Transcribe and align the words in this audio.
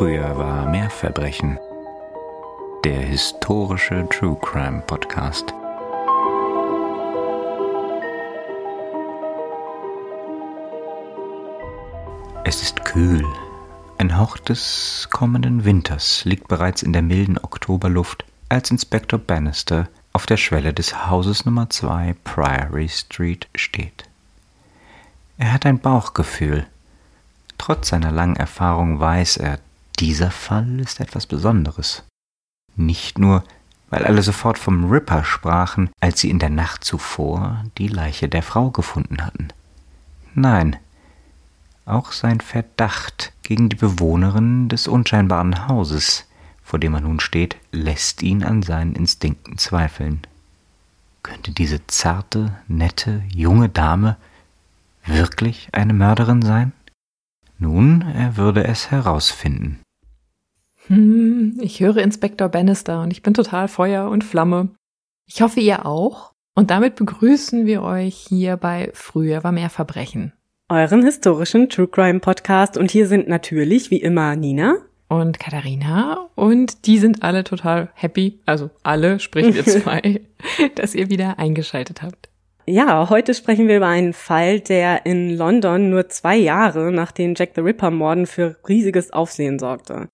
Früher 0.00 0.38
war 0.38 0.64
mehr 0.64 0.88
Verbrechen. 0.88 1.58
Der 2.84 3.02
historische 3.02 4.08
True 4.08 4.38
Crime 4.40 4.80
Podcast. 4.86 5.52
Es 12.44 12.62
ist 12.62 12.82
kühl. 12.86 13.26
Ein 13.98 14.16
Hauch 14.16 14.38
des 14.38 15.06
kommenden 15.10 15.66
Winters 15.66 16.24
liegt 16.24 16.48
bereits 16.48 16.82
in 16.82 16.94
der 16.94 17.02
milden 17.02 17.36
Oktoberluft, 17.36 18.24
als 18.48 18.70
Inspektor 18.70 19.18
Bannister 19.18 19.86
auf 20.14 20.24
der 20.24 20.38
Schwelle 20.38 20.72
des 20.72 21.10
Hauses 21.10 21.44
Nummer 21.44 21.68
2 21.68 22.16
Priory 22.24 22.88
Street 22.88 23.48
steht. 23.54 24.08
Er 25.36 25.52
hat 25.52 25.66
ein 25.66 25.78
Bauchgefühl. 25.78 26.66
Trotz 27.58 27.88
seiner 27.88 28.10
langen 28.10 28.36
Erfahrung 28.36 28.98
weiß 28.98 29.36
er, 29.36 29.58
dieser 30.00 30.30
Fall 30.30 30.80
ist 30.80 31.00
etwas 31.00 31.26
Besonderes. 31.26 32.04
Nicht 32.74 33.18
nur, 33.18 33.44
weil 33.90 34.04
alle 34.04 34.22
sofort 34.22 34.58
vom 34.58 34.90
Ripper 34.90 35.24
sprachen, 35.24 35.90
als 36.00 36.20
sie 36.20 36.30
in 36.30 36.38
der 36.38 36.50
Nacht 36.50 36.84
zuvor 36.84 37.64
die 37.76 37.88
Leiche 37.88 38.28
der 38.28 38.42
Frau 38.42 38.70
gefunden 38.70 39.24
hatten. 39.24 39.48
Nein, 40.34 40.76
auch 41.84 42.12
sein 42.12 42.40
Verdacht 42.40 43.32
gegen 43.42 43.68
die 43.68 43.76
Bewohnerin 43.76 44.68
des 44.68 44.88
unscheinbaren 44.88 45.68
Hauses, 45.68 46.26
vor 46.62 46.78
dem 46.78 46.94
er 46.94 47.00
nun 47.00 47.20
steht, 47.20 47.56
lässt 47.72 48.22
ihn 48.22 48.44
an 48.44 48.62
seinen 48.62 48.94
Instinkten 48.94 49.58
zweifeln. 49.58 50.20
Könnte 51.22 51.50
diese 51.50 51.86
zarte, 51.88 52.56
nette, 52.68 53.22
junge 53.34 53.68
Dame 53.68 54.16
wirklich 55.04 55.68
eine 55.72 55.92
Mörderin 55.92 56.42
sein? 56.42 56.72
Nun, 57.58 58.02
er 58.02 58.36
würde 58.36 58.64
es 58.64 58.90
herausfinden. 58.90 59.80
Hm, 60.90 61.56
ich 61.60 61.78
höre 61.78 61.98
Inspektor 61.98 62.48
Bannister 62.48 63.02
und 63.02 63.12
ich 63.12 63.22
bin 63.22 63.32
total 63.32 63.68
Feuer 63.68 64.10
und 64.10 64.24
Flamme. 64.24 64.70
Ich 65.24 65.40
hoffe, 65.40 65.60
ihr 65.60 65.86
auch. 65.86 66.32
Und 66.56 66.72
damit 66.72 66.96
begrüßen 66.96 67.64
wir 67.64 67.82
euch 67.82 68.16
hier 68.28 68.56
bei 68.56 68.90
Früher 68.92 69.44
war 69.44 69.52
mehr 69.52 69.70
Verbrechen. 69.70 70.32
Euren 70.68 71.04
historischen 71.04 71.68
True 71.68 71.86
Crime 71.86 72.18
Podcast. 72.18 72.76
Und 72.76 72.90
hier 72.90 73.06
sind 73.06 73.28
natürlich 73.28 73.92
wie 73.92 74.00
immer 74.00 74.34
Nina. 74.34 74.78
Und 75.08 75.38
Katharina. 75.38 76.28
Und 76.34 76.86
die 76.86 76.98
sind 76.98 77.22
alle 77.22 77.44
total 77.44 77.90
happy, 77.94 78.40
also 78.44 78.70
alle, 78.82 79.20
sprich 79.20 79.54
wir 79.54 79.64
zwei, 79.64 80.22
dass 80.74 80.96
ihr 80.96 81.08
wieder 81.08 81.38
eingeschaltet 81.38 82.02
habt. 82.02 82.30
Ja, 82.66 83.10
heute 83.10 83.34
sprechen 83.34 83.68
wir 83.68 83.76
über 83.76 83.86
einen 83.86 84.12
Fall, 84.12 84.58
der 84.58 85.06
in 85.06 85.36
London 85.36 85.88
nur 85.90 86.08
zwei 86.08 86.36
Jahre 86.36 86.90
nach 86.90 87.12
den 87.12 87.36
Jack 87.36 87.52
the 87.54 87.60
Ripper 87.60 87.92
Morden 87.92 88.26
für 88.26 88.56
riesiges 88.68 89.12
Aufsehen 89.12 89.60
sorgte. 89.60 90.08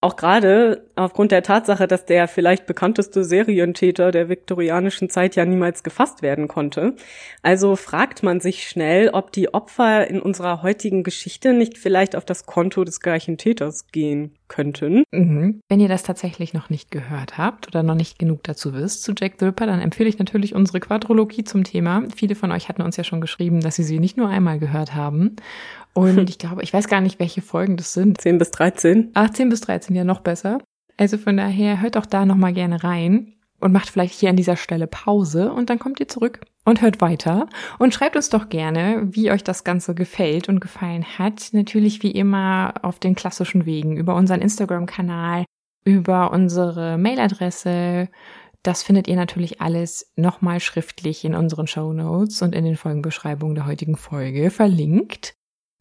Auch 0.00 0.16
gerade 0.16 0.89
aufgrund 1.00 1.32
der 1.32 1.42
Tatsache, 1.42 1.86
dass 1.86 2.04
der 2.04 2.28
vielleicht 2.28 2.66
bekannteste 2.66 3.24
Serientäter 3.24 4.12
der 4.12 4.28
viktorianischen 4.28 5.10
Zeit 5.10 5.36
ja 5.36 5.44
niemals 5.44 5.82
gefasst 5.82 6.22
werden 6.22 6.48
konnte. 6.48 6.94
Also 7.42 7.76
fragt 7.76 8.22
man 8.22 8.40
sich 8.40 8.68
schnell, 8.68 9.10
ob 9.10 9.32
die 9.32 9.52
Opfer 9.52 10.06
in 10.08 10.20
unserer 10.20 10.62
heutigen 10.62 11.02
Geschichte 11.02 11.52
nicht 11.52 11.78
vielleicht 11.78 12.16
auf 12.16 12.24
das 12.24 12.46
Konto 12.46 12.84
des 12.84 13.00
gleichen 13.00 13.38
Täters 13.38 13.86
gehen 13.88 14.34
könnten. 14.48 15.04
Mhm. 15.12 15.60
Wenn 15.68 15.80
ihr 15.80 15.88
das 15.88 16.02
tatsächlich 16.02 16.52
noch 16.52 16.70
nicht 16.70 16.90
gehört 16.90 17.38
habt 17.38 17.68
oder 17.68 17.82
noch 17.82 17.94
nicht 17.94 18.18
genug 18.18 18.42
dazu 18.42 18.74
wisst 18.74 19.02
zu 19.02 19.12
Jack 19.18 19.34
the 19.38 19.46
Ripper, 19.46 19.66
dann 19.66 19.80
empfehle 19.80 20.08
ich 20.08 20.18
natürlich 20.18 20.54
unsere 20.54 20.80
Quadrologie 20.80 21.44
zum 21.44 21.64
Thema. 21.64 22.02
Viele 22.14 22.34
von 22.34 22.52
euch 22.52 22.68
hatten 22.68 22.82
uns 22.82 22.96
ja 22.96 23.04
schon 23.04 23.20
geschrieben, 23.20 23.60
dass 23.60 23.76
sie 23.76 23.84
sie 23.84 24.00
nicht 24.00 24.16
nur 24.16 24.28
einmal 24.28 24.58
gehört 24.58 24.94
haben. 24.94 25.36
Und 25.94 26.28
ich 26.28 26.38
glaube, 26.38 26.62
ich 26.62 26.72
weiß 26.72 26.88
gar 26.88 27.00
nicht, 27.00 27.18
welche 27.18 27.42
Folgen 27.42 27.76
das 27.76 27.92
sind. 27.92 28.20
10 28.20 28.38
bis 28.38 28.50
13. 28.50 29.10
Ach, 29.14 29.30
10 29.30 29.48
bis 29.48 29.60
13, 29.62 29.96
ja 29.96 30.04
noch 30.04 30.20
besser. 30.20 30.58
Also 31.00 31.16
von 31.16 31.38
daher 31.38 31.80
hört 31.80 31.96
auch 31.96 32.04
da 32.04 32.26
nochmal 32.26 32.52
gerne 32.52 32.84
rein 32.84 33.32
und 33.58 33.72
macht 33.72 33.88
vielleicht 33.88 34.20
hier 34.20 34.28
an 34.28 34.36
dieser 34.36 34.56
Stelle 34.56 34.86
Pause 34.86 35.50
und 35.50 35.70
dann 35.70 35.78
kommt 35.78 35.98
ihr 35.98 36.08
zurück 36.08 36.40
und 36.66 36.82
hört 36.82 37.00
weiter 37.00 37.48
und 37.78 37.94
schreibt 37.94 38.16
uns 38.16 38.28
doch 38.28 38.50
gerne, 38.50 39.08
wie 39.10 39.30
euch 39.30 39.42
das 39.42 39.64
Ganze 39.64 39.94
gefällt 39.94 40.50
und 40.50 40.60
gefallen 40.60 41.06
hat. 41.18 41.48
Natürlich 41.52 42.02
wie 42.02 42.10
immer 42.10 42.74
auf 42.82 42.98
den 42.98 43.14
klassischen 43.14 43.64
Wegen 43.64 43.96
über 43.96 44.14
unseren 44.14 44.42
Instagram-Kanal, 44.42 45.46
über 45.86 46.32
unsere 46.32 46.98
Mailadresse. 46.98 48.10
Das 48.62 48.82
findet 48.82 49.08
ihr 49.08 49.16
natürlich 49.16 49.62
alles 49.62 50.12
nochmal 50.16 50.60
schriftlich 50.60 51.24
in 51.24 51.34
unseren 51.34 51.66
Show 51.66 51.94
Notes 51.94 52.42
und 52.42 52.54
in 52.54 52.66
den 52.66 52.76
Folgenbeschreibungen 52.76 53.54
der 53.54 53.64
heutigen 53.64 53.96
Folge 53.96 54.50
verlinkt. 54.50 55.32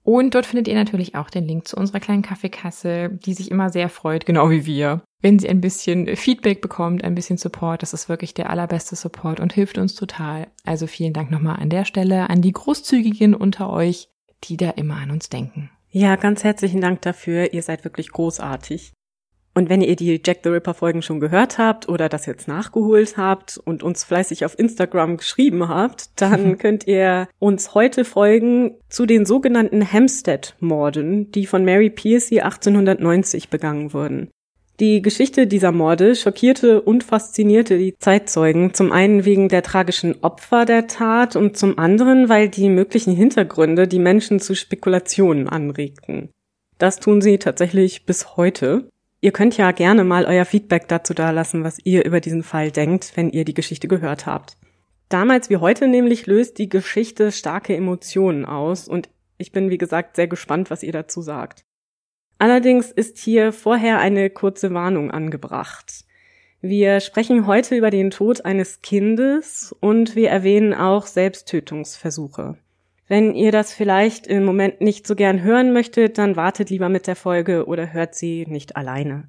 Und 0.04 0.34
dort 0.34 0.46
findet 0.46 0.70
ihr 0.70 0.76
natürlich 0.76 1.16
auch 1.16 1.30
den 1.30 1.46
Link 1.46 1.68
zu 1.68 1.76
unserer 1.76 2.00
kleinen 2.00 2.22
Kaffeekasse, 2.22 3.10
die 3.10 3.34
sich 3.34 3.52
immer 3.52 3.70
sehr 3.70 3.90
freut, 3.90 4.26
genau 4.26 4.50
wie 4.50 4.66
wir, 4.66 5.04
wenn 5.22 5.40
sie 5.40 5.50
ein 5.50 5.62
bisschen 5.62 6.16
Feedback 6.16 6.62
bekommt, 6.62 7.04
ein 7.04 7.16
bisschen 7.16 7.38
Support. 7.38 7.82
Das 7.82 7.94
ist 7.94 8.10
wirklich 8.10 8.34
der 8.34 8.50
allerbeste 8.50 8.96
Support 8.96 9.40
und 9.40 9.54
hilft 9.54 9.78
uns 9.78 9.96
total. 9.96 10.48
Also 10.64 10.88
vielen 10.88 11.14
Dank 11.14 11.30
nochmal 11.32 11.58
an 11.60 11.70
der 11.70 11.86
Stelle 11.86 12.30
an 12.30 12.42
die 12.42 12.54
Großzügigen 12.54 13.36
unter 13.36 13.70
euch, 13.70 14.10
die 14.46 14.58
da 14.58 14.70
immer 14.72 14.96
an 14.96 15.12
uns 15.12 15.30
denken. 15.30 15.70
Ja, 15.92 16.16
ganz 16.16 16.44
herzlichen 16.44 16.82
Dank 16.82 17.02
dafür. 17.02 17.54
Ihr 17.54 17.64
seid 17.64 17.84
wirklich 17.84 18.12
großartig. 18.12 18.94
Und 19.56 19.68
wenn 19.68 19.82
ihr 19.82 19.96
die 19.96 20.22
Jack 20.24 20.40
the 20.44 20.50
Ripper 20.50 20.74
Folgen 20.76 21.02
schon 21.02 21.20
gehört 21.20 21.58
habt 21.58 21.90
oder 21.90 22.08
das 22.08 22.28
jetzt 22.28 22.48
nachgeholt 22.48 23.18
habt 23.18 23.58
und 23.58 23.84
uns 23.84 24.04
fleißig 24.04 24.46
auf 24.46 24.58
Instagram 24.58 25.18
geschrieben 25.18 25.68
habt, 25.68 26.22
dann 26.22 26.58
könnt 26.60 26.88
ihr 26.88 27.28
uns 27.40 27.74
heute 27.74 28.06
folgen 28.06 28.76
zu 28.88 29.06
den 29.06 29.26
sogenannten 29.26 29.92
Hampstead-Morden, 29.92 31.32
die 31.32 31.46
von 31.46 31.66
Mary 31.66 31.90
Piercy 31.90 32.40
1890 32.40 33.50
begangen 33.50 33.92
wurden. 33.92 34.30
Die 34.80 35.02
Geschichte 35.02 35.46
dieser 35.46 35.74
Morde 35.74 36.16
schockierte 36.16 36.82
und 36.82 37.04
faszinierte 37.04 37.78
die 37.78 37.98
Zeitzeugen, 37.98 38.74
zum 38.74 38.94
einen 38.94 39.26
wegen 39.26 39.50
der 39.50 39.62
tragischen 39.62 40.24
Opfer 40.24 40.64
der 40.64 40.88
Tat 40.88 41.36
und 41.36 41.58
zum 41.58 41.78
anderen, 41.78 42.30
weil 42.30 42.48
die 42.48 42.70
möglichen 42.70 43.14
Hintergründe 43.14 43.90
die 43.90 44.00
Menschen 44.00 44.40
zu 44.40 44.56
Spekulationen 44.56 45.50
anregten. 45.50 46.30
Das 46.78 47.02
tun 47.02 47.20
sie 47.20 47.40
tatsächlich 47.40 48.06
bis 48.06 48.38
heute. 48.38 48.88
Ihr 49.20 49.34
könnt 49.34 49.58
ja 49.58 49.74
gerne 49.74 50.06
mal 50.06 50.24
euer 50.24 50.46
Feedback 50.46 50.88
dazu 50.88 51.14
dalassen, 51.14 51.66
was 51.66 51.80
ihr 51.84 52.06
über 52.06 52.22
diesen 52.22 52.44
Fall 52.44 52.72
denkt, 52.72 53.12
wenn 53.16 53.32
ihr 53.32 53.44
die 53.44 53.54
Geschichte 53.54 53.90
gehört 53.90 54.26
habt. 54.26 54.56
Damals 55.10 55.50
wie 55.50 55.58
heute 55.58 55.90
nämlich 55.90 56.26
löst 56.26 56.58
die 56.58 56.70
Geschichte 56.70 57.34
starke 57.34 57.76
Emotionen 57.76 58.46
aus 58.46 58.88
und 58.88 59.10
ich 59.38 59.52
bin 59.52 59.70
wie 59.70 59.78
gesagt 59.78 60.16
sehr 60.16 60.28
gespannt, 60.28 60.70
was 60.70 60.84
ihr 60.84 60.94
dazu 60.94 61.22
sagt. 61.22 61.66
Allerdings 62.40 62.90
ist 62.90 63.18
hier 63.18 63.52
vorher 63.52 64.00
eine 64.00 64.30
kurze 64.30 64.74
Warnung 64.74 65.12
angebracht. 65.12 66.06
Wir 66.62 67.02
sprechen 67.02 67.48
heute 67.48 67.76
über 67.76 67.90
den 67.90 68.12
Tod 68.12 68.46
eines 68.46 68.82
Kindes 68.82 69.76
und 69.82 70.16
wir 70.16 70.30
erwähnen 70.30 70.74
auch 70.74 71.06
Selbsttötungsversuche. 71.06 72.58
Wenn 73.08 73.36
ihr 73.36 73.52
das 73.52 73.74
vielleicht 73.74 74.26
im 74.28 74.46
Moment 74.46 74.82
nicht 74.82 75.06
so 75.06 75.16
gern 75.16 75.42
hören 75.42 75.74
möchtet, 75.74 76.18
dann 76.18 76.36
wartet 76.36 76.70
lieber 76.70 76.90
mit 76.90 77.08
der 77.08 77.16
Folge 77.16 77.66
oder 77.66 77.92
hört 77.92 78.16
sie 78.16 78.46
nicht 78.48 78.78
alleine. 78.78 79.28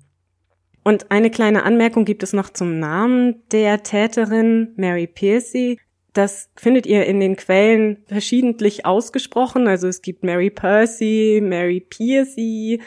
Und 0.85 1.11
eine 1.11 1.31
kleine 1.31 1.65
Anmerkung 1.65 2.05
gibt 2.05 2.23
es 2.23 2.33
noch 2.33 2.51
zum 2.51 2.79
Namen 2.79 3.43
der 3.51 3.83
Täterin 3.83 4.73
Mary 4.77 5.07
Piercy. 5.07 5.79
Das 6.13 6.51
findet 6.57 6.87
ihr 6.87 7.07
in 7.07 7.21
den 7.21 7.37
Quellen 7.37 7.99
verschiedentlich 8.07 8.87
ausgesprochen. 8.87 9.69
Also 9.69 9.89
es 9.89 10.03
gibt 10.03 10.25
Mary 10.25 10.51
Percy, 10.51 11.41
Mary 11.43 11.81
Piercy, 11.81 12.81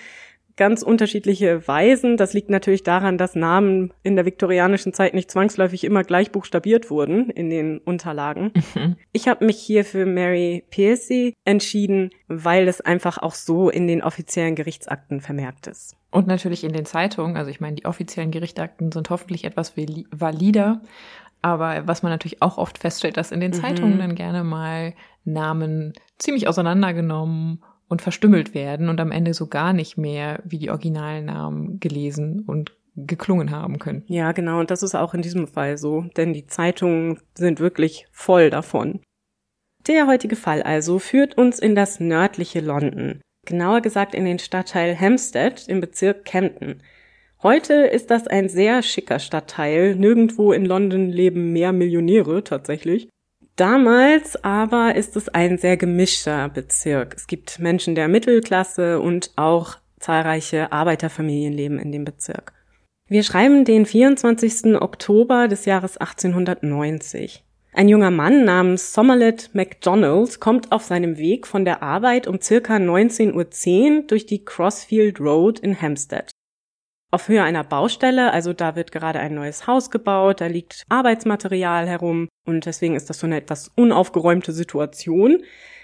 ganz 0.56 0.84
unterschiedliche 0.84 1.68
Weisen. 1.68 2.18
Das 2.18 2.34
liegt 2.34 2.50
natürlich 2.50 2.84
daran, 2.84 3.18
dass 3.18 3.36
Namen 3.36 3.94
in 4.04 4.16
der 4.16 4.26
viktorianischen 4.26 4.94
Zeit 4.94 5.14
nicht 5.14 5.32
zwangsläufig 5.32 5.84
immer 5.84 6.04
gleich 6.04 6.32
buchstabiert 6.32 6.90
wurden 6.90 7.30
in 7.30 7.50
den 7.50 7.80
Unterlagen. 7.80 8.52
Mhm. 8.76 8.96
Ich 9.12 9.28
habe 9.28 9.46
mich 9.46 9.58
hier 9.58 9.84
für 9.86 10.06
Mary 10.06 10.64
Piercy 10.70 11.34
entschieden, 11.46 12.12
weil 12.28 12.68
es 12.68 12.82
einfach 12.82 13.18
auch 13.18 13.34
so 13.34 13.70
in 13.70 13.88
den 13.88 14.04
offiziellen 14.04 14.56
Gerichtsakten 14.56 15.22
vermerkt 15.22 15.68
ist. 15.68 15.96
Und 16.12 16.28
natürlich 16.28 16.64
in 16.64 16.74
den 16.74 16.86
Zeitungen. 16.86 17.38
Also 17.38 17.50
ich 17.50 17.60
meine, 17.60 17.76
die 17.76 17.86
offiziellen 17.86 18.30
Gerichtsakten 18.30 18.92
sind 18.92 19.10
hoffentlich 19.10 19.46
etwas 19.46 19.76
valider. 19.76 20.82
Aber 21.44 21.86
was 21.88 22.02
man 22.02 22.12
natürlich 22.12 22.42
auch 22.42 22.58
oft 22.58 22.80
feststellt, 22.80 23.18
dass 23.18 23.32
in 23.32 23.42
den 23.42 23.52
mhm. 23.52 23.62
Zeitungen 23.62 24.00
dann 24.00 24.16
gerne 24.16 24.44
mal 24.44 24.94
Namen 25.26 25.94
ziemlich 26.18 26.48
auseinandergenommen 26.48 27.62
und 27.90 28.02
verstümmelt 28.02 28.56
werden 28.56 28.90
und 28.90 29.00
am 29.00 29.12
Ende 29.12 29.34
so 29.34 29.48
gar 29.48 29.74
nicht 29.74 29.98
mehr 29.98 30.42
wie 30.46 30.58
die 30.58 30.72
Originalnamen 30.72 31.80
gelesen 31.80 32.44
und 32.48 32.72
geklungen 32.96 33.52
haben 33.52 33.78
können. 33.78 34.04
Ja, 34.08 34.32
genau. 34.32 34.60
Und 34.60 34.72
das 34.72 34.84
ist 34.84 34.96
auch 34.96 35.14
in 35.14 35.22
diesem 35.22 35.48
Fall 35.48 35.78
so, 35.78 36.06
denn 36.16 36.34
die 36.34 36.48
Zeitungen 36.48 37.20
sind 37.36 37.60
wirklich 37.60 38.08
voll 38.12 38.50
davon. 38.50 39.02
Der 39.88 40.08
heutige 40.08 40.38
Fall 40.38 40.64
also 40.64 40.98
führt 40.98 41.38
uns 41.38 41.60
in 41.60 41.76
das 41.76 42.00
nördliche 42.00 42.62
London, 42.62 43.20
genauer 43.46 43.82
gesagt 43.82 44.16
in 44.16 44.24
den 44.24 44.40
Stadtteil 44.40 44.98
Hampstead 44.98 45.68
im 45.68 45.82
Bezirk 45.82 46.24
Camden. 46.24 46.82
Heute 47.44 47.74
ist 47.74 48.10
das 48.10 48.26
ein 48.28 48.48
sehr 48.48 48.82
schicker 48.84 49.20
Stadtteil. 49.20 49.96
Nirgendwo 49.96 50.54
in 50.54 50.64
London 50.64 51.10
leben 51.10 51.52
mehr 51.52 51.74
Millionäre 51.74 52.46
tatsächlich. 52.46 53.10
Damals 53.58 54.42
aber 54.46 54.96
ist 54.96 55.18
es 55.18 55.28
ein 55.28 55.58
sehr 55.58 55.76
gemischter 55.76 56.48
Bezirk. 56.48 57.14
Es 57.18 57.28
gibt 57.28 57.60
Menschen 57.60 57.96
der 57.96 58.08
Mittelklasse 58.08 59.02
und 59.02 59.32
auch 59.36 59.76
zahlreiche 60.00 60.72
Arbeiterfamilien 60.72 61.52
leben 61.52 61.80
in 61.80 61.92
dem 61.92 62.06
Bezirk. 62.06 62.54
Wir 63.10 63.24
schreiben 63.24 63.66
den 63.66 63.86
24. 63.86 64.82
Oktober 64.82 65.50
des 65.50 65.66
Jahres 65.66 65.98
1890. 65.98 67.44
Ein 67.74 67.90
junger 67.90 68.12
Mann 68.12 68.46
namens 68.46 68.94
Somerlet 68.94 69.50
MacDonald 69.54 70.40
kommt 70.40 70.72
auf 70.72 70.84
seinem 70.84 71.18
Weg 71.18 71.46
von 71.46 71.66
der 71.66 71.84
Arbeit 71.84 72.26
um 72.26 72.40
circa 72.40 72.78
19.10 72.78 73.34
Uhr 73.34 74.04
durch 74.08 74.26
die 74.26 74.46
Crossfield 74.46 75.20
Road 75.20 75.60
in 75.60 75.82
Hampstead. 75.82 76.33
Auf 77.14 77.28
Höhe 77.28 77.44
einer 77.44 77.64
Baustelle, 77.64 78.34
also 78.34 78.54
da 78.54 78.76
wird 78.76 78.92
gerade 78.92 79.20
ein 79.20 79.36
neues 79.36 79.68
Haus 79.68 79.92
gebaut, 79.92 80.42
da 80.42 80.48
liegt 80.48 80.84
Arbeitsmaterial 80.90 81.88
herum 81.88 82.28
und 82.44 82.66
deswegen 82.66 82.96
ist 82.96 83.08
das 83.08 83.20
so 83.20 83.28
eine 83.28 83.38
etwas 83.38 83.70
unaufgeräumte 83.76 84.52
Situation, 84.52 85.44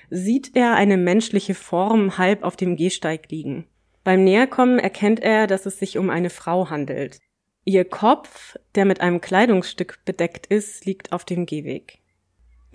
sieht 0.09 0.55
er 0.55 0.73
eine 0.73 0.97
menschliche 0.97 1.53
Form 1.53 2.17
halb 2.17 2.41
auf 2.41 2.55
dem 2.55 2.75
Gehsteig 2.75 3.29
liegen. 3.29 3.67
Beim 4.03 4.23
Näherkommen 4.23 4.79
erkennt 4.79 5.19
er, 5.19 5.45
dass 5.45 5.67
es 5.67 5.77
sich 5.77 5.99
um 5.99 6.09
eine 6.09 6.31
Frau 6.31 6.71
handelt. 6.71 7.19
Ihr 7.63 7.85
Kopf, 7.85 8.57
der 8.73 8.85
mit 8.85 8.99
einem 8.99 9.21
Kleidungsstück 9.21 9.99
bedeckt 10.05 10.47
ist, 10.47 10.87
liegt 10.87 11.11
auf 11.11 11.25
dem 11.25 11.45
Gehweg. 11.45 11.99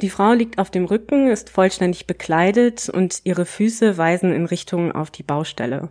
Die 0.00 0.10
Frau 0.10 0.32
liegt 0.32 0.60
auf 0.60 0.70
dem 0.70 0.84
Rücken, 0.84 1.26
ist 1.26 1.50
vollständig 1.50 2.06
bekleidet 2.06 2.88
und 2.88 3.20
ihre 3.24 3.46
Füße 3.46 3.98
weisen 3.98 4.32
in 4.32 4.46
Richtung 4.46 4.92
auf 4.92 5.10
die 5.10 5.24
Baustelle. 5.24 5.90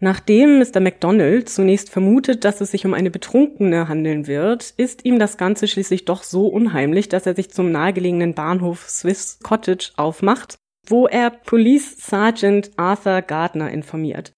Nachdem 0.00 0.58
Mr. 0.58 0.80
MacDonald 0.80 1.48
zunächst 1.48 1.90
vermutet, 1.90 2.44
dass 2.44 2.60
es 2.60 2.70
sich 2.72 2.84
um 2.84 2.94
eine 2.94 3.10
Betrunkene 3.10 3.88
handeln 3.88 4.26
wird, 4.26 4.74
ist 4.76 5.04
ihm 5.04 5.18
das 5.18 5.36
Ganze 5.36 5.68
schließlich 5.68 6.04
doch 6.04 6.22
so 6.22 6.48
unheimlich, 6.48 7.08
dass 7.08 7.26
er 7.26 7.34
sich 7.34 7.50
zum 7.50 7.70
nahegelegenen 7.70 8.34
Bahnhof 8.34 8.88
Swiss 8.88 9.38
Cottage 9.42 9.92
aufmacht, 9.96 10.56
wo 10.86 11.06
er 11.06 11.30
Police 11.30 11.96
Sergeant 11.96 12.72
Arthur 12.76 13.22
Gardner 13.22 13.70
informiert 13.70 14.32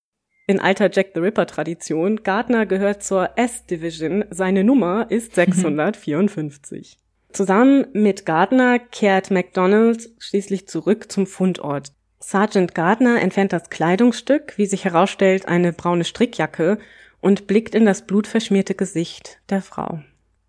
in 0.47 0.61
alter 0.61 0.91
Jack 0.93 1.11
the 1.15 1.21
Ripper 1.21 1.47
Tradition, 1.47 2.23
Gardner 2.23 2.67
gehört 2.67 3.03
zur 3.03 3.31
S-Division, 3.37 4.25
seine 4.31 4.63
Nummer 4.63 5.11
ist 5.11 5.35
654. 5.35 6.99
Zusammen 7.33 7.87
mit 7.93 8.25
Gardner 8.25 8.79
kehrt 8.79 9.31
MacDonald 9.31 10.09
schließlich 10.19 10.69
zurück 10.69 11.11
zum 11.11 11.27
Fundort. 11.27 11.93
Sergeant 12.19 12.75
Gardner 12.75 13.21
entfernt 13.21 13.53
das 13.53 13.71
Kleidungsstück, 13.71 14.55
wie 14.57 14.67
sich 14.67 14.85
herausstellt, 14.85 15.47
eine 15.47 15.73
braune 15.73 16.05
Strickjacke, 16.05 16.79
und 17.21 17.47
blickt 17.47 17.75
in 17.75 17.87
das 17.87 18.07
blutverschmierte 18.07 18.75
Gesicht 18.75 19.41
der 19.49 19.63
Frau. 19.63 20.01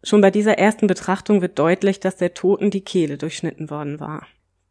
Schon 0.04 0.22
bei 0.22 0.32
dieser 0.32 0.58
ersten 0.58 0.88
Betrachtung 0.88 1.42
wird 1.42 1.58
deutlich, 1.60 2.00
dass 2.00 2.18
der 2.18 2.34
Toten 2.34 2.70
die 2.72 2.82
Kehle 2.82 3.18
durchschnitten 3.18 3.70
worden 3.70 4.00
war. 4.00 4.28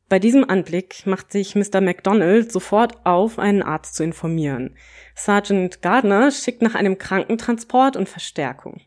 Bei 0.09 0.21
diesem 0.21 0.49
Anblick 0.49 1.05
macht 1.05 1.33
sich 1.33 1.57
Mr. 1.57 1.81
MacDonald 1.81 2.53
sofort 2.53 3.05
auf, 3.05 3.41
einen 3.41 3.63
Arzt 3.63 3.97
zu 3.97 4.05
informieren. 4.05 4.77
Sergeant 5.17 5.83
Gardner 5.83 6.31
schickt 6.31 6.63
nach 6.63 6.77
einem 6.77 6.97
Krankentransport 6.97 7.97
und 7.97 8.09
Verstärkung. 8.09 8.81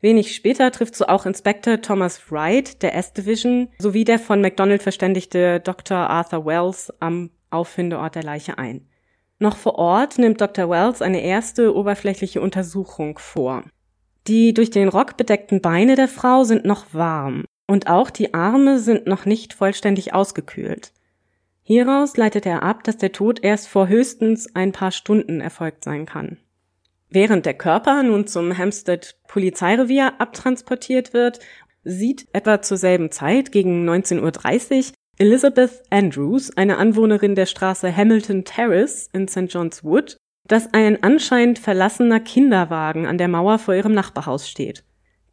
Wenig 0.00 0.34
später 0.34 0.70
trifft 0.70 0.94
so 0.94 1.06
auch 1.06 1.26
Inspektor 1.26 1.80
Thomas 1.80 2.30
Wright 2.30 2.82
der 2.82 2.94
S-Division 2.94 3.68
sowie 3.78 4.04
der 4.04 4.20
von 4.20 4.40
MacDonald 4.40 4.82
verständigte 4.82 5.58
Dr. 5.60 5.96
Arthur 5.96 6.46
Wells 6.46 6.92
am 7.00 7.30
Auffindeort 7.50 8.14
der 8.14 8.22
Leiche 8.22 8.58
ein. 8.58 8.86
Noch 9.40 9.56
vor 9.56 9.76
Ort 9.76 10.18
nimmt 10.18 10.40
Dr. 10.40 10.70
Wells 10.70 11.02
eine 11.02 11.22
erste 11.22 11.74
oberflächliche 11.74 12.40
Untersuchung 12.40 13.18
vor. 13.18 13.64
Die 14.28 14.54
durch 14.54 14.70
den 14.70 14.88
Rock 14.88 15.16
bedeckten 15.16 15.60
Beine 15.60 15.96
der 15.96 16.08
Frau 16.08 16.44
sind 16.44 16.64
noch 16.64 16.86
warm 16.92 17.44
und 17.66 17.88
auch 17.88 18.10
die 18.10 18.34
Arme 18.34 18.78
sind 18.78 19.06
noch 19.06 19.24
nicht 19.24 19.52
vollständig 19.52 20.14
ausgekühlt. 20.14 20.92
Hieraus 21.62 22.16
leitet 22.16 22.46
er 22.46 22.62
ab, 22.62 22.84
dass 22.84 22.98
der 22.98 23.12
Tod 23.12 23.42
erst 23.42 23.68
vor 23.68 23.88
höchstens 23.88 24.54
ein 24.54 24.72
paar 24.72 24.90
Stunden 24.90 25.40
erfolgt 25.40 25.84
sein 25.84 26.06
kann. 26.06 26.38
Während 27.10 27.46
der 27.46 27.54
Körper 27.54 28.02
nun 28.02 28.26
zum 28.26 28.56
Hampstead 28.56 29.16
Polizeirevier 29.28 30.14
abtransportiert 30.18 31.14
wird, 31.14 31.40
sieht 31.84 32.28
etwa 32.32 32.60
zur 32.60 32.76
selben 32.76 33.10
Zeit 33.10 33.50
gegen 33.50 33.88
19.30 33.88 34.76
Uhr 34.76 34.94
Elizabeth 35.18 35.82
Andrews, 35.90 36.56
eine 36.56 36.76
Anwohnerin 36.76 37.34
der 37.34 37.46
Straße 37.46 37.94
Hamilton 37.94 38.44
Terrace 38.44 39.08
in 39.12 39.26
St. 39.26 39.46
John's 39.48 39.82
Wood, 39.82 40.16
dass 40.46 40.72
ein 40.72 41.02
anscheinend 41.02 41.58
verlassener 41.58 42.20
Kinderwagen 42.20 43.06
an 43.06 43.18
der 43.18 43.28
Mauer 43.28 43.58
vor 43.58 43.74
ihrem 43.74 43.94
Nachbarhaus 43.94 44.48
steht. 44.48 44.84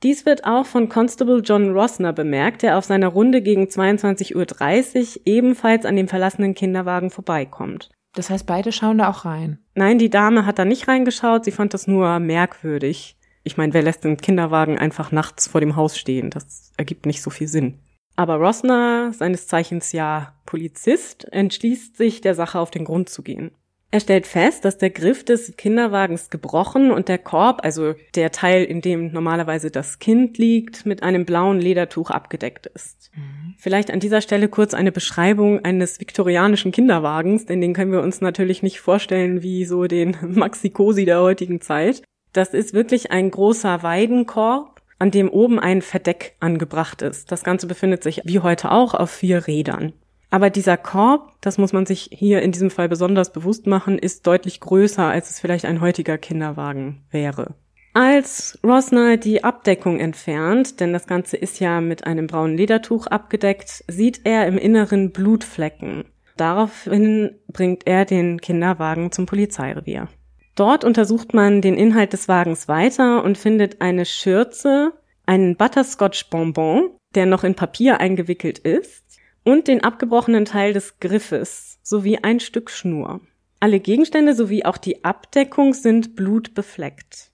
Dies 0.02 0.26
wird 0.26 0.46
auch 0.46 0.66
von 0.66 0.90
Constable 0.90 1.40
John 1.40 1.72
Rossner 1.72 2.14
bemerkt, 2.14 2.64
der 2.64 2.78
auf 2.78 2.86
seiner 2.86 3.08
Runde 3.08 3.42
gegen 3.42 3.66
22.30 3.66 4.36
Uhr 4.36 5.22
ebenfalls 5.26 5.86
an 5.86 5.96
dem 5.96 6.08
verlassenen 6.08 6.54
Kinderwagen 6.54 7.10
vorbeikommt. 7.10 7.90
Das 8.16 8.30
heißt, 8.30 8.46
beide 8.46 8.72
schauen 8.72 8.98
da 8.98 9.10
auch 9.10 9.26
rein. 9.26 9.60
Nein, 9.76 10.00
die 10.00 10.10
Dame 10.10 10.46
hat 10.46 10.58
da 10.58 10.66
nicht 10.66 10.88
reingeschaut, 10.88 11.46
sie 11.46 11.52
fand 11.52 11.74
das 11.74 11.86
nur 11.86 12.20
merkwürdig. 12.20 13.18
Ich 13.44 13.58
meine, 13.58 13.74
wer 13.74 13.84
lässt 13.84 14.04
den 14.04 14.18
Kinderwagen 14.18 14.80
einfach 14.80 15.12
nachts 15.12 15.48
vor 15.48 15.62
dem 15.62 15.76
Haus 15.76 15.98
stehen? 15.98 16.32
Das 16.32 16.72
ergibt 16.78 17.06
nicht 17.06 17.22
so 17.22 17.30
viel 17.30 17.48
Sinn. 17.48 17.80
Aber 18.16 18.36
Rossner, 18.36 19.12
seines 19.14 19.48
Zeichens 19.48 19.92
ja 19.92 20.34
Polizist, 20.46 21.28
entschließt 21.32 21.98
sich, 21.98 22.22
der 22.22 22.34
Sache 22.34 22.60
auf 22.60 22.72
den 22.72 22.86
Grund 22.86 23.10
zu 23.10 23.22
gehen. 23.22 23.52
Er 23.92 24.00
stellt 24.00 24.28
fest, 24.28 24.66
dass 24.66 24.78
der 24.78 24.90
Griff 24.90 25.24
des 25.24 25.56
Kinderwagens 25.56 26.30
gebrochen 26.30 26.92
und 26.92 27.08
der 27.08 27.18
Korb, 27.18 27.64
also 27.64 27.94
der 28.16 28.32
Teil, 28.32 28.66
in 28.66 28.82
dem 28.82 29.12
normalerweise 29.12 29.72
das 29.72 30.00
Kind 30.00 30.38
liegt, 30.38 30.86
mit 30.86 31.02
einem 31.02 31.26
blauen 31.26 31.60
Ledertuch 31.60 32.10
abgedeckt 32.10 32.66
ist. 32.66 33.12
Mhm. 33.16 33.56
Vielleicht 33.58 33.92
an 33.92 34.00
dieser 34.00 34.22
Stelle 34.22 34.50
kurz 34.50 34.74
eine 34.74 34.92
Beschreibung 34.92 35.64
eines 35.64 36.00
viktorianischen 36.00 36.72
Kinderwagens, 36.72 37.46
denn 37.46 37.62
den 37.62 37.74
können 37.74 37.92
wir 37.92 38.02
uns 38.02 38.20
natürlich 38.20 38.64
nicht 38.64 38.82
vorstellen 38.82 39.44
wie 39.44 39.66
so 39.66 39.86
den 39.86 40.18
Maxi-Cosi 40.22 41.06
der 41.06 41.22
heutigen 41.22 41.62
Zeit. 41.62 42.02
Das 42.34 42.54
ist 42.54 42.74
wirklich 42.74 43.12
ein 43.12 43.32
großer 43.32 43.82
Weidenkorb, 43.82 44.82
an 45.00 45.12
dem 45.12 45.30
oben 45.30 45.60
ein 45.60 45.82
Verdeck 45.82 46.36
angebracht 46.42 47.02
ist. 47.02 47.32
Das 47.32 47.44
Ganze 47.44 47.68
befindet 47.68 48.04
sich 48.04 48.22
wie 48.26 48.40
heute 48.40 48.72
auch 48.72 48.94
auf 48.94 49.12
vier 49.12 49.48
Rädern. 49.48 49.94
Aber 50.30 50.50
dieser 50.50 50.78
Korb, 50.78 51.34
das 51.42 51.58
muss 51.58 51.74
man 51.74 51.86
sich 51.86 52.10
hier 52.12 52.42
in 52.42 52.52
diesem 52.52 52.70
Fall 52.70 52.90
besonders 52.90 53.32
bewusst 53.32 53.68
machen, 53.68 53.98
ist 53.98 54.28
deutlich 54.28 54.60
größer, 54.60 55.06
als 55.06 55.30
es 55.30 55.40
vielleicht 55.40 55.66
ein 55.66 55.82
heutiger 55.82 56.18
Kinderwagen 56.18 57.04
wäre. 57.12 57.56
Als 57.94 58.60
Rosner 58.62 59.16
die 59.16 59.46
Abdeckung 59.46 60.02
entfernt, 60.02 60.82
denn 60.82 60.92
das 60.92 61.08
Ganze 61.08 61.38
ist 61.38 61.62
ja 61.62 61.80
mit 61.80 62.06
einem 62.06 62.28
braunen 62.28 62.58
Ledertuch 62.58 63.08
abgedeckt, 63.08 63.86
sieht 63.88 64.22
er 64.26 64.48
im 64.48 64.58
Inneren 64.58 65.12
Blutflecken. 65.12 66.04
Daraufhin 66.36 67.36
bringt 67.48 67.88
er 67.88 68.04
den 68.04 68.42
Kinderwagen 68.42 69.14
zum 69.14 69.26
Polizeirevier. 69.26 70.10
Dort 70.56 70.84
untersucht 70.84 71.34
man 71.34 71.62
den 71.62 71.78
Inhalt 71.78 72.12
des 72.12 72.28
Wagens 72.28 72.68
weiter 72.68 73.24
und 73.24 73.38
findet 73.38 73.80
eine 73.80 74.06
Schürze, 74.06 74.92
einen 75.26 75.56
Butterscotch-Bonbon, 75.56 76.90
der 77.16 77.26
noch 77.26 77.46
in 77.46 77.56
Papier 77.56 78.02
eingewickelt 78.02 78.60
ist, 78.60 79.05
und 79.46 79.70
den 79.70 79.84
abgebrochenen 79.84 80.44
Teil 80.44 80.74
des 80.74 81.00
Griffes 81.00 81.80
sowie 81.84 82.18
ein 82.18 82.42
Stück 82.42 82.70
Schnur. 82.70 83.22
Alle 83.62 83.80
Gegenstände 83.80 84.36
sowie 84.36 84.66
auch 84.66 84.78
die 84.78 85.06
Abdeckung 85.06 85.74
sind 85.74 86.18
blutbefleckt. 86.18 87.32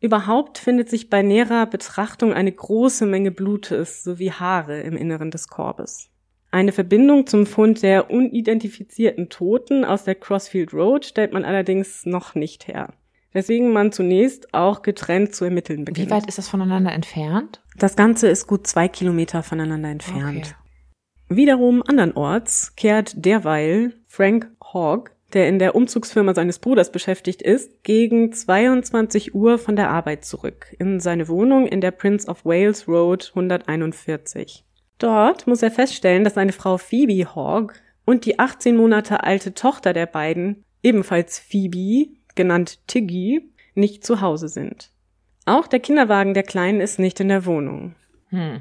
Überhaupt 0.00 0.58
findet 0.58 0.88
sich 0.88 1.10
bei 1.10 1.22
näherer 1.22 1.66
Betrachtung 1.66 2.32
eine 2.32 2.52
große 2.52 3.04
Menge 3.06 3.30
Blutes 3.30 4.04
sowie 4.04 4.30
Haare 4.30 4.80
im 4.80 4.96
Inneren 4.96 5.30
des 5.30 5.48
Korbes. 5.48 6.10
Eine 6.50 6.72
Verbindung 6.72 7.26
zum 7.26 7.46
Fund 7.46 7.82
der 7.82 8.10
unidentifizierten 8.10 9.28
Toten 9.28 9.84
aus 9.84 10.04
der 10.04 10.14
Crossfield 10.14 10.72
Road 10.72 11.04
stellt 11.04 11.32
man 11.32 11.44
allerdings 11.44 12.06
noch 12.06 12.34
nicht 12.34 12.68
her. 12.68 12.92
Weswegen 13.32 13.72
man 13.72 13.90
zunächst 13.90 14.54
auch 14.54 14.82
getrennt 14.82 15.34
zu 15.34 15.44
ermitteln 15.44 15.84
beginnt. 15.84 16.06
Wie 16.06 16.12
weit 16.12 16.26
ist 16.26 16.38
das 16.38 16.48
voneinander 16.48 16.92
entfernt? 16.92 17.60
Das 17.76 17.96
Ganze 17.96 18.28
ist 18.28 18.46
gut 18.46 18.68
zwei 18.68 18.86
Kilometer 18.86 19.42
voneinander 19.42 19.88
entfernt. 19.88 20.46
Okay. 20.46 20.63
Wiederum 21.36 21.82
andernorts 21.86 22.76
kehrt 22.76 23.12
derweil 23.16 23.94
Frank 24.06 24.50
Hogg, 24.62 25.10
der 25.32 25.48
in 25.48 25.58
der 25.58 25.74
Umzugsfirma 25.74 26.34
seines 26.34 26.58
Bruders 26.58 26.92
beschäftigt 26.92 27.42
ist, 27.42 27.82
gegen 27.82 28.32
22 28.32 29.34
Uhr 29.34 29.58
von 29.58 29.74
der 29.74 29.90
Arbeit 29.90 30.24
zurück 30.24 30.74
in 30.78 31.00
seine 31.00 31.28
Wohnung 31.28 31.66
in 31.66 31.80
der 31.80 31.90
Prince 31.90 32.28
of 32.28 32.44
Wales 32.44 32.86
Road 32.86 33.32
141. 33.34 34.64
Dort 34.98 35.46
muss 35.46 35.62
er 35.62 35.70
feststellen, 35.70 36.24
dass 36.24 36.34
seine 36.34 36.52
Frau 36.52 36.78
Phoebe 36.78 37.34
Hogg 37.34 37.74
und 38.04 38.26
die 38.26 38.38
18 38.38 38.76
Monate 38.76 39.24
alte 39.24 39.54
Tochter 39.54 39.92
der 39.92 40.06
beiden, 40.06 40.64
ebenfalls 40.82 41.38
Phoebe, 41.38 42.10
genannt 42.34 42.86
Tiggy, 42.86 43.50
nicht 43.74 44.04
zu 44.04 44.20
Hause 44.20 44.48
sind. 44.48 44.90
Auch 45.46 45.66
der 45.66 45.80
Kinderwagen 45.80 46.34
der 46.34 46.42
Kleinen 46.42 46.80
ist 46.80 46.98
nicht 46.98 47.18
in 47.20 47.28
der 47.28 47.44
Wohnung. 47.44 47.96
Hm. 48.28 48.60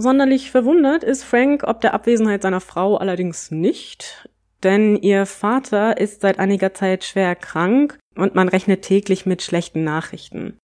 Sonderlich 0.00 0.50
verwundert 0.50 1.04
ist 1.04 1.24
Frank 1.24 1.64
ob 1.66 1.82
der 1.82 1.92
Abwesenheit 1.92 2.40
seiner 2.40 2.62
Frau 2.62 2.96
allerdings 2.96 3.50
nicht, 3.50 4.30
denn 4.62 4.96
ihr 4.96 5.26
Vater 5.26 5.98
ist 5.98 6.22
seit 6.22 6.38
einiger 6.38 6.72
Zeit 6.72 7.04
schwer 7.04 7.34
krank 7.34 7.98
und 8.16 8.34
man 8.34 8.48
rechnet 8.48 8.80
täglich 8.80 9.26
mit 9.26 9.42
schlechten 9.42 9.84
Nachrichten. 9.84 10.56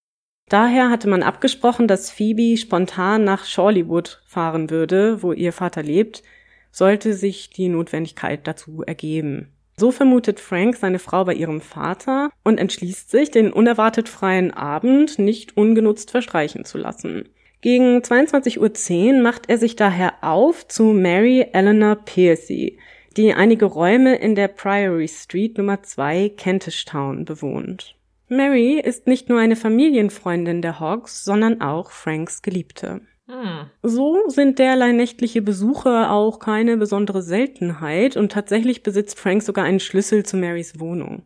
Daher 0.49 0.88
hatte 0.88 1.07
man 1.07 1.23
abgesprochen, 1.23 1.87
dass 1.87 2.11
Phoebe 2.11 2.57
spontan 2.57 3.25
nach 3.25 3.45
Shawleywood 3.45 4.23
fahren 4.26 4.71
würde, 4.71 5.23
wo 5.23 5.33
ihr 5.33 5.52
Vater 5.52 5.83
lebt, 5.83 6.23
sollte 6.71 7.12
sich 7.12 7.50
die 7.50 7.69
Notwendigkeit 7.69 8.47
dazu 8.47 8.85
ergeben. 8.87 9.52
So 9.76 9.90
vermutet 9.90 10.40
Frank 10.40 10.76
seine 10.76 10.99
Frau 10.99 11.26
bei 11.26 11.35
ihrem 11.35 11.61
Vater 11.61 12.31
und 12.43 12.57
entschließt 12.57 13.11
sich, 13.11 13.31
den 13.33 13.52
unerwartet 13.52 14.09
freien 14.09 14.50
Abend 14.55 15.19
nicht 15.19 15.59
ungenutzt 15.59 16.11
verstreichen 16.11 16.64
zu 16.64 16.78
lassen. 16.78 17.28
Gegen 17.60 17.98
22.10 17.98 19.16
Uhr 19.16 19.22
macht 19.22 19.48
er 19.48 19.58
sich 19.58 19.76
daher 19.76 20.14
auf 20.22 20.68
zu 20.68 20.84
Mary 20.84 21.46
Eleanor 21.52 21.96
Piercy, 21.96 22.78
die 23.16 23.32
einige 23.32 23.64
Räume 23.64 24.16
in 24.16 24.34
der 24.34 24.48
Priory 24.48 25.08
Street 25.08 25.56
Nummer 25.58 25.82
2 25.82 26.32
Kentish 26.36 26.84
Town 26.84 27.25
bewohnt. 27.25 27.96
Mary 28.28 28.80
ist 28.80 29.06
nicht 29.06 29.28
nur 29.28 29.38
eine 29.38 29.56
Familienfreundin 29.56 30.60
der 30.60 30.80
Hoggs, 30.80 31.25
sondern 31.25 31.60
auch 31.60 31.90
Franks 31.90 32.42
Geliebte. 32.42 33.00
Hm. 33.26 33.70
So 33.82 34.28
sind 34.28 34.58
derlei 34.58 34.92
nächtliche 34.92 35.42
Besuche 35.42 36.10
auch 36.10 36.38
keine 36.38 36.76
besondere 36.76 37.22
Seltenheit 37.22 38.16
und 38.16 38.32
tatsächlich 38.32 38.82
besitzt 38.82 39.18
Frank 39.18 39.42
sogar 39.42 39.64
einen 39.64 39.80
Schlüssel 39.80 40.25
zu 40.25 40.36
Marys 40.36 40.78
Wohnung. 40.78 41.22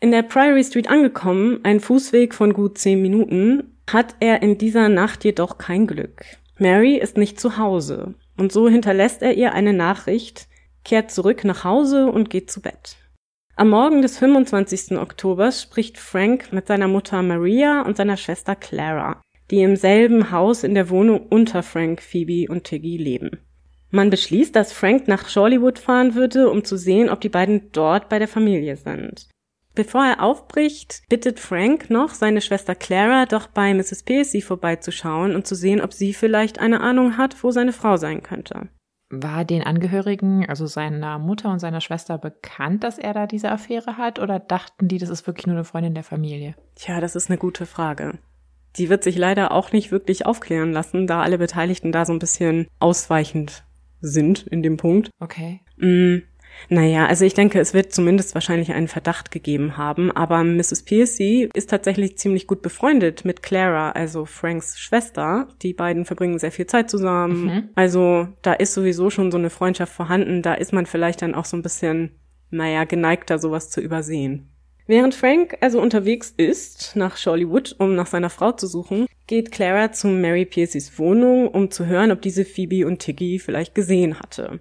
In 0.00 0.10
der 0.10 0.22
Priory 0.22 0.64
Street 0.64 0.88
angekommen, 0.88 1.60
ein 1.64 1.80
Fußweg 1.80 2.34
von 2.34 2.52
gut 2.52 2.78
zehn 2.78 3.02
Minuten, 3.02 3.77
hat 3.92 4.16
er 4.20 4.42
in 4.42 4.58
dieser 4.58 4.88
Nacht 4.88 5.24
jedoch 5.24 5.58
kein 5.58 5.86
Glück. 5.86 6.24
Mary 6.58 6.96
ist 6.96 7.16
nicht 7.16 7.40
zu 7.40 7.58
Hause 7.58 8.14
und 8.36 8.52
so 8.52 8.68
hinterlässt 8.68 9.22
er 9.22 9.34
ihr 9.34 9.52
eine 9.52 9.72
Nachricht, 9.72 10.48
kehrt 10.84 11.10
zurück 11.10 11.44
nach 11.44 11.64
Hause 11.64 12.06
und 12.06 12.30
geht 12.30 12.50
zu 12.50 12.60
Bett. 12.60 12.96
Am 13.56 13.70
Morgen 13.70 14.02
des 14.02 14.18
25. 14.18 14.98
Oktobers 14.98 15.62
spricht 15.62 15.98
Frank 15.98 16.52
mit 16.52 16.66
seiner 16.68 16.88
Mutter 16.88 17.22
Maria 17.22 17.82
und 17.82 17.96
seiner 17.96 18.16
Schwester 18.16 18.54
Clara 18.54 19.20
die 19.50 19.62
im 19.62 19.76
selben 19.76 20.30
Haus 20.30 20.62
in 20.62 20.74
der 20.74 20.90
Wohnung 20.90 21.26
unter 21.28 21.62
Frank, 21.62 22.02
Phoebe 22.02 22.50
und 22.52 22.64
Tiggy 22.64 22.96
leben. 22.96 23.38
Man 23.90 24.10
beschließt, 24.10 24.54
dass 24.54 24.72
Frank 24.72 25.08
nach 25.08 25.28
Shawleywood 25.28 25.78
fahren 25.78 26.14
würde, 26.14 26.50
um 26.50 26.64
zu 26.64 26.76
sehen, 26.76 27.08
ob 27.08 27.22
die 27.22 27.30
beiden 27.30 27.72
dort 27.72 28.10
bei 28.10 28.18
der 28.18 28.28
Familie 28.28 28.76
sind. 28.76 29.28
Bevor 29.78 30.04
er 30.04 30.24
aufbricht, 30.24 31.04
bittet 31.08 31.38
Frank 31.38 31.88
noch 31.88 32.08
seine 32.08 32.40
Schwester 32.40 32.74
Clara, 32.74 33.26
doch 33.26 33.46
bei 33.46 33.72
Mrs. 33.72 34.02
Piercy 34.02 34.40
vorbeizuschauen 34.40 35.36
und 35.36 35.46
zu 35.46 35.54
sehen, 35.54 35.80
ob 35.80 35.92
sie 35.92 36.14
vielleicht 36.14 36.58
eine 36.58 36.80
Ahnung 36.80 37.16
hat, 37.16 37.44
wo 37.44 37.52
seine 37.52 37.72
Frau 37.72 37.96
sein 37.96 38.24
könnte. 38.24 38.70
War 39.08 39.44
den 39.44 39.62
Angehörigen, 39.62 40.44
also 40.48 40.66
seiner 40.66 41.20
Mutter 41.20 41.52
und 41.52 41.60
seiner 41.60 41.80
Schwester, 41.80 42.18
bekannt, 42.18 42.82
dass 42.82 42.98
er 42.98 43.14
da 43.14 43.28
diese 43.28 43.52
Affäre 43.52 43.96
hat, 43.96 44.18
oder 44.18 44.40
dachten 44.40 44.88
die, 44.88 44.98
das 44.98 45.10
ist 45.10 45.28
wirklich 45.28 45.46
nur 45.46 45.54
eine 45.54 45.64
Freundin 45.64 45.94
der 45.94 46.02
Familie? 46.02 46.56
Tja, 46.74 47.00
das 47.00 47.14
ist 47.14 47.30
eine 47.30 47.38
gute 47.38 47.64
Frage 47.64 48.18
die 48.76 48.90
wird 48.90 49.02
sich 49.02 49.16
leider 49.16 49.50
auch 49.50 49.72
nicht 49.72 49.90
wirklich 49.90 50.26
aufklären 50.26 50.72
lassen, 50.72 51.08
da 51.08 51.22
alle 51.22 51.38
Beteiligten 51.38 51.90
da 51.90 52.04
so 52.04 52.12
ein 52.12 52.20
bisschen 52.20 52.68
ausweichend 52.78 53.64
sind 54.00 54.46
in 54.46 54.62
dem 54.62 54.76
Punkt. 54.76 55.10
Okay. 55.18 55.60
Mm, 55.78 56.18
naja, 56.68 57.06
also 57.06 57.24
ich 57.24 57.34
denke, 57.34 57.60
es 57.60 57.72
wird 57.72 57.92
zumindest 57.92 58.34
wahrscheinlich 58.34 58.72
einen 58.72 58.88
Verdacht 58.88 59.30
gegeben 59.30 59.76
haben, 59.76 60.10
aber 60.10 60.44
Mrs. 60.44 60.82
Piercy 60.82 61.48
ist 61.54 61.70
tatsächlich 61.70 62.18
ziemlich 62.18 62.46
gut 62.46 62.62
befreundet 62.62 63.24
mit 63.24 63.42
Clara, 63.42 63.92
also 63.92 64.24
Franks 64.24 64.78
Schwester. 64.78 65.48
Die 65.62 65.72
beiden 65.72 66.04
verbringen 66.04 66.38
sehr 66.38 66.52
viel 66.52 66.66
Zeit 66.66 66.90
zusammen. 66.90 67.44
Mhm. 67.44 67.68
Also 67.74 68.28
da 68.42 68.52
ist 68.52 68.74
sowieso 68.74 69.10
schon 69.10 69.30
so 69.30 69.38
eine 69.38 69.50
Freundschaft 69.50 69.92
vorhanden, 69.92 70.42
da 70.42 70.54
ist 70.54 70.72
man 70.72 70.86
vielleicht 70.86 71.22
dann 71.22 71.34
auch 71.34 71.44
so 71.44 71.56
ein 71.56 71.62
bisschen, 71.62 72.18
naja, 72.50 72.84
geneigter, 72.84 73.38
sowas 73.38 73.70
zu 73.70 73.80
übersehen. 73.80 74.50
Während 74.86 75.14
Frank 75.14 75.58
also 75.60 75.82
unterwegs 75.82 76.32
ist 76.34 76.96
nach 76.96 77.18
Shawleywood, 77.18 77.76
um 77.78 77.94
nach 77.94 78.06
seiner 78.06 78.30
Frau 78.30 78.52
zu 78.52 78.66
suchen, 78.66 79.06
geht 79.26 79.52
Clara 79.52 79.92
zu 79.92 80.08
Mary 80.08 80.46
Piercys 80.46 80.98
Wohnung, 80.98 81.48
um 81.48 81.70
zu 81.70 81.84
hören, 81.84 82.10
ob 82.10 82.22
diese 82.22 82.46
Phoebe 82.46 82.86
und 82.86 83.00
Tiggy 83.00 83.38
vielleicht 83.38 83.74
gesehen 83.74 84.18
hatte. 84.18 84.60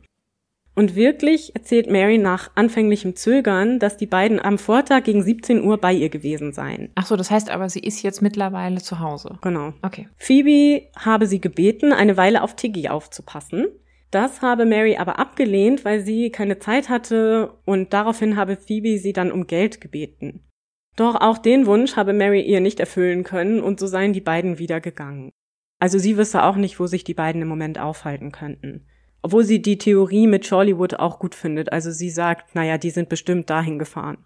Und 0.77 0.95
wirklich 0.95 1.55
erzählt 1.55 1.89
Mary 1.89 2.19
nach 2.19 2.51
anfänglichem 2.53 3.15
Zögern, 3.15 3.79
dass 3.79 3.97
die 3.97 4.05
beiden 4.05 4.39
am 4.39 4.59
Vortag 4.59 5.05
gegen 5.05 5.23
17 5.23 5.63
Uhr 5.63 5.79
bei 5.79 5.91
ihr 5.91 6.09
gewesen 6.09 6.53
seien. 6.53 6.91
Ach 6.93 7.07
so, 7.07 7.15
das 7.15 7.31
heißt 7.31 7.49
aber, 7.49 7.67
sie 7.67 7.79
ist 7.79 8.03
jetzt 8.03 8.21
mittlerweile 8.21 8.79
zu 8.79 8.99
Hause. 8.99 9.39
Genau. 9.41 9.73
Okay. 9.81 10.07
Phoebe 10.17 10.83
habe 10.95 11.25
sie 11.25 11.41
gebeten, 11.41 11.93
eine 11.93 12.15
Weile 12.15 12.43
auf 12.43 12.55
Tiggy 12.55 12.89
aufzupassen. 12.89 13.65
Das 14.11 14.43
habe 14.43 14.67
Mary 14.67 14.97
aber 14.97 15.17
abgelehnt, 15.17 15.83
weil 15.83 16.01
sie 16.01 16.29
keine 16.29 16.59
Zeit 16.59 16.89
hatte 16.89 17.53
und 17.65 17.91
daraufhin 17.91 18.35
habe 18.35 18.55
Phoebe 18.55 18.99
sie 18.99 19.13
dann 19.13 19.31
um 19.31 19.47
Geld 19.47 19.81
gebeten. 19.81 20.47
Doch 20.95 21.15
auch 21.15 21.39
den 21.39 21.65
Wunsch 21.65 21.95
habe 21.95 22.13
Mary 22.13 22.41
ihr 22.41 22.59
nicht 22.59 22.79
erfüllen 22.79 23.23
können 23.23 23.61
und 23.61 23.79
so 23.79 23.87
seien 23.87 24.13
die 24.13 24.21
beiden 24.21 24.59
wieder 24.59 24.79
gegangen. 24.79 25.31
Also 25.79 25.97
sie 25.97 26.17
wisse 26.17 26.43
auch 26.43 26.55
nicht, 26.55 26.79
wo 26.79 26.85
sich 26.85 27.03
die 27.03 27.15
beiden 27.15 27.41
im 27.41 27.47
Moment 27.47 27.79
aufhalten 27.79 28.31
könnten. 28.31 28.85
Obwohl 29.27 29.43
sie 29.43 29.61
die 29.61 29.77
Theorie 29.77 30.25
mit 30.25 30.45
Charliewood 30.45 30.93
auch 30.93 31.19
gut 31.19 31.35
findet. 31.35 31.73
Also 31.73 31.91
sie 31.91 32.09
sagt, 32.09 32.55
naja, 32.55 32.77
die 32.77 32.91
sind 32.91 33.09
bestimmt 33.09 33.49
dahin 33.49 33.77
gefahren. 33.77 34.19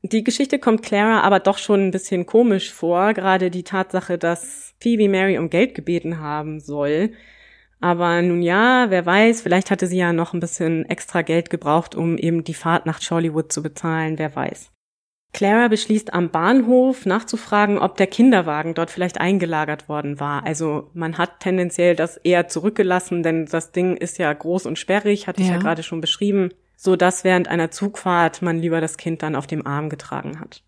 Die 0.00 0.24
Geschichte 0.24 0.58
kommt 0.58 0.82
Clara 0.82 1.20
aber 1.20 1.40
doch 1.40 1.58
schon 1.58 1.88
ein 1.88 1.90
bisschen 1.90 2.24
komisch 2.24 2.72
vor, 2.72 3.12
gerade 3.12 3.50
die 3.50 3.64
Tatsache, 3.64 4.16
dass 4.16 4.72
Phoebe 4.80 5.10
Mary 5.10 5.36
um 5.36 5.50
Geld 5.50 5.74
gebeten 5.74 6.20
haben 6.20 6.58
soll. 6.58 7.12
Aber 7.82 8.22
nun 8.22 8.40
ja, 8.40 8.86
wer 8.88 9.04
weiß, 9.04 9.42
vielleicht 9.42 9.70
hatte 9.70 9.86
sie 9.86 9.98
ja 9.98 10.14
noch 10.14 10.32
ein 10.32 10.40
bisschen 10.40 10.86
extra 10.86 11.20
Geld 11.20 11.50
gebraucht, 11.50 11.94
um 11.94 12.16
eben 12.16 12.44
die 12.44 12.54
Fahrt 12.54 12.86
nach 12.86 12.98
Chollywood 12.98 13.52
zu 13.52 13.62
bezahlen, 13.62 14.18
wer 14.18 14.34
weiß. 14.34 14.71
Clara 15.32 15.68
beschließt 15.68 16.12
am 16.12 16.30
Bahnhof 16.30 17.06
nachzufragen, 17.06 17.78
ob 17.78 17.96
der 17.96 18.06
Kinderwagen 18.06 18.74
dort 18.74 18.90
vielleicht 18.90 19.18
eingelagert 19.18 19.88
worden 19.88 20.20
war. 20.20 20.44
Also 20.44 20.90
man 20.92 21.16
hat 21.16 21.40
tendenziell 21.40 21.96
das 21.96 22.18
eher 22.18 22.48
zurückgelassen, 22.48 23.22
denn 23.22 23.46
das 23.46 23.72
Ding 23.72 23.96
ist 23.96 24.18
ja 24.18 24.30
groß 24.30 24.66
und 24.66 24.78
sperrig, 24.78 25.26
hatte 25.26 25.40
ja. 25.40 25.48
ich 25.48 25.52
ja 25.54 25.58
gerade 25.58 25.82
schon 25.82 26.02
beschrieben, 26.02 26.50
so 26.76 26.96
dass 26.96 27.24
während 27.24 27.48
einer 27.48 27.70
Zugfahrt 27.70 28.42
man 28.42 28.58
lieber 28.58 28.82
das 28.82 28.98
Kind 28.98 29.22
dann 29.22 29.34
auf 29.34 29.46
dem 29.46 29.66
Arm 29.66 29.88
getragen 29.88 30.38
hat. 30.38 30.62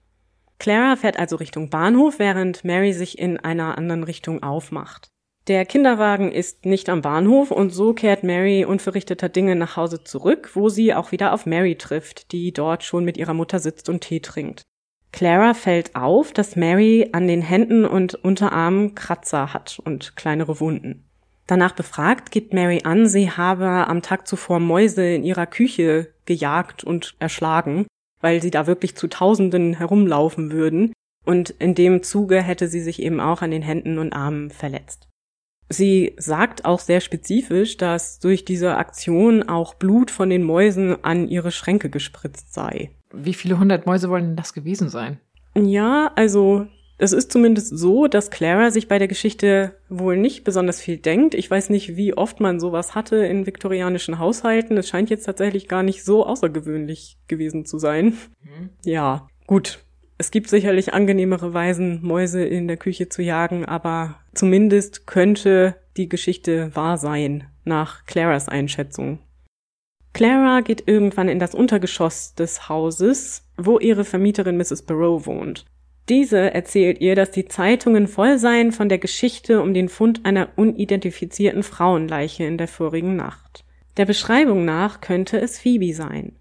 Clara 0.58 0.96
fährt 0.96 1.18
also 1.18 1.36
Richtung 1.36 1.68
Bahnhof, 1.68 2.18
während 2.18 2.64
Mary 2.64 2.94
sich 2.94 3.18
in 3.18 3.38
einer 3.38 3.76
anderen 3.76 4.02
Richtung 4.02 4.42
aufmacht. 4.42 5.10
Der 5.46 5.66
Kinderwagen 5.66 6.32
ist 6.32 6.64
nicht 6.64 6.88
am 6.88 7.02
Bahnhof 7.02 7.50
und 7.50 7.68
so 7.68 7.92
kehrt 7.92 8.22
Mary 8.22 8.64
unverrichteter 8.64 9.28
Dinge 9.28 9.56
nach 9.56 9.76
Hause 9.76 10.02
zurück, 10.02 10.52
wo 10.54 10.70
sie 10.70 10.94
auch 10.94 11.12
wieder 11.12 11.34
auf 11.34 11.44
Mary 11.44 11.76
trifft, 11.76 12.32
die 12.32 12.52
dort 12.52 12.82
schon 12.82 13.04
mit 13.04 13.18
ihrer 13.18 13.34
Mutter 13.34 13.58
sitzt 13.58 13.90
und 13.90 14.00
Tee 14.00 14.20
trinkt. 14.20 14.62
Clara 15.12 15.52
fällt 15.52 15.94
auf, 15.96 16.32
dass 16.32 16.56
Mary 16.56 17.10
an 17.12 17.28
den 17.28 17.42
Händen 17.42 17.84
und 17.84 18.14
Unterarmen 18.14 18.94
Kratzer 18.94 19.52
hat 19.52 19.78
und 19.84 20.16
kleinere 20.16 20.60
Wunden. 20.60 21.04
Danach 21.46 21.72
befragt, 21.72 22.30
gibt 22.30 22.54
Mary 22.54 22.80
an, 22.84 23.06
sie 23.06 23.30
habe 23.30 23.66
am 23.66 24.00
Tag 24.00 24.26
zuvor 24.26 24.60
Mäuse 24.60 25.06
in 25.06 25.24
ihrer 25.24 25.46
Küche 25.46 26.08
gejagt 26.24 26.84
und 26.84 27.16
erschlagen, 27.18 27.86
weil 28.22 28.40
sie 28.40 28.50
da 28.50 28.66
wirklich 28.66 28.96
zu 28.96 29.08
Tausenden 29.08 29.74
herumlaufen 29.74 30.52
würden, 30.52 30.94
und 31.26 31.50
in 31.50 31.74
dem 31.74 32.02
Zuge 32.02 32.42
hätte 32.42 32.68
sie 32.68 32.80
sich 32.80 33.00
eben 33.02 33.20
auch 33.20 33.42
an 33.42 33.50
den 33.50 33.62
Händen 33.62 33.98
und 33.98 34.14
Armen 34.14 34.50
verletzt. 34.50 35.08
Sie 35.68 36.14
sagt 36.18 36.64
auch 36.64 36.78
sehr 36.78 37.00
spezifisch, 37.00 37.76
dass 37.76 38.18
durch 38.18 38.44
diese 38.44 38.76
Aktion 38.76 39.42
auch 39.42 39.74
Blut 39.74 40.10
von 40.10 40.30
den 40.30 40.42
Mäusen 40.42 41.02
an 41.04 41.28
ihre 41.28 41.50
Schränke 41.50 41.90
gespritzt 41.90 42.52
sei. 42.52 42.90
Wie 43.12 43.34
viele 43.34 43.58
hundert 43.58 43.86
Mäuse 43.86 44.10
wollen 44.10 44.24
denn 44.24 44.36
das 44.36 44.52
gewesen 44.52 44.88
sein? 44.88 45.18
Ja, 45.56 46.12
also 46.16 46.66
es 46.98 47.12
ist 47.12 47.32
zumindest 47.32 47.76
so, 47.76 48.06
dass 48.06 48.30
Clara 48.30 48.70
sich 48.70 48.88
bei 48.88 48.98
der 48.98 49.08
Geschichte 49.08 49.74
wohl 49.88 50.16
nicht 50.16 50.44
besonders 50.44 50.80
viel 50.80 50.96
denkt. 50.96 51.34
Ich 51.34 51.50
weiß 51.50 51.70
nicht, 51.70 51.96
wie 51.96 52.16
oft 52.16 52.40
man 52.40 52.60
sowas 52.60 52.94
hatte 52.94 53.16
in 53.16 53.46
viktorianischen 53.46 54.18
Haushalten. 54.18 54.76
Es 54.76 54.88
scheint 54.88 55.10
jetzt 55.10 55.24
tatsächlich 55.24 55.68
gar 55.68 55.82
nicht 55.82 56.04
so 56.04 56.24
außergewöhnlich 56.24 57.18
gewesen 57.26 57.66
zu 57.66 57.78
sein. 57.78 58.16
Mhm. 58.42 58.70
Ja, 58.84 59.26
gut. 59.46 59.80
Es 60.16 60.30
gibt 60.30 60.48
sicherlich 60.48 60.94
angenehmere 60.94 61.54
Weisen, 61.54 62.00
Mäuse 62.02 62.44
in 62.44 62.68
der 62.68 62.76
Küche 62.76 63.08
zu 63.08 63.22
jagen, 63.22 63.64
aber 63.64 64.20
zumindest 64.32 65.06
könnte 65.06 65.74
die 65.96 66.08
Geschichte 66.08 66.74
wahr 66.74 66.98
sein, 66.98 67.44
nach 67.64 68.06
Claras 68.06 68.48
Einschätzung. 68.48 69.18
Clara 70.12 70.60
geht 70.60 70.86
irgendwann 70.86 71.28
in 71.28 71.40
das 71.40 71.54
Untergeschoss 71.54 72.34
des 72.34 72.68
Hauses, 72.68 73.48
wo 73.56 73.80
ihre 73.80 74.04
Vermieterin 74.04 74.56
Mrs. 74.56 74.82
Barrow 74.82 75.26
wohnt. 75.26 75.64
Diese 76.08 76.54
erzählt 76.54 77.00
ihr, 77.00 77.16
dass 77.16 77.30
die 77.32 77.46
Zeitungen 77.46 78.06
voll 78.06 78.38
seien 78.38 78.70
von 78.70 78.88
der 78.88 78.98
Geschichte 78.98 79.60
um 79.60 79.74
den 79.74 79.88
Fund 79.88 80.24
einer 80.24 80.50
unidentifizierten 80.56 81.62
Frauenleiche 81.62 82.44
in 82.44 82.58
der 82.58 82.68
vorigen 82.68 83.16
Nacht. 83.16 83.64
Der 83.96 84.04
Beschreibung 84.04 84.64
nach 84.64 85.00
könnte 85.00 85.40
es 85.40 85.58
Phoebe 85.58 85.94
sein. 85.94 86.32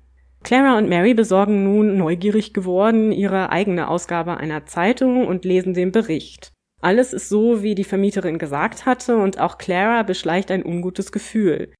Clara 0.43 0.77
und 0.77 0.89
Mary 0.89 1.13
besorgen 1.13 1.63
nun, 1.63 1.97
neugierig 1.97 2.53
geworden, 2.53 3.11
ihre 3.11 3.49
eigene 3.49 3.87
Ausgabe 3.87 4.37
einer 4.37 4.65
Zeitung 4.65 5.25
und 5.25 5.45
lesen 5.45 5.73
den 5.73 5.91
Bericht. 5.91 6.51
Alles 6.81 7.13
ist 7.13 7.29
so, 7.29 7.63
wie 7.63 7.75
die 7.75 7.85
Vermieterin 7.85 8.37
gesagt 8.37 8.85
hatte, 8.85 9.17
und 9.17 9.39
auch 9.39 9.57
Clara 9.57 10.03
beschleicht 10.03 10.51
ein 10.51 10.65
ungutes 10.65 11.11
Gefühl. 11.11 11.73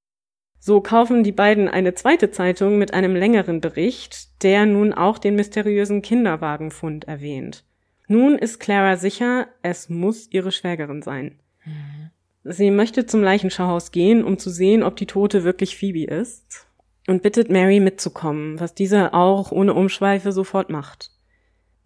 So 0.60 0.80
kaufen 0.80 1.24
die 1.24 1.34
beiden 1.34 1.68
eine 1.68 1.94
zweite 1.94 2.32
Zeitung 2.32 2.78
mit 2.78 2.94
einem 2.94 3.16
längeren 3.16 3.60
Bericht, 3.60 4.42
der 4.44 4.66
nun 4.66 4.94
auch 4.94 5.18
den 5.18 5.36
mysteriösen 5.36 6.02
Kinderwagenfund 6.02 7.04
erwähnt. 7.04 7.66
Nun 8.08 8.38
ist 8.38 8.60
Clara 8.60 8.96
sicher, 8.96 9.48
es 9.62 9.90
muss 9.90 10.32
ihre 10.32 10.54
Schwägerin 10.54 11.02
sein. 11.02 11.40
Mhm. 11.66 12.12
Sie 12.46 12.72
möchte 12.72 13.06
zum 13.06 13.24
Leichenschauhaus 13.24 13.92
gehen, 13.92 14.24
um 14.24 14.38
zu 14.38 14.50
sehen, 14.50 14.84
ob 14.84 14.96
die 14.98 15.06
Tote 15.06 15.44
wirklich 15.44 15.78
Phoebe 15.78 16.06
ist. 16.06 16.68
Und 17.08 17.22
bittet 17.22 17.50
Mary 17.50 17.80
mitzukommen, 17.80 18.60
was 18.60 18.74
diese 18.74 19.14
auch 19.14 19.52
ohne 19.52 19.74
Umschweife 19.74 20.32
sofort 20.32 20.70
macht. 20.70 21.12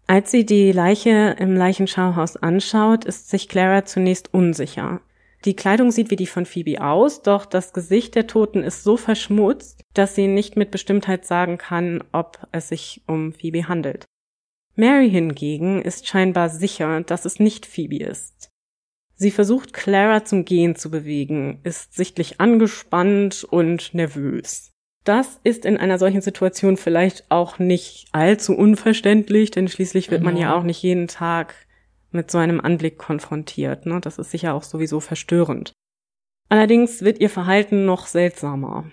Als 0.06 0.30
sie 0.30 0.46
die 0.46 0.72
Leiche 0.72 1.36
im 1.38 1.54
Leichenschauhaus 1.54 2.36
anschaut, 2.36 3.04
ist 3.04 3.28
sich 3.28 3.48
Clara 3.48 3.84
zunächst 3.84 4.32
unsicher. 4.32 5.00
Die 5.44 5.54
Kleidung 5.54 5.90
sieht 5.90 6.10
wie 6.10 6.16
die 6.16 6.26
von 6.26 6.46
Phoebe 6.46 6.82
aus, 6.82 7.22
doch 7.22 7.46
das 7.46 7.72
Gesicht 7.72 8.14
der 8.14 8.26
Toten 8.26 8.62
ist 8.62 8.82
so 8.82 8.96
verschmutzt, 8.96 9.82
dass 9.94 10.14
sie 10.14 10.26
nicht 10.26 10.56
mit 10.56 10.70
Bestimmtheit 10.70 11.26
sagen 11.26 11.58
kann, 11.58 12.02
ob 12.12 12.46
es 12.52 12.68
sich 12.68 13.02
um 13.06 13.32
Phoebe 13.32 13.68
handelt. 13.68 14.04
Mary 14.74 15.10
hingegen 15.10 15.82
ist 15.82 16.06
scheinbar 16.06 16.48
sicher, 16.48 17.02
dass 17.02 17.24
es 17.24 17.38
nicht 17.38 17.66
Phoebe 17.66 17.98
ist. 17.98 18.50
Sie 19.14 19.30
versucht 19.30 19.72
Clara 19.72 20.24
zum 20.24 20.44
Gehen 20.44 20.76
zu 20.76 20.90
bewegen, 20.90 21.60
ist 21.64 21.94
sichtlich 21.94 22.40
angespannt 22.40 23.44
und 23.44 23.92
nervös. 23.92 24.72
Das 25.08 25.40
ist 25.42 25.64
in 25.64 25.78
einer 25.78 25.98
solchen 25.98 26.20
Situation 26.20 26.76
vielleicht 26.76 27.30
auch 27.30 27.58
nicht 27.58 28.08
allzu 28.12 28.54
unverständlich, 28.54 29.50
denn 29.50 29.66
schließlich 29.66 30.10
wird 30.10 30.22
man 30.22 30.36
ja 30.36 30.54
auch 30.54 30.64
nicht 30.64 30.82
jeden 30.82 31.08
Tag 31.08 31.54
mit 32.10 32.30
so 32.30 32.36
einem 32.36 32.60
Anblick 32.60 32.98
konfrontiert. 32.98 33.86
Ne? 33.86 34.02
Das 34.02 34.18
ist 34.18 34.32
sicher 34.32 34.52
auch 34.52 34.64
sowieso 34.64 35.00
verstörend. 35.00 35.72
Allerdings 36.50 37.00
wird 37.00 37.20
ihr 37.20 37.30
Verhalten 37.30 37.86
noch 37.86 38.06
seltsamer. 38.06 38.84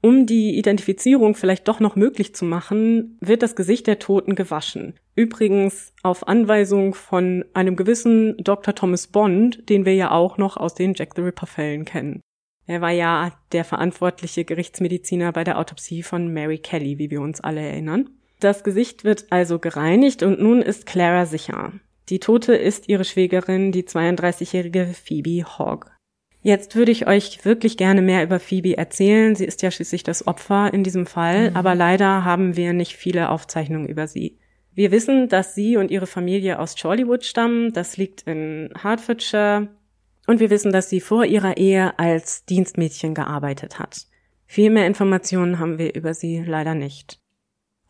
Um 0.00 0.26
die 0.26 0.56
Identifizierung 0.56 1.34
vielleicht 1.34 1.66
doch 1.66 1.80
noch 1.80 1.96
möglich 1.96 2.32
zu 2.36 2.44
machen, 2.44 3.18
wird 3.20 3.42
das 3.42 3.56
Gesicht 3.56 3.88
der 3.88 3.98
Toten 3.98 4.36
gewaschen. 4.36 4.94
Übrigens 5.16 5.92
auf 6.04 6.28
Anweisung 6.28 6.94
von 6.94 7.44
einem 7.52 7.74
gewissen 7.74 8.36
Dr. 8.38 8.76
Thomas 8.76 9.08
Bond, 9.08 9.68
den 9.68 9.84
wir 9.84 9.94
ja 9.96 10.12
auch 10.12 10.38
noch 10.38 10.56
aus 10.56 10.74
den 10.76 10.94
Jack 10.94 11.16
the 11.16 11.22
Ripper 11.22 11.46
Fällen 11.46 11.84
kennen. 11.84 12.20
Er 12.70 12.80
war 12.80 12.92
ja 12.92 13.32
der 13.50 13.64
verantwortliche 13.64 14.44
Gerichtsmediziner 14.44 15.32
bei 15.32 15.42
der 15.42 15.58
Autopsie 15.58 16.04
von 16.04 16.32
Mary 16.32 16.58
Kelly, 16.58 16.98
wie 16.98 17.10
wir 17.10 17.20
uns 17.20 17.40
alle 17.40 17.60
erinnern. 17.60 18.10
Das 18.38 18.62
Gesicht 18.62 19.02
wird 19.02 19.26
also 19.30 19.58
gereinigt 19.58 20.22
und 20.22 20.40
nun 20.40 20.62
ist 20.62 20.86
Clara 20.86 21.26
sicher. 21.26 21.72
Die 22.10 22.20
Tote 22.20 22.54
ist 22.54 22.88
ihre 22.88 23.04
Schwägerin, 23.04 23.72
die 23.72 23.82
32-jährige 23.82 24.86
Phoebe 24.86 25.44
Hogg. 25.58 25.90
Jetzt 26.42 26.76
würde 26.76 26.92
ich 26.92 27.08
euch 27.08 27.44
wirklich 27.44 27.76
gerne 27.76 28.02
mehr 28.02 28.22
über 28.22 28.38
Phoebe 28.38 28.78
erzählen. 28.78 29.34
Sie 29.34 29.46
ist 29.46 29.62
ja 29.62 29.72
schließlich 29.72 30.04
das 30.04 30.28
Opfer 30.28 30.72
in 30.72 30.84
diesem 30.84 31.06
Fall, 31.06 31.50
mhm. 31.50 31.56
aber 31.56 31.74
leider 31.74 32.24
haben 32.24 32.56
wir 32.56 32.72
nicht 32.72 32.94
viele 32.94 33.30
Aufzeichnungen 33.30 33.88
über 33.88 34.06
sie. 34.06 34.38
Wir 34.76 34.92
wissen, 34.92 35.28
dass 35.28 35.56
sie 35.56 35.76
und 35.76 35.90
ihre 35.90 36.06
Familie 36.06 36.60
aus 36.60 36.76
Chorleywood 36.80 37.24
stammen. 37.24 37.72
Das 37.72 37.96
liegt 37.96 38.22
in 38.28 38.72
Hertfordshire. 38.80 39.66
Und 40.26 40.40
wir 40.40 40.50
wissen, 40.50 40.72
dass 40.72 40.88
sie 40.88 41.00
vor 41.00 41.24
ihrer 41.24 41.56
Ehe 41.56 41.98
als 41.98 42.44
Dienstmädchen 42.44 43.14
gearbeitet 43.14 43.78
hat. 43.78 44.06
Viel 44.46 44.70
mehr 44.70 44.86
Informationen 44.86 45.58
haben 45.58 45.78
wir 45.78 45.94
über 45.94 46.14
sie 46.14 46.42
leider 46.44 46.74
nicht 46.74 47.20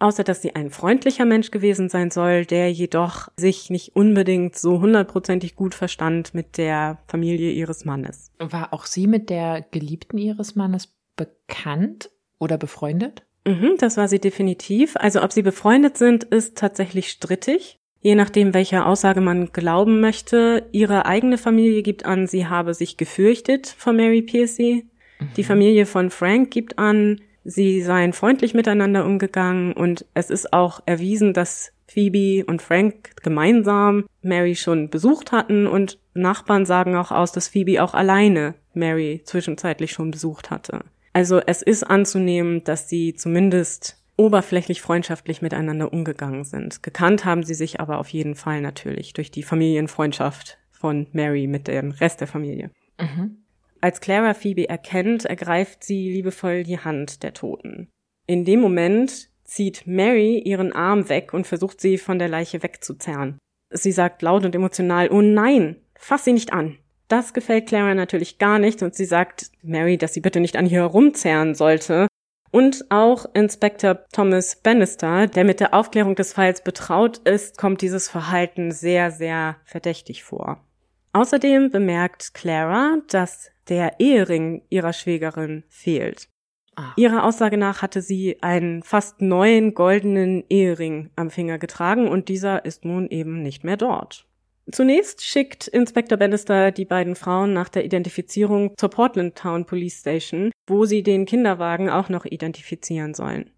außer 0.00 0.24
dass 0.24 0.42
sie 0.42 0.56
ein 0.56 0.70
freundlicher 0.70 1.24
Mensch 1.24 1.52
gewesen 1.52 1.88
sein 1.88 2.10
soll, 2.10 2.44
der 2.44 2.72
jedoch 2.72 3.28
sich 3.36 3.70
nicht 3.70 3.94
unbedingt 3.94 4.56
so 4.56 4.80
hundertprozentig 4.80 5.54
gut 5.54 5.74
verstand 5.74 6.34
mit 6.34 6.58
der 6.58 6.98
Familie 7.06 7.52
ihres 7.52 7.84
Mannes. 7.84 8.32
War 8.38 8.72
auch 8.72 8.86
sie 8.86 9.06
mit 9.06 9.30
der 9.30 9.64
Geliebten 9.70 10.18
ihres 10.18 10.56
Mannes 10.56 10.88
bekannt 11.16 12.10
oder 12.38 12.58
befreundet? 12.58 13.22
Mhm, 13.46 13.76
das 13.78 13.96
war 13.96 14.08
sie 14.08 14.18
definitiv. 14.18 14.96
Also 14.96 15.22
ob 15.22 15.32
sie 15.32 15.42
befreundet 15.42 15.96
sind, 15.96 16.24
ist 16.24 16.58
tatsächlich 16.58 17.10
strittig. 17.10 17.78
Je 18.00 18.14
nachdem, 18.14 18.54
welcher 18.54 18.86
Aussage 18.86 19.20
man 19.20 19.52
glauben 19.52 20.00
möchte. 20.00 20.66
Ihre 20.72 21.06
eigene 21.06 21.38
Familie 21.38 21.82
gibt 21.82 22.04
an, 22.06 22.26
sie 22.26 22.46
habe 22.46 22.74
sich 22.74 22.96
gefürchtet 22.96 23.74
vor 23.76 23.92
Mary 23.92 24.22
Piercy. 24.22 24.86
Mhm. 25.18 25.26
Die 25.36 25.44
Familie 25.44 25.86
von 25.86 26.10
Frank 26.10 26.50
gibt 26.50 26.78
an, 26.78 27.20
Sie 27.44 27.80
seien 27.80 28.12
freundlich 28.12 28.54
miteinander 28.54 29.04
umgegangen 29.04 29.72
und 29.72 30.04
es 30.14 30.30
ist 30.30 30.52
auch 30.52 30.80
erwiesen, 30.84 31.32
dass 31.32 31.72
Phoebe 31.86 32.44
und 32.44 32.60
Frank 32.60 33.10
gemeinsam 33.22 34.04
Mary 34.22 34.54
schon 34.54 34.90
besucht 34.90 35.32
hatten 35.32 35.66
und 35.66 35.98
Nachbarn 36.14 36.66
sagen 36.66 36.96
auch 36.96 37.10
aus, 37.10 37.32
dass 37.32 37.48
Phoebe 37.48 37.82
auch 37.82 37.94
alleine 37.94 38.54
Mary 38.74 39.22
zwischenzeitlich 39.24 39.92
schon 39.92 40.10
besucht 40.10 40.50
hatte. 40.50 40.80
Also 41.12 41.40
es 41.44 41.62
ist 41.62 41.82
anzunehmen, 41.82 42.62
dass 42.62 42.88
sie 42.88 43.14
zumindest 43.14 43.99
oberflächlich 44.20 44.82
freundschaftlich 44.82 45.40
miteinander 45.40 45.92
umgegangen 45.94 46.44
sind. 46.44 46.82
Gekannt 46.82 47.24
haben 47.24 47.42
sie 47.42 47.54
sich 47.54 47.80
aber 47.80 47.98
auf 47.98 48.08
jeden 48.08 48.34
Fall 48.34 48.60
natürlich 48.60 49.14
durch 49.14 49.30
die 49.30 49.42
Familienfreundschaft 49.42 50.58
von 50.70 51.06
Mary 51.12 51.46
mit 51.46 51.68
dem 51.68 51.90
Rest 51.90 52.20
der 52.20 52.28
Familie. 52.28 52.70
Mhm. 53.00 53.38
Als 53.80 54.02
Clara 54.02 54.34
Phoebe 54.34 54.68
erkennt, 54.68 55.24
ergreift 55.24 55.82
sie 55.82 56.12
liebevoll 56.12 56.64
die 56.64 56.78
Hand 56.78 57.22
der 57.22 57.32
Toten. 57.32 57.88
In 58.26 58.44
dem 58.44 58.60
Moment 58.60 59.30
zieht 59.44 59.86
Mary 59.86 60.38
ihren 60.38 60.74
Arm 60.74 61.08
weg 61.08 61.32
und 61.32 61.46
versucht 61.46 61.80
sie 61.80 61.96
von 61.96 62.18
der 62.18 62.28
Leiche 62.28 62.62
wegzuzerren. 62.62 63.38
Sie 63.70 63.92
sagt 63.92 64.20
laut 64.20 64.44
und 64.44 64.54
emotional, 64.54 65.08
oh 65.10 65.22
nein, 65.22 65.76
fass 65.94 66.24
sie 66.24 66.34
nicht 66.34 66.52
an. 66.52 66.76
Das 67.08 67.32
gefällt 67.32 67.68
Clara 67.68 67.94
natürlich 67.94 68.36
gar 68.36 68.58
nicht 68.58 68.82
und 68.82 68.94
sie 68.94 69.06
sagt 69.06 69.50
Mary, 69.62 69.96
dass 69.96 70.12
sie 70.12 70.20
bitte 70.20 70.40
nicht 70.40 70.56
an 70.56 70.66
ihr 70.66 70.80
herumzerren 70.80 71.54
sollte. 71.54 72.06
Und 72.50 72.90
auch 72.90 73.26
Inspector 73.34 74.06
Thomas 74.12 74.56
Bannister, 74.56 75.28
der 75.28 75.44
mit 75.44 75.60
der 75.60 75.72
Aufklärung 75.72 76.16
des 76.16 76.32
Falls 76.32 76.64
betraut 76.64 77.18
ist, 77.18 77.58
kommt 77.58 77.80
dieses 77.80 78.08
Verhalten 78.08 78.72
sehr, 78.72 79.12
sehr 79.12 79.56
verdächtig 79.64 80.24
vor. 80.24 80.64
Außerdem 81.12 81.70
bemerkt 81.70 82.34
Clara, 82.34 82.98
dass 83.08 83.50
der 83.68 84.00
Ehering 84.00 84.62
ihrer 84.68 84.92
Schwägerin 84.92 85.64
fehlt. 85.68 86.28
Ah. 86.76 86.92
Ihrer 86.96 87.24
Aussage 87.24 87.56
nach 87.56 87.82
hatte 87.82 88.02
sie 88.02 88.42
einen 88.42 88.82
fast 88.82 89.20
neuen 89.20 89.74
goldenen 89.74 90.44
Ehering 90.48 91.10
am 91.16 91.30
Finger 91.30 91.58
getragen 91.58 92.08
und 92.08 92.28
dieser 92.28 92.64
ist 92.64 92.84
nun 92.84 93.08
eben 93.08 93.42
nicht 93.42 93.64
mehr 93.64 93.76
dort. 93.76 94.29
Zunächst 94.70 95.24
schickt 95.24 95.68
Inspector 95.68 96.18
Bannister 96.18 96.70
die 96.70 96.84
beiden 96.84 97.16
Frauen 97.16 97.52
nach 97.52 97.68
der 97.68 97.84
Identifizierung 97.84 98.74
zur 98.76 98.90
Portland 98.90 99.36
Town 99.36 99.64
Police 99.64 100.00
Station, 100.00 100.52
wo 100.66 100.84
sie 100.84 101.02
den 101.02 101.26
Kinderwagen 101.26 101.90
auch 101.90 102.08
noch 102.08 102.24
identifizieren 102.24 103.14
sollen. 103.14 103.50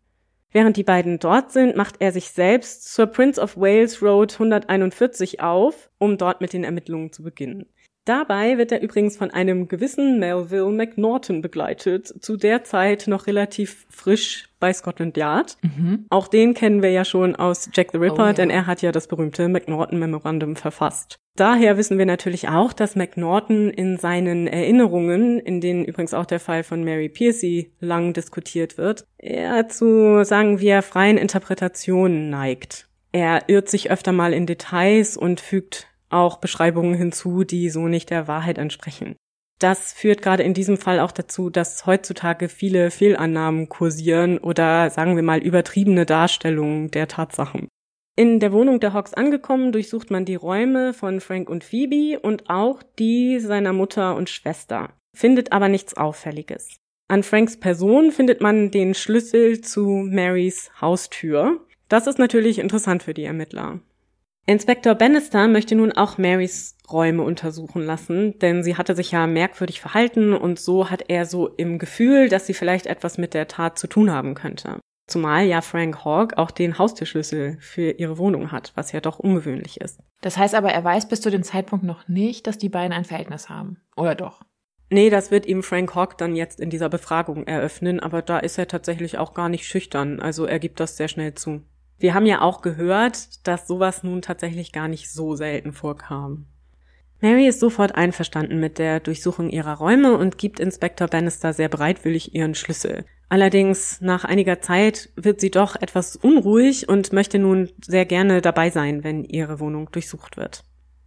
Während 0.53 0.77
die 0.77 0.85
beiden 0.85 1.19
dort 1.19 1.51
sind, 1.51 1.77
macht 1.77 1.97
er 2.01 2.13
sich 2.13 2.31
selbst 2.31 2.93
zur 2.93 3.07
Prince 3.07 3.41
of 3.41 3.57
Wales 3.57 4.03
Road 4.03 4.35
141 4.35 5.41
auf, 5.41 5.91
um 5.99 6.19
dort 6.19 6.43
mit 6.43 6.53
den 6.53 6.65
Ermittlungen 6.65 7.11
zu 7.11 7.23
beginnen. 7.23 7.67
Dabei 8.05 8.59
wird 8.59 8.73
er 8.73 8.83
übrigens 8.83 9.17
von 9.17 9.31
einem 9.31 9.69
gewissen 9.69 10.19
Melville 10.19 10.71
McNaughton 10.71 11.41
begleitet, 11.41 12.09
zu 12.23 12.37
der 12.37 12.65
Zeit 12.65 13.07
noch 13.07 13.29
relativ 13.29 13.87
frisch 13.91 14.49
bei 14.59 14.73
Scotland 14.73 15.17
Yard. 15.17 15.57
Mhm. 15.63 16.07
Auch 16.11 16.27
den 16.27 16.55
kennen 16.55 16.83
wir 16.83 16.91
ja 16.91 17.05
schon 17.05 17.37
aus 17.37 17.71
Jack 17.73 17.93
the 17.93 17.99
Ripper, 17.99 18.25
oh, 18.25 18.27
ja. 18.27 18.33
denn 18.33 18.51
er 18.51 18.67
hat 18.67 18.83
ja 18.83 18.91
das 18.91 19.07
berühmte 19.07 19.49
McNaughton 19.49 20.01
Memorandum 20.01 20.57
verfasst. 20.57 21.17
Daher 21.37 21.79
wissen 21.79 21.97
wir 21.97 22.05
natürlich 22.05 22.49
auch, 22.49 22.73
dass 22.73 22.97
McNaughton 22.97 23.71
in 23.71 23.97
seinen 23.99 24.47
Erinnerungen, 24.49 25.39
in 25.39 25.61
denen 25.61 25.85
übrigens 25.85 26.13
auch 26.13 26.27
der 26.27 26.41
Fall 26.41 26.63
von 26.63 26.85
Mary 26.85 27.09
Piercy 27.09 27.73
lang 27.81 28.13
diskutiert 28.13 28.79
wird, 28.79 29.07
eher 29.17 29.69
zu, 29.69 30.25
sagen 30.25 30.61
wir, 30.61 30.83
freien 30.83 31.17
Interpretationen 31.17 32.29
neigt. 32.31 32.89
Er 33.13 33.49
irrt 33.49 33.69
sich 33.69 33.91
öfter 33.91 34.13
mal 34.13 34.33
in 34.33 34.47
Details 34.47 35.17
und 35.17 35.41
fügt 35.41 35.87
auch 36.13 36.39
Beschreibungen 36.39 36.95
hinzu, 36.95 37.45
die 37.45 37.71
so 37.71 37.89
nicht 37.89 38.11
der 38.11 38.29
Wahrheit 38.29 38.59
entsprechen. 38.59 39.17
Das 39.59 39.93
führt 39.93 40.23
gerade 40.23 40.43
in 40.43 40.55
diesem 40.55 40.77
Fall 40.77 40.99
auch 40.99 41.13
dazu, 41.13 41.49
dass 41.49 41.87
heutzutage 41.87 42.49
viele 42.49 42.91
Fehlannahmen 42.91 43.69
kursieren 43.69 44.39
oder 44.39 44.91
sagen 44.91 45.15
wir 45.15 45.23
mal 45.23 45.39
übertriebene 45.39 46.05
Darstellungen 46.05 46.91
der 46.91 47.07
Tatsachen. 47.07 47.69
In 48.17 48.41
der 48.41 48.53
Wohnung 48.53 48.81
der 48.81 48.93
Hawks 48.93 49.15
angekommen, 49.15 49.73
durchsucht 49.73 50.11
man 50.11 50.25
die 50.25 50.35
Räume 50.35 50.93
von 50.93 51.21
Frank 51.21 51.49
und 51.49 51.65
Phoebe 51.65 52.19
und 52.21 52.51
auch 52.51 52.83
die 52.99 53.39
seiner 53.39 53.73
Mutter 53.73 54.17
und 54.17 54.29
Schwester, 54.29 54.91
findet 55.17 55.53
aber 55.53 55.69
nichts 55.69 55.97
Auffälliges. 55.97 56.77
An 57.09 57.23
Franks 57.23 57.59
Person 57.59 58.11
findet 58.11 58.41
man 58.41 58.71
den 58.71 58.95
Schlüssel 58.95 59.61
zu 59.61 59.87
Marys 60.11 60.71
Haustür. 60.81 61.61
Das 61.89 62.07
ist 62.07 62.19
natürlich 62.19 62.59
interessant 62.59 63.03
für 63.03 63.15
die 63.15 63.25
Ermittler. 63.25 63.81
Inspektor 64.45 64.97
Bannister 64.97 65.47
möchte 65.47 65.77
nun 65.77 65.93
auch 65.93 66.19
Marys 66.19 66.77
Räume 66.91 67.23
untersuchen 67.23 67.83
lassen, 67.83 68.39
denn 68.41 68.65
sie 68.65 68.77
hatte 68.77 68.97
sich 68.97 69.13
ja 69.13 69.27
merkwürdig 69.29 69.81
verhalten 69.81 70.35
und 70.35 70.59
so 70.59 70.91
hat 70.91 71.05
er 71.09 71.27
so 71.27 71.47
im 71.47 71.79
Gefühl, 71.79 72.29
dass 72.29 72.47
sie 72.47 72.55
vielleicht 72.55 72.87
etwas 72.87 73.19
mit 73.19 73.35
der 73.35 73.47
Tat 73.47 73.79
zu 73.79 73.87
tun 73.87 74.11
haben 74.11 74.35
könnte. 74.35 74.81
Zumal 75.07 75.45
ja 75.45 75.61
Frank 75.61 76.05
Hawk 76.05 76.39
auch 76.39 76.51
den 76.51 76.79
Haustürschlüssel 76.79 77.59
für 77.61 77.93
ihre 77.93 78.19
Wohnung 78.19 78.51
hat, 78.51 78.73
was 78.75 78.93
ja 78.93 79.01
doch 79.01 79.19
ungewöhnlich 79.19 79.81
ist. 79.81 80.01
Das 80.23 80.37
heißt 80.37 80.55
aber, 80.55 80.73
er 80.73 80.83
weiß 80.83 81.09
bis 81.09 81.21
zu 81.21 81.31
dem 81.31 81.43
Zeitpunkt 81.45 81.85
noch 81.85 82.09
nicht, 82.09 82.47
dass 82.47 82.59
die 82.59 82.69
beiden 82.69 82.93
ein 82.93 83.05
Verhältnis 83.05 83.49
haben. 83.49 83.79
Oder 83.97 84.15
doch? 84.15 84.43
Nee, 84.91 85.09
das 85.09 85.31
wird 85.31 85.47
ihm 85.47 85.63
Frank 85.63 85.95
Hawk 85.95 86.19
dann 86.19 86.37
jetzt 86.37 86.61
in 86.61 86.69
dieser 86.69 86.89
Befragung 86.89 87.47
eröffnen, 87.47 88.01
aber 88.01 88.23
da 88.23 88.39
ist 88.39 88.59
er 88.59 88.69
tatsächlich 88.69 89.19
auch 89.19 89.35
gar 89.35 89.49
nicht 89.49 89.67
schüchtern, 89.67 90.21
also 90.21 90.45
er 90.45 90.59
gibt 90.59 90.81
das 90.81 90.97
sehr 90.97 91.09
schnell 91.09 91.35
zu. 91.35 91.63
Wir 92.03 92.15
haben 92.15 92.27
ja 92.27 92.41
auch 92.41 92.63
gehört, 92.63 93.47
dass 93.47 93.69
sowas 93.69 94.03
nun 94.03 94.23
tatsächlich 94.23 94.73
gar 94.73 94.89
nicht 94.89 95.09
so 95.09 95.37
selten 95.37 95.73
vorkam. 95.73 96.47
Mary 97.21 97.47
ist 97.47 97.61
sofort 97.61 97.95
einverstanden 97.95 98.59
mit 98.59 98.79
der 98.79 98.99
Durchsuchung 98.99 99.51
ihrer 99.51 99.75
Räume 99.75 100.19
und 100.19 100.37
gibt 100.37 100.59
Inspektor 100.59 101.07
Bannister 101.07 101.53
sehr 101.53 101.69
bereitwillig 101.69 102.35
ihren 102.35 102.57
Schlüssel. 102.57 103.05
Allerdings 103.29 104.01
nach 104.01 104.25
einiger 104.25 104.61
Zeit 104.61 105.11
wird 105.15 105.41
sie 105.41 105.53
doch 105.53 105.77
etwas 105.77 106.17
unruhig 106.17 106.89
und 106.89 107.13
möchte 107.13 107.39
nun 107.39 107.71
sehr 107.81 108.05
gerne 108.05 108.41
dabei 108.41 108.71
sein, 108.71 109.05
wenn 109.05 109.23
ihre 109.23 109.61
Wohnung 109.61 109.89
durchsucht 109.93 110.37
wird. 110.37 110.65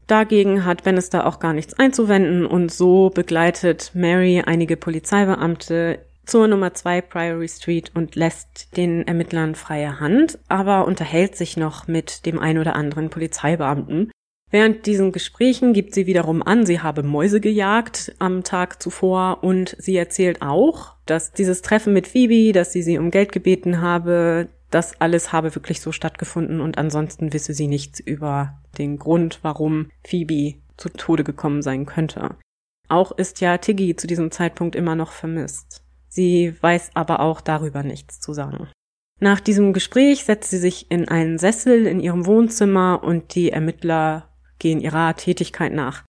Dagegen 0.08 0.64
hat 0.64 0.86
Bannister 0.86 1.26
auch 1.26 1.42
gar 1.42 1.52
nichts 1.52 1.74
einzuwenden 1.74 2.46
und 2.46 2.72
so 2.72 3.10
begleitet 3.10 3.92
Mary 3.94 4.42
einige 4.46 4.78
Polizeibeamte 4.78 6.00
zur 6.26 6.48
Nummer 6.48 6.74
2 6.74 7.02
Priory 7.02 7.48
Street 7.48 7.92
und 7.94 8.16
lässt 8.16 8.76
den 8.78 9.08
Ermittlern 9.08 9.56
freie 9.56 10.00
Hand, 10.00 10.40
aber 10.48 10.86
unterhält 10.86 11.36
sich 11.36 11.58
noch 11.58 11.88
mit 11.88 12.26
dem 12.26 12.40
ein 12.40 12.58
oder 12.58 12.76
anderen 12.76 13.10
Polizeibeamten. 13.10 14.12
Während 14.52 14.86
diesen 14.86 15.12
Gesprächen 15.12 15.74
gibt 15.74 15.94
sie 15.94 16.06
wiederum 16.06 16.44
an, 16.44 16.66
sie 16.66 16.80
habe 16.80 17.04
Mäuse 17.04 17.42
gejagt 17.42 18.16
am 18.20 18.44
Tag 18.44 18.82
zuvor 18.82 19.44
und 19.44 19.76
sie 19.80 19.98
erzählt 19.98 20.42
auch, 20.42 20.96
dass 21.06 21.32
dieses 21.32 21.62
Treffen 21.62 21.94
mit 21.94 22.08
Phoebe, 22.08 22.54
dass 22.54 22.72
sie 22.72 22.84
sie 22.84 22.98
um 22.98 23.12
Geld 23.12 23.32
gebeten 23.32 23.82
habe, 23.82 24.50
das 24.70 25.00
alles 25.00 25.32
habe 25.32 25.56
wirklich 25.56 25.82
so 25.82 25.92
stattgefunden 25.92 26.62
und 26.62 26.78
ansonsten 26.78 27.34
wisse 27.34 27.54
sie 27.54 27.68
nichts 27.68 28.00
über 28.00 28.62
den 28.78 28.98
Grund, 28.98 29.40
warum 29.42 29.90
Phoebe 30.06 30.56
zu 30.78 30.90
Tode 30.90 31.24
gekommen 31.24 31.62
sein 31.62 31.86
könnte. 31.86 32.36
Auch 32.88 33.12
ist 33.12 33.42
ja 33.42 33.58
Tiggy 33.58 33.96
zu 33.96 34.06
diesem 34.08 34.32
Zeitpunkt 34.32 34.76
immer 34.76 34.96
noch 34.96 35.12
vermisst. 35.12 35.85
Sie 36.08 36.54
weiß 36.62 36.92
aber 36.94 37.20
auch 37.20 37.42
darüber 37.42 37.84
nichts 37.84 38.20
zu 38.20 38.34
sagen. 38.34 38.70
Nach 39.20 39.40
diesem 39.40 39.74
Gespräch 39.74 40.26
setzt 40.26 40.50
sie 40.50 40.58
sich 40.58 40.92
in 40.92 41.08
einen 41.08 41.38
Sessel 41.38 41.88
in 41.88 42.00
ihrem 42.00 42.26
Wohnzimmer 42.26 43.02
und 43.04 43.34
die 43.36 43.52
Ermittler 43.52 44.30
gehen 44.60 44.82
ihrer 44.82 45.16
Tätigkeit 45.16 45.74
nach. 45.74 46.04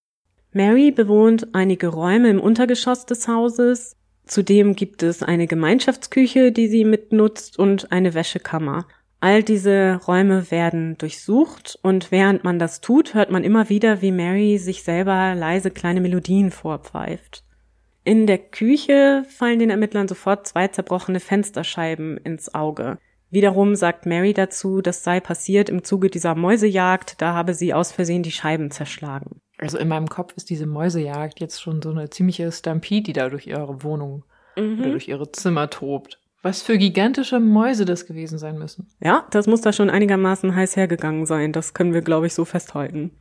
Mary 0.51 0.91
bewohnt 0.91 1.53
einige 1.53 1.87
Räume 1.87 2.29
im 2.29 2.39
Untergeschoss 2.39 3.05
des 3.05 3.27
Hauses. 3.27 3.95
Zudem 4.25 4.75
gibt 4.75 5.03
es 5.03 5.23
eine 5.23 5.47
Gemeinschaftsküche, 5.47 6.51
die 6.51 6.67
sie 6.67 6.83
mitnutzt 6.83 7.57
und 7.57 7.91
eine 7.91 8.13
Wäschekammer. 8.13 8.87
All 9.19 9.41
diese 9.41 10.01
Räume 10.07 10.51
werden 10.51 10.97
durchsucht 10.97 11.79
und 11.81 12.11
während 12.11 12.43
man 12.43 12.59
das 12.59 12.81
tut, 12.81 13.13
hört 13.13 13.31
man 13.31 13.43
immer 13.43 13.69
wieder, 13.69 14.01
wie 14.01 14.11
Mary 14.11 14.57
sich 14.57 14.83
selber 14.83 15.33
leise 15.33 15.71
kleine 15.71 16.01
Melodien 16.01 16.51
vorpfeift. 16.51 17.43
In 18.07 18.25
der 18.25 18.37
Küche 18.37 19.25
fallen 19.27 19.59
den 19.59 19.69
Ermittlern 19.69 20.07
sofort 20.07 20.47
zwei 20.47 20.69
zerbrochene 20.69 21.19
Fensterscheiben 21.19 22.15
ins 22.15 22.55
Auge. 22.55 22.99
Wiederum 23.31 23.75
sagt 23.75 24.05
Mary 24.05 24.31
dazu, 24.33 24.81
das 24.81 25.03
sei 25.03 25.19
passiert 25.19 25.67
im 25.67 25.83
Zuge 25.83 26.09
dieser 26.09 26.33
Mäusejagd, 26.33 27.21
da 27.21 27.33
habe 27.33 27.53
sie 27.53 27.73
aus 27.73 27.91
Versehen 27.91 28.23
die 28.23 28.31
Scheiben 28.31 28.71
zerschlagen. 28.71 29.41
Also 29.57 29.77
in 29.77 29.89
meinem 29.89 30.07
Kopf 30.07 30.31
ist 30.37 30.49
diese 30.49 30.67
Mäusejagd 30.67 31.41
jetzt 31.41 31.61
schon 31.61 31.81
so 31.81 31.89
eine 31.89 32.09
ziemliche 32.09 32.49
Stampede, 32.49 33.03
die 33.03 33.11
da 33.11 33.27
durch 33.27 33.45
ihre 33.45 33.83
Wohnung 33.83 34.23
mhm. 34.55 34.79
oder 34.79 34.91
durch 34.91 35.09
ihre 35.09 35.29
Zimmer 35.33 35.69
tobt. 35.69 36.21
Was 36.43 36.61
für 36.61 36.77
gigantische 36.77 37.41
Mäuse 37.41 37.83
das 37.83 38.05
gewesen 38.05 38.37
sein 38.37 38.57
müssen. 38.57 38.87
Ja, 39.01 39.27
das 39.31 39.47
muss 39.47 39.59
da 39.59 39.73
schon 39.73 39.89
einigermaßen 39.89 40.55
heiß 40.55 40.77
hergegangen 40.77 41.25
sein. 41.25 41.51
Das 41.51 41.73
können 41.73 41.93
wir, 41.93 42.03
glaube 42.03 42.27
ich, 42.27 42.33
so 42.33 42.45
festhalten. 42.45 43.11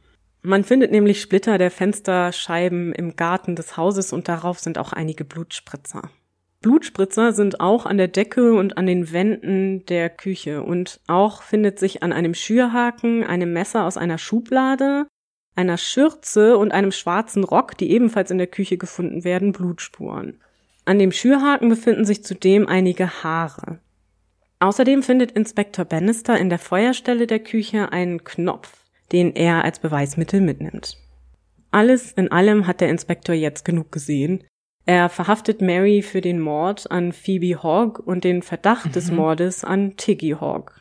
Man 0.47 0.63
findet 0.63 0.93
nämlich 0.93 1.21
Splitter 1.21 1.59
der 1.59 1.73
Fensterscheiben 1.73 2.93
im 2.93 3.17
Garten 3.17 3.57
des 3.57 3.77
Hauses 3.77 4.13
und 4.13 4.29
darauf 4.29 4.61
sind 4.61 4.79
auch 4.79 4.93
einige 4.93 5.25
Blutspritzer. 5.25 6.03
Blutspritzer 6.63 7.33
sind 7.33 7.59
auch 7.59 7.85
an 7.85 7.99
der 7.99 8.07
Decke 8.07 8.55
und 8.55 8.79
an 8.79 8.87
den 8.87 9.11
Wänden 9.11 9.85
der 9.87 10.09
Küche 10.09 10.63
und 10.63 11.01
auch 11.09 11.43
findet 11.43 11.81
sich 11.81 12.05
an 12.05 12.13
einem 12.13 12.33
Schürhaken, 12.33 13.25
einem 13.25 13.53
Messer 13.53 13.87
aus 13.87 13.97
einer 13.97 14.19
Schublade, 14.19 15.09
einer 15.57 15.79
Schürze 15.79 16.57
und 16.59 16.71
einem 16.71 16.93
schwarzen 16.93 17.43
Rock, 17.43 17.77
die 17.77 17.91
ebenfalls 17.91 18.31
in 18.31 18.39
der 18.39 18.47
Küche 18.47 18.79
gefunden 18.79 19.25
werden, 19.25 19.51
Blutspuren. 19.51 20.41
An 20.85 21.01
dem 21.01 21.11
Schürhaken 21.11 21.69
befinden 21.69 22.05
sich 22.05 22.23
zudem 22.23 22.69
einige 22.69 23.25
Haare. 23.25 23.81
Außerdem 24.61 25.03
findet 25.03 25.33
Inspektor 25.33 25.85
Bannister 25.85 26.39
in 26.39 26.51
der 26.51 26.61
Feuerstelle 26.61 27.27
der 27.27 27.41
Küche 27.41 27.91
einen 27.91 28.23
Knopf, 28.23 28.86
den 29.13 29.35
er 29.35 29.65
als 29.65 29.79
Beweismittel 29.79 30.41
mitnimmt. 30.41 30.99
Alles 31.71 32.13
in 32.13 32.31
allem 32.31 32.67
hat 32.67 32.81
der 32.81 32.89
Inspektor 32.89 33.35
jetzt 33.35 33.65
genug 33.65 33.93
gesehen. 33.93 34.45
Er 34.87 35.09
verhaftet 35.09 35.61
Mary 35.61 36.03
für 36.03 36.21
den 36.21 36.41
Mord 36.41 36.91
an 36.91 37.13
Phoebe 37.13 37.63
Hogg 37.63 38.01
und 38.01 38.25
den 38.25 38.43
Verdacht 38.43 38.87
mhm. 38.87 38.93
des 38.93 39.11
Mordes 39.11 39.65
an 39.65 39.97
Tiggy 39.97 40.37
Hogg. 40.41 40.73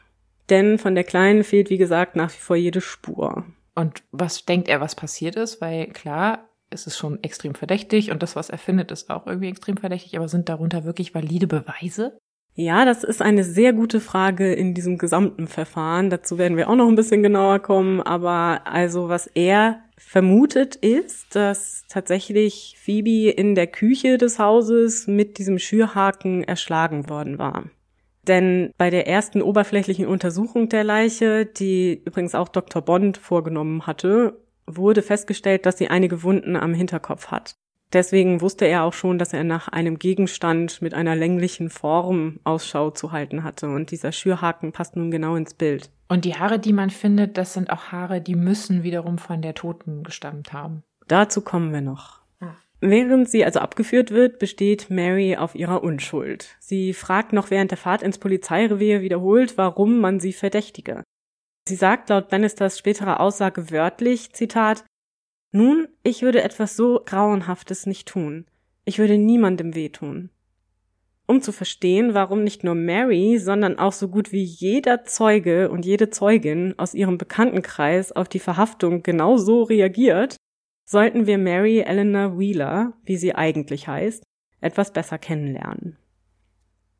Denn 0.49 0.77
von 0.77 0.95
der 0.95 1.03
Kleinen 1.03 1.43
fehlt, 1.43 1.69
wie 1.69 1.77
gesagt, 1.77 2.15
nach 2.15 2.31
wie 2.31 2.41
vor 2.41 2.55
jede 2.55 2.81
Spur. 2.81 3.45
Und 3.73 4.03
was 4.11 4.45
denkt 4.45 4.69
er, 4.69 4.79
was 4.79 4.95
passiert 4.95 5.35
ist? 5.35 5.59
Weil 5.59 5.87
klar, 5.87 6.47
es 6.69 6.87
ist 6.87 6.97
schon 6.97 7.21
extrem 7.23 7.55
verdächtig 7.55 8.11
und 8.11 8.23
das, 8.23 8.35
was 8.35 8.49
er 8.49 8.57
findet, 8.57 8.91
ist 8.91 9.09
auch 9.09 9.27
irgendwie 9.27 9.49
extrem 9.49 9.77
verdächtig, 9.77 10.15
aber 10.15 10.27
sind 10.27 10.49
darunter 10.49 10.83
wirklich 10.83 11.13
valide 11.13 11.47
Beweise? 11.47 12.17
Ja, 12.57 12.85
das 12.85 13.03
ist 13.03 13.21
eine 13.21 13.43
sehr 13.43 13.73
gute 13.73 13.99
Frage 13.99 14.53
in 14.53 14.73
diesem 14.73 14.97
gesamten 14.97 15.47
Verfahren. 15.47 16.09
Dazu 16.09 16.37
werden 16.37 16.55
wir 16.55 16.69
auch 16.69 16.75
noch 16.75 16.87
ein 16.87 16.95
bisschen 16.95 17.21
genauer 17.21 17.59
kommen. 17.59 18.01
Aber 18.01 18.61
also 18.65 19.09
was 19.09 19.27
er 19.27 19.81
vermutet 19.97 20.77
ist, 20.77 21.35
dass 21.35 21.83
tatsächlich 21.89 22.77
Phoebe 22.81 23.29
in 23.29 23.55
der 23.55 23.67
Küche 23.67 24.17
des 24.17 24.39
Hauses 24.39 25.05
mit 25.05 25.37
diesem 25.37 25.59
Schürhaken 25.59 26.45
erschlagen 26.45 27.09
worden 27.09 27.37
war. 27.37 27.65
Denn 28.25 28.71
bei 28.77 28.89
der 28.89 29.05
ersten 29.05 29.41
oberflächlichen 29.41 30.07
Untersuchung 30.07 30.69
der 30.69 30.85
Leiche, 30.85 31.45
die 31.45 32.01
übrigens 32.05 32.35
auch 32.35 32.47
Dr. 32.47 32.81
Bond 32.81 33.17
vorgenommen 33.17 33.85
hatte, 33.85 34.39
wurde 34.65 35.01
festgestellt, 35.01 35.65
dass 35.65 35.77
sie 35.77 35.89
einige 35.89 36.23
Wunden 36.23 36.55
am 36.55 36.73
Hinterkopf 36.73 37.27
hat. 37.27 37.55
Deswegen 37.93 38.41
wusste 38.41 38.65
er 38.65 38.83
auch 38.83 38.93
schon, 38.93 39.17
dass 39.17 39.33
er 39.33 39.43
nach 39.43 39.67
einem 39.67 39.99
Gegenstand 39.99 40.81
mit 40.81 40.93
einer 40.93 41.15
länglichen 41.15 41.69
Form 41.69 42.39
Ausschau 42.43 42.91
zu 42.91 43.11
halten 43.11 43.43
hatte. 43.43 43.67
Und 43.67 43.91
dieser 43.91 44.11
Schürhaken 44.11 44.71
passt 44.71 44.95
nun 44.95 45.11
genau 45.11 45.35
ins 45.35 45.53
Bild. 45.53 45.89
Und 46.07 46.25
die 46.25 46.35
Haare, 46.35 46.59
die 46.59 46.73
man 46.73 46.89
findet, 46.89 47.37
das 47.37 47.53
sind 47.53 47.69
auch 47.69 47.91
Haare, 47.91 48.21
die 48.21 48.35
müssen 48.35 48.83
wiederum 48.83 49.17
von 49.17 49.41
der 49.41 49.53
Toten 49.53 50.03
gestammt 50.03 50.53
haben. 50.53 50.83
Dazu 51.07 51.41
kommen 51.41 51.71
wir 51.71 51.81
noch. 51.81 52.21
Ah. 52.39 52.55
Während 52.81 53.29
sie 53.29 53.45
also 53.45 53.59
abgeführt 53.59 54.11
wird, 54.11 54.39
besteht 54.39 54.89
Mary 54.89 55.37
auf 55.37 55.55
ihrer 55.55 55.83
Unschuld. 55.83 56.55
Sie 56.59 56.93
fragt 56.93 57.33
noch 57.33 57.49
während 57.49 57.71
der 57.71 57.77
Fahrt 57.77 58.03
ins 58.03 58.17
Polizeirevier 58.17 59.01
wiederholt, 59.01 59.57
warum 59.57 59.99
man 59.99 60.19
sie 60.19 60.33
verdächtige. 60.33 61.03
Sie 61.67 61.75
sagt 61.75 62.09
laut 62.09 62.29
Bannisters 62.29 62.77
späterer 62.77 63.19
Aussage 63.19 63.71
wörtlich, 63.71 64.33
Zitat, 64.33 64.83
nun, 65.55 65.87
ich 66.03 66.21
würde 66.21 66.43
etwas 66.43 66.75
so 66.75 67.01
Grauenhaftes 67.05 67.85
nicht 67.85 68.09
tun. 68.09 68.45
Ich 68.83 68.99
würde 68.99 69.17
niemandem 69.17 69.73
wehtun. 69.73 70.29
Um 71.27 71.41
zu 71.41 71.53
verstehen, 71.53 72.13
warum 72.13 72.43
nicht 72.43 72.65
nur 72.65 72.75
Mary, 72.75 73.39
sondern 73.39 73.79
auch 73.79 73.93
so 73.93 74.09
gut 74.09 74.33
wie 74.33 74.43
jeder 74.43 75.05
Zeuge 75.05 75.71
und 75.71 75.85
jede 75.85 76.09
Zeugin 76.09 76.77
aus 76.77 76.93
ihrem 76.93 77.17
Bekanntenkreis 77.17 78.11
auf 78.11 78.27
die 78.27 78.39
Verhaftung 78.39 79.01
genau 79.01 79.37
so 79.37 79.63
reagiert, 79.63 80.35
sollten 80.85 81.25
wir 81.25 81.37
Mary 81.37 81.79
Eleanor 81.79 82.37
Wheeler, 82.37 82.93
wie 83.05 83.15
sie 83.15 83.33
eigentlich 83.33 83.87
heißt, 83.87 84.23
etwas 84.59 84.91
besser 84.91 85.17
kennenlernen. 85.17 85.97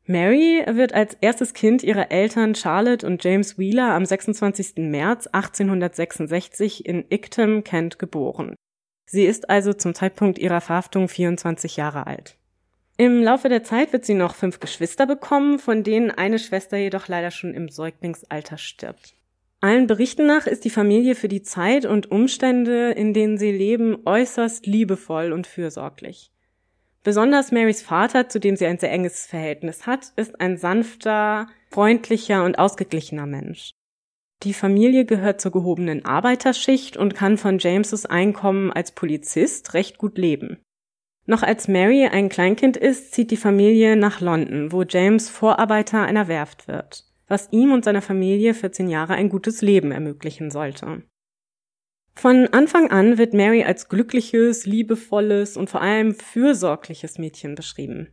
Mary 0.08 0.64
wird 0.68 0.94
als 0.94 1.14
erstes 1.20 1.52
Kind 1.52 1.82
ihrer 1.82 2.12
Eltern 2.12 2.54
Charlotte 2.54 3.04
und 3.04 3.24
James 3.24 3.58
Wheeler 3.58 3.92
am 3.92 4.04
26. 4.04 4.74
März 4.76 5.26
1866 5.26 6.86
in 6.86 7.04
Ictham, 7.10 7.64
Kent 7.64 7.98
geboren. 7.98 8.54
Sie 9.06 9.24
ist 9.24 9.50
also 9.50 9.72
zum 9.72 9.94
Zeitpunkt 9.94 10.38
ihrer 10.38 10.60
Verhaftung 10.60 11.08
24 11.08 11.76
Jahre 11.76 12.06
alt. 12.06 12.36
Im 12.96 13.22
Laufe 13.22 13.48
der 13.48 13.64
Zeit 13.64 13.92
wird 13.92 14.04
sie 14.04 14.14
noch 14.14 14.36
fünf 14.36 14.60
Geschwister 14.60 15.06
bekommen, 15.06 15.58
von 15.58 15.82
denen 15.82 16.10
eine 16.12 16.38
Schwester 16.38 16.76
jedoch 16.76 17.08
leider 17.08 17.32
schon 17.32 17.52
im 17.52 17.68
Säuglingsalter 17.68 18.58
stirbt. 18.58 19.14
Allen 19.60 19.86
Berichten 19.86 20.26
nach 20.26 20.46
ist 20.46 20.64
die 20.64 20.70
Familie 20.70 21.14
für 21.14 21.28
die 21.28 21.42
Zeit 21.42 21.84
und 21.84 22.10
Umstände, 22.10 22.92
in 22.92 23.12
denen 23.12 23.38
sie 23.38 23.50
leben, 23.50 23.98
äußerst 24.04 24.66
liebevoll 24.66 25.32
und 25.32 25.46
fürsorglich. 25.46 26.30
Besonders 27.06 27.52
Marys 27.52 27.82
Vater, 27.82 28.28
zu 28.28 28.40
dem 28.40 28.56
sie 28.56 28.66
ein 28.66 28.80
sehr 28.80 28.90
enges 28.90 29.26
Verhältnis 29.26 29.86
hat, 29.86 30.12
ist 30.16 30.40
ein 30.40 30.56
sanfter, 30.56 31.46
freundlicher 31.70 32.44
und 32.44 32.58
ausgeglichener 32.58 33.26
Mensch. 33.26 33.70
Die 34.42 34.52
Familie 34.52 35.04
gehört 35.04 35.40
zur 35.40 35.52
gehobenen 35.52 36.04
Arbeiterschicht 36.04 36.96
und 36.96 37.14
kann 37.14 37.38
von 37.38 37.60
Jameses 37.60 38.06
Einkommen 38.06 38.72
als 38.72 38.90
Polizist 38.90 39.72
recht 39.74 39.98
gut 39.98 40.18
leben. 40.18 40.58
Noch 41.26 41.44
als 41.44 41.68
Mary 41.68 42.08
ein 42.08 42.28
Kleinkind 42.28 42.76
ist, 42.76 43.14
zieht 43.14 43.30
die 43.30 43.36
Familie 43.36 43.94
nach 43.94 44.20
London, 44.20 44.72
wo 44.72 44.82
James 44.82 45.28
Vorarbeiter 45.28 46.02
einer 46.02 46.26
Werft 46.26 46.66
wird, 46.66 47.04
was 47.28 47.52
ihm 47.52 47.70
und 47.70 47.84
seiner 47.84 48.02
Familie 48.02 48.52
14 48.52 48.88
Jahre 48.88 49.14
ein 49.14 49.28
gutes 49.28 49.62
Leben 49.62 49.92
ermöglichen 49.92 50.50
sollte. 50.50 51.04
Von 52.18 52.48
Anfang 52.48 52.90
an 52.90 53.18
wird 53.18 53.34
Mary 53.34 53.62
als 53.64 53.90
glückliches, 53.90 54.64
liebevolles 54.64 55.58
und 55.58 55.68
vor 55.68 55.82
allem 55.82 56.14
fürsorgliches 56.14 57.18
Mädchen 57.18 57.54
beschrieben. 57.54 58.08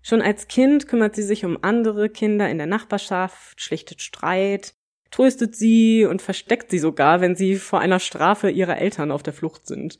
Schon 0.00 0.22
als 0.22 0.46
Kind 0.46 0.86
kümmert 0.86 1.16
sie 1.16 1.24
sich 1.24 1.44
um 1.44 1.58
andere 1.62 2.08
Kinder 2.08 2.48
in 2.48 2.58
der 2.58 2.68
Nachbarschaft, 2.68 3.60
schlichtet 3.60 4.00
Streit, 4.00 4.74
tröstet 5.10 5.56
sie 5.56 6.04
und 6.04 6.22
versteckt 6.22 6.70
sie 6.70 6.78
sogar, 6.78 7.20
wenn 7.20 7.34
sie 7.34 7.56
vor 7.56 7.80
einer 7.80 7.98
Strafe 7.98 8.48
ihrer 8.48 8.78
Eltern 8.78 9.10
auf 9.10 9.24
der 9.24 9.32
Flucht 9.32 9.66
sind. 9.66 9.98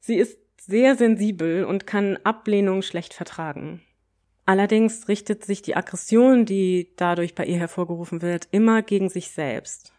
Sie 0.00 0.16
ist 0.16 0.38
sehr 0.60 0.96
sensibel 0.96 1.64
und 1.64 1.86
kann 1.86 2.18
Ablehnung 2.24 2.82
schlecht 2.82 3.14
vertragen. 3.14 3.82
Allerdings 4.46 5.06
richtet 5.06 5.44
sich 5.44 5.62
die 5.62 5.76
Aggression, 5.76 6.44
die 6.44 6.92
dadurch 6.96 7.36
bei 7.36 7.44
ihr 7.46 7.58
hervorgerufen 7.58 8.20
wird, 8.20 8.48
immer 8.50 8.82
gegen 8.82 9.08
sich 9.08 9.30
selbst. 9.30 9.92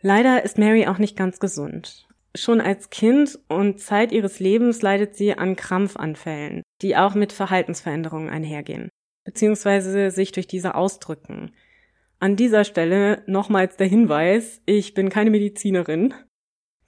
Leider 0.00 0.44
ist 0.44 0.58
Mary 0.58 0.86
auch 0.86 0.98
nicht 0.98 1.16
ganz 1.16 1.40
gesund. 1.40 2.06
Schon 2.36 2.60
als 2.60 2.90
Kind 2.90 3.38
und 3.48 3.80
Zeit 3.80 4.12
ihres 4.12 4.40
Lebens 4.40 4.82
leidet 4.82 5.16
sie 5.16 5.32
an 5.36 5.56
Krampfanfällen, 5.56 6.62
die 6.82 6.96
auch 6.96 7.14
mit 7.14 7.32
Verhaltensveränderungen 7.32 8.28
einhergehen, 8.28 8.90
beziehungsweise 9.24 10.10
sich 10.10 10.32
durch 10.32 10.46
diese 10.46 10.74
ausdrücken. 10.74 11.54
An 12.20 12.36
dieser 12.36 12.64
Stelle 12.64 13.22
nochmals 13.26 13.76
der 13.76 13.86
Hinweis, 13.86 14.60
ich 14.66 14.92
bin 14.92 15.08
keine 15.08 15.30
Medizinerin. 15.30 16.12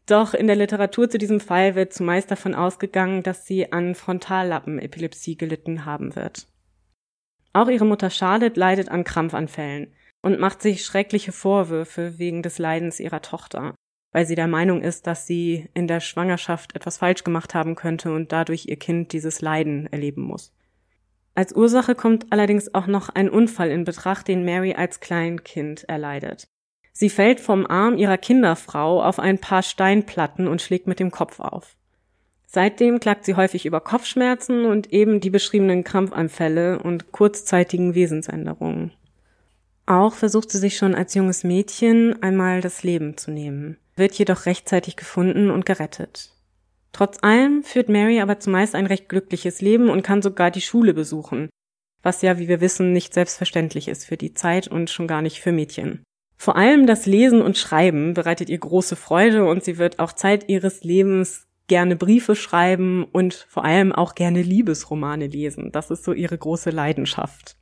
Doch 0.05 0.35
in 0.35 0.47
der 0.47 0.57
Literatur 0.57 1.09
zu 1.09 1.17
diesem 1.17 1.41
Fall 1.41 1.75
wird 1.75 1.95
zumeist 1.95 2.31
davon 2.31 2.55
ausgegangen, 2.55 3.23
dass 3.23 3.47
sie 3.47 3.73
an 3.73 3.95
Frontallappenepilepsie 3.95 5.37
gelitten 5.37 5.87
haben 5.87 6.15
wird. 6.15 6.47
Auch 7.55 7.69
ihre 7.69 7.87
Mutter 7.87 8.11
Charlotte 8.11 8.61
leidet 8.61 8.91
an 8.91 9.05
Krampfanfällen 9.05 9.95
und 10.23 10.41
macht 10.41 10.61
sich 10.61 10.85
schreckliche 10.85 11.33
Vorwürfe 11.33 12.19
wegen 12.19 12.43
des 12.43 12.59
Leidens 12.59 13.01
ihrer 13.01 13.23
Tochter, 13.23 13.75
weil 14.19 14.27
sie 14.27 14.35
der 14.35 14.49
Meinung 14.49 14.83
ist, 14.83 15.07
dass 15.07 15.29
sie 15.29 15.69
in 15.75 15.87
der 15.87 16.01
Schwangerschaft 16.01 16.75
etwas 16.75 16.99
falsch 16.99 17.23
gemacht 17.23 17.55
haben 17.55 17.77
könnte 17.77 18.13
und 18.13 18.33
dadurch 18.33 18.67
ihr 18.67 18.75
Kind 18.75 19.13
dieses 19.13 19.41
Leiden 19.43 19.87
erleben 19.93 20.23
muss. 20.23 20.53
Als 21.37 21.55
Ursache 21.55 21.95
kommt 21.95 22.27
allerdings 22.31 22.75
auch 22.75 22.89
noch 22.89 23.11
ein 23.11 23.31
Unfall 23.31 23.71
in 23.71 23.85
Betracht, 23.85 24.27
den 24.27 24.45
Mary 24.45 24.75
als 24.75 24.99
Kleinkind 24.99 25.85
erleidet. 25.89 26.49
Sie 26.93 27.11
fällt 27.11 27.39
vom 27.39 27.65
Arm 27.65 27.97
ihrer 27.97 28.19
Kinderfrau 28.19 29.05
auf 29.05 29.21
ein 29.21 29.39
paar 29.39 29.63
Steinplatten 29.63 30.49
und 30.49 30.63
schlägt 30.63 30.89
mit 30.89 30.99
dem 30.99 31.13
Kopf 31.13 31.39
auf. 31.39 31.77
Seitdem 32.45 32.99
klagt 32.99 33.25
sie 33.25 33.37
häufig 33.37 33.67
über 33.67 33.81
Kopfschmerzen 33.81 34.65
und 34.65 34.93
eben 34.93 35.21
die 35.21 35.31
beschriebenen 35.31 35.85
Krampfanfälle 35.85 36.81
und 36.81 37.13
kurzzeitigen 37.13 37.95
Wesensänderungen. 37.95 38.91
Auch 39.87 40.15
versucht 40.15 40.51
sie 40.51 40.59
sich 40.59 40.77
schon 40.77 40.97
als 40.97 41.15
junges 41.15 41.45
Mädchen 41.45 42.21
einmal 42.21 42.61
das 42.61 42.83
Leben 42.83 43.17
zu 43.17 43.31
nehmen, 43.31 43.79
wird 43.99 44.15
jedoch 44.15 44.47
rechtzeitig 44.47 44.97
gefunden 44.97 45.51
und 45.51 45.67
gerettet. 45.67 46.33
Trotz 46.93 47.19
allem 47.23 47.63
führt 47.63 47.89
Mary 47.89 48.21
aber 48.21 48.41
zumeist 48.41 48.75
ein 48.75 48.87
recht 48.87 49.09
glückliches 49.09 49.61
Leben 49.61 49.91
und 49.91 50.03
kann 50.03 50.23
sogar 50.23 50.51
die 50.51 50.61
Schule 50.61 50.95
besuchen, 50.95 51.51
was 52.03 52.23
ja, 52.23 52.39
wie 52.39 52.49
wir 52.49 52.61
wissen, 52.61 52.93
nicht 52.93 53.13
selbstverständlich 53.13 53.89
ist 53.89 54.07
für 54.07 54.17
die 54.17 54.33
Zeit 54.33 54.69
und 54.69 54.91
schon 54.91 55.07
gar 55.07 55.23
nicht 55.23 55.41
für 55.41 55.53
Mädchen. 55.53 56.03
Vor 56.37 56.57
allem 56.57 56.87
das 56.87 57.05
Lesen 57.05 57.43
und 57.43 57.59
Schreiben 57.59 58.15
bereitet 58.15 58.49
ihr 58.49 58.59
große 58.59 58.97
Freude 58.97 59.45
und 59.45 59.65
sie 59.65 59.77
wird 59.77 59.99
auch 59.99 60.13
Zeit 60.13 60.49
ihres 60.49 60.85
Lebens 60.85 61.47
gerne 61.67 61.97
Briefe 61.97 62.35
schreiben 62.35 63.05
und 63.05 63.47
vor 63.49 63.65
allem 63.65 63.93
auch 63.93 64.15
gerne 64.15 64.43
Liebesromane 64.43 65.27
lesen. 65.27 65.71
Das 65.73 65.91
ist 65.91 66.05
so 66.05 66.13
ihre 66.13 66.39
große 66.39 66.71
Leidenschaft. 66.71 67.58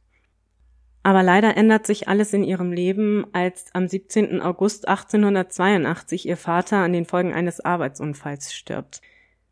Aber 1.07 1.23
leider 1.23 1.57
ändert 1.57 1.87
sich 1.87 2.09
alles 2.09 2.33
in 2.33 2.43
ihrem 2.43 2.73
Leben, 2.73 3.29
als 3.33 3.67
am 3.75 3.87
17. 3.87 4.43
August 4.43 4.89
1882 4.89 6.27
ihr 6.27 6.37
Vater 6.37 6.79
an 6.79 6.93
den 6.93 7.05
Folgen 7.05 7.33
eines 7.33 7.61
Arbeitsunfalls 7.61 8.53
stirbt. 8.53 9.03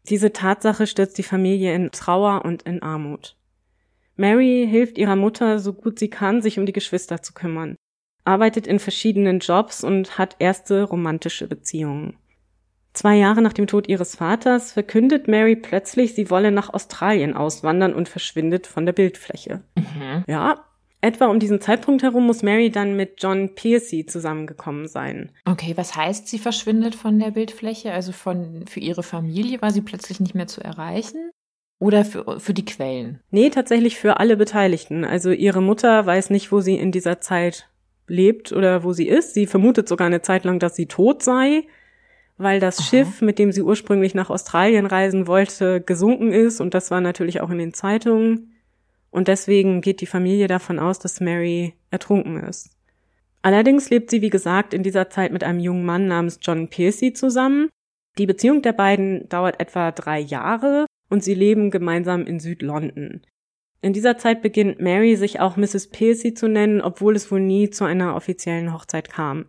Diese 0.09 0.33
Tatsache 0.33 0.89
stürzt 0.89 1.17
die 1.17 1.23
Familie 1.23 1.73
in 1.73 1.93
Trauer 1.93 2.45
und 2.45 2.63
in 2.63 2.83
Armut. 2.83 3.37
Mary 4.17 4.67
hilft 4.69 4.99
ihrer 4.99 5.15
Mutter 5.15 5.61
so 5.61 5.73
gut 5.75 6.01
sie 6.01 6.11
kann, 6.11 6.43
sich 6.43 6.59
um 6.59 6.67
die 6.67 6.73
Geschwister 6.73 7.23
zu 7.23 7.35
kümmern, 7.35 7.77
arbeitet 8.25 8.67
in 8.67 8.81
verschiedenen 8.81 9.39
Jobs 9.39 9.85
und 9.85 10.19
hat 10.19 10.35
erste 10.41 10.83
romantische 10.83 11.47
Beziehungen. 11.47 12.17
Zwei 12.95 13.15
Jahre 13.15 13.43
nach 13.43 13.53
dem 13.53 13.69
Tod 13.69 13.89
ihres 13.89 14.17
Vaters 14.17 14.73
verkündet 14.73 15.29
Mary 15.29 15.55
plötzlich, 15.55 16.17
sie 16.17 16.31
wolle 16.31 16.51
nach 16.51 16.75
Australien 16.75 17.37
auswandern 17.37 17.95
und 17.95 18.09
verschwindet 18.09 18.67
von 18.67 18.87
der 18.87 18.93
Bildfläche. 18.93 19.63
Mhm. 19.77 20.25
Ja, 20.27 20.65
Etwa 21.05 21.27
um 21.27 21.39
diesen 21.39 21.61
Zeitpunkt 21.61 22.03
herum 22.03 22.25
muss 22.25 22.43
Mary 22.43 22.71
dann 22.71 22.97
mit 22.97 23.23
John 23.23 23.55
Piercy 23.55 24.07
zusammengekommen 24.07 24.89
sein. 24.89 25.29
Okay, 25.45 25.75
was 25.77 25.95
heißt, 25.95 26.29
sie 26.29 26.39
verschwindet 26.39 26.95
von 26.95 27.19
der 27.19 27.31
Bildfläche? 27.31 27.93
Also 27.93 28.13
von, 28.13 28.65
für 28.67 28.81
ihre 28.81 29.03
Familie 29.03 29.61
war 29.61 29.71
sie 29.71 29.83
plötzlich 29.83 30.19
nicht 30.19 30.35
mehr 30.35 30.47
zu 30.47 30.63
erreichen? 30.63 31.31
Oder 31.79 32.07
für, 32.07 32.41
für 32.41 32.55
die 32.55 32.65
Quellen? 32.65 33.21
Nee, 33.31 33.51
tatsächlich 33.51 33.99
für 33.99 34.19
alle 34.19 34.39
Beteiligten. 34.39 35.05
Also 35.05 35.31
ihre 35.31 35.61
Mutter 35.61 36.07
weiß 36.07 36.31
nicht, 36.31 36.51
wo 36.53 36.63
sie 36.63 36.77
in 36.77 36.91
dieser 36.91 37.21
Zeit 37.21 37.69
lebt 38.07 38.53
oder 38.53 38.83
wo 38.83 38.95
sie 38.95 39.07
ist. 39.07 39.35
Sie 39.35 39.45
vermutet 39.45 39.87
sogar 39.87 40.07
eine 40.07 40.23
Zeit 40.23 40.45
lang, 40.45 40.59
dass 40.59 40.75
sie 40.75 40.87
tot 40.87 41.23
sei, 41.23 41.65
weil 42.39 42.61
das 42.61 42.79
Aha. 42.79 42.87
Schiff, 42.87 43.21
mit 43.21 43.39
dem 43.39 43.53
sie 43.53 43.61
ursprünglich 43.61 44.15
nach 44.15 44.31
Australien 44.31 44.87
reisen 44.87 45.27
wollte, 45.27 45.83
gesunken 45.83 46.33
ist. 46.33 46.63
Und 46.63 46.73
das 46.73 46.91
war 46.91 47.03
natürlich 47.03 47.43
auch 47.43 47.51
in 47.51 47.59
den 47.59 47.75
Zeitungen. 47.75 48.54
Und 49.15 49.29
deswegen 49.29 49.81
geht 49.81 50.01
die 50.01 50.07
Familie 50.07 50.49
davon 50.49 50.81
aus, 50.81 50.99
dass 50.99 51.21
Mary 51.21 51.75
ertrunken 51.93 52.43
ist. 52.43 52.71
Allerdings 53.43 53.89
lebt 53.89 54.11
sie, 54.11 54.23
wie 54.23 54.31
gesagt, 54.31 54.75
in 54.75 54.83
dieser 54.83 55.09
Zeit 55.09 55.31
mit 55.31 55.45
einem 55.45 55.61
jungen 55.61 55.85
Mann 55.85 56.09
namens 56.09 56.41
John 56.43 56.67
Piercy 56.67 57.13
zusammen. 57.13 57.69
Die 58.19 58.27
Beziehung 58.27 58.61
der 58.61 58.73
beiden 58.73 59.29
dauert 59.29 59.61
etwa 59.61 59.93
drei 59.93 60.19
Jahre 60.19 60.87
und 61.11 61.23
sie 61.23 61.35
leben 61.35 61.71
gemeinsam 61.71 62.27
in 62.27 62.41
Südlondon. 62.41 63.21
In 63.81 63.93
dieser 63.93 64.19
Zeit 64.19 64.43
beginnt 64.43 64.81
Mary 64.81 65.15
sich 65.15 65.39
auch 65.39 65.57
Mrs. 65.57 65.91
Piercy 65.91 66.35
zu 66.35 66.49
nennen, 66.49 66.81
obwohl 66.81 67.15
es 67.15 67.31
wohl 67.31 67.41
nie 67.41 67.71
zu 67.71 67.85
einer 67.85 68.17
offiziellen 68.17 68.73
Hochzeit 68.73 69.13
kam. 69.13 69.47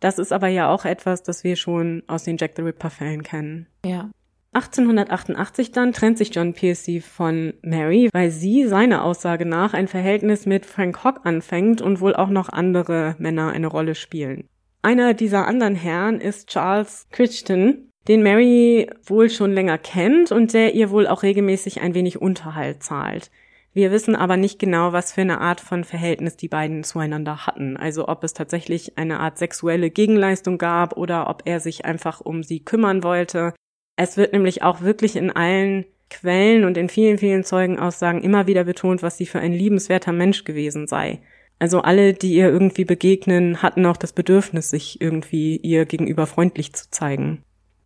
Das 0.00 0.18
ist 0.18 0.32
aber 0.32 0.48
ja 0.48 0.70
auch 0.70 0.86
etwas, 0.86 1.22
das 1.22 1.44
wir 1.44 1.56
schon 1.56 2.04
aus 2.06 2.24
den 2.24 2.38
Jack 2.38 2.52
the 2.56 2.62
Ripper 2.62 2.88
Fällen 2.88 3.22
kennen. 3.22 3.66
Ja. 3.84 4.08
1888 4.54 5.72
dann 5.72 5.92
trennt 5.92 6.18
sich 6.18 6.34
John 6.34 6.54
Piercy 6.54 7.00
von 7.00 7.54
Mary, 7.62 8.08
weil 8.12 8.30
sie 8.30 8.66
seiner 8.66 9.04
Aussage 9.04 9.46
nach 9.46 9.74
ein 9.74 9.88
Verhältnis 9.88 10.46
mit 10.46 10.64
Frank 10.64 11.02
Hock 11.02 11.20
anfängt 11.24 11.80
und 11.80 12.00
wohl 12.00 12.14
auch 12.14 12.30
noch 12.30 12.48
andere 12.48 13.16
Männer 13.18 13.50
eine 13.50 13.66
Rolle 13.66 13.94
spielen. 13.94 14.48
Einer 14.82 15.14
dieser 15.14 15.46
anderen 15.46 15.74
Herren 15.74 16.20
ist 16.20 16.48
Charles 16.48 17.06
Crichton, 17.10 17.90
den 18.06 18.22
Mary 18.22 18.90
wohl 19.06 19.30
schon 19.30 19.52
länger 19.52 19.78
kennt 19.78 20.30
und 20.30 20.52
der 20.52 20.74
ihr 20.74 20.90
wohl 20.90 21.06
auch 21.06 21.22
regelmäßig 21.22 21.80
ein 21.80 21.94
wenig 21.94 22.20
Unterhalt 22.20 22.82
zahlt. 22.82 23.30
Wir 23.72 23.90
wissen 23.90 24.14
aber 24.14 24.36
nicht 24.36 24.60
genau, 24.60 24.92
was 24.92 25.12
für 25.12 25.22
eine 25.22 25.40
Art 25.40 25.60
von 25.60 25.82
Verhältnis 25.82 26.36
die 26.36 26.48
beiden 26.48 26.84
zueinander 26.84 27.46
hatten. 27.46 27.76
Also 27.76 28.06
ob 28.06 28.22
es 28.22 28.32
tatsächlich 28.32 28.98
eine 28.98 29.18
Art 29.18 29.36
sexuelle 29.36 29.90
Gegenleistung 29.90 30.58
gab 30.58 30.96
oder 30.96 31.28
ob 31.28 31.42
er 31.44 31.58
sich 31.58 31.84
einfach 31.84 32.20
um 32.20 32.44
sie 32.44 32.60
kümmern 32.60 33.02
wollte. 33.02 33.52
Es 33.96 34.16
wird 34.16 34.32
nämlich 34.32 34.62
auch 34.62 34.80
wirklich 34.80 35.16
in 35.16 35.30
allen 35.30 35.84
Quellen 36.10 36.64
und 36.64 36.76
in 36.76 36.88
vielen, 36.88 37.18
vielen 37.18 37.44
Zeugenaussagen 37.44 38.22
immer 38.22 38.46
wieder 38.46 38.64
betont, 38.64 39.02
was 39.02 39.16
sie 39.16 39.26
für 39.26 39.40
ein 39.40 39.52
liebenswerter 39.52 40.12
Mensch 40.12 40.44
gewesen 40.44 40.86
sei. 40.86 41.20
Also 41.58 41.80
alle, 41.80 42.12
die 42.12 42.34
ihr 42.34 42.48
irgendwie 42.48 42.84
begegnen, 42.84 43.62
hatten 43.62 43.86
auch 43.86 43.96
das 43.96 44.12
Bedürfnis, 44.12 44.70
sich 44.70 45.00
irgendwie 45.00 45.56
ihr 45.56 45.86
gegenüber 45.86 46.26
freundlich 46.26 46.72
zu 46.72 46.90
zeigen. 46.90 47.44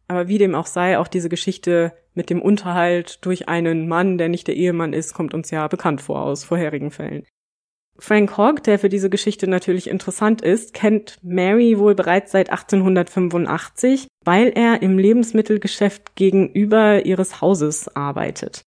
Aber 0.08 0.28
wie 0.28 0.38
dem 0.38 0.54
auch 0.54 0.66
sei, 0.66 0.98
auch 0.98 1.08
diese 1.08 1.28
Geschichte 1.28 1.92
mit 2.14 2.30
dem 2.30 2.40
Unterhalt 2.40 3.24
durch 3.24 3.48
einen 3.48 3.86
Mann, 3.88 4.16
der 4.16 4.30
nicht 4.30 4.48
der 4.48 4.56
Ehemann 4.56 4.94
ist, 4.94 5.12
kommt 5.12 5.34
uns 5.34 5.50
ja 5.50 5.68
bekannt 5.68 6.00
vor 6.00 6.22
aus 6.22 6.44
vorherigen 6.44 6.90
Fällen. 6.90 7.24
Frank 8.00 8.36
Hogg, 8.38 8.62
der 8.62 8.78
für 8.78 8.88
diese 8.88 9.10
Geschichte 9.10 9.48
natürlich 9.48 9.90
interessant 9.90 10.40
ist, 10.40 10.72
kennt 10.72 11.16
Mary 11.22 11.78
wohl 11.78 11.94
bereits 11.94 12.32
seit 12.32 12.50
1885, 12.50 14.06
weil 14.24 14.48
er 14.48 14.82
im 14.82 14.98
Lebensmittelgeschäft 14.98 16.14
gegenüber 16.14 17.04
ihres 17.04 17.40
Hauses 17.40 17.94
arbeitet. 17.96 18.62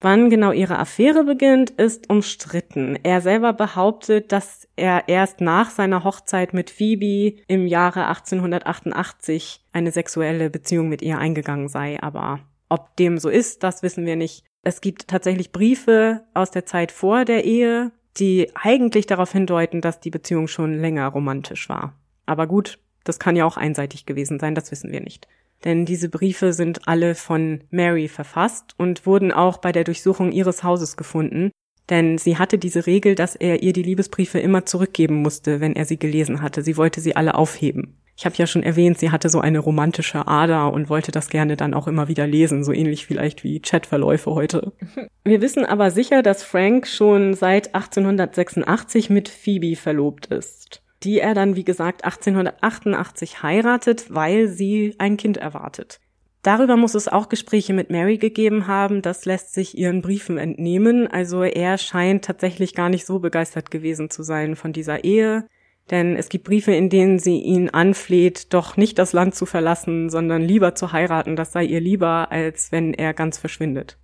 Wann 0.00 0.30
genau 0.30 0.52
ihre 0.52 0.78
Affäre 0.78 1.24
beginnt, 1.24 1.70
ist 1.70 2.08
umstritten. 2.08 2.96
Er 3.02 3.20
selber 3.20 3.52
behauptet, 3.52 4.30
dass 4.30 4.68
er 4.76 5.08
erst 5.08 5.40
nach 5.40 5.70
seiner 5.70 6.04
Hochzeit 6.04 6.54
mit 6.54 6.70
Phoebe 6.70 7.40
im 7.48 7.66
Jahre 7.66 8.06
1888 8.06 9.64
eine 9.72 9.90
sexuelle 9.90 10.50
Beziehung 10.50 10.88
mit 10.88 11.02
ihr 11.02 11.18
eingegangen 11.18 11.66
sei, 11.66 12.00
aber 12.00 12.40
ob 12.68 12.94
dem 12.96 13.18
so 13.18 13.28
ist, 13.28 13.64
das 13.64 13.82
wissen 13.82 14.06
wir 14.06 14.14
nicht. 14.14 14.44
Es 14.62 14.80
gibt 14.80 15.08
tatsächlich 15.08 15.50
Briefe 15.50 16.24
aus 16.32 16.52
der 16.52 16.64
Zeit 16.64 16.92
vor 16.92 17.24
der 17.24 17.44
Ehe, 17.44 17.90
die 18.18 18.50
eigentlich 18.54 19.06
darauf 19.06 19.32
hindeuten, 19.32 19.80
dass 19.80 20.00
die 20.00 20.10
Beziehung 20.10 20.48
schon 20.48 20.74
länger 20.74 21.06
romantisch 21.08 21.68
war. 21.68 21.94
Aber 22.26 22.46
gut, 22.46 22.78
das 23.04 23.18
kann 23.18 23.36
ja 23.36 23.44
auch 23.44 23.56
einseitig 23.56 24.06
gewesen 24.06 24.38
sein, 24.38 24.54
das 24.54 24.70
wissen 24.70 24.92
wir 24.92 25.00
nicht. 25.00 25.28
Denn 25.64 25.84
diese 25.84 26.08
Briefe 26.08 26.52
sind 26.52 26.86
alle 26.86 27.14
von 27.14 27.64
Mary 27.70 28.08
verfasst 28.08 28.74
und 28.76 29.06
wurden 29.06 29.32
auch 29.32 29.58
bei 29.58 29.72
der 29.72 29.84
Durchsuchung 29.84 30.30
ihres 30.30 30.62
Hauses 30.62 30.96
gefunden, 30.96 31.50
denn 31.88 32.18
sie 32.18 32.36
hatte 32.36 32.58
diese 32.58 32.86
Regel, 32.86 33.14
dass 33.14 33.34
er 33.34 33.62
ihr 33.62 33.72
die 33.72 33.82
Liebesbriefe 33.82 34.38
immer 34.38 34.66
zurückgeben 34.66 35.16
musste, 35.16 35.60
wenn 35.60 35.74
er 35.74 35.86
sie 35.86 35.98
gelesen 35.98 36.42
hatte. 36.42 36.62
Sie 36.62 36.76
wollte 36.76 37.00
sie 37.00 37.16
alle 37.16 37.34
aufheben. 37.34 37.96
Ich 38.18 38.26
habe 38.26 38.34
ja 38.34 38.48
schon 38.48 38.64
erwähnt, 38.64 38.98
sie 38.98 39.12
hatte 39.12 39.28
so 39.28 39.40
eine 39.40 39.60
romantische 39.60 40.26
Ader 40.26 40.72
und 40.72 40.88
wollte 40.88 41.12
das 41.12 41.28
gerne 41.28 41.56
dann 41.56 41.72
auch 41.72 41.86
immer 41.86 42.08
wieder 42.08 42.26
lesen, 42.26 42.64
so 42.64 42.72
ähnlich 42.72 43.06
vielleicht 43.06 43.44
wie 43.44 43.60
Chatverläufe 43.60 44.32
heute. 44.32 44.72
Wir 45.24 45.40
wissen 45.40 45.64
aber 45.64 45.92
sicher, 45.92 46.22
dass 46.22 46.42
Frank 46.42 46.88
schon 46.88 47.34
seit 47.34 47.76
1886 47.76 49.08
mit 49.08 49.28
Phoebe 49.28 49.76
verlobt 49.76 50.26
ist, 50.26 50.82
die 51.04 51.20
er 51.20 51.34
dann, 51.34 51.54
wie 51.54 51.62
gesagt, 51.62 52.04
1888 52.04 53.44
heiratet, 53.44 54.06
weil 54.12 54.48
sie 54.48 54.96
ein 54.98 55.16
Kind 55.16 55.36
erwartet. 55.36 56.00
Darüber 56.42 56.76
muss 56.76 56.96
es 56.96 57.06
auch 57.06 57.28
Gespräche 57.28 57.72
mit 57.72 57.90
Mary 57.90 58.18
gegeben 58.18 58.66
haben. 58.66 59.00
Das 59.00 59.26
lässt 59.26 59.54
sich 59.54 59.78
ihren 59.78 60.02
Briefen 60.02 60.38
entnehmen. 60.38 61.06
Also 61.06 61.44
er 61.44 61.78
scheint 61.78 62.24
tatsächlich 62.24 62.74
gar 62.74 62.88
nicht 62.88 63.06
so 63.06 63.20
begeistert 63.20 63.70
gewesen 63.70 64.10
zu 64.10 64.24
sein 64.24 64.56
von 64.56 64.72
dieser 64.72 65.04
Ehe. 65.04 65.46
Denn 65.90 66.16
es 66.16 66.28
gibt 66.28 66.44
Briefe, 66.44 66.72
in 66.72 66.90
denen 66.90 67.18
sie 67.18 67.38
ihn 67.38 67.70
anfleht, 67.70 68.52
doch 68.52 68.76
nicht 68.76 68.98
das 68.98 69.12
Land 69.12 69.34
zu 69.34 69.46
verlassen, 69.46 70.10
sondern 70.10 70.42
lieber 70.42 70.74
zu 70.74 70.92
heiraten. 70.92 71.34
Das 71.34 71.52
sei 71.52 71.64
ihr 71.64 71.80
lieber, 71.80 72.30
als 72.30 72.72
wenn 72.72 72.92
er 72.92 73.14
ganz 73.14 73.38
verschwindet. 73.38 73.98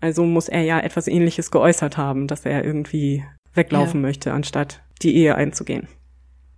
Also 0.00 0.24
muss 0.24 0.48
er 0.48 0.62
ja 0.62 0.78
etwas 0.78 1.08
Ähnliches 1.08 1.50
geäußert 1.50 1.96
haben, 1.96 2.26
dass 2.26 2.46
er 2.46 2.64
irgendwie 2.64 3.24
weglaufen 3.54 4.00
ja. 4.02 4.08
möchte, 4.08 4.32
anstatt 4.32 4.82
die 5.02 5.16
Ehe 5.16 5.34
einzugehen. 5.34 5.88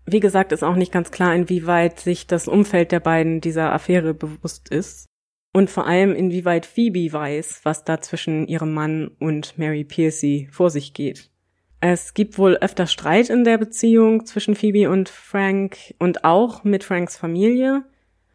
Wie 0.05 0.21
gesagt, 0.21 0.53
ist 0.53 0.63
auch 0.63 0.77
nicht 0.77 0.93
ganz 0.93 1.11
klar, 1.11 1.35
inwieweit 1.35 2.01
sich 2.01 2.27
das 2.27 2.49
Umfeld 2.49 2.93
der 2.93 3.01
beiden 3.01 3.41
dieser 3.41 3.73
Affäre 3.73 4.15
bewusst 4.15 4.71
ist. 4.71 5.07
Und 5.55 5.71
vor 5.71 5.87
allem, 5.87 6.15
inwieweit 6.15 6.67
Phoebe 6.67 7.13
weiß, 7.13 7.61
was 7.65 7.85
da 7.85 8.01
zwischen 8.01 8.47
ihrem 8.47 8.73
Mann 8.73 9.09
und 9.19 9.59
Mary 9.59 9.85
Piercy 9.85 10.49
vor 10.51 10.71
sich 10.71 10.95
geht. 10.95 11.31
Es 11.81 12.12
gibt 12.12 12.38
wohl 12.38 12.57
öfter 12.57 12.87
Streit 12.88 13.31
in 13.31 13.45
der 13.45 13.57
Beziehung 13.57 14.27
zwischen 14.27 14.57
Phoebe 14.57 14.91
und 14.91 15.09
Frank 15.09 15.95
und 15.99 16.25
auch 16.25 16.64
mit 16.64 16.83
Franks 16.83 17.17
Familie. 17.17 17.85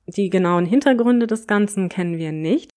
Die 0.07 0.29
genauen 0.29 0.65
Hintergründe 0.65 1.27
des 1.27 1.45
Ganzen 1.45 1.89
kennen 1.89 2.17
wir 2.17 2.31
nicht. 2.31 2.69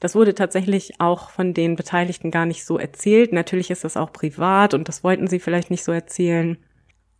Das 0.00 0.14
wurde 0.14 0.34
tatsächlich 0.34 1.00
auch 1.00 1.30
von 1.30 1.54
den 1.54 1.76
Beteiligten 1.76 2.30
gar 2.30 2.46
nicht 2.46 2.64
so 2.64 2.78
erzählt. 2.78 3.32
Natürlich 3.32 3.70
ist 3.70 3.84
das 3.84 3.96
auch 3.96 4.12
privat 4.12 4.72
und 4.72 4.88
das 4.88 5.04
wollten 5.04 5.26
sie 5.26 5.38
vielleicht 5.38 5.70
nicht 5.70 5.84
so 5.84 5.92
erzählen. 5.92 6.58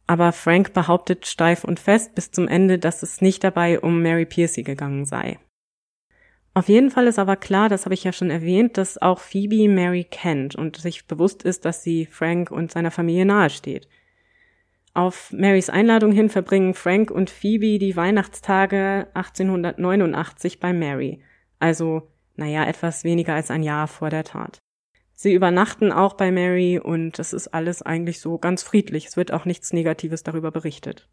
Aber 0.06 0.32
Frank 0.32 0.72
behauptet 0.72 1.26
steif 1.26 1.64
und 1.64 1.80
fest 1.80 2.14
bis 2.14 2.30
zum 2.30 2.48
Ende, 2.48 2.78
dass 2.78 3.02
es 3.02 3.20
nicht 3.20 3.44
dabei 3.44 3.80
um 3.80 4.02
Mary 4.02 4.24
Piercy 4.24 4.62
gegangen 4.62 5.04
sei. 5.04 5.38
Auf 6.56 6.70
jeden 6.70 6.90
Fall 6.90 7.06
ist 7.06 7.18
aber 7.18 7.36
klar, 7.36 7.68
das 7.68 7.84
habe 7.84 7.92
ich 7.92 8.02
ja 8.02 8.14
schon 8.14 8.30
erwähnt, 8.30 8.78
dass 8.78 8.96
auch 8.96 9.20
Phoebe 9.20 9.68
Mary 9.68 10.04
kennt 10.04 10.56
und 10.56 10.78
sich 10.78 11.06
bewusst 11.06 11.42
ist, 11.42 11.66
dass 11.66 11.82
sie 11.82 12.06
Frank 12.06 12.50
und 12.50 12.72
seiner 12.72 12.90
Familie 12.90 13.26
nahesteht. 13.26 13.90
Auf 14.94 15.30
Marys 15.32 15.68
Einladung 15.68 16.12
hin 16.12 16.30
verbringen 16.30 16.72
Frank 16.72 17.10
und 17.10 17.28
Phoebe 17.28 17.78
die 17.78 17.94
Weihnachtstage 17.94 19.06
1889 19.12 20.58
bei 20.58 20.72
Mary, 20.72 21.20
also 21.58 22.08
naja, 22.36 22.64
etwas 22.64 23.04
weniger 23.04 23.34
als 23.34 23.50
ein 23.50 23.62
Jahr 23.62 23.86
vor 23.86 24.08
der 24.08 24.24
Tat. 24.24 24.56
Sie 25.12 25.34
übernachten 25.34 25.92
auch 25.92 26.14
bei 26.14 26.32
Mary 26.32 26.78
und 26.78 27.18
es 27.18 27.34
ist 27.34 27.48
alles 27.48 27.82
eigentlich 27.82 28.18
so 28.18 28.38
ganz 28.38 28.62
friedlich. 28.62 29.04
Es 29.04 29.18
wird 29.18 29.30
auch 29.30 29.44
nichts 29.44 29.74
Negatives 29.74 30.22
darüber 30.22 30.52
berichtet. 30.52 31.06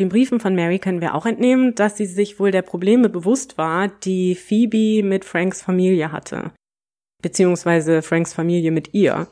Den 0.00 0.08
Briefen 0.08 0.40
von 0.40 0.54
Mary 0.54 0.78
können 0.78 1.02
wir 1.02 1.14
auch 1.14 1.26
entnehmen, 1.26 1.74
dass 1.74 1.98
sie 1.98 2.06
sich 2.06 2.40
wohl 2.40 2.50
der 2.50 2.62
Probleme 2.62 3.10
bewusst 3.10 3.58
war, 3.58 3.88
die 3.88 4.34
Phoebe 4.34 5.06
mit 5.06 5.26
Franks 5.26 5.60
Familie 5.60 6.10
hatte. 6.10 6.52
Beziehungsweise 7.22 8.00
Franks 8.00 8.32
Familie 8.32 8.70
mit 8.70 8.94
ihr. 8.94 9.28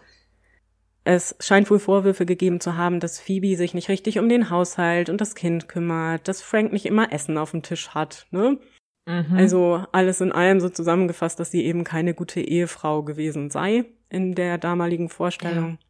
Es 1.04 1.35
scheint 1.40 1.70
wohl 1.70 1.78
Vorwürfe 1.78 2.26
gegeben 2.26 2.61
zu 2.61 2.76
haben, 2.76 3.00
dass 3.00 3.18
Phoebe 3.18 3.57
sich 3.57 3.72
nicht 3.72 3.88
richtig 3.88 4.18
um 4.18 4.28
den 4.28 4.50
Haushalt 4.50 5.09
und 5.09 5.22
das 5.22 5.35
Kind 5.35 5.68
kümmert, 5.68 6.28
dass 6.28 6.42
Frank 6.42 6.70
nicht 6.70 6.85
immer 6.85 7.14
Essen 7.14 7.38
auf 7.38 7.52
dem 7.52 7.62
Tisch 7.62 7.88
hat, 7.94 8.26
ne? 8.31 8.59
Mhm. 9.07 9.35
Also 9.35 9.87
alles 9.90 10.20
in 10.20 10.33
allem 10.33 10.61
so 10.61 10.68
zusammengefasst, 10.68 11.40
dass 11.40 11.50
sie 11.50 11.64
eben 11.64 11.83
keine 11.83 12.12
gute 12.12 12.42
Ehefrau 12.42 13.02
gewesen 13.02 13.48
sei 13.48 13.87
in 14.11 14.35
der 14.35 14.59
damaligen 14.59 15.09
Vorstellung. 15.09 15.78
Ja. 15.81 15.88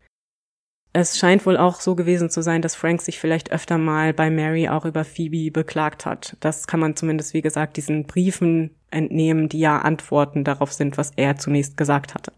Es 1.01 1.17
scheint 1.17 1.47
wohl 1.47 1.57
auch 1.57 1.81
so 1.81 1.95
gewesen 1.95 2.29
zu 2.29 2.43
sein, 2.43 2.61
dass 2.61 2.75
Frank 2.75 3.03
sich 3.03 3.21
vielleicht 3.21 3.53
öfter 3.53 3.79
mal 3.79 4.13
bei 4.13 4.31
Mary 4.31 4.69
auch 4.69 4.85
über 4.85 5.05
Phoebe 5.05 5.53
beklagt 5.53 6.05
hat. 6.05 6.37
Das 6.41 6.67
kann 6.67 6.81
man 6.81 6.97
zumindest, 6.97 7.35
wie 7.35 7.41
gesagt, 7.41 7.77
diesen 7.77 8.09
Briefen 8.09 8.75
entnehmen, 8.91 9.49
die 9.49 9.61
ja 9.61 9.79
Antworten 9.79 10.43
darauf 10.43 10.73
sind, 10.73 10.99
was 10.99 11.13
er 11.15 11.37
zunächst 11.37 11.77
gesagt 11.77 12.15
hatte. 12.15 12.33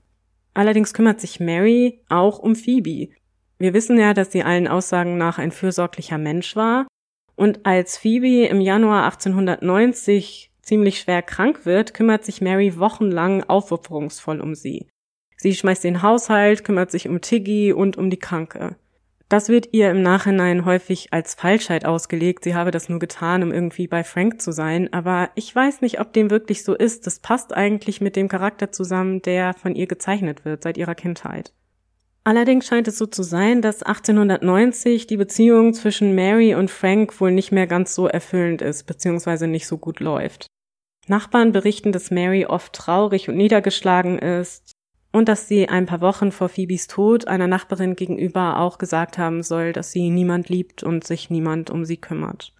Allerdings 0.52 0.92
kümmert 0.92 1.22
sich 1.22 1.40
Mary 1.40 2.02
auch 2.10 2.38
um 2.38 2.54
Phoebe. 2.54 3.08
Wir 3.56 3.72
wissen 3.72 3.98
ja, 3.98 4.12
dass 4.12 4.30
sie 4.30 4.42
allen 4.42 4.68
Aussagen 4.68 5.16
nach 5.16 5.38
ein 5.38 5.52
fürsorglicher 5.52 6.18
Mensch 6.18 6.54
war. 6.54 6.86
Und 7.36 7.64
als 7.64 7.96
Phoebe 7.96 8.44
im 8.44 8.60
Januar 8.60 9.04
1890 9.04 10.52
ziemlich 10.60 11.00
schwer 11.00 11.22
krank 11.22 11.64
wird, 11.64 11.94
kümmert 11.94 12.26
sich 12.26 12.42
Mary 12.42 12.78
wochenlang 12.78 13.42
aufopferungsvoll 13.42 14.38
um 14.38 14.54
sie. 14.54 14.86
Sie 15.42 15.54
schmeißt 15.54 15.84
den 15.84 16.02
Haushalt, 16.02 16.64
kümmert 16.64 16.90
sich 16.90 17.08
um 17.08 17.22
Tiggy 17.22 17.72
und 17.72 17.96
um 17.96 18.10
die 18.10 18.18
Kranke. 18.18 18.76
Das 19.30 19.48
wird 19.48 19.70
ihr 19.72 19.90
im 19.90 20.02
Nachhinein 20.02 20.66
häufig 20.66 21.14
als 21.14 21.32
Falschheit 21.32 21.86
ausgelegt, 21.86 22.44
sie 22.44 22.54
habe 22.54 22.70
das 22.70 22.90
nur 22.90 22.98
getan, 22.98 23.42
um 23.42 23.50
irgendwie 23.50 23.86
bei 23.86 24.04
Frank 24.04 24.42
zu 24.42 24.52
sein, 24.52 24.92
aber 24.92 25.30
ich 25.36 25.54
weiß 25.56 25.80
nicht, 25.80 25.98
ob 25.98 26.12
dem 26.12 26.28
wirklich 26.28 26.62
so 26.62 26.74
ist. 26.74 27.06
Das 27.06 27.20
passt 27.20 27.54
eigentlich 27.54 28.02
mit 28.02 28.16
dem 28.16 28.28
Charakter 28.28 28.70
zusammen, 28.70 29.22
der 29.22 29.54
von 29.54 29.74
ihr 29.74 29.86
gezeichnet 29.86 30.44
wird 30.44 30.62
seit 30.62 30.76
ihrer 30.76 30.94
Kindheit. 30.94 31.54
Allerdings 32.22 32.66
scheint 32.66 32.86
es 32.86 32.98
so 32.98 33.06
zu 33.06 33.22
sein, 33.22 33.62
dass 33.62 33.82
1890 33.82 35.06
die 35.06 35.16
Beziehung 35.16 35.72
zwischen 35.72 36.14
Mary 36.14 36.54
und 36.54 36.70
Frank 36.70 37.18
wohl 37.18 37.32
nicht 37.32 37.50
mehr 37.50 37.66
ganz 37.66 37.94
so 37.94 38.06
erfüllend 38.08 38.60
ist, 38.60 38.82
beziehungsweise 38.82 39.46
nicht 39.46 39.66
so 39.66 39.78
gut 39.78 40.00
läuft. 40.00 40.48
Nachbarn 41.06 41.52
berichten, 41.52 41.92
dass 41.92 42.10
Mary 42.10 42.44
oft 42.44 42.74
traurig 42.74 43.30
und 43.30 43.38
niedergeschlagen 43.38 44.18
ist 44.18 44.74
und 45.12 45.28
dass 45.28 45.48
sie 45.48 45.68
ein 45.68 45.86
paar 45.86 46.00
Wochen 46.00 46.32
vor 46.32 46.48
Phoebes 46.48 46.86
Tod 46.86 47.26
einer 47.26 47.46
Nachbarin 47.46 47.96
gegenüber 47.96 48.58
auch 48.58 48.78
gesagt 48.78 49.18
haben 49.18 49.42
soll, 49.42 49.72
dass 49.72 49.92
sie 49.92 50.10
niemand 50.10 50.48
liebt 50.48 50.82
und 50.82 51.04
sich 51.04 51.30
niemand 51.30 51.70
um 51.70 51.84
sie 51.84 51.96
kümmert. 51.96 52.54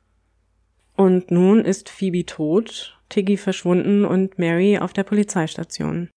Und 0.97 1.31
nun 1.31 1.65
ist 1.65 1.89
Phoebe 1.89 2.27
tot, 2.27 2.99
Tiggy 3.09 3.37
verschwunden 3.37 4.05
und 4.05 4.39
Mary 4.39 4.79
auf 4.79 4.93
der 4.93 5.05
Polizeistation. 5.05 6.11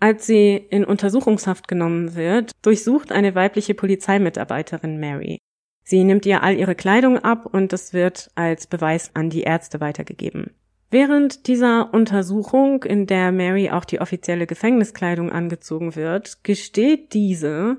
Als 0.00 0.26
sie 0.26 0.56
in 0.56 0.84
Untersuchungshaft 0.84 1.68
genommen 1.68 2.14
wird, 2.14 2.52
durchsucht 2.62 3.12
eine 3.12 3.34
weibliche 3.34 3.74
Polizeimitarbeiterin 3.74 4.98
Mary. 4.98 5.38
Sie 5.84 6.04
nimmt 6.04 6.24
ihr 6.24 6.42
all 6.42 6.56
ihre 6.56 6.74
Kleidung 6.74 7.18
ab 7.18 7.46
und 7.46 7.72
es 7.72 7.92
wird 7.92 8.30
als 8.34 8.66
Beweis 8.66 9.10
an 9.14 9.28
die 9.28 9.42
Ärzte 9.42 9.80
weitergegeben. 9.80 10.54
Während 10.90 11.46
dieser 11.46 11.94
Untersuchung, 11.94 12.82
in 12.82 13.06
der 13.06 13.30
Mary 13.30 13.70
auch 13.70 13.84
die 13.84 14.00
offizielle 14.00 14.48
Gefängniskleidung 14.48 15.30
angezogen 15.30 15.94
wird, 15.94 16.42
gesteht 16.42 17.14
diese, 17.14 17.76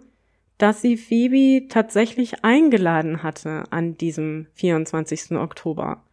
dass 0.58 0.82
sie 0.82 0.96
Phoebe 0.96 1.68
tatsächlich 1.68 2.46
eingeladen 2.46 3.22
hatte 3.22 3.64
an 3.70 3.98
diesem 3.98 4.48
24. 4.54 5.32
Oktober. 5.34 6.04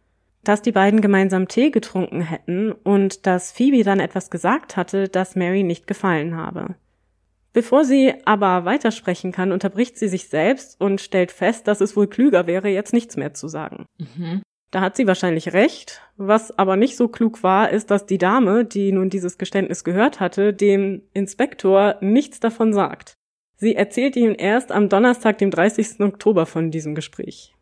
Dass 0.43 0.61
die 0.61 0.73
beiden 0.73 0.99
gemeinsam 0.99 1.47
Tee 1.47 1.69
getrunken 1.71 2.21
hätten 2.21 2.73
und 2.73 3.25
dass 3.25 3.51
Phoebe 3.53 3.83
dann 3.83 4.01
etwas 4.01 4.29
gesagt 4.29 4.75
hatte, 4.75 5.07
das 5.07 5.35
Mary 5.35 5.63
nicht 5.63 5.87
gefallen 5.87 6.35
habe. 6.35 6.75
Bevor 7.53 7.85
sie 7.85 8.13
aber 8.25 8.65
weitersprechen 8.65 9.31
kann, 9.31 9.51
unterbricht 9.51 9.97
sie 9.97 10.07
sich 10.07 10.27
selbst 10.27 10.79
und 10.81 11.01
stellt 11.01 11.31
fest, 11.31 11.67
dass 11.67 11.81
es 11.81 11.95
wohl 11.95 12.07
klüger 12.07 12.45
wäre, 12.45 12.67
jetzt 12.69 12.93
nichts 12.93 13.15
mehr 13.15 13.33
zu 13.33 13.47
sagen. 13.47 13.85
Mhm. 13.97 14.41
Da 14.71 14.81
hat 14.81 14.95
sie 14.95 15.07
wahrscheinlich 15.07 15.53
recht. 15.53 16.01
Was 16.17 16.57
aber 16.57 16.75
nicht 16.75 16.95
so 16.95 17.07
klug 17.07 17.41
war, 17.43 17.71
ist, 17.71 17.89
dass 17.89 18.05
die 18.05 18.17
Dame, 18.17 18.65
die 18.65 18.91
nun 18.91 19.09
dieses 19.09 19.37
Geständnis 19.37 19.83
gehört 19.83 20.19
hatte, 20.19 20.53
dem 20.53 21.01
Inspektor 21.13 21.95
nichts 22.01 22.39
davon 22.39 22.73
sagt. 22.73 23.13
Sie 23.55 23.75
erzählt 23.75 24.15
ihm 24.15 24.35
erst 24.37 24.71
am 24.71 24.87
Donnerstag, 24.87 25.37
dem 25.39 25.51
30. 25.51 26.01
Oktober 26.01 26.45
von 26.45 26.71
diesem 26.71 26.95
Gespräch. 26.95 27.55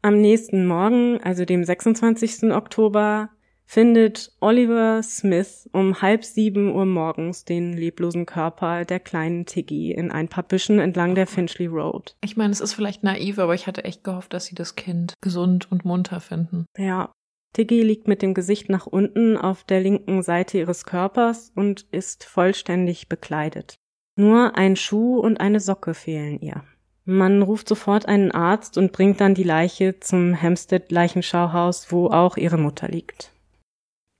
Am 0.00 0.20
nächsten 0.20 0.66
Morgen, 0.66 1.20
also 1.22 1.44
dem 1.44 1.62
26. 1.62 2.50
Oktober, 2.52 3.30
findet 3.64 4.32
Oliver 4.40 5.02
Smith 5.02 5.68
um 5.72 6.02
halb 6.02 6.24
sieben 6.24 6.74
Uhr 6.74 6.84
morgens 6.84 7.44
den 7.44 7.72
leblosen 7.72 8.26
Körper 8.26 8.84
der 8.84 9.00
kleinen 9.00 9.46
Tiggy 9.46 9.92
in 9.92 10.10
ein 10.10 10.28
paar 10.28 10.44
Büschen 10.44 10.78
entlang 10.78 11.14
der 11.14 11.26
Finchley 11.26 11.66
Road. 11.66 12.16
Ich 12.22 12.36
meine, 12.36 12.52
es 12.52 12.60
ist 12.60 12.74
vielleicht 12.74 13.02
naiv, 13.02 13.38
aber 13.38 13.54
ich 13.54 13.66
hatte 13.66 13.84
echt 13.84 14.04
gehofft, 14.04 14.32
dass 14.32 14.46
sie 14.46 14.54
das 14.54 14.74
Kind 14.74 15.14
gesund 15.20 15.70
und 15.70 15.84
munter 15.84 16.20
finden. 16.20 16.66
Ja. 16.76 17.12
Tiggy 17.54 17.82
liegt 17.82 18.08
mit 18.08 18.22
dem 18.22 18.32
Gesicht 18.32 18.70
nach 18.70 18.86
unten 18.86 19.36
auf 19.36 19.64
der 19.64 19.80
linken 19.80 20.22
Seite 20.22 20.58
ihres 20.58 20.84
Körpers 20.84 21.52
und 21.54 21.86
ist 21.90 22.24
vollständig 22.24 23.08
bekleidet. 23.08 23.74
Nur 24.16 24.56
ein 24.56 24.76
Schuh 24.76 25.18
und 25.18 25.40
eine 25.40 25.60
Socke 25.60 25.94
fehlen 25.94 26.40
ihr. 26.40 26.64
Man 27.04 27.42
ruft 27.42 27.68
sofort 27.68 28.06
einen 28.06 28.30
Arzt 28.30 28.78
und 28.78 28.92
bringt 28.92 29.20
dann 29.20 29.34
die 29.34 29.42
Leiche 29.42 29.98
zum 29.98 30.40
Hampstead 30.40 30.92
Leichenschauhaus, 30.92 31.90
wo 31.90 32.08
auch 32.08 32.36
ihre 32.36 32.58
Mutter 32.58 32.88
liegt. 32.88 33.32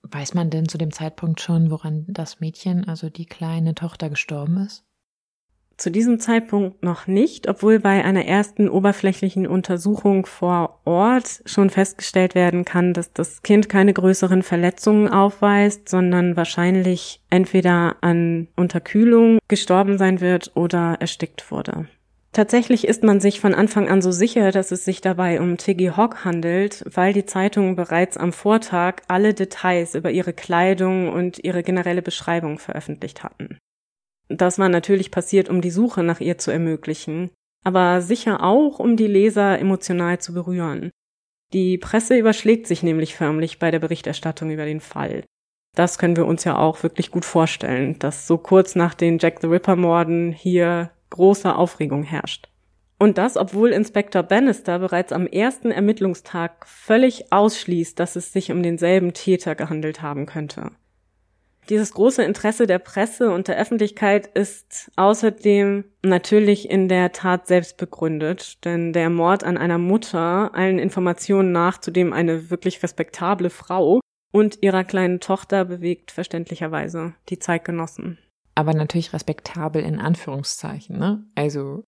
Weiß 0.02 0.34
man 0.34 0.50
denn 0.50 0.68
zu 0.68 0.78
dem 0.78 0.92
Zeitpunkt 0.92 1.40
schon, 1.40 1.70
woran 1.70 2.04
das 2.08 2.40
Mädchen, 2.40 2.86
also 2.88 3.08
die 3.08 3.26
kleine 3.26 3.74
Tochter, 3.74 4.10
gestorben 4.10 4.58
ist? 4.58 4.84
Zu 5.76 5.90
diesem 5.90 6.20
Zeitpunkt 6.20 6.82
noch 6.82 7.06
nicht, 7.06 7.48
obwohl 7.48 7.80
bei 7.80 8.04
einer 8.04 8.26
ersten 8.26 8.68
oberflächlichen 8.68 9.46
Untersuchung 9.46 10.26
vor 10.26 10.80
Ort 10.84 11.42
schon 11.46 11.70
festgestellt 11.70 12.34
werden 12.34 12.64
kann, 12.64 12.92
dass 12.92 13.12
das 13.12 13.42
Kind 13.42 13.68
keine 13.68 13.92
größeren 13.92 14.42
Verletzungen 14.42 15.08
aufweist, 15.08 15.88
sondern 15.88 16.36
wahrscheinlich 16.36 17.20
entweder 17.30 17.96
an 18.00 18.48
Unterkühlung 18.54 19.38
gestorben 19.48 19.98
sein 19.98 20.20
wird 20.20 20.52
oder 20.54 20.98
erstickt 21.00 21.50
wurde. 21.50 21.88
Tatsächlich 22.32 22.88
ist 22.88 23.02
man 23.02 23.20
sich 23.20 23.40
von 23.40 23.54
Anfang 23.54 23.90
an 23.90 24.00
so 24.00 24.10
sicher, 24.10 24.52
dass 24.52 24.70
es 24.70 24.86
sich 24.86 25.02
dabei 25.02 25.38
um 25.38 25.58
Tiggy 25.58 25.92
Hogg 25.94 26.24
handelt, 26.24 26.82
weil 26.86 27.12
die 27.12 27.26
Zeitungen 27.26 27.76
bereits 27.76 28.16
am 28.16 28.32
Vortag 28.32 29.02
alle 29.06 29.34
Details 29.34 29.94
über 29.94 30.10
ihre 30.10 30.32
Kleidung 30.32 31.12
und 31.12 31.44
ihre 31.44 31.62
generelle 31.62 32.00
Beschreibung 32.00 32.58
veröffentlicht 32.58 33.22
hatten. 33.22 33.58
Das 34.28 34.58
war 34.58 34.70
natürlich 34.70 35.10
passiert, 35.10 35.50
um 35.50 35.60
die 35.60 35.70
Suche 35.70 36.02
nach 36.02 36.20
ihr 36.20 36.38
zu 36.38 36.50
ermöglichen, 36.50 37.30
aber 37.64 38.00
sicher 38.00 38.42
auch, 38.42 38.78
um 38.78 38.96
die 38.96 39.06
Leser 39.06 39.58
emotional 39.58 40.18
zu 40.18 40.32
berühren. 40.32 40.90
Die 41.52 41.76
Presse 41.76 42.16
überschlägt 42.16 42.66
sich 42.66 42.82
nämlich 42.82 43.14
förmlich 43.14 43.58
bei 43.58 43.70
der 43.70 43.78
Berichterstattung 43.78 44.50
über 44.50 44.64
den 44.64 44.80
Fall. 44.80 45.24
Das 45.76 45.98
können 45.98 46.16
wir 46.16 46.24
uns 46.24 46.44
ja 46.44 46.56
auch 46.56 46.82
wirklich 46.82 47.10
gut 47.10 47.26
vorstellen, 47.26 47.98
dass 47.98 48.26
so 48.26 48.38
kurz 48.38 48.74
nach 48.74 48.94
den 48.94 49.18
Jack 49.18 49.40
the 49.42 49.48
Ripper 49.48 49.76
Morden 49.76 50.32
hier 50.32 50.90
große 51.12 51.54
Aufregung 51.54 52.02
herrscht. 52.02 52.48
Und 52.98 53.18
das, 53.18 53.36
obwohl 53.36 53.70
Inspektor 53.70 54.22
Bannister 54.22 54.78
bereits 54.78 55.12
am 55.12 55.26
ersten 55.26 55.70
Ermittlungstag 55.72 56.66
völlig 56.68 57.32
ausschließt, 57.32 57.98
dass 57.98 58.16
es 58.16 58.32
sich 58.32 58.52
um 58.52 58.62
denselben 58.62 59.12
Täter 59.12 59.54
gehandelt 59.54 60.02
haben 60.02 60.26
könnte. 60.26 60.70
Dieses 61.68 61.94
große 61.94 62.22
Interesse 62.22 62.66
der 62.66 62.78
Presse 62.78 63.30
und 63.30 63.48
der 63.48 63.56
Öffentlichkeit 63.58 64.26
ist 64.26 64.90
außerdem 64.96 65.84
natürlich 66.02 66.70
in 66.70 66.88
der 66.88 67.12
Tat 67.12 67.46
selbst 67.46 67.76
begründet, 67.76 68.64
denn 68.64 68.92
der 68.92 69.10
Mord 69.10 69.44
an 69.44 69.58
einer 69.58 69.78
Mutter, 69.78 70.50
allen 70.54 70.78
Informationen 70.78 71.52
nach, 71.52 71.78
zudem 71.78 72.12
eine 72.12 72.50
wirklich 72.50 72.82
respektable 72.82 73.50
Frau 73.50 74.00
und 74.32 74.58
ihrer 74.62 74.82
kleinen 74.84 75.20
Tochter 75.20 75.64
bewegt 75.64 76.10
verständlicherweise 76.10 77.14
die 77.28 77.38
Zeitgenossen 77.38 78.18
aber 78.54 78.74
natürlich 78.74 79.12
respektabel 79.12 79.82
in 79.82 79.98
Anführungszeichen. 79.98 80.98
Ne? 80.98 81.24
Also 81.34 81.84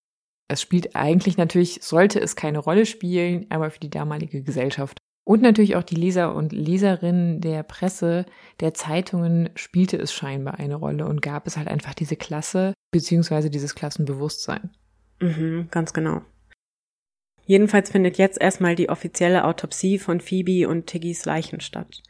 es 0.47 0.61
spielt 0.61 0.95
eigentlich 0.95 1.37
natürlich, 1.37 1.79
sollte 1.81 2.19
es 2.19 2.35
keine 2.35 2.59
Rolle 2.59 2.85
spielen, 2.85 3.45
aber 3.49 3.71
für 3.71 3.79
die 3.79 3.89
damalige 3.89 4.43
Gesellschaft. 4.43 4.99
Und 5.27 5.41
natürlich 5.41 5.75
auch 5.75 5.83
die 5.83 5.95
Leser 5.95 6.35
und 6.35 6.53
Leserinnen 6.53 7.41
der 7.41 7.63
Presse, 7.63 8.27
der 8.59 8.75
Zeitungen 8.75 9.49
spielte 9.55 9.97
es 9.97 10.13
scheinbar 10.13 10.59
eine 10.59 10.75
Rolle 10.75 11.07
und 11.07 11.23
gab 11.23 11.47
es 11.47 11.57
halt 11.57 11.67
einfach 11.67 11.95
diese 11.95 12.15
Klasse 12.15 12.73
beziehungsweise 12.91 13.49
dieses 13.49 13.73
Klassenbewusstsein. 13.73 14.69
Mhm, 15.19 15.69
ganz 15.71 15.93
genau. 15.93 16.21
Jedenfalls 17.47 17.89
findet 17.89 18.17
jetzt 18.17 18.39
erstmal 18.39 18.75
die 18.75 18.89
offizielle 18.89 19.45
Autopsie 19.45 19.97
von 19.97 20.19
Phoebe 20.19 20.67
und 20.67 20.87
Tiggys 20.87 21.25
Leichen 21.25 21.59
statt. 21.59 22.03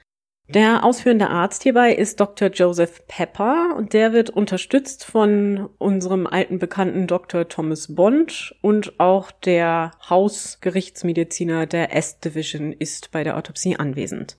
Der 0.48 0.84
ausführende 0.84 1.30
Arzt 1.30 1.64
hierbei 1.64 1.94
ist 1.94 2.20
Dr. 2.20 2.50
Joseph 2.50 3.08
Pepper 3.08 3.76
und 3.76 3.94
der 3.94 4.14
wird 4.14 4.30
unterstützt 4.30 5.04
von 5.04 5.70
unserem 5.80 6.28
alten 6.28 6.60
Bekannten 6.60 7.08
Dr. 7.08 7.48
Thomas 7.48 7.96
Bond 7.96 8.56
und 8.62 9.00
auch 9.00 9.32
der 9.32 9.92
Hausgerichtsmediziner 10.08 11.66
der 11.66 11.96
S-Division 11.96 12.74
ist 12.74 13.12
bei 13.12 13.24
der 13.24 13.38
Autopsie 13.38 13.76
anwesend. 13.76 14.38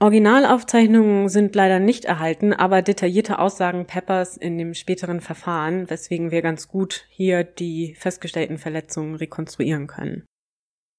Originalaufzeichnungen 0.00 1.28
sind 1.28 1.54
leider 1.54 1.78
nicht 1.78 2.04
erhalten, 2.04 2.52
aber 2.52 2.82
detaillierte 2.82 3.38
Aussagen 3.38 3.86
Peppers 3.86 4.36
in 4.36 4.58
dem 4.58 4.74
späteren 4.74 5.20
Verfahren, 5.20 5.88
weswegen 5.88 6.32
wir 6.32 6.42
ganz 6.42 6.66
gut 6.66 7.06
hier 7.08 7.44
die 7.44 7.94
festgestellten 7.94 8.58
Verletzungen 8.58 9.14
rekonstruieren 9.14 9.86
können. 9.86 10.24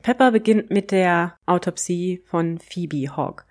Pepper 0.01 0.31
beginnt 0.31 0.69
mit 0.69 0.91
der 0.91 1.35
Autopsie 1.45 2.23
von 2.25 2.59
Phoebe 2.59 3.17
Hogg. 3.17 3.43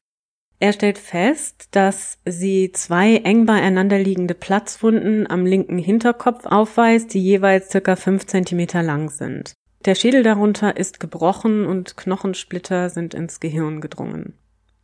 Er 0.62 0.72
stellt 0.72 0.98
fest, 0.98 1.70
dass 1.72 2.18
sie 2.24 2.70
zwei 2.70 3.16
eng 3.16 3.46
beieinander 3.46 3.98
liegende 3.98 4.34
Platzwunden 4.34 5.28
am 5.28 5.44
linken 5.44 5.76
Hinterkopf 5.76 6.46
aufweist, 6.46 7.12
die 7.14 7.20
jeweils 7.20 7.72
circa 7.72 7.96
fünf 7.96 8.26
Zentimeter 8.26 8.80
lang 8.80 9.10
sind. 9.10 9.54
Der 9.86 9.96
Schädel 9.96 10.22
darunter 10.22 10.76
ist 10.76 11.00
gebrochen 11.00 11.66
und 11.66 11.96
Knochensplitter 11.96 12.90
sind 12.90 13.12
ins 13.12 13.40
Gehirn 13.40 13.80
gedrungen. 13.80 14.34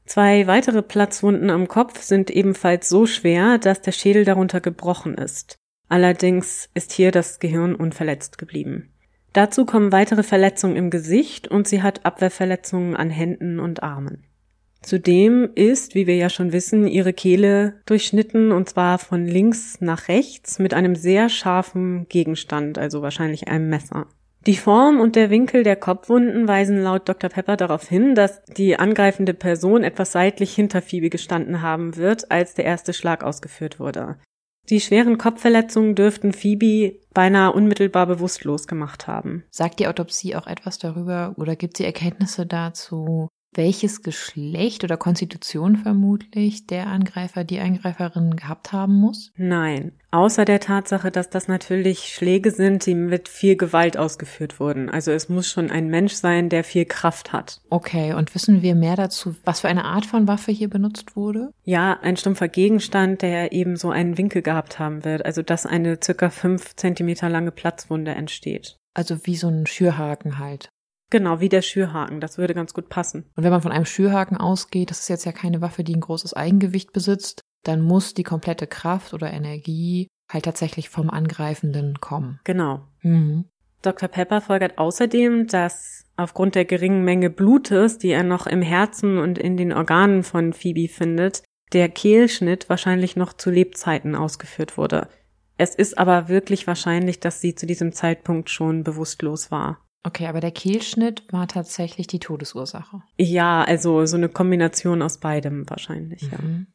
Zwei 0.04 0.48
weitere 0.48 0.82
Platzwunden 0.82 1.48
am 1.48 1.68
Kopf 1.68 2.02
sind 2.02 2.28
ebenfalls 2.28 2.88
so 2.88 3.06
schwer, 3.06 3.58
dass 3.58 3.80
der 3.80 3.92
Schädel 3.92 4.24
darunter 4.24 4.60
gebrochen 4.60 5.14
ist. 5.14 5.58
Allerdings 5.88 6.68
ist 6.74 6.90
hier 6.90 7.12
das 7.12 7.38
Gehirn 7.38 7.76
unverletzt 7.76 8.36
geblieben. 8.36 8.90
Dazu 9.32 9.64
kommen 9.64 9.92
weitere 9.92 10.24
Verletzungen 10.24 10.74
im 10.74 10.90
Gesicht 10.90 11.46
und 11.46 11.68
sie 11.68 11.82
hat 11.82 12.04
Abwehrverletzungen 12.04 12.96
an 12.96 13.10
Händen 13.10 13.60
und 13.60 13.84
Armen. 13.84 14.24
Zudem 14.80 15.50
ist, 15.54 15.94
wie 15.94 16.06
wir 16.06 16.16
ja 16.16 16.30
schon 16.30 16.52
wissen, 16.52 16.86
ihre 16.86 17.12
Kehle 17.12 17.80
durchschnitten 17.86 18.52
und 18.52 18.68
zwar 18.68 18.98
von 18.98 19.26
links 19.26 19.80
nach 19.80 20.08
rechts 20.08 20.58
mit 20.58 20.72
einem 20.72 20.94
sehr 20.94 21.28
scharfen 21.28 22.06
Gegenstand, 22.08 22.78
also 22.78 23.02
wahrscheinlich 23.02 23.48
einem 23.48 23.68
Messer. 23.68 24.06
Die 24.46 24.56
Form 24.56 25.00
und 25.00 25.16
der 25.16 25.30
Winkel 25.30 25.62
der 25.62 25.76
Kopfwunden 25.76 26.46
weisen 26.46 26.80
laut 26.80 27.08
Dr. 27.08 27.28
Pepper 27.28 27.56
darauf 27.56 27.88
hin, 27.88 28.14
dass 28.14 28.42
die 28.44 28.78
angreifende 28.78 29.34
Person 29.34 29.82
etwas 29.82 30.12
seitlich 30.12 30.54
hinter 30.54 30.80
Phoebe 30.80 31.10
gestanden 31.10 31.60
haben 31.60 31.96
wird, 31.96 32.30
als 32.30 32.54
der 32.54 32.64
erste 32.64 32.92
Schlag 32.92 33.24
ausgeführt 33.24 33.80
wurde. 33.80 34.16
Die 34.70 34.80
schweren 34.80 35.18
Kopfverletzungen 35.18 35.94
dürften 35.94 36.32
Phoebe 36.32 37.00
beinahe 37.12 37.52
unmittelbar 37.52 38.06
bewusstlos 38.06 38.66
gemacht 38.66 39.06
haben. 39.06 39.44
Sagt 39.50 39.80
die 39.80 39.88
Autopsie 39.88 40.36
auch 40.36 40.46
etwas 40.46 40.78
darüber 40.78 41.34
oder 41.36 41.56
gibt 41.56 41.78
sie 41.78 41.84
Erkenntnisse 41.84 42.46
dazu, 42.46 43.28
welches 43.54 44.02
Geschlecht 44.02 44.84
oder 44.84 44.96
Konstitution 44.96 45.76
vermutlich 45.76 46.66
der 46.66 46.86
Angreifer, 46.86 47.44
die 47.44 47.60
Angreiferin 47.60 48.36
gehabt 48.36 48.72
haben 48.72 48.94
muss? 48.94 49.32
Nein, 49.36 49.92
außer 50.10 50.44
der 50.44 50.60
Tatsache, 50.60 51.10
dass 51.10 51.30
das 51.30 51.48
natürlich 51.48 52.14
Schläge 52.14 52.50
sind, 52.50 52.86
die 52.86 52.94
mit 52.94 53.28
viel 53.28 53.56
Gewalt 53.56 53.96
ausgeführt 53.96 54.60
wurden. 54.60 54.90
Also 54.90 55.12
es 55.12 55.28
muss 55.28 55.48
schon 55.48 55.70
ein 55.70 55.88
Mensch 55.88 56.14
sein, 56.14 56.48
der 56.48 56.62
viel 56.64 56.84
Kraft 56.84 57.32
hat. 57.32 57.60
Okay, 57.70 58.12
und 58.12 58.34
wissen 58.34 58.62
wir 58.62 58.74
mehr 58.74 58.96
dazu, 58.96 59.34
was 59.44 59.60
für 59.60 59.68
eine 59.68 59.84
Art 59.84 60.06
von 60.06 60.28
Waffe 60.28 60.52
hier 60.52 60.68
benutzt 60.68 61.16
wurde? 61.16 61.50
Ja, 61.64 61.98
ein 62.00 62.16
stumpfer 62.16 62.48
Gegenstand, 62.48 63.22
der 63.22 63.52
eben 63.52 63.76
so 63.76 63.90
einen 63.90 64.18
Winkel 64.18 64.42
gehabt 64.42 64.78
haben 64.78 65.04
wird, 65.04 65.24
also 65.24 65.42
dass 65.42 65.66
eine 65.66 65.98
circa 66.02 66.30
fünf 66.30 66.76
Zentimeter 66.76 67.28
lange 67.28 67.50
Platzwunde 67.50 68.12
entsteht. 68.12 68.76
Also 68.94 69.16
wie 69.24 69.36
so 69.36 69.48
ein 69.48 69.66
Schürhaken 69.66 70.38
halt. 70.38 70.70
Genau, 71.10 71.40
wie 71.40 71.48
der 71.48 71.62
Schürhaken. 71.62 72.20
Das 72.20 72.38
würde 72.38 72.54
ganz 72.54 72.74
gut 72.74 72.88
passen. 72.88 73.24
Und 73.34 73.44
wenn 73.44 73.50
man 73.50 73.62
von 73.62 73.72
einem 73.72 73.86
Schürhaken 73.86 74.36
ausgeht, 74.36 74.90
das 74.90 75.00
ist 75.00 75.08
jetzt 75.08 75.24
ja 75.24 75.32
keine 75.32 75.60
Waffe, 75.60 75.84
die 75.84 75.94
ein 75.94 76.00
großes 76.00 76.34
Eigengewicht 76.34 76.92
besitzt, 76.92 77.40
dann 77.64 77.80
muss 77.80 78.14
die 78.14 78.24
komplette 78.24 78.66
Kraft 78.66 79.14
oder 79.14 79.32
Energie 79.32 80.08
halt 80.30 80.44
tatsächlich 80.44 80.90
vom 80.90 81.10
Angreifenden 81.10 82.00
kommen. 82.00 82.40
Genau. 82.44 82.86
Mhm. 83.02 83.46
Dr. 83.82 84.08
Pepper 84.08 84.40
folgert 84.40 84.76
außerdem, 84.78 85.46
dass 85.46 86.04
aufgrund 86.16 86.56
der 86.56 86.64
geringen 86.64 87.04
Menge 87.04 87.30
Blutes, 87.30 87.98
die 87.98 88.10
er 88.10 88.24
noch 88.24 88.46
im 88.46 88.60
Herzen 88.60 89.18
und 89.18 89.38
in 89.38 89.56
den 89.56 89.72
Organen 89.72 90.24
von 90.24 90.52
Phoebe 90.52 90.88
findet, 90.88 91.42
der 91.72 91.88
Kehlschnitt 91.88 92.68
wahrscheinlich 92.68 93.16
noch 93.16 93.32
zu 93.32 93.50
Lebzeiten 93.50 94.14
ausgeführt 94.14 94.76
wurde. 94.76 95.08
Es 95.58 95.74
ist 95.74 95.98
aber 95.98 96.28
wirklich 96.28 96.66
wahrscheinlich, 96.66 97.20
dass 97.20 97.40
sie 97.40 97.54
zu 97.54 97.66
diesem 97.66 97.92
Zeitpunkt 97.92 98.50
schon 98.50 98.84
bewusstlos 98.84 99.50
war. 99.50 99.84
Okay, 100.04 100.26
aber 100.26 100.40
der 100.40 100.52
Kehlschnitt 100.52 101.24
war 101.32 101.48
tatsächlich 101.48 102.06
die 102.06 102.20
Todesursache. 102.20 103.02
Ja, 103.18 103.62
also 103.64 104.06
so 104.06 104.16
eine 104.16 104.28
Kombination 104.28 105.02
aus 105.02 105.18
beidem 105.18 105.68
wahrscheinlich, 105.68 106.22
mhm. 106.22 106.66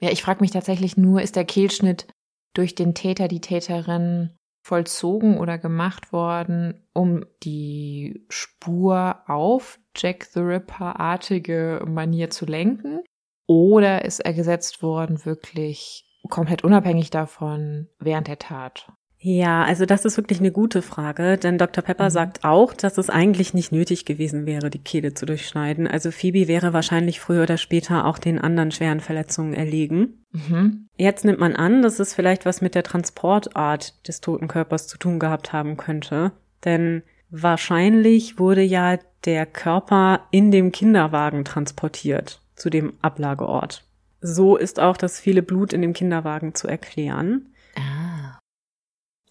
ja. 0.00 0.08
Ja, 0.08 0.10
ich 0.10 0.22
frage 0.22 0.40
mich 0.40 0.50
tatsächlich 0.50 0.96
nur, 0.96 1.22
ist 1.22 1.36
der 1.36 1.44
Kehlschnitt 1.44 2.08
durch 2.54 2.74
den 2.74 2.94
Täter, 2.94 3.28
die 3.28 3.40
Täterin 3.40 4.30
vollzogen 4.62 5.38
oder 5.38 5.58
gemacht 5.58 6.12
worden, 6.12 6.84
um 6.92 7.24
die 7.42 8.24
Spur 8.28 9.20
auf 9.26 9.78
Jack 9.96 10.24
the 10.24 10.40
Ripper-artige 10.40 11.84
Manier 11.86 12.30
zu 12.30 12.46
lenken? 12.46 13.02
Oder 13.46 14.04
ist 14.04 14.20
er 14.20 14.32
gesetzt 14.32 14.82
worden 14.82 15.24
wirklich 15.24 16.04
komplett 16.28 16.64
unabhängig 16.64 17.10
davon 17.10 17.88
während 17.98 18.28
der 18.28 18.38
Tat? 18.38 18.92
Ja, 19.24 19.62
also 19.62 19.86
das 19.86 20.04
ist 20.04 20.16
wirklich 20.16 20.40
eine 20.40 20.50
gute 20.50 20.82
Frage, 20.82 21.38
denn 21.38 21.56
Dr. 21.56 21.84
Pepper 21.84 22.06
mhm. 22.06 22.10
sagt 22.10 22.44
auch, 22.44 22.74
dass 22.74 22.98
es 22.98 23.08
eigentlich 23.08 23.54
nicht 23.54 23.70
nötig 23.70 24.04
gewesen 24.04 24.46
wäre, 24.46 24.68
die 24.68 24.80
Kehle 24.80 25.14
zu 25.14 25.26
durchschneiden. 25.26 25.86
Also 25.86 26.10
Phoebe 26.10 26.48
wäre 26.48 26.72
wahrscheinlich 26.72 27.20
früher 27.20 27.44
oder 27.44 27.56
später 27.56 28.04
auch 28.04 28.18
den 28.18 28.40
anderen 28.40 28.72
schweren 28.72 28.98
Verletzungen 28.98 29.54
erlegen. 29.54 30.24
Mhm. 30.32 30.88
Jetzt 30.96 31.24
nimmt 31.24 31.38
man 31.38 31.54
an, 31.54 31.82
dass 31.82 32.00
es 32.00 32.14
vielleicht 32.14 32.46
was 32.46 32.62
mit 32.62 32.74
der 32.74 32.82
Transportart 32.82 34.08
des 34.08 34.20
toten 34.20 34.48
Körpers 34.48 34.88
zu 34.88 34.98
tun 34.98 35.20
gehabt 35.20 35.52
haben 35.52 35.76
könnte, 35.76 36.32
denn 36.64 37.04
wahrscheinlich 37.30 38.40
wurde 38.40 38.62
ja 38.62 38.98
der 39.24 39.46
Körper 39.46 40.26
in 40.32 40.50
dem 40.50 40.72
Kinderwagen 40.72 41.44
transportiert 41.44 42.40
zu 42.56 42.70
dem 42.70 42.94
Ablageort. 43.02 43.84
So 44.20 44.56
ist 44.56 44.80
auch 44.80 44.96
das 44.96 45.20
viele 45.20 45.42
Blut 45.42 45.72
in 45.72 45.80
dem 45.80 45.92
Kinderwagen 45.92 46.56
zu 46.56 46.66
erklären. 46.66 47.52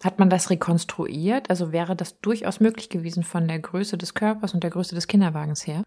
Hat 0.02 0.18
man 0.18 0.30
das 0.30 0.50
rekonstruiert? 0.50 1.48
Also 1.50 1.72
wäre 1.72 1.94
das 1.94 2.20
durchaus 2.20 2.60
möglich 2.60 2.88
gewesen 2.88 3.22
von 3.22 3.46
der 3.46 3.60
Größe 3.60 3.96
des 3.96 4.14
Körpers 4.14 4.54
und 4.54 4.62
der 4.62 4.70
Größe 4.70 4.94
des 4.94 5.06
Kinderwagens 5.06 5.66
her? 5.66 5.84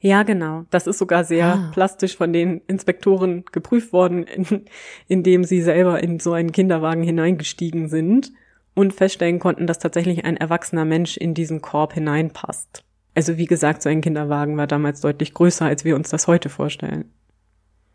Ja, 0.00 0.22
genau. 0.22 0.64
Das 0.70 0.86
ist 0.86 0.98
sogar 0.98 1.24
sehr 1.24 1.46
ah. 1.46 1.70
plastisch 1.72 2.16
von 2.16 2.32
den 2.32 2.60
Inspektoren 2.68 3.44
geprüft 3.50 3.92
worden, 3.92 4.22
in, 4.22 4.64
indem 5.08 5.44
sie 5.44 5.62
selber 5.62 6.02
in 6.02 6.20
so 6.20 6.32
einen 6.32 6.52
Kinderwagen 6.52 7.02
hineingestiegen 7.02 7.88
sind. 7.88 8.32
und 8.74 8.92
feststellen 8.94 9.40
konnten, 9.40 9.66
dass 9.66 9.80
tatsächlich 9.80 10.24
ein 10.24 10.36
erwachsener 10.36 10.84
Mensch 10.84 11.16
in 11.16 11.34
diesen 11.34 11.60
Korb 11.60 11.94
hineinpasst. 11.94 12.84
Also 13.12 13.36
wie 13.36 13.46
gesagt, 13.46 13.82
so 13.82 13.88
ein 13.88 14.02
Kinderwagen 14.02 14.56
war 14.56 14.68
damals 14.68 15.00
deutlich 15.00 15.34
größer, 15.34 15.66
als 15.66 15.84
wir 15.84 15.96
uns 15.96 16.10
das 16.10 16.28
heute 16.28 16.48
vorstellen. 16.48 17.10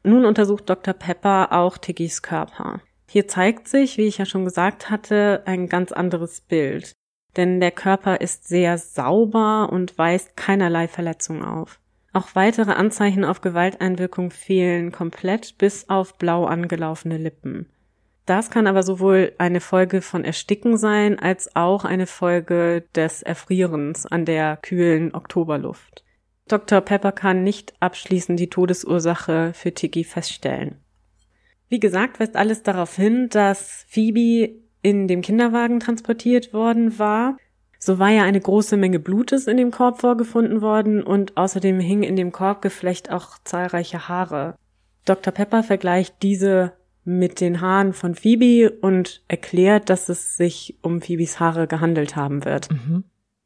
Nun 0.03 0.25
untersucht 0.25 0.69
Dr. 0.69 0.93
Pepper 0.93 1.53
auch 1.53 1.77
Tiggys 1.77 2.21
Körper. 2.21 2.81
Hier 3.13 3.27
zeigt 3.27 3.67
sich, 3.67 3.99
wie 3.99 4.07
ich 4.07 4.17
ja 4.17 4.25
schon 4.25 4.43
gesagt 4.43 4.89
hatte, 4.89 5.43
ein 5.45 5.69
ganz 5.69 5.91
anderes 5.91 6.41
Bild. 6.41 6.93
Denn 7.37 7.59
der 7.59 7.69
Körper 7.69 8.21
ist 8.21 8.47
sehr 8.47 8.79
sauber 8.79 9.69
und 9.71 9.99
weist 9.99 10.35
keinerlei 10.35 10.87
Verletzungen 10.87 11.43
auf. 11.43 11.79
Auch 12.11 12.29
weitere 12.33 12.71
Anzeichen 12.71 13.23
auf 13.23 13.41
Gewalteinwirkung 13.41 14.31
fehlen 14.31 14.91
komplett 14.91 15.59
bis 15.59 15.89
auf 15.89 16.17
blau 16.17 16.45
angelaufene 16.45 17.19
Lippen. 17.19 17.69
Das 18.25 18.49
kann 18.49 18.65
aber 18.65 18.81
sowohl 18.81 19.33
eine 19.37 19.61
Folge 19.61 20.01
von 20.01 20.25
Ersticken 20.25 20.75
sein, 20.75 21.19
als 21.19 21.55
auch 21.55 21.85
eine 21.85 22.07
Folge 22.07 22.83
des 22.95 23.21
Erfrierens 23.21 24.07
an 24.07 24.25
der 24.25 24.57
kühlen 24.57 25.13
Oktoberluft. 25.13 26.03
Dr. 26.47 26.81
Pepper 26.81 27.11
kann 27.11 27.43
nicht 27.43 27.75
abschließend 27.79 28.39
die 28.39 28.49
Todesursache 28.49 29.51
für 29.53 29.71
Tiki 29.71 30.03
feststellen. 30.03 30.82
Wie 31.73 31.79
gesagt, 31.79 32.19
weist 32.19 32.35
alles 32.35 32.61
darauf 32.61 32.95
hin, 32.95 33.29
dass 33.29 33.83
Phoebe 33.87 34.61
in 34.83 35.07
dem 35.07 35.21
Kinderwagen 35.21 35.79
transportiert 35.79 36.53
worden 36.53 36.99
war. 36.99 37.35
So 37.79 37.97
war 37.97 38.11
ja 38.11 38.21
eine 38.21 38.39
große 38.39 38.77
Menge 38.77 38.99
Blutes 38.99 39.47
in 39.47 39.57
dem 39.57 39.71
Korb 39.71 39.99
vorgefunden 39.99 40.61
worden 40.61 41.01
und 41.01 41.35
außerdem 41.35 41.79
hing 41.79 42.03
in 42.03 42.15
dem 42.15 42.31
Korbgeflecht 42.31 43.11
auch 43.11 43.39
zahlreiche 43.43 44.07
Haare. 44.07 44.53
Dr. 45.05 45.33
Pepper 45.33 45.63
vergleicht 45.63 46.17
diese 46.21 46.73
mit 47.05 47.41
den 47.41 47.59
Haaren 47.59 47.93
von 47.93 48.13
Phoebe 48.13 48.69
und 48.69 49.23
erklärt, 49.27 49.89
dass 49.89 50.09
es 50.09 50.37
sich 50.37 50.77
um 50.83 51.01
Phoebes 51.01 51.39
Haare 51.39 51.65
gehandelt 51.65 52.15
haben 52.15 52.45
wird. 52.45 52.69
Mhm. 52.69 53.05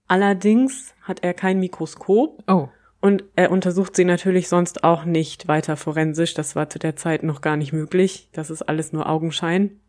Allerdings 0.10 0.94
hat 1.02 1.24
er 1.24 1.34
kein 1.34 1.62
Mikroskop. 1.62 2.44
Oh. 2.50 2.68
Und 3.00 3.24
er 3.36 3.52
untersucht 3.52 3.96
sie 3.96 4.06
natürlich 4.06 4.50
sonst 4.50 4.84
auch 4.84 5.06
nicht 5.06 5.48
weiter 5.48 5.78
forensisch. 5.78 6.34
Das 6.34 6.56
war 6.56 6.70
zu 6.70 6.80
der 6.80 6.96
Zeit 6.96 7.24
noch 7.24 7.42
gar 7.42 7.58
nicht 7.58 7.74
möglich. 7.74 8.30
Das 8.32 8.50
ist 8.50 8.64
alles 8.64 8.92
nur 8.92 9.08
Augenschein. 9.08 9.80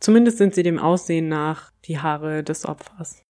Zumindest 0.00 0.38
sind 0.38 0.54
sie 0.54 0.62
dem 0.62 0.78
Aussehen 0.78 1.28
nach 1.28 1.72
die 1.84 1.98
Haare 1.98 2.42
des 2.42 2.66
Opfers. 2.66 3.22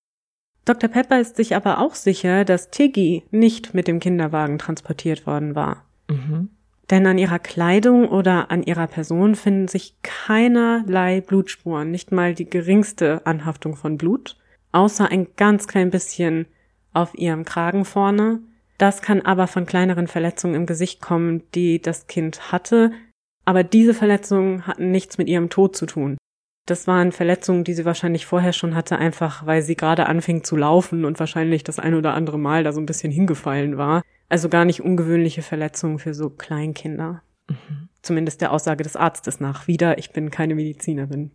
Dr. 0.64 0.90
Pepper 0.90 1.20
ist 1.20 1.36
sich 1.36 1.54
aber 1.54 1.78
auch 1.78 1.94
sicher, 1.94 2.44
dass 2.44 2.70
Tiggy 2.70 3.24
nicht 3.30 3.72
mit 3.72 3.86
dem 3.86 4.00
Kinderwagen 4.00 4.58
transportiert 4.58 5.26
worden 5.26 5.54
war. 5.54 5.84
Mhm. 6.08 6.50
Denn 6.90 7.06
an 7.06 7.18
ihrer 7.18 7.38
Kleidung 7.38 8.08
oder 8.08 8.50
an 8.50 8.62
ihrer 8.62 8.86
Person 8.86 9.34
finden 9.34 9.68
sich 9.68 9.94
keinerlei 10.02 11.20
Blutspuren, 11.20 11.90
nicht 11.90 12.12
mal 12.12 12.34
die 12.34 12.48
geringste 12.48 13.26
Anhaftung 13.26 13.76
von 13.76 13.96
Blut, 13.96 14.36
außer 14.72 15.08
ein 15.08 15.28
ganz 15.36 15.66
klein 15.66 15.90
bisschen 15.90 16.46
auf 16.92 17.14
ihrem 17.14 17.44
Kragen 17.44 17.84
vorne. 17.84 18.40
Das 18.78 19.02
kann 19.02 19.22
aber 19.22 19.46
von 19.46 19.66
kleineren 19.66 20.06
Verletzungen 20.06 20.54
im 20.54 20.66
Gesicht 20.66 21.00
kommen, 21.00 21.42
die 21.54 21.80
das 21.80 22.06
Kind 22.06 22.52
hatte, 22.52 22.92
aber 23.44 23.62
diese 23.62 23.94
Verletzungen 23.94 24.66
hatten 24.66 24.90
nichts 24.90 25.18
mit 25.18 25.28
ihrem 25.28 25.48
Tod 25.48 25.76
zu 25.76 25.86
tun. 25.86 26.18
Das 26.66 26.88
waren 26.88 27.12
Verletzungen, 27.12 27.62
die 27.62 27.74
sie 27.74 27.84
wahrscheinlich 27.84 28.26
vorher 28.26 28.52
schon 28.52 28.74
hatte, 28.74 28.98
einfach 28.98 29.46
weil 29.46 29.62
sie 29.62 29.76
gerade 29.76 30.06
anfing 30.06 30.42
zu 30.42 30.56
laufen 30.56 31.04
und 31.04 31.20
wahrscheinlich 31.20 31.62
das 31.62 31.78
ein 31.78 31.94
oder 31.94 32.12
andere 32.14 32.40
Mal 32.40 32.64
da 32.64 32.72
so 32.72 32.80
ein 32.80 32.86
bisschen 32.86 33.12
hingefallen 33.12 33.78
war. 33.78 34.02
Also 34.28 34.48
gar 34.48 34.64
nicht 34.64 34.82
ungewöhnliche 34.82 35.42
Verletzungen 35.42 36.00
für 36.00 36.12
so 36.12 36.28
Kleinkinder. 36.28 37.22
Mhm. 37.48 37.88
Zumindest 38.02 38.40
der 38.40 38.52
Aussage 38.52 38.82
des 38.82 38.96
Arztes 38.96 39.38
nach. 39.38 39.68
Wieder, 39.68 39.98
ich 39.98 40.10
bin 40.10 40.30
keine 40.30 40.56
Medizinerin. 40.56 41.30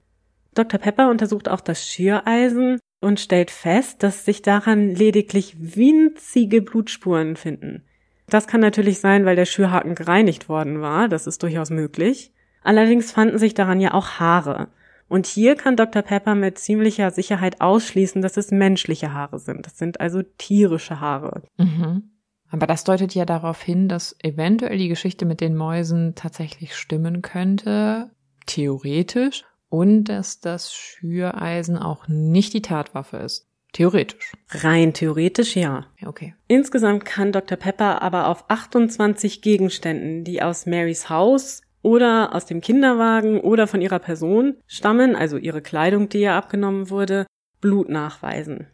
Dr. 0.53 0.81
Pepper 0.81 1.09
untersucht 1.09 1.47
auch 1.47 1.61
das 1.61 1.87
Schiereisen 1.87 2.79
und 3.01 3.19
stellt 3.19 3.51
fest, 3.51 4.03
dass 4.03 4.23
sich 4.23 4.41
daran 4.41 4.95
lediglich 4.95 5.55
winzige 5.59 6.61
Blutspuren 6.61 7.35
finden. 7.35 7.83
Das 8.27 8.47
kann 8.47 8.61
natürlich 8.61 8.99
sein, 8.99 9.25
weil 9.25 9.35
der 9.35 9.45
Schürhaken 9.45 9.95
gereinigt 9.95 10.47
worden 10.47 10.79
war. 10.79 11.09
Das 11.09 11.27
ist 11.27 11.43
durchaus 11.43 11.69
möglich. 11.69 12.31
Allerdings 12.63 13.11
fanden 13.11 13.37
sich 13.37 13.53
daran 13.53 13.81
ja 13.81 13.93
auch 13.93 14.19
Haare. 14.19 14.69
Und 15.09 15.25
hier 15.27 15.55
kann 15.55 15.75
Dr. 15.75 16.03
Pepper 16.03 16.35
mit 16.35 16.57
ziemlicher 16.57 17.11
Sicherheit 17.11 17.59
ausschließen, 17.59 18.21
dass 18.21 18.37
es 18.37 18.51
menschliche 18.51 19.11
Haare 19.11 19.39
sind. 19.39 19.65
Das 19.65 19.77
sind 19.77 19.99
also 19.99 20.21
tierische 20.37 21.01
Haare. 21.01 21.41
Mhm. 21.57 22.11
Aber 22.49 22.67
das 22.67 22.85
deutet 22.85 23.13
ja 23.15 23.25
darauf 23.25 23.61
hin, 23.61 23.89
dass 23.89 24.15
eventuell 24.21 24.77
die 24.77 24.87
Geschichte 24.87 25.25
mit 25.25 25.41
den 25.41 25.55
Mäusen 25.55 26.15
tatsächlich 26.15 26.75
stimmen 26.75 27.21
könnte, 27.21 28.11
theoretisch, 28.45 29.43
und 29.71 30.03
dass 30.03 30.41
das 30.41 30.73
Schüreisen 30.73 31.77
auch 31.77 32.07
nicht 32.09 32.53
die 32.53 32.61
Tatwaffe 32.61 33.17
ist. 33.17 33.47
Theoretisch. 33.71 34.33
Rein 34.49 34.93
theoretisch, 34.93 35.55
ja. 35.55 35.85
Okay. 36.05 36.35
Insgesamt 36.49 37.05
kann 37.05 37.31
Dr. 37.31 37.57
Pepper 37.57 38.01
aber 38.01 38.27
auf 38.27 38.43
28 38.49 39.41
Gegenständen, 39.41 40.25
die 40.25 40.43
aus 40.43 40.65
Marys 40.65 41.09
Haus 41.09 41.61
oder 41.81 42.35
aus 42.35 42.45
dem 42.45 42.59
Kinderwagen 42.59 43.39
oder 43.39 43.65
von 43.65 43.81
ihrer 43.81 43.99
Person 43.99 44.57
stammen, 44.67 45.15
also 45.15 45.37
ihre 45.37 45.61
Kleidung, 45.61 46.09
die 46.09 46.19
ihr 46.19 46.33
abgenommen 46.33 46.89
wurde, 46.89 47.25
Blut 47.61 47.87
nachweisen. 47.87 48.67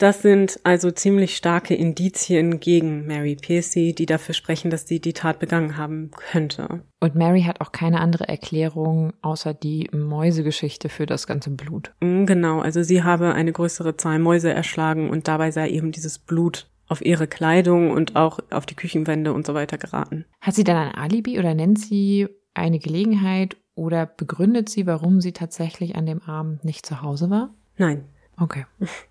Das 0.00 0.22
sind 0.22 0.60
also 0.64 0.90
ziemlich 0.90 1.36
starke 1.36 1.74
Indizien 1.74 2.58
gegen 2.58 3.06
Mary 3.06 3.36
Piercy, 3.36 3.94
die 3.94 4.06
dafür 4.06 4.34
sprechen, 4.34 4.70
dass 4.70 4.88
sie 4.88 4.98
die 4.98 5.12
Tat 5.12 5.38
begangen 5.38 5.76
haben 5.76 6.10
könnte. 6.12 6.84
Und 7.00 7.16
Mary 7.16 7.42
hat 7.42 7.60
auch 7.60 7.70
keine 7.70 8.00
andere 8.00 8.26
Erklärung 8.26 9.12
außer 9.20 9.52
die 9.52 9.90
Mäusegeschichte 9.92 10.88
für 10.88 11.04
das 11.04 11.26
ganze 11.26 11.50
Blut. 11.50 11.92
Mm, 12.00 12.24
genau, 12.24 12.60
also 12.60 12.82
sie 12.82 13.02
habe 13.02 13.34
eine 13.34 13.52
größere 13.52 13.98
Zahl 13.98 14.20
Mäuse 14.20 14.50
erschlagen 14.50 15.10
und 15.10 15.28
dabei 15.28 15.50
sei 15.50 15.68
eben 15.68 15.92
dieses 15.92 16.18
Blut 16.18 16.70
auf 16.88 17.04
ihre 17.04 17.26
Kleidung 17.26 17.90
und 17.90 18.16
auch 18.16 18.38
auf 18.50 18.64
die 18.64 18.76
Küchenwände 18.76 19.34
und 19.34 19.46
so 19.46 19.52
weiter 19.52 19.76
geraten. 19.76 20.24
Hat 20.40 20.54
sie 20.54 20.64
dann 20.64 20.78
ein 20.78 20.94
Alibi 20.94 21.38
oder 21.38 21.54
nennt 21.54 21.78
sie 21.78 22.26
eine 22.54 22.78
Gelegenheit 22.78 23.58
oder 23.74 24.06
begründet 24.06 24.70
sie, 24.70 24.86
warum 24.86 25.20
sie 25.20 25.32
tatsächlich 25.32 25.94
an 25.94 26.06
dem 26.06 26.22
Abend 26.22 26.64
nicht 26.64 26.86
zu 26.86 27.02
Hause 27.02 27.28
war? 27.28 27.52
Nein. 27.76 28.04
Okay. 28.38 28.64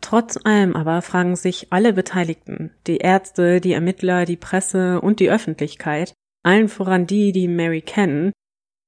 Trotz 0.00 0.38
allem 0.44 0.76
aber 0.76 1.02
fragen 1.02 1.36
sich 1.36 1.68
alle 1.70 1.92
Beteiligten, 1.92 2.70
die 2.86 2.98
Ärzte, 2.98 3.60
die 3.60 3.72
Ermittler, 3.72 4.24
die 4.24 4.36
Presse 4.36 5.00
und 5.00 5.20
die 5.20 5.30
Öffentlichkeit, 5.30 6.12
allen 6.42 6.68
voran 6.68 7.06
die, 7.06 7.32
die 7.32 7.48
Mary 7.48 7.80
kennen, 7.80 8.32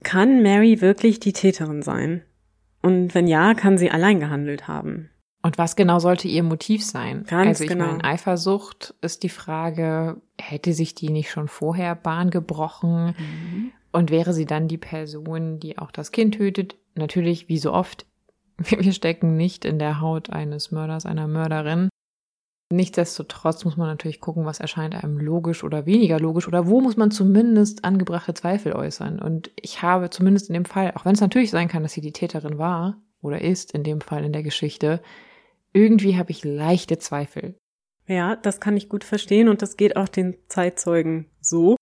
kann 0.05 0.43
Mary 0.43 0.81
wirklich 0.81 1.21
die 1.21 1.33
Täterin 1.33 1.83
sein? 1.83 2.23
Und 2.83 3.15
wenn 3.15 3.27
ja, 3.27 3.55
kann 3.55 3.79
sie 3.79 3.91
allein 3.91 4.21
gehandelt 4.21 4.69
haben? 4.69 5.11
Und 5.43 5.59
was 5.59 5.77
genau 5.77 5.99
sollte 5.99 6.29
ihr 6.29 6.43
Motiv 6.43 6.85
sein? 6.85 7.25
Ganz 7.29 7.49
also 7.49 7.65
ich 7.65 7.71
genau. 7.71 7.87
meine, 7.87 8.05
Eifersucht 8.05 8.95
ist 9.01 9.23
die 9.23 9.29
Frage, 9.29 10.21
hätte 10.39 10.73
sich 10.73 10.95
die 10.95 11.11
nicht 11.11 11.31
schon 11.31 11.49
vorher 11.49 11.95
Bahn 11.95 12.31
gebrochen? 12.31 13.15
Mhm. 13.19 13.73
Und 13.93 14.11
wäre 14.11 14.35
sie 14.35 14.45
dann 14.45 14.69
die 14.69 14.77
Person, 14.77 15.59
die 15.59 15.79
auch 15.79 15.91
das 15.91 16.13
Kind 16.13 16.35
tötet? 16.35 16.77
Natürlich, 16.95 17.49
wie 17.49 17.59
so 17.59 17.73
oft, 17.73 18.06
wir 18.79 18.93
stecken 18.93 19.37
nicht 19.37 19.65
in 19.65 19.79
der 19.79 20.01
Haut 20.01 20.31
eines 20.31 20.71
Mörders, 20.71 21.07
einer 21.07 21.27
Mörderin. 21.27 21.89
Nichtsdestotrotz 22.73 23.65
muss 23.65 23.77
man 23.77 23.87
natürlich 23.87 24.21
gucken, 24.21 24.45
was 24.45 24.59
erscheint 24.59 24.95
einem 24.97 25.19
logisch 25.19 25.63
oder 25.63 25.87
weniger 25.87 26.19
logisch 26.19 26.49
oder 26.49 26.67
wo 26.67 26.81
muss 26.81 26.97
man 26.97 27.13
zumindest 27.13 27.85
angebrachte 27.85 28.35
Zweifel 28.35 28.73
äußern. 28.73 29.21
Und 29.21 29.53
ich 29.55 29.83
habe 29.83 30.11
zumindest 30.11 30.49
in 30.49 30.55
dem 30.55 30.65
Fall, 30.65 30.93
auch 30.97 31.05
wenn 31.05 31.15
es 31.15 31.21
natürlich 31.21 31.53
sein 31.53 31.69
kann, 31.69 31.85
dass 31.85 31.93
sie 31.93 32.01
die 32.01 32.13
Täterin 32.13 32.59
war 32.59 33.01
oder 33.23 33.41
ist, 33.41 33.73
in 33.73 33.85
dem 33.85 34.01
Fall 34.01 34.25
in 34.25 34.33
der 34.33 34.43
Geschichte, 34.43 35.01
irgendwie 35.73 36.17
habe 36.17 36.33
ich 36.33 36.45
leichte 36.45 36.99
Zweifel. 36.99 37.57
Ja, 38.09 38.35
das 38.35 38.61
kann 38.61 38.77
ich 38.77 38.89
gut 38.89 39.05
verstehen 39.05 39.49
und 39.49 39.63
das 39.63 39.77
geht 39.77 39.97
auch 39.97 40.09
den 40.09 40.37
Zeitzeugen 40.49 41.27
so. 41.41 41.77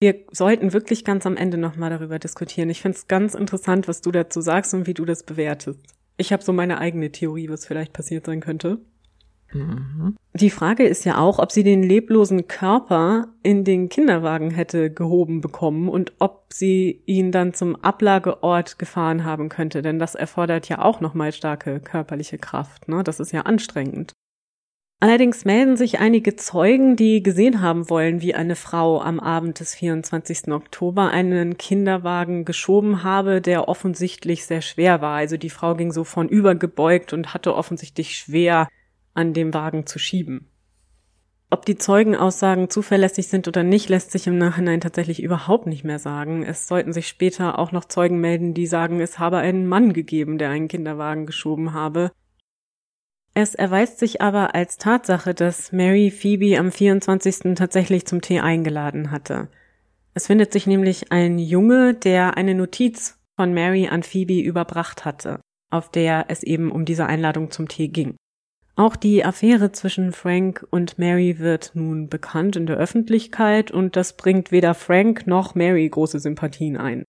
Wir 0.00 0.14
sollten 0.30 0.72
wirklich 0.72 1.04
ganz 1.04 1.26
am 1.26 1.36
Ende 1.36 1.58
nochmal 1.58 1.90
darüber 1.90 2.18
diskutieren. 2.18 2.70
Ich 2.70 2.82
finde 2.82 2.96
es 2.96 3.08
ganz 3.08 3.34
interessant, 3.34 3.88
was 3.88 4.00
du 4.00 4.12
dazu 4.12 4.40
sagst 4.40 4.72
und 4.74 4.86
wie 4.86 4.94
du 4.94 5.04
das 5.04 5.24
bewertest. 5.24 5.80
Ich 6.16 6.32
habe 6.32 6.42
so 6.42 6.52
meine 6.52 6.78
eigene 6.78 7.10
Theorie, 7.10 7.48
was 7.48 7.66
vielleicht 7.66 7.92
passiert 7.92 8.26
sein 8.26 8.40
könnte. 8.40 8.78
Mhm. 9.52 10.16
Die 10.34 10.50
Frage 10.50 10.86
ist 10.86 11.04
ja 11.04 11.18
auch, 11.18 11.38
ob 11.38 11.50
sie 11.50 11.64
den 11.64 11.82
leblosen 11.82 12.48
Körper 12.48 13.28
in 13.42 13.64
den 13.64 13.88
Kinderwagen 13.88 14.50
hätte 14.50 14.90
gehoben 14.92 15.40
bekommen 15.40 15.88
und 15.88 16.12
ob 16.18 16.52
sie 16.52 17.02
ihn 17.06 17.32
dann 17.32 17.54
zum 17.54 17.76
Ablageort 17.76 18.78
gefahren 18.78 19.24
haben 19.24 19.48
könnte, 19.48 19.82
denn 19.82 19.98
das 19.98 20.14
erfordert 20.14 20.68
ja 20.68 20.80
auch 20.80 21.00
nochmal 21.00 21.32
starke 21.32 21.80
körperliche 21.80 22.38
Kraft, 22.38 22.88
ne? 22.88 23.02
Das 23.02 23.20
ist 23.20 23.32
ja 23.32 23.42
anstrengend. 23.42 24.12
Allerdings 25.00 25.44
melden 25.44 25.76
sich 25.76 26.00
einige 26.00 26.34
Zeugen, 26.34 26.96
die 26.96 27.22
gesehen 27.22 27.60
haben 27.60 27.88
wollen, 27.88 28.20
wie 28.20 28.34
eine 28.34 28.56
Frau 28.56 29.00
am 29.00 29.20
Abend 29.20 29.60
des 29.60 29.76
24. 29.76 30.48
Oktober 30.48 31.10
einen 31.10 31.56
Kinderwagen 31.56 32.44
geschoben 32.44 33.04
habe, 33.04 33.40
der 33.40 33.68
offensichtlich 33.68 34.44
sehr 34.44 34.60
schwer 34.60 35.00
war. 35.00 35.16
Also 35.16 35.36
die 35.36 35.50
Frau 35.50 35.76
ging 35.76 35.92
so 35.92 36.02
von 36.02 36.28
übergebeugt 36.28 37.12
und 37.12 37.32
hatte 37.32 37.54
offensichtlich 37.54 38.18
schwer 38.18 38.68
an 39.14 39.34
dem 39.34 39.54
Wagen 39.54 39.86
zu 39.86 40.00
schieben. 40.00 40.50
Ob 41.48 41.64
die 41.64 41.78
Zeugenaussagen 41.78 42.68
zuverlässig 42.68 43.28
sind 43.28 43.46
oder 43.46 43.62
nicht, 43.62 43.88
lässt 43.88 44.10
sich 44.10 44.26
im 44.26 44.36
Nachhinein 44.36 44.80
tatsächlich 44.80 45.22
überhaupt 45.22 45.68
nicht 45.68 45.84
mehr 45.84 46.00
sagen. 46.00 46.42
Es 46.42 46.66
sollten 46.66 46.92
sich 46.92 47.06
später 47.06 47.60
auch 47.60 47.70
noch 47.70 47.84
Zeugen 47.84 48.20
melden, 48.20 48.52
die 48.52 48.66
sagen, 48.66 49.00
es 49.00 49.20
habe 49.20 49.38
einen 49.38 49.68
Mann 49.68 49.92
gegeben, 49.92 50.38
der 50.38 50.50
einen 50.50 50.68
Kinderwagen 50.68 51.24
geschoben 51.24 51.72
habe. 51.72 52.10
Es 53.34 53.54
erweist 53.54 53.98
sich 53.98 54.20
aber 54.20 54.54
als 54.54 54.78
Tatsache, 54.78 55.32
dass 55.34 55.72
Mary 55.72 56.10
Phoebe 56.10 56.58
am 56.58 56.72
24. 56.72 57.54
tatsächlich 57.54 58.06
zum 58.06 58.20
Tee 58.20 58.40
eingeladen 58.40 59.10
hatte. 59.10 59.48
Es 60.14 60.26
findet 60.26 60.52
sich 60.52 60.66
nämlich 60.66 61.12
ein 61.12 61.38
Junge, 61.38 61.94
der 61.94 62.36
eine 62.36 62.54
Notiz 62.54 63.18
von 63.36 63.54
Mary 63.54 63.86
an 63.86 64.02
Phoebe 64.02 64.40
überbracht 64.40 65.04
hatte, 65.04 65.40
auf 65.70 65.90
der 65.90 66.26
es 66.28 66.42
eben 66.42 66.72
um 66.72 66.84
diese 66.84 67.06
Einladung 67.06 67.52
zum 67.52 67.68
Tee 67.68 67.88
ging. 67.88 68.16
Auch 68.74 68.96
die 68.96 69.24
Affäre 69.24 69.72
zwischen 69.72 70.12
Frank 70.12 70.66
und 70.70 70.98
Mary 70.98 71.38
wird 71.38 71.72
nun 71.74 72.08
bekannt 72.08 72.54
in 72.54 72.66
der 72.66 72.76
Öffentlichkeit 72.76 73.70
und 73.70 73.96
das 73.96 74.16
bringt 74.16 74.52
weder 74.52 74.74
Frank 74.74 75.26
noch 75.26 75.54
Mary 75.54 75.88
große 75.88 76.20
Sympathien 76.20 76.76
ein. 76.76 77.04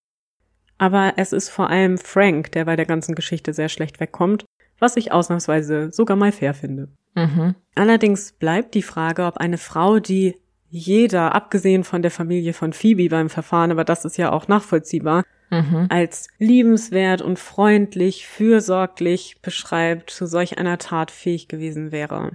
Aber 0.78 1.14
es 1.16 1.32
ist 1.32 1.48
vor 1.48 1.70
allem 1.70 1.98
Frank, 1.98 2.52
der 2.52 2.64
bei 2.64 2.74
der 2.74 2.86
ganzen 2.86 3.14
Geschichte 3.14 3.52
sehr 3.52 3.68
schlecht 3.68 4.00
wegkommt, 4.00 4.44
was 4.80 4.96
ich 4.96 5.12
ausnahmsweise 5.12 5.90
sogar 5.92 6.16
mal 6.16 6.32
fair 6.32 6.54
finde. 6.54 6.88
Mhm. 7.14 7.54
Allerdings 7.74 8.32
bleibt 8.32 8.74
die 8.74 8.82
Frage, 8.82 9.24
ob 9.24 9.36
eine 9.36 9.58
Frau, 9.58 10.00
die 10.00 10.36
jeder, 10.68 11.34
abgesehen 11.34 11.84
von 11.84 12.02
der 12.02 12.10
Familie 12.10 12.52
von 12.52 12.72
Phoebe 12.72 13.08
beim 13.08 13.28
Verfahren, 13.28 13.72
aber 13.72 13.84
das 13.84 14.04
ist 14.04 14.16
ja 14.16 14.30
auch 14.32 14.46
nachvollziehbar, 14.46 15.24
mhm. 15.50 15.86
als 15.88 16.28
liebenswert 16.38 17.22
und 17.22 17.38
freundlich, 17.38 18.26
fürsorglich 18.26 19.40
beschreibt, 19.42 20.10
zu 20.10 20.26
solch 20.26 20.58
einer 20.58 20.78
Tat 20.78 21.10
fähig 21.10 21.48
gewesen 21.48 21.90
wäre. 21.90 22.32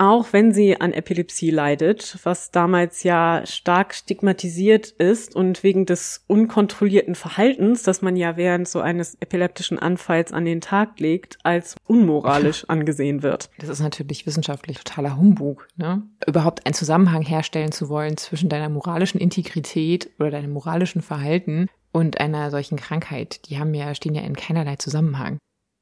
Auch 0.00 0.32
wenn 0.32 0.52
sie 0.52 0.80
an 0.80 0.92
Epilepsie 0.92 1.50
leidet, 1.50 2.18
was 2.22 2.52
damals 2.52 3.02
ja 3.02 3.44
stark 3.44 3.92
stigmatisiert 3.92 4.90
ist 4.90 5.34
und 5.34 5.64
wegen 5.64 5.86
des 5.86 6.24
unkontrollierten 6.28 7.16
Verhaltens, 7.16 7.82
das 7.82 8.00
man 8.00 8.14
ja 8.14 8.36
während 8.36 8.68
so 8.68 8.80
eines 8.80 9.16
epileptischen 9.16 9.76
Anfalls 9.76 10.32
an 10.32 10.44
den 10.44 10.60
Tag 10.60 11.00
legt, 11.00 11.38
als 11.42 11.74
unmoralisch 11.88 12.64
angesehen 12.68 13.24
wird. 13.24 13.50
Das 13.58 13.68
ist 13.68 13.80
natürlich 13.80 14.24
wissenschaftlich 14.24 14.78
totaler 14.78 15.16
Humbug, 15.16 15.66
ne? 15.76 16.02
Überhaupt 16.24 16.64
einen 16.64 16.74
Zusammenhang 16.74 17.22
herstellen 17.22 17.72
zu 17.72 17.88
wollen 17.88 18.16
zwischen 18.16 18.48
deiner 18.48 18.68
moralischen 18.68 19.20
Integrität 19.20 20.10
oder 20.20 20.30
deinem 20.30 20.52
moralischen 20.52 21.02
Verhalten 21.02 21.66
und 21.90 22.20
einer 22.20 22.52
solchen 22.52 22.76
Krankheit, 22.76 23.48
die 23.48 23.58
haben 23.58 23.74
ja, 23.74 23.92
stehen 23.96 24.14
ja 24.14 24.22
in 24.22 24.36
keinerlei 24.36 24.76
Zusammenhang. 24.76 25.38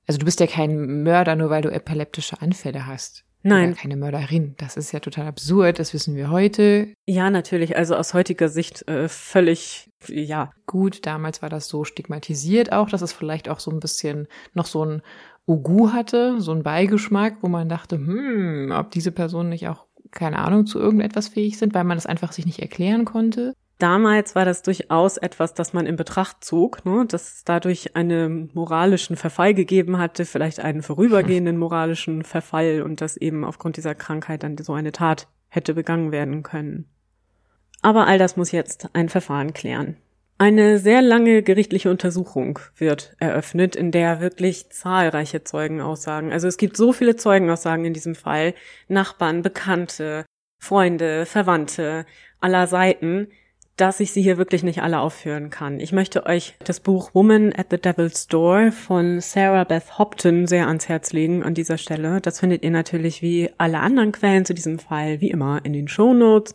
Also 0.07 0.19
du 0.19 0.25
bist 0.25 0.41
ja 0.41 0.47
kein 0.47 1.03
Mörder, 1.03 1.37
nur 1.37 1.51
weil 1.51 1.63
du 1.63 1.69
epileptische 1.69 2.41
Anfälle 2.41 2.87
hast. 2.87 3.26
Nein. 3.47 3.71
Oder 3.71 3.81
keine 3.81 3.97
Mörderin. 3.97 4.55
Das 4.59 4.77
ist 4.77 4.93
ja 4.93 4.99
total 4.99 5.29
absurd, 5.29 5.79
das 5.79 5.95
wissen 5.95 6.17
wir 6.17 6.31
heute. 6.31 6.93
Ja, 7.07 7.31
natürlich. 7.31 7.77
Also 7.77 7.95
aus 7.95 8.13
heutiger 8.13 8.49
Sicht 8.49 8.87
äh, 8.89 9.09
völlig, 9.09 9.89
ja. 10.09 10.51
Gut, 10.67 11.07
damals 11.07 11.43
war 11.43 11.49
das 11.49 11.69
so 11.69 11.85
stigmatisiert 11.85 12.73
auch, 12.73 12.89
dass 12.89 13.03
es 13.03 13.13
vielleicht 13.13 13.49
auch 13.49 13.61
so 13.61 13.71
ein 13.71 13.79
bisschen 13.79 14.27
noch 14.55 14.67
so 14.67 14.85
ein 14.85 15.03
Ugu 15.47 15.93
hatte, 15.93 16.41
so 16.41 16.51
ein 16.51 16.65
Beigeschmack, 16.65 17.37
wo 17.41 17.49
man 17.49 17.69
dachte, 17.69 17.97
hm, 17.99 18.73
ob 18.77 18.91
diese 18.91 19.13
Personen 19.13 19.51
nicht 19.51 19.69
auch, 19.69 19.87
keine 20.11 20.39
Ahnung, 20.39 20.67
zu 20.67 20.81
irgendetwas 20.81 21.29
fähig 21.29 21.57
sind, 21.57 21.73
weil 21.73 21.85
man 21.85 21.97
das 21.97 22.07
einfach 22.07 22.33
sich 22.33 22.47
nicht 22.47 22.59
erklären 22.59 23.05
konnte. 23.05 23.55
Damals 23.79 24.35
war 24.35 24.47
das 24.47 24.63
durchaus 24.63 25.19
etwas, 25.19 25.53
das 25.53 25.75
man 25.75 25.85
in 25.85 25.97
Betracht 25.97 26.43
zog, 26.43 26.87
ne? 26.87 27.05
dass 27.07 27.35
es 27.35 27.45
dadurch 27.45 27.95
einen 27.95 28.51
moralischen 28.55 29.17
Verfall 29.17 29.53
gegeben 29.53 29.99
hatte, 29.99 30.25
vielleicht 30.25 30.61
einen 30.61 30.83
vorübergehenden 30.83 31.57
moralischen 31.59 32.23
Verfall 32.23 32.81
und 32.83 33.03
dass 33.03 33.19
eben 33.19 33.45
aufgrund 33.45 33.77
dieser 33.77 33.95
Krankheit 33.95 34.43
dann 34.43 34.57
so 34.57 34.73
eine 34.73 34.93
Tat 34.93 35.29
hätte 35.49 35.75
begangen 35.75 36.11
werden 36.11 36.43
können. 36.43 36.87
Aber 37.83 38.07
all 38.07 38.19
das 38.19 38.37
muss 38.37 38.51
jetzt 38.51 38.89
ein 38.95 39.11
Verfahren 39.11 39.53
klären. 39.53 39.97
Eine 40.39 40.79
sehr 40.79 41.03
lange 41.03 41.43
gerichtliche 41.43 41.91
Untersuchung 41.91 42.59
wird 42.77 43.15
eröffnet, 43.19 43.75
in 43.77 43.91
der 43.91 44.21
wirklich 44.21 44.71
zahlreiche 44.71 45.45
Zeugen 45.45 45.81
aussagen. 45.81 46.33
Also 46.33 46.47
es 46.47 46.59
gibt 46.59 46.77
so 46.77 46.93
viele 46.93 47.17
Zeugenaussagen 47.17 47.85
in 47.85 47.95
diesem 47.95 48.15
Fall, 48.15 48.55
Nachbarn, 48.89 49.43
Bekannte, 49.43 50.27
Freunde, 50.59 51.25
Verwandte 51.25 52.05
aller 52.41 52.67
Seiten, 52.67 53.29
dass 53.77 54.01
ich 54.01 54.13
sie 54.13 54.23
hier 54.23 54.39
wirklich 54.39 54.63
nicht 54.63 54.83
alle 54.83 55.01
aufführen 55.01 55.51
kann. 55.51 55.81
Ich 55.81 55.93
möchte 55.93 56.25
euch 56.27 56.55
das 56.65 56.81
Buch 56.81 57.11
Woman 57.13 57.53
at 57.53 57.67
the 57.71 57.77
Devil's 57.77 58.27
Door 58.27 58.73
von 58.73 59.21
Sarah 59.21 59.65
Beth 59.65 59.99
Hopton 59.99 60.47
sehr 60.47 60.67
ans 60.67 60.89
Herz 60.89 61.13
legen 61.13 61.43
an 61.43 61.55
dieser 61.55 61.77
Stelle. 61.77 62.21
Das 62.23 62.41
findet 62.41 62.63
ihr 62.63 62.71
natürlich 62.71 63.21
wie 63.21 63.51
alle 63.59 63.81
anderen 63.81 64.13
Quellen 64.13 64.47
zu 64.47 64.55
diesem 64.55 64.79
Fall 64.79 65.21
wie 65.21 65.31
immer 65.31 65.63
in 65.65 65.75
den 65.75 65.89
Show 65.89 66.15
Notes. 66.15 66.55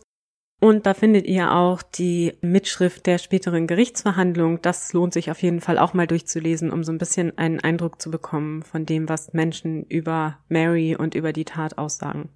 Und 0.60 0.86
da 0.86 0.94
findet 0.94 1.26
ihr 1.26 1.52
auch 1.52 1.82
die 1.82 2.34
Mitschrift 2.40 3.06
der 3.06 3.18
späteren 3.18 3.66
Gerichtsverhandlung. 3.66 4.62
Das 4.62 4.92
lohnt 4.92 5.12
sich 5.12 5.30
auf 5.30 5.42
jeden 5.42 5.60
Fall 5.60 5.76
auch 5.76 5.92
mal 5.92 6.06
durchzulesen, 6.06 6.70
um 6.70 6.84
so 6.84 6.92
ein 6.92 6.98
bisschen 6.98 7.36
einen 7.36 7.58
Eindruck 7.58 8.00
zu 8.00 8.12
bekommen 8.12 8.62
von 8.62 8.86
dem, 8.86 9.08
was 9.08 9.32
Menschen 9.32 9.84
über 9.86 10.38
Mary 10.48 10.94
und 10.96 11.16
über 11.16 11.32
die 11.32 11.44
Tat 11.44 11.78
aussagen. 11.78 12.28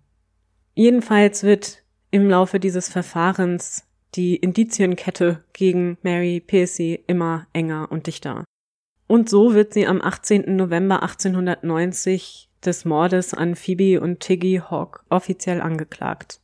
Jedenfalls 0.74 1.44
wird 1.44 1.84
im 2.10 2.28
Laufe 2.28 2.58
dieses 2.58 2.88
Verfahrens 2.88 3.85
die 4.14 4.36
Indizienkette 4.36 5.44
gegen 5.52 5.98
Mary 6.02 6.40
Piercy 6.40 7.02
immer 7.06 7.46
enger 7.52 7.88
und 7.90 8.06
dichter. 8.06 8.44
Und 9.06 9.28
so 9.28 9.54
wird 9.54 9.74
sie 9.74 9.86
am 9.86 10.00
18. 10.00 10.56
November 10.56 11.02
1890 11.02 12.48
des 12.64 12.84
Mordes 12.84 13.34
an 13.34 13.54
Phoebe 13.54 14.00
und 14.00 14.20
Tiggy 14.20 14.60
Hawk 14.68 15.04
offiziell 15.10 15.60
angeklagt. 15.60 16.40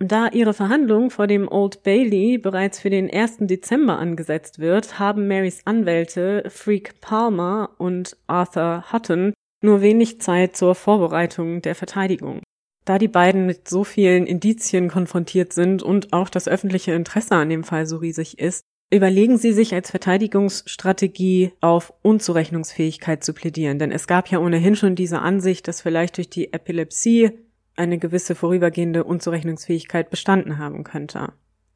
Da 0.00 0.28
ihre 0.28 0.54
Verhandlung 0.54 1.10
vor 1.10 1.26
dem 1.26 1.46
Old 1.48 1.82
Bailey 1.84 2.38
bereits 2.38 2.80
für 2.80 2.90
den 2.90 3.08
1. 3.10 3.38
Dezember 3.40 3.98
angesetzt 3.98 4.58
wird, 4.58 4.98
haben 4.98 5.28
Marys 5.28 5.62
Anwälte 5.66 6.44
Freak 6.48 7.00
Palmer 7.00 7.70
und 7.78 8.16
Arthur 8.26 8.84
Hutton 8.92 9.32
nur 9.62 9.80
wenig 9.80 10.20
Zeit 10.20 10.56
zur 10.56 10.74
Vorbereitung 10.74 11.62
der 11.62 11.74
Verteidigung. 11.74 12.40
Da 12.84 12.98
die 12.98 13.08
beiden 13.08 13.46
mit 13.46 13.68
so 13.68 13.82
vielen 13.82 14.26
Indizien 14.26 14.88
konfrontiert 14.88 15.52
sind 15.52 15.82
und 15.82 16.12
auch 16.12 16.28
das 16.28 16.48
öffentliche 16.48 16.92
Interesse 16.92 17.34
an 17.34 17.48
dem 17.48 17.64
Fall 17.64 17.86
so 17.86 17.96
riesig 17.96 18.38
ist, 18.38 18.64
überlegen 18.90 19.38
sie 19.38 19.52
sich 19.52 19.74
als 19.74 19.90
Verteidigungsstrategie 19.90 21.52
auf 21.60 21.94
Unzurechnungsfähigkeit 22.02 23.24
zu 23.24 23.32
plädieren. 23.32 23.78
Denn 23.78 23.90
es 23.90 24.06
gab 24.06 24.28
ja 24.28 24.38
ohnehin 24.38 24.76
schon 24.76 24.94
diese 24.94 25.20
Ansicht, 25.20 25.66
dass 25.66 25.80
vielleicht 25.80 26.18
durch 26.18 26.28
die 26.28 26.52
Epilepsie 26.52 27.30
eine 27.74 27.98
gewisse 27.98 28.34
vorübergehende 28.34 29.04
Unzurechnungsfähigkeit 29.04 30.10
bestanden 30.10 30.58
haben 30.58 30.84
könnte. 30.84 31.32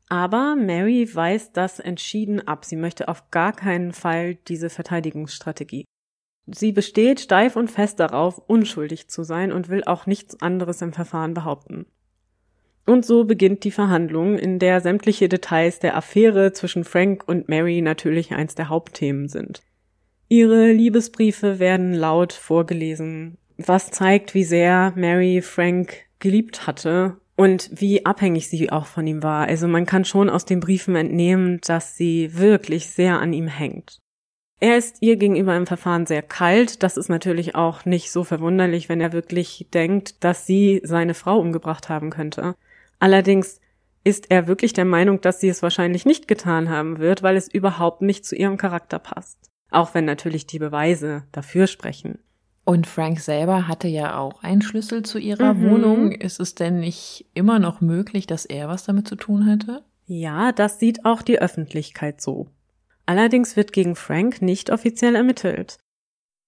Aber 0.08 0.56
Mary 0.56 1.08
weist 1.12 1.56
das 1.56 1.80
entschieden 1.80 2.46
ab. 2.46 2.64
Sie 2.64 2.76
möchte 2.76 3.08
auf 3.08 3.30
gar 3.30 3.52
keinen 3.52 3.92
Fall 3.92 4.36
diese 4.36 4.70
Verteidigungsstrategie. 4.70 5.84
Sie 6.50 6.72
besteht 6.72 7.20
steif 7.20 7.56
und 7.56 7.70
fest 7.70 8.00
darauf, 8.00 8.38
unschuldig 8.46 9.08
zu 9.08 9.22
sein 9.22 9.52
und 9.52 9.68
will 9.68 9.84
auch 9.84 10.06
nichts 10.06 10.40
anderes 10.40 10.80
im 10.80 10.92
Verfahren 10.92 11.34
behaupten. 11.34 11.86
Und 12.86 13.04
so 13.04 13.24
beginnt 13.24 13.64
die 13.64 13.70
Verhandlung, 13.70 14.38
in 14.38 14.58
der 14.58 14.80
sämtliche 14.80 15.28
Details 15.28 15.78
der 15.78 15.94
Affäre 15.94 16.52
zwischen 16.52 16.84
Frank 16.84 17.22
und 17.26 17.48
Mary 17.48 17.82
natürlich 17.82 18.32
eins 18.32 18.54
der 18.54 18.70
Hauptthemen 18.70 19.28
sind. 19.28 19.60
Ihre 20.28 20.72
Liebesbriefe 20.72 21.58
werden 21.58 21.92
laut 21.92 22.32
vorgelesen, 22.32 23.36
was 23.58 23.90
zeigt, 23.90 24.32
wie 24.32 24.44
sehr 24.44 24.94
Mary 24.96 25.42
Frank 25.42 26.06
geliebt 26.18 26.66
hatte 26.66 27.18
und 27.36 27.70
wie 27.72 28.06
abhängig 28.06 28.48
sie 28.48 28.70
auch 28.70 28.86
von 28.86 29.06
ihm 29.06 29.22
war. 29.22 29.46
Also 29.46 29.68
man 29.68 29.84
kann 29.84 30.06
schon 30.06 30.30
aus 30.30 30.46
den 30.46 30.60
Briefen 30.60 30.96
entnehmen, 30.96 31.60
dass 31.66 31.96
sie 31.96 32.38
wirklich 32.38 32.88
sehr 32.88 33.20
an 33.20 33.34
ihm 33.34 33.48
hängt. 33.48 34.00
Er 34.60 34.76
ist 34.76 34.96
ihr 35.00 35.16
gegenüber 35.16 35.56
im 35.56 35.66
Verfahren 35.66 36.06
sehr 36.06 36.22
kalt. 36.22 36.82
Das 36.82 36.96
ist 36.96 37.08
natürlich 37.08 37.54
auch 37.54 37.84
nicht 37.84 38.10
so 38.10 38.24
verwunderlich, 38.24 38.88
wenn 38.88 39.00
er 39.00 39.12
wirklich 39.12 39.68
denkt, 39.72 40.24
dass 40.24 40.46
sie 40.46 40.80
seine 40.82 41.14
Frau 41.14 41.38
umgebracht 41.38 41.88
haben 41.88 42.10
könnte. 42.10 42.56
Allerdings 42.98 43.60
ist 44.02 44.30
er 44.30 44.46
wirklich 44.48 44.72
der 44.72 44.84
Meinung, 44.84 45.20
dass 45.20 45.40
sie 45.40 45.48
es 45.48 45.62
wahrscheinlich 45.62 46.06
nicht 46.06 46.26
getan 46.26 46.70
haben 46.70 46.98
wird, 46.98 47.22
weil 47.22 47.36
es 47.36 47.46
überhaupt 47.46 48.02
nicht 48.02 48.24
zu 48.24 48.34
ihrem 48.34 48.56
Charakter 48.56 48.98
passt. 48.98 49.38
Auch 49.70 49.94
wenn 49.94 50.06
natürlich 50.06 50.46
die 50.46 50.58
Beweise 50.58 51.24
dafür 51.30 51.66
sprechen. 51.66 52.18
Und 52.64 52.86
Frank 52.86 53.20
selber 53.20 53.68
hatte 53.68 53.88
ja 53.88 54.18
auch 54.18 54.42
einen 54.42 54.62
Schlüssel 54.62 55.02
zu 55.02 55.18
ihrer 55.18 55.54
mhm. 55.54 55.70
Wohnung. 55.70 56.12
Ist 56.12 56.40
es 56.40 56.54
denn 56.54 56.80
nicht 56.80 57.26
immer 57.32 57.58
noch 57.58 57.80
möglich, 57.80 58.26
dass 58.26 58.44
er 58.44 58.68
was 58.68 58.84
damit 58.84 59.08
zu 59.08 59.16
tun 59.16 59.46
hätte? 59.46 59.84
Ja, 60.06 60.52
das 60.52 60.78
sieht 60.78 61.04
auch 61.04 61.22
die 61.22 61.40
Öffentlichkeit 61.40 62.20
so. 62.20 62.48
Allerdings 63.08 63.56
wird 63.56 63.72
gegen 63.72 63.96
Frank 63.96 64.42
nicht 64.42 64.68
offiziell 64.70 65.14
ermittelt. 65.14 65.78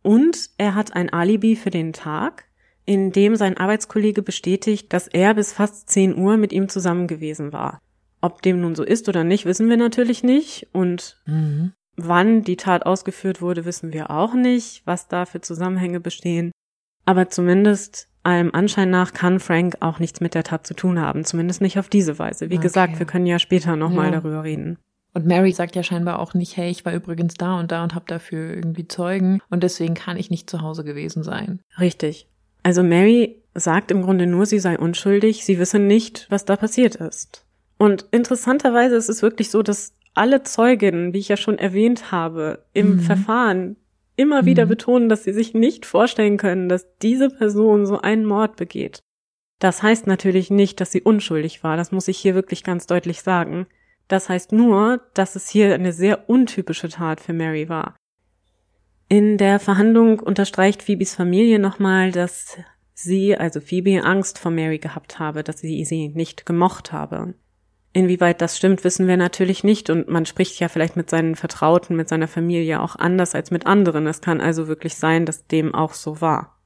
Und 0.03 0.51
er 0.59 0.75
hat 0.75 0.95
ein 0.95 1.11
Alibi 1.11 1.57
für 1.57 1.71
den 1.71 1.95
Tag, 1.95 2.45
in 2.85 3.13
dem 3.13 3.35
sein 3.35 3.57
Arbeitskollege 3.57 4.21
bestätigt, 4.21 4.93
dass 4.93 5.09
er 5.09 5.33
bis 5.33 5.55
fast 5.55 5.89
10 5.89 6.19
Uhr 6.19 6.37
mit 6.37 6.53
ihm 6.53 6.69
zusammen 6.69 7.07
gewesen 7.07 7.55
war. 7.55 7.81
Ob 8.21 8.43
dem 8.43 8.61
nun 8.61 8.75
so 8.75 8.85
ist 8.85 9.09
oder 9.09 9.25
nicht, 9.25 9.47
wissen 9.47 9.71
wir 9.71 9.79
natürlich 9.79 10.23
nicht. 10.23 10.69
Und 10.73 11.23
mhm. 11.25 11.73
wann 11.97 12.43
die 12.43 12.57
Tat 12.57 12.85
ausgeführt 12.85 13.41
wurde, 13.41 13.65
wissen 13.65 13.95
wir 13.95 14.11
auch 14.11 14.35
nicht, 14.35 14.83
was 14.85 15.09
da 15.09 15.25
für 15.25 15.41
Zusammenhänge 15.41 15.99
bestehen. 16.01 16.53
Aber 17.07 17.31
zumindest 17.31 18.09
allem 18.23 18.53
Anschein 18.53 18.91
nach 18.91 19.15
kann 19.15 19.41
Frank 19.41 19.77
auch 19.81 19.99
nichts 19.99 20.21
mit 20.21 20.35
der 20.35 20.45
Tat 20.45 20.67
zu 20.67 20.75
tun 20.75 21.01
haben, 21.01 21.25
zumindest 21.25 21.63
nicht 21.63 21.79
auf 21.79 21.89
diese 21.89 22.19
Weise. 22.19 22.51
Wie 22.51 22.57
Okay. 22.57 22.65
gesagt, 22.65 22.99
wir 22.99 23.07
können 23.07 23.25
ja 23.25 23.39
später 23.39 23.77
nochmal 23.77 24.13
Ja. 24.13 24.21
darüber 24.21 24.45
reden. 24.45 24.77
Und 25.13 25.27
Mary 25.27 25.53
sagt 25.53 25.75
ja 25.77 25.83
scheinbar 25.83 26.19
auch 26.21 26.35
nicht, 26.35 26.57
hey, 26.57 26.71
ich 26.71 26.85
war 26.85 26.95
übrigens 26.95 27.35
da 27.35 27.59
und 27.59 27.73
da 27.73 27.83
und 27.83 27.95
habe 27.95 28.05
dafür 28.07 28.55
irgendwie 28.55 28.87
Zeugen 28.87 29.41
und 29.51 29.63
deswegen 29.63 29.95
kann 29.95 30.17
ich 30.17 30.31
nicht 30.31 30.49
zu 30.49 30.61
Hause 30.63 30.85
gewesen 30.85 31.23
sein. 31.25 31.61
Richtig. 31.81 32.29
Also 32.63 32.83
Mary 32.83 33.37
sagt 33.55 33.91
im 33.91 34.03
Grunde 34.03 34.27
nur, 34.27 34.47
sie 34.47 34.61
sei 34.61 34.79
unschuldig, 34.79 35.45
sie 35.45 35.59
wisse 35.59 35.79
nicht, 35.81 36.27
was 36.31 36.45
da 36.45 36.55
passiert 36.57 36.95
ist. 36.97 37.45
Und 37.79 38.07
interessanterweise 38.13 38.95
ist 38.95 39.09
es 39.09 39.23
wirklich 39.23 39.51
so, 39.51 39.63
dass 39.63 39.95
alle 40.15 40.43
Zeuginnen, 40.43 41.13
wie 41.13 41.19
ich 41.19 41.29
ja 41.29 41.37
schon 41.37 41.59
erwähnt 41.59 42.13
habe, 42.13 42.65
im 42.73 42.97
Mhm. 42.97 43.01
Verfahren 43.01 43.77
immer 44.17 44.45
wieder 44.45 44.67
Mhm. 44.67 44.69
betonen, 44.69 45.09
dass 45.09 45.25
sie 45.25 45.33
sich 45.33 45.55
nicht 45.55 45.87
vorstellen 45.87 46.37
können, 46.37 46.69
dass 46.69 46.87
diese 46.99 47.31
Person 47.31 47.87
so 47.87 48.01
einen 48.01 48.27
Mord 48.27 48.57
begeht. 48.57 49.01
Das 49.59 49.83
heißt 49.83 50.07
natürlich 50.07 50.51
nicht, 50.51 50.81
dass 50.81 50.93
sie 50.93 51.03
unschuldig 51.03 51.65
war, 51.65 51.77
das 51.77 51.91
muss 51.91 52.07
ich 52.09 52.19
hier 52.19 52.35
wirklich 52.35 52.63
ganz 52.63 52.87
deutlich 52.87 53.23
sagen. 53.23 53.67
Das 54.11 54.29
heißt 54.29 54.51
nur, 54.51 55.01
dass 55.15 55.37
es 55.37 55.49
hier 55.49 55.73
eine 55.73 55.93
sehr 55.93 56.29
untypische 56.29 56.89
Tat 56.89 57.21
für 57.21 57.33
Mary 57.33 57.69
war. 57.69 57.95
In 59.09 59.39
der 59.39 59.61
Verhandlung 59.61 60.19
unterstreicht 60.19 60.83
Phoebes 60.83 61.15
Familie 61.15 61.61
nochmal, 61.61 62.11
dass 62.11 62.59
sie, 62.93 63.37
also 63.37 63.61
Phoebe, 63.61 64.03
Angst 64.03 64.41
vor 64.41 64.51
Mary 64.51 64.79
gehabt 64.79 65.21
habe, 65.21 65.45
dass 65.45 65.61
sie 65.61 65.85
sie 65.85 66.09
nicht 66.09 66.45
gemocht 66.45 66.91
habe. 66.91 67.35
Inwieweit 67.93 68.41
das 68.41 68.57
stimmt, 68.57 68.83
wissen 68.83 69.07
wir 69.07 69.17
natürlich 69.17 69.63
nicht 69.63 69.91
und 69.91 70.09
man 70.09 70.27
spricht 70.27 70.59
ja 70.59 70.69
vielleicht 70.69 70.97
mit 70.97 71.09
seinen 71.09 71.37
Vertrauten, 71.37 71.95
mit 71.95 72.09
seiner 72.09 72.29
Familie 72.29 72.83
auch 72.83 72.97
anders 72.97 73.37
als 73.37 73.53
mit 73.53 73.65
anderen. 73.67 74.09
Es 74.09 74.21
kann 74.21 74.41
also 74.41 74.67
wirklich 74.67 74.97
sein, 74.97 75.25
dass 75.25 75.47
dem 75.47 75.73
auch 75.73 75.95
so 75.95 76.21
war. 76.21 76.59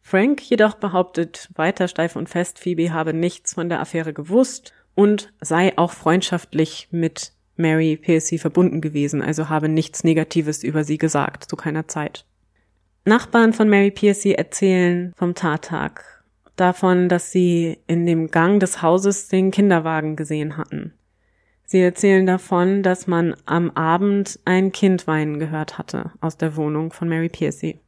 Frank 0.00 0.40
jedoch 0.40 0.76
behauptet 0.76 1.50
weiter 1.54 1.86
steif 1.86 2.16
und 2.16 2.30
fest, 2.30 2.58
Phoebe 2.58 2.94
habe 2.94 3.12
nichts 3.12 3.52
von 3.52 3.68
der 3.68 3.80
Affäre 3.80 4.14
gewusst 4.14 4.72
und 4.98 5.32
sei 5.40 5.78
auch 5.78 5.92
freundschaftlich 5.92 6.88
mit 6.90 7.30
Mary 7.54 7.96
Piercy 7.96 8.36
verbunden 8.36 8.80
gewesen, 8.80 9.22
also 9.22 9.48
habe 9.48 9.68
nichts 9.68 10.02
Negatives 10.02 10.64
über 10.64 10.82
sie 10.82 10.98
gesagt, 10.98 11.44
zu 11.48 11.54
keiner 11.54 11.86
Zeit. 11.86 12.26
Nachbarn 13.04 13.52
von 13.52 13.68
Mary 13.68 13.92
Piercy 13.92 14.32
erzählen 14.32 15.12
vom 15.16 15.36
Tattag, 15.36 16.24
davon, 16.56 17.08
dass 17.08 17.30
sie 17.30 17.78
in 17.86 18.06
dem 18.06 18.32
Gang 18.32 18.58
des 18.58 18.82
Hauses 18.82 19.28
den 19.28 19.52
Kinderwagen 19.52 20.16
gesehen 20.16 20.56
hatten. 20.56 20.94
Sie 21.64 21.80
erzählen 21.80 22.26
davon, 22.26 22.82
dass 22.82 23.06
man 23.06 23.36
am 23.46 23.70
Abend 23.70 24.40
ein 24.46 24.72
Kind 24.72 25.06
weinen 25.06 25.38
gehört 25.38 25.78
hatte 25.78 26.10
aus 26.20 26.38
der 26.38 26.56
Wohnung 26.56 26.92
von 26.92 27.08
Mary 27.08 27.28
Piercy. 27.28 27.78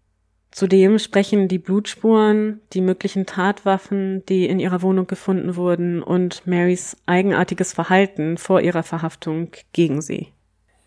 Zudem 0.51 0.99
sprechen 0.99 1.47
die 1.47 1.59
Blutspuren, 1.59 2.61
die 2.73 2.81
möglichen 2.81 3.25
Tatwaffen, 3.25 4.25
die 4.27 4.47
in 4.47 4.59
ihrer 4.59 4.83
Wohnung 4.83 5.07
gefunden 5.07 5.55
wurden 5.55 6.03
und 6.03 6.47
Marys 6.47 6.97
eigenartiges 7.07 7.73
Verhalten 7.73 8.37
vor 8.37 8.61
ihrer 8.61 8.83
Verhaftung 8.83 9.53
gegen 9.73 10.03
sie. 10.03 10.29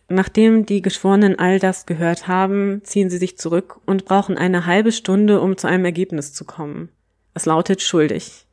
Nachdem 0.10 0.66
die 0.66 0.82
Geschworenen 0.82 1.40
all 1.40 1.60
das 1.60 1.86
gehört 1.86 2.28
haben, 2.28 2.82
ziehen 2.84 3.10
sie 3.10 3.18
sich 3.18 3.38
zurück 3.38 3.80
und 3.86 4.06
brauchen 4.06 4.38
eine 4.38 4.66
halbe 4.66 4.92
Stunde, 4.92 5.40
um 5.40 5.58
zu 5.58 5.68
einem 5.68 5.86
Ergebnis 5.86 6.34
zu 6.34 6.44
kommen. 6.44 6.90
Es 7.34 7.46
lautet 7.46 7.82
schuldig. 7.82 8.46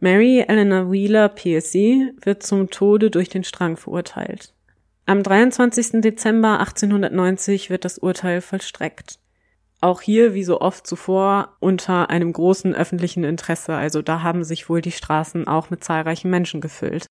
Mary 0.00 0.44
Eleanor 0.48 0.90
Wheeler 0.90 1.28
PSC 1.28 2.12
wird 2.22 2.42
zum 2.42 2.70
Tode 2.70 3.10
durch 3.10 3.28
den 3.28 3.44
Strang 3.44 3.76
verurteilt. 3.76 4.54
Am 5.06 5.22
23. 5.22 6.00
Dezember 6.00 6.58
1890 6.58 7.68
wird 7.68 7.84
das 7.84 7.98
Urteil 7.98 8.40
vollstreckt. 8.40 9.18
Auch 9.84 10.00
hier, 10.00 10.32
wie 10.32 10.44
so 10.44 10.62
oft 10.62 10.86
zuvor, 10.86 11.58
unter 11.60 12.08
einem 12.08 12.32
großen 12.32 12.74
öffentlichen 12.74 13.22
Interesse, 13.22 13.74
also 13.74 14.00
da 14.00 14.22
haben 14.22 14.42
sich 14.42 14.70
wohl 14.70 14.80
die 14.80 14.92
Straßen 14.92 15.46
auch 15.46 15.68
mit 15.68 15.84
zahlreichen 15.84 16.30
Menschen 16.30 16.62
gefüllt. 16.62 17.04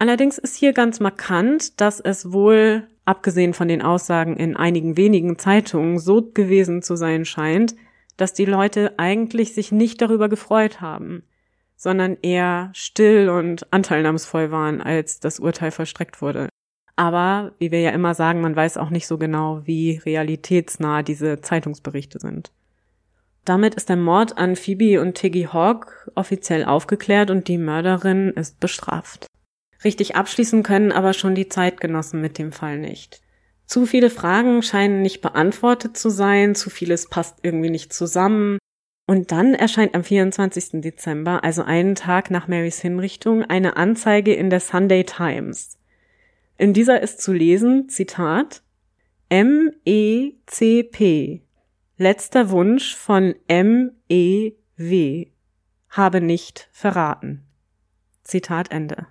Allerdings 0.00 0.36
ist 0.36 0.56
hier 0.56 0.72
ganz 0.72 0.98
markant, 0.98 1.80
dass 1.80 2.00
es 2.00 2.32
wohl, 2.32 2.88
abgesehen 3.04 3.54
von 3.54 3.68
den 3.68 3.80
Aussagen 3.80 4.36
in 4.36 4.56
einigen 4.56 4.96
wenigen 4.96 5.38
Zeitungen, 5.38 6.00
so 6.00 6.20
gewesen 6.20 6.82
zu 6.82 6.96
sein 6.96 7.24
scheint, 7.24 7.76
dass 8.16 8.32
die 8.32 8.44
Leute 8.44 8.98
eigentlich 8.98 9.54
sich 9.54 9.70
nicht 9.70 10.02
darüber 10.02 10.28
gefreut 10.28 10.80
haben, 10.80 11.22
sondern 11.76 12.16
eher 12.22 12.70
still 12.72 13.28
und 13.28 13.72
anteilnahmsvoll 13.72 14.50
waren, 14.50 14.80
als 14.80 15.20
das 15.20 15.38
Urteil 15.38 15.70
vollstreckt 15.70 16.20
wurde. 16.20 16.48
Aber, 17.00 17.52
wie 17.56 17.70
wir 17.70 17.80
ja 17.80 17.92
immer 17.92 18.12
sagen, 18.12 18.42
man 18.42 18.54
weiß 18.54 18.76
auch 18.76 18.90
nicht 18.90 19.06
so 19.06 19.16
genau, 19.16 19.62
wie 19.64 20.02
realitätsnah 20.04 21.02
diese 21.02 21.40
Zeitungsberichte 21.40 22.18
sind. 22.18 22.52
Damit 23.46 23.74
ist 23.74 23.88
der 23.88 23.96
Mord 23.96 24.36
an 24.36 24.54
Phoebe 24.54 25.00
und 25.00 25.14
Tiggy 25.14 25.44
Hawk 25.50 26.10
offiziell 26.14 26.62
aufgeklärt 26.62 27.30
und 27.30 27.48
die 27.48 27.56
Mörderin 27.56 28.32
ist 28.32 28.60
bestraft. 28.60 29.24
Richtig 29.82 30.14
abschließen 30.14 30.62
können 30.62 30.92
aber 30.92 31.14
schon 31.14 31.34
die 31.34 31.48
Zeitgenossen 31.48 32.20
mit 32.20 32.36
dem 32.36 32.52
Fall 32.52 32.76
nicht. 32.76 33.22
Zu 33.64 33.86
viele 33.86 34.10
Fragen 34.10 34.62
scheinen 34.62 35.00
nicht 35.00 35.22
beantwortet 35.22 35.96
zu 35.96 36.10
sein, 36.10 36.54
zu 36.54 36.68
vieles 36.68 37.08
passt 37.08 37.38
irgendwie 37.40 37.70
nicht 37.70 37.94
zusammen. 37.94 38.58
Und 39.06 39.32
dann 39.32 39.54
erscheint 39.54 39.94
am 39.94 40.04
24. 40.04 40.82
Dezember, 40.82 41.44
also 41.44 41.62
einen 41.62 41.94
Tag 41.94 42.30
nach 42.30 42.46
Marys 42.46 42.78
Hinrichtung, 42.82 43.42
eine 43.42 43.78
Anzeige 43.78 44.34
in 44.34 44.50
der 44.50 44.60
Sunday 44.60 45.04
Times. 45.04 45.79
In 46.60 46.74
dieser 46.74 47.00
ist 47.00 47.22
zu 47.22 47.32
lesen, 47.32 47.88
Zitat, 47.88 48.62
M-E-C-P, 49.30 49.80
letzter 51.96 52.50
Wunsch 52.50 52.94
von 52.94 53.34
M-E-W, 53.48 55.26
habe 55.88 56.20
nicht 56.20 56.68
verraten. 56.70 57.46
Zitat 58.24 58.70
Ende. 58.72 59.06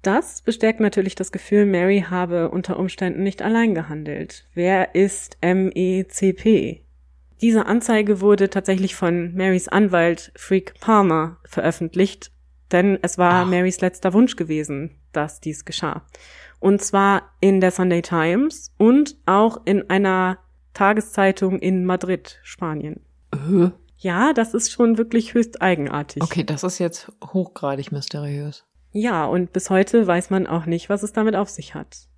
Das 0.00 0.40
bestärkt 0.40 0.80
natürlich 0.80 1.16
das 1.16 1.32
Gefühl, 1.32 1.66
Mary 1.66 2.06
habe 2.08 2.48
unter 2.48 2.78
Umständen 2.78 3.22
nicht 3.22 3.42
allein 3.42 3.74
gehandelt. 3.74 4.48
Wer 4.54 4.94
ist 4.94 5.36
MECP? 5.42 6.86
Diese 7.42 7.66
Anzeige 7.66 8.22
wurde 8.22 8.48
tatsächlich 8.48 8.94
von 8.94 9.34
Marys 9.34 9.68
Anwalt 9.68 10.32
Freak 10.34 10.80
Palmer 10.80 11.40
veröffentlicht, 11.44 12.32
denn 12.72 12.98
es 13.02 13.18
war 13.18 13.44
Ach. 13.44 13.46
Marys 13.46 13.80
letzter 13.80 14.12
Wunsch 14.12 14.36
gewesen, 14.36 14.96
dass 15.12 15.40
dies 15.40 15.64
geschah. 15.64 16.02
Und 16.60 16.80
zwar 16.82 17.22
in 17.40 17.60
der 17.60 17.70
Sunday 17.70 18.02
Times 18.02 18.72
und 18.78 19.16
auch 19.26 19.60
in 19.64 19.90
einer 19.90 20.38
Tageszeitung 20.74 21.58
in 21.58 21.84
Madrid, 21.84 22.40
Spanien. 22.42 23.00
Äh, 23.32 23.70
Ja, 23.98 24.32
das 24.32 24.54
ist 24.54 24.72
schon 24.72 24.98
wirklich 24.98 25.34
höchst 25.34 25.62
eigenartig. 25.62 26.22
Okay, 26.22 26.44
das 26.44 26.64
ist 26.64 26.78
jetzt 26.78 27.12
hochgradig 27.22 27.92
mysteriös. 27.92 28.64
Ja, 28.90 29.26
und 29.26 29.52
bis 29.52 29.70
heute 29.70 30.06
weiß 30.06 30.30
man 30.30 30.46
auch 30.46 30.66
nicht, 30.66 30.88
was 30.88 31.02
es 31.02 31.12
damit 31.12 31.36
auf 31.36 31.48
sich 31.48 31.74
hat. 31.74 32.08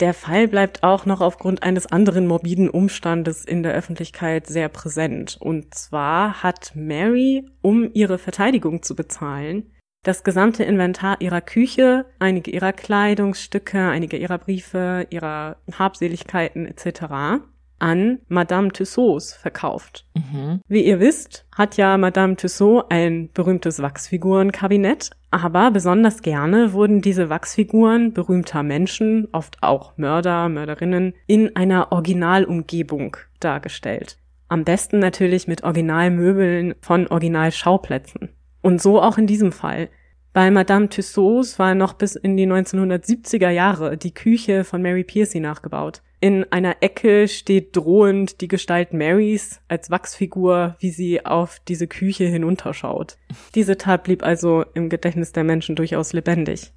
Der 0.00 0.12
Fall 0.12 0.46
bleibt 0.46 0.82
auch 0.82 1.06
noch 1.06 1.22
aufgrund 1.22 1.62
eines 1.62 1.86
anderen 1.86 2.26
morbiden 2.26 2.68
Umstandes 2.68 3.44
in 3.44 3.62
der 3.62 3.72
Öffentlichkeit 3.72 4.46
sehr 4.46 4.68
präsent. 4.68 5.38
Und 5.40 5.74
zwar 5.74 6.42
hat 6.42 6.72
Mary, 6.74 7.46
um 7.62 7.90
ihre 7.94 8.18
Verteidigung 8.18 8.82
zu 8.82 8.94
bezahlen, 8.94 9.72
das 10.02 10.22
gesamte 10.22 10.62
Inventar 10.62 11.20
ihrer 11.20 11.40
Küche, 11.40 12.06
einige 12.18 12.50
ihrer 12.50 12.72
Kleidungsstücke, 12.72 13.88
einige 13.88 14.16
ihrer 14.16 14.38
Briefe, 14.38 15.06
ihrer 15.10 15.56
Habseligkeiten 15.76 16.66
etc. 16.66 17.42
an 17.78 18.20
Madame 18.28 18.68
Tussauds 18.68 19.34
verkauft. 19.34 20.06
Mhm. 20.14 20.60
Wie 20.68 20.84
ihr 20.84 21.00
wisst, 21.00 21.46
hat 21.56 21.76
ja 21.76 21.98
Madame 21.98 22.36
Tussaud 22.36 22.84
ein 22.90 23.30
berühmtes 23.32 23.82
Wachsfigurenkabinett, 23.82 25.10
aber 25.36 25.70
besonders 25.70 26.22
gerne 26.22 26.72
wurden 26.72 27.00
diese 27.00 27.30
Wachsfiguren 27.30 28.12
berühmter 28.12 28.62
Menschen, 28.62 29.28
oft 29.32 29.62
auch 29.62 29.96
Mörder, 29.96 30.48
Mörderinnen, 30.48 31.14
in 31.26 31.54
einer 31.56 31.92
Originalumgebung 31.92 33.16
dargestellt. 33.40 34.18
Am 34.48 34.64
besten 34.64 34.98
natürlich 34.98 35.48
mit 35.48 35.64
Originalmöbeln 35.64 36.74
von 36.80 37.06
Originalschauplätzen. 37.08 38.30
Und 38.62 38.80
so 38.80 39.00
auch 39.00 39.18
in 39.18 39.26
diesem 39.26 39.52
Fall. 39.52 39.88
Bei 40.36 40.50
Madame 40.50 40.90
Tussauds 40.90 41.58
war 41.58 41.74
noch 41.74 41.94
bis 41.94 42.14
in 42.14 42.36
die 42.36 42.46
1970er 42.46 43.48
Jahre 43.48 43.96
die 43.96 44.12
Küche 44.12 44.64
von 44.64 44.82
Mary 44.82 45.02
Piercy 45.02 45.40
nachgebaut. 45.40 46.02
In 46.20 46.44
einer 46.52 46.82
Ecke 46.82 47.26
steht 47.26 47.74
drohend 47.74 48.42
die 48.42 48.48
Gestalt 48.48 48.92
Marys 48.92 49.62
als 49.68 49.90
Wachsfigur, 49.90 50.76
wie 50.78 50.90
sie 50.90 51.24
auf 51.24 51.58
diese 51.66 51.86
Küche 51.86 52.24
hinunterschaut. 52.24 53.16
Diese 53.54 53.78
Tat 53.78 54.04
blieb 54.04 54.22
also 54.22 54.66
im 54.74 54.90
Gedächtnis 54.90 55.32
der 55.32 55.44
Menschen 55.44 55.74
durchaus 55.74 56.12
lebendig. 56.12 56.70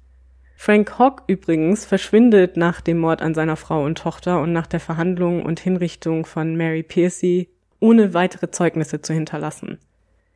Frank 0.56 0.98
Hogg 0.98 1.24
übrigens 1.26 1.84
verschwindet 1.84 2.56
nach 2.56 2.80
dem 2.80 2.96
Mord 2.96 3.20
an 3.20 3.34
seiner 3.34 3.56
Frau 3.56 3.84
und 3.84 3.98
Tochter 3.98 4.40
und 4.40 4.54
nach 4.54 4.68
der 4.68 4.80
Verhandlung 4.80 5.42
und 5.44 5.60
Hinrichtung 5.60 6.24
von 6.24 6.56
Mary 6.56 6.82
Piercy, 6.82 7.50
ohne 7.78 8.14
weitere 8.14 8.50
Zeugnisse 8.50 9.02
zu 9.02 9.12
hinterlassen. 9.12 9.80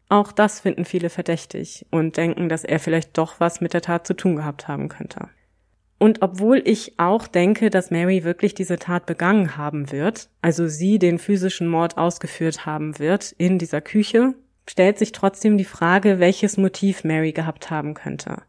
Auch 0.09 0.33
das 0.33 0.61
finden 0.61 0.85
viele 0.85 1.11
verdächtig 1.11 1.87
und 1.91 2.17
denken, 2.17 2.49
dass 2.49 2.65
er 2.65 2.79
vielleicht 2.79 3.17
doch 3.17 3.41
was 3.41 3.61
mit 3.61 3.73
der 3.73 3.83
Tat 3.83 4.07
zu 4.07 4.15
tun 4.15 4.37
gehabt 4.37 4.69
haben 4.69 4.89
könnte. 4.89 5.29
Und 5.99 6.23
obwohl 6.23 6.61
ich 6.65 6.99
auch 6.99 7.27
denke, 7.27 7.71
dass 7.71 7.91
Mary 7.91 8.25
wirklich 8.25 8.55
diese 8.55 8.79
Tat 8.79 9.07
begangen 9.07 9.57
haben 9.57 9.91
wird, 9.91 10.29
also 10.43 10.67
sie 10.69 10.99
den 10.99 11.19
physischen 11.19 11.69
Mord 11.69 11.97
ausgeführt 11.97 12.67
haben 12.67 12.99
wird 12.99 13.33
in 13.39 13.59
dieser 13.59 13.81
Küche, 13.81 14.35
stellt 14.69 14.99
sich 14.99 15.13
trotzdem 15.13 15.57
die 15.57 15.65
Frage, 15.65 16.19
welches 16.21 16.57
Motiv 16.57 17.05
Mary 17.05 17.33
gehabt 17.33 17.71
haben 17.71 17.95
könnte. 17.95 18.43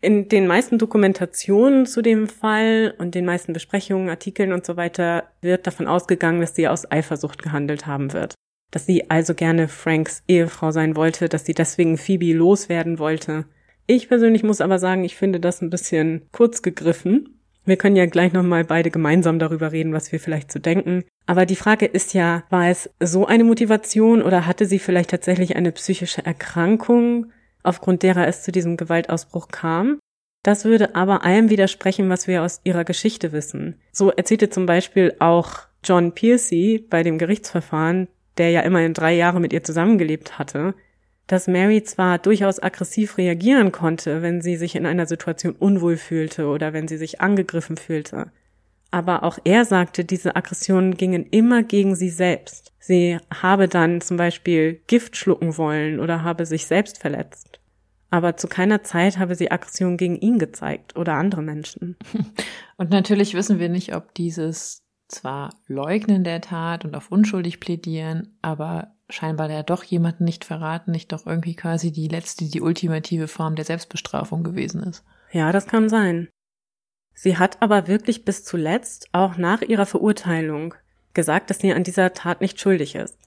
In 0.00 0.28
den 0.28 0.46
meisten 0.46 0.78
Dokumentationen 0.78 1.84
zu 1.84 2.02
dem 2.02 2.28
Fall 2.28 2.94
und 2.98 3.14
den 3.14 3.24
meisten 3.24 3.52
Besprechungen, 3.52 4.08
Artikeln 4.08 4.52
und 4.52 4.64
so 4.64 4.76
weiter 4.76 5.24
wird 5.40 5.66
davon 5.66 5.88
ausgegangen, 5.88 6.40
dass 6.40 6.54
sie 6.54 6.68
aus 6.68 6.90
Eifersucht 6.90 7.42
gehandelt 7.42 7.86
haben 7.86 8.12
wird. 8.12 8.34
Dass 8.70 8.86
sie 8.86 9.10
also 9.10 9.34
gerne 9.34 9.68
Franks 9.68 10.22
Ehefrau 10.28 10.70
sein 10.70 10.96
wollte, 10.96 11.28
dass 11.28 11.44
sie 11.44 11.54
deswegen 11.54 11.96
Phoebe 11.96 12.32
loswerden 12.32 12.98
wollte. 12.98 13.46
Ich 13.86 14.08
persönlich 14.08 14.42
muss 14.42 14.60
aber 14.60 14.78
sagen, 14.78 15.04
ich 15.04 15.16
finde 15.16 15.40
das 15.40 15.62
ein 15.62 15.70
bisschen 15.70 16.26
kurz 16.32 16.62
gegriffen. 16.62 17.40
Wir 17.64 17.76
können 17.76 17.96
ja 17.96 18.06
gleich 18.06 18.32
nochmal 18.32 18.64
beide 18.64 18.90
gemeinsam 18.90 19.38
darüber 19.38 19.72
reden, 19.72 19.92
was 19.92 20.12
wir 20.12 20.20
vielleicht 20.20 20.52
zu 20.52 20.58
denken. 20.58 21.04
Aber 21.26 21.46
die 21.46 21.56
Frage 21.56 21.86
ist 21.86 22.14
ja, 22.14 22.44
war 22.50 22.68
es 22.68 22.90
so 23.00 23.26
eine 23.26 23.44
Motivation 23.44 24.22
oder 24.22 24.46
hatte 24.46 24.66
sie 24.66 24.78
vielleicht 24.78 25.10
tatsächlich 25.10 25.56
eine 25.56 25.72
psychische 25.72 26.24
Erkrankung? 26.24 27.32
aufgrund 27.62 28.02
derer 28.02 28.26
es 28.26 28.42
zu 28.42 28.50
diesem 28.52 28.76
Gewaltausbruch 28.76 29.48
kam. 29.48 30.00
Das 30.44 30.64
würde 30.64 30.94
aber 30.94 31.24
allem 31.24 31.50
widersprechen, 31.50 32.08
was 32.08 32.26
wir 32.26 32.42
aus 32.42 32.60
ihrer 32.64 32.84
Geschichte 32.84 33.32
wissen. 33.32 33.80
So 33.92 34.10
erzählte 34.10 34.50
zum 34.50 34.66
Beispiel 34.66 35.14
auch 35.18 35.60
John 35.84 36.12
Piercy 36.12 36.86
bei 36.88 37.02
dem 37.02 37.18
Gerichtsverfahren, 37.18 38.08
der 38.38 38.50
ja 38.50 38.60
immerhin 38.62 38.94
drei 38.94 39.14
Jahre 39.14 39.40
mit 39.40 39.52
ihr 39.52 39.62
zusammengelebt 39.62 40.38
hatte, 40.38 40.74
dass 41.26 41.46
Mary 41.46 41.82
zwar 41.82 42.18
durchaus 42.18 42.60
aggressiv 42.60 43.18
reagieren 43.18 43.70
konnte, 43.70 44.22
wenn 44.22 44.40
sie 44.40 44.56
sich 44.56 44.74
in 44.74 44.86
einer 44.86 45.06
Situation 45.06 45.54
unwohl 45.54 45.96
fühlte 45.96 46.46
oder 46.46 46.72
wenn 46.72 46.88
sie 46.88 46.96
sich 46.96 47.20
angegriffen 47.20 47.76
fühlte. 47.76 48.32
Aber 48.90 49.22
auch 49.22 49.38
er 49.44 49.66
sagte, 49.66 50.04
diese 50.04 50.34
Aggressionen 50.36 50.96
gingen 50.96 51.26
immer 51.26 51.62
gegen 51.62 51.94
sie 51.94 52.08
selbst. 52.08 52.72
Sie 52.78 53.18
habe 53.30 53.68
dann 53.68 54.00
zum 54.00 54.16
Beispiel 54.16 54.80
Gift 54.86 55.16
schlucken 55.16 55.58
wollen 55.58 56.00
oder 56.00 56.22
habe 56.22 56.46
sich 56.46 56.66
selbst 56.66 56.98
verletzt. 56.98 57.60
Aber 58.10 58.38
zu 58.38 58.48
keiner 58.48 58.82
Zeit 58.82 59.18
habe 59.18 59.34
sie 59.34 59.50
Aggression 59.50 59.98
gegen 59.98 60.16
ihn 60.16 60.38
gezeigt 60.38 60.96
oder 60.96 61.14
andere 61.14 61.42
Menschen. 61.42 61.96
Und 62.78 62.88
natürlich 62.88 63.34
wissen 63.34 63.58
wir 63.58 63.68
nicht, 63.68 63.94
ob 63.94 64.14
dieses 64.14 64.82
zwar 65.08 65.54
Leugnen 65.66 66.24
der 66.24 66.40
Tat 66.40 66.84
und 66.84 66.94
auf 66.94 67.10
unschuldig 67.10 67.60
plädieren, 67.60 68.36
aber 68.42 68.94
scheinbar 69.10 69.50
ja 69.50 69.62
doch 69.62 69.82
jemanden 69.82 70.24
nicht 70.24 70.44
verraten, 70.44 70.92
nicht 70.92 71.12
doch 71.12 71.26
irgendwie 71.26 71.56
quasi 71.56 71.92
die 71.92 72.08
letzte, 72.08 72.44
die 72.44 72.60
ultimative 72.60 73.28
Form 73.28 73.56
der 73.56 73.64
Selbstbestrafung 73.64 74.44
gewesen 74.44 74.82
ist. 74.82 75.04
Ja, 75.32 75.50
das 75.52 75.66
kann 75.66 75.88
sein. 75.88 76.28
Sie 77.14 77.36
hat 77.36 77.60
aber 77.62 77.88
wirklich 77.88 78.24
bis 78.24 78.44
zuletzt, 78.44 79.08
auch 79.12 79.36
nach 79.36 79.62
ihrer 79.62 79.86
Verurteilung, 79.86 80.74
gesagt, 81.14 81.50
dass 81.50 81.58
sie 81.58 81.72
an 81.72 81.82
dieser 81.82 82.12
Tat 82.12 82.40
nicht 82.40 82.60
schuldig 82.60 82.94
ist. 82.94 83.18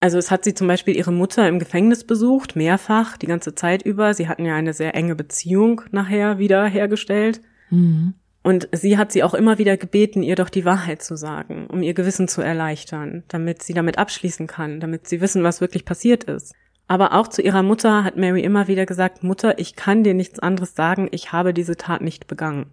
Also 0.00 0.18
es 0.18 0.30
hat 0.30 0.44
sie 0.44 0.54
zum 0.54 0.68
Beispiel 0.68 0.96
ihre 0.96 1.12
Mutter 1.12 1.48
im 1.48 1.58
Gefängnis 1.58 2.04
besucht, 2.04 2.54
mehrfach, 2.54 3.16
die 3.16 3.26
ganze 3.26 3.54
Zeit 3.54 3.82
über. 3.82 4.14
Sie 4.14 4.28
hatten 4.28 4.44
ja 4.44 4.54
eine 4.54 4.72
sehr 4.72 4.94
enge 4.94 5.14
Beziehung 5.14 5.82
nachher 5.90 6.38
wieder 6.38 6.66
hergestellt. 6.66 7.40
Mhm. 7.70 8.14
Und 8.46 8.68
sie 8.70 8.96
hat 8.96 9.10
sie 9.10 9.24
auch 9.24 9.34
immer 9.34 9.58
wieder 9.58 9.76
gebeten, 9.76 10.22
ihr 10.22 10.36
doch 10.36 10.48
die 10.48 10.64
Wahrheit 10.64 11.02
zu 11.02 11.16
sagen, 11.16 11.66
um 11.66 11.82
ihr 11.82 11.94
Gewissen 11.94 12.28
zu 12.28 12.42
erleichtern, 12.42 13.24
damit 13.26 13.64
sie 13.64 13.74
damit 13.74 13.98
abschließen 13.98 14.46
kann, 14.46 14.78
damit 14.78 15.08
sie 15.08 15.20
wissen, 15.20 15.42
was 15.42 15.60
wirklich 15.60 15.84
passiert 15.84 16.22
ist. 16.22 16.54
Aber 16.86 17.12
auch 17.14 17.26
zu 17.26 17.42
ihrer 17.42 17.64
Mutter 17.64 18.04
hat 18.04 18.16
Mary 18.16 18.42
immer 18.42 18.68
wieder 18.68 18.86
gesagt, 18.86 19.24
Mutter, 19.24 19.58
ich 19.58 19.74
kann 19.74 20.04
dir 20.04 20.14
nichts 20.14 20.38
anderes 20.38 20.76
sagen, 20.76 21.08
ich 21.10 21.32
habe 21.32 21.52
diese 21.52 21.76
Tat 21.76 22.02
nicht 22.02 22.28
begangen. 22.28 22.66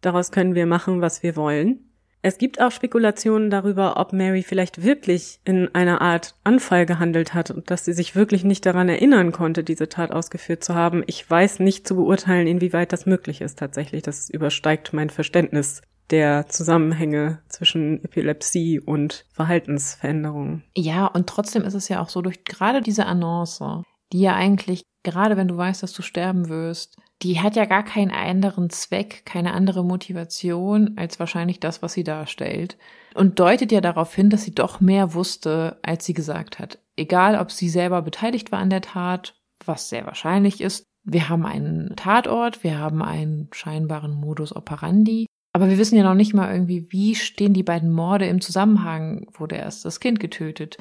Daraus 0.00 0.30
können 0.30 0.54
wir 0.54 0.64
machen, 0.64 1.00
was 1.00 1.24
wir 1.24 1.34
wollen. 1.34 1.80
Es 2.26 2.38
gibt 2.38 2.60
auch 2.60 2.72
Spekulationen 2.72 3.50
darüber, 3.50 3.98
ob 3.98 4.12
Mary 4.12 4.42
vielleicht 4.42 4.82
wirklich 4.82 5.38
in 5.44 5.72
einer 5.76 6.00
Art 6.00 6.34
Anfall 6.42 6.84
gehandelt 6.84 7.34
hat 7.34 7.52
und 7.52 7.70
dass 7.70 7.84
sie 7.84 7.92
sich 7.92 8.16
wirklich 8.16 8.42
nicht 8.42 8.66
daran 8.66 8.88
erinnern 8.88 9.30
konnte, 9.30 9.62
diese 9.62 9.88
Tat 9.88 10.10
ausgeführt 10.10 10.64
zu 10.64 10.74
haben. 10.74 11.04
Ich 11.06 11.30
weiß 11.30 11.60
nicht 11.60 11.86
zu 11.86 11.94
beurteilen, 11.94 12.48
inwieweit 12.48 12.92
das 12.92 13.06
möglich 13.06 13.42
ist 13.42 13.60
tatsächlich. 13.60 14.02
Das 14.02 14.28
übersteigt 14.28 14.92
mein 14.92 15.08
Verständnis 15.08 15.82
der 16.10 16.48
Zusammenhänge 16.48 17.42
zwischen 17.46 18.02
Epilepsie 18.04 18.80
und 18.80 19.24
Verhaltensveränderungen. 19.32 20.64
Ja, 20.76 21.06
und 21.06 21.28
trotzdem 21.28 21.62
ist 21.62 21.74
es 21.74 21.88
ja 21.88 22.02
auch 22.02 22.08
so, 22.08 22.22
durch 22.22 22.42
gerade 22.42 22.82
diese 22.82 23.06
Annonce, 23.06 23.84
die 24.12 24.22
ja 24.22 24.34
eigentlich, 24.34 24.82
gerade 25.04 25.36
wenn 25.36 25.46
du 25.46 25.56
weißt, 25.56 25.80
dass 25.80 25.92
du 25.92 26.02
sterben 26.02 26.48
wirst, 26.48 26.96
die 27.22 27.40
hat 27.40 27.56
ja 27.56 27.64
gar 27.64 27.82
keinen 27.82 28.10
anderen 28.10 28.70
Zweck, 28.70 29.22
keine 29.24 29.54
andere 29.54 29.84
Motivation 29.84 30.92
als 30.96 31.18
wahrscheinlich 31.18 31.60
das, 31.60 31.82
was 31.82 31.94
sie 31.94 32.04
darstellt. 32.04 32.76
Und 33.14 33.38
deutet 33.40 33.72
ja 33.72 33.80
darauf 33.80 34.14
hin, 34.14 34.28
dass 34.28 34.44
sie 34.44 34.54
doch 34.54 34.80
mehr 34.80 35.14
wusste, 35.14 35.78
als 35.82 36.04
sie 36.04 36.12
gesagt 36.12 36.58
hat. 36.58 36.78
Egal, 36.96 37.38
ob 37.38 37.50
sie 37.50 37.68
selber 37.68 38.02
beteiligt 38.02 38.52
war 38.52 38.58
an 38.58 38.70
der 38.70 38.82
Tat, 38.82 39.34
was 39.64 39.88
sehr 39.88 40.04
wahrscheinlich 40.04 40.60
ist. 40.60 40.84
Wir 41.04 41.28
haben 41.28 41.46
einen 41.46 41.94
Tatort, 41.96 42.64
wir 42.64 42.78
haben 42.78 43.02
einen 43.02 43.48
scheinbaren 43.52 44.12
Modus 44.12 44.54
operandi. 44.54 45.26
Aber 45.52 45.70
wir 45.70 45.78
wissen 45.78 45.96
ja 45.96 46.02
noch 46.02 46.14
nicht 46.14 46.34
mal 46.34 46.52
irgendwie, 46.52 46.86
wie 46.90 47.14
stehen 47.14 47.54
die 47.54 47.62
beiden 47.62 47.90
Morde 47.90 48.26
im 48.26 48.42
Zusammenhang. 48.42 49.26
Wurde 49.32 49.56
erst 49.56 49.86
das 49.86 50.00
Kind 50.00 50.20
getötet? 50.20 50.76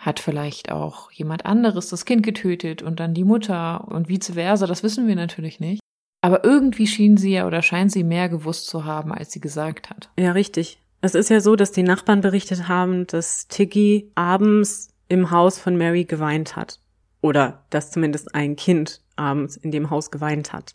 Hat 0.00 0.18
vielleicht 0.18 0.72
auch 0.72 1.10
jemand 1.12 1.44
anderes 1.44 1.90
das 1.90 2.06
Kind 2.06 2.22
getötet 2.22 2.80
und 2.80 3.00
dann 3.00 3.12
die 3.12 3.22
Mutter 3.22 3.86
und 3.88 4.08
vice 4.08 4.32
versa, 4.32 4.66
das 4.66 4.82
wissen 4.82 5.06
wir 5.06 5.14
natürlich 5.14 5.60
nicht. 5.60 5.80
Aber 6.22 6.42
irgendwie 6.42 6.86
schien 6.86 7.18
sie 7.18 7.32
ja 7.32 7.46
oder 7.46 7.60
scheint 7.60 7.92
sie 7.92 8.02
mehr 8.02 8.30
gewusst 8.30 8.66
zu 8.66 8.86
haben, 8.86 9.12
als 9.12 9.30
sie 9.30 9.40
gesagt 9.40 9.90
hat. 9.90 10.08
Ja, 10.18 10.32
richtig. 10.32 10.80
Es 11.02 11.14
ist 11.14 11.28
ja 11.28 11.40
so, 11.40 11.54
dass 11.54 11.72
die 11.72 11.82
Nachbarn 11.82 12.22
berichtet 12.22 12.66
haben, 12.66 13.06
dass 13.08 13.46
Tiggy 13.48 14.10
abends 14.14 14.88
im 15.08 15.30
Haus 15.30 15.58
von 15.58 15.76
Mary 15.76 16.04
geweint 16.04 16.56
hat. 16.56 16.80
Oder 17.20 17.66
dass 17.68 17.90
zumindest 17.90 18.34
ein 18.34 18.56
Kind 18.56 19.02
abends 19.16 19.58
in 19.58 19.70
dem 19.70 19.90
Haus 19.90 20.10
geweint 20.10 20.54
hat, 20.54 20.72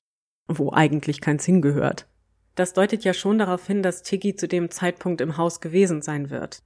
wo 0.48 0.72
eigentlich 0.72 1.20
keins 1.20 1.46
hingehört. 1.46 2.06
Das 2.54 2.74
deutet 2.74 3.04
ja 3.04 3.16
schon 3.16 3.40
darauf 3.40 3.66
hin, 3.66 3.82
dass 3.82 4.04
Tiggy 4.04 4.36
zu 4.36 4.48
dem 4.48 4.70
Zeitpunkt 4.70 5.20
im 5.22 5.38
Haus 5.38 5.62
gewesen 5.62 6.04
sein 6.04 6.30
wird. 6.30 6.60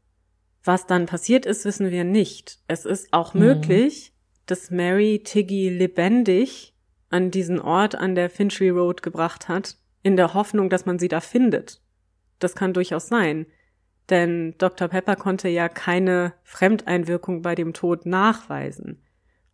Was 0.64 0.88
dann 0.88 1.06
passiert 1.06 1.46
ist, 1.46 1.66
wissen 1.66 1.92
wir 1.92 2.04
nicht. 2.04 2.60
Es 2.68 2.86
ist 2.86 3.14
auch 3.14 3.34
mhm. 3.34 3.40
möglich, 3.42 4.14
dass 4.46 4.72
Mary 4.72 5.22
Tiggy 5.24 5.70
lebendig 5.70 6.74
an 7.10 7.32
diesen 7.32 7.60
Ort 7.60 7.96
an 7.96 8.16
der 8.16 8.30
Finchley 8.30 8.70
Road 8.70 9.02
gebracht 9.02 9.48
hat, 9.48 9.78
in 10.04 10.16
der 10.16 10.34
Hoffnung, 10.34 10.70
dass 10.70 10.86
man 10.86 11.00
sie 11.00 11.08
da 11.08 11.22
findet. 11.22 11.82
Das 12.40 12.56
kann 12.56 12.74
durchaus 12.74 13.08
sein. 13.08 13.46
Denn 14.10 14.56
Dr. 14.58 14.88
Pepper 14.88 15.16
konnte 15.16 15.50
ja 15.50 15.70
keine 15.70 16.34
Fremdeinwirkung 16.44 17.42
bei 17.42 17.54
dem 17.54 17.74
Tod 17.74 18.06
nachweisen. 18.06 19.04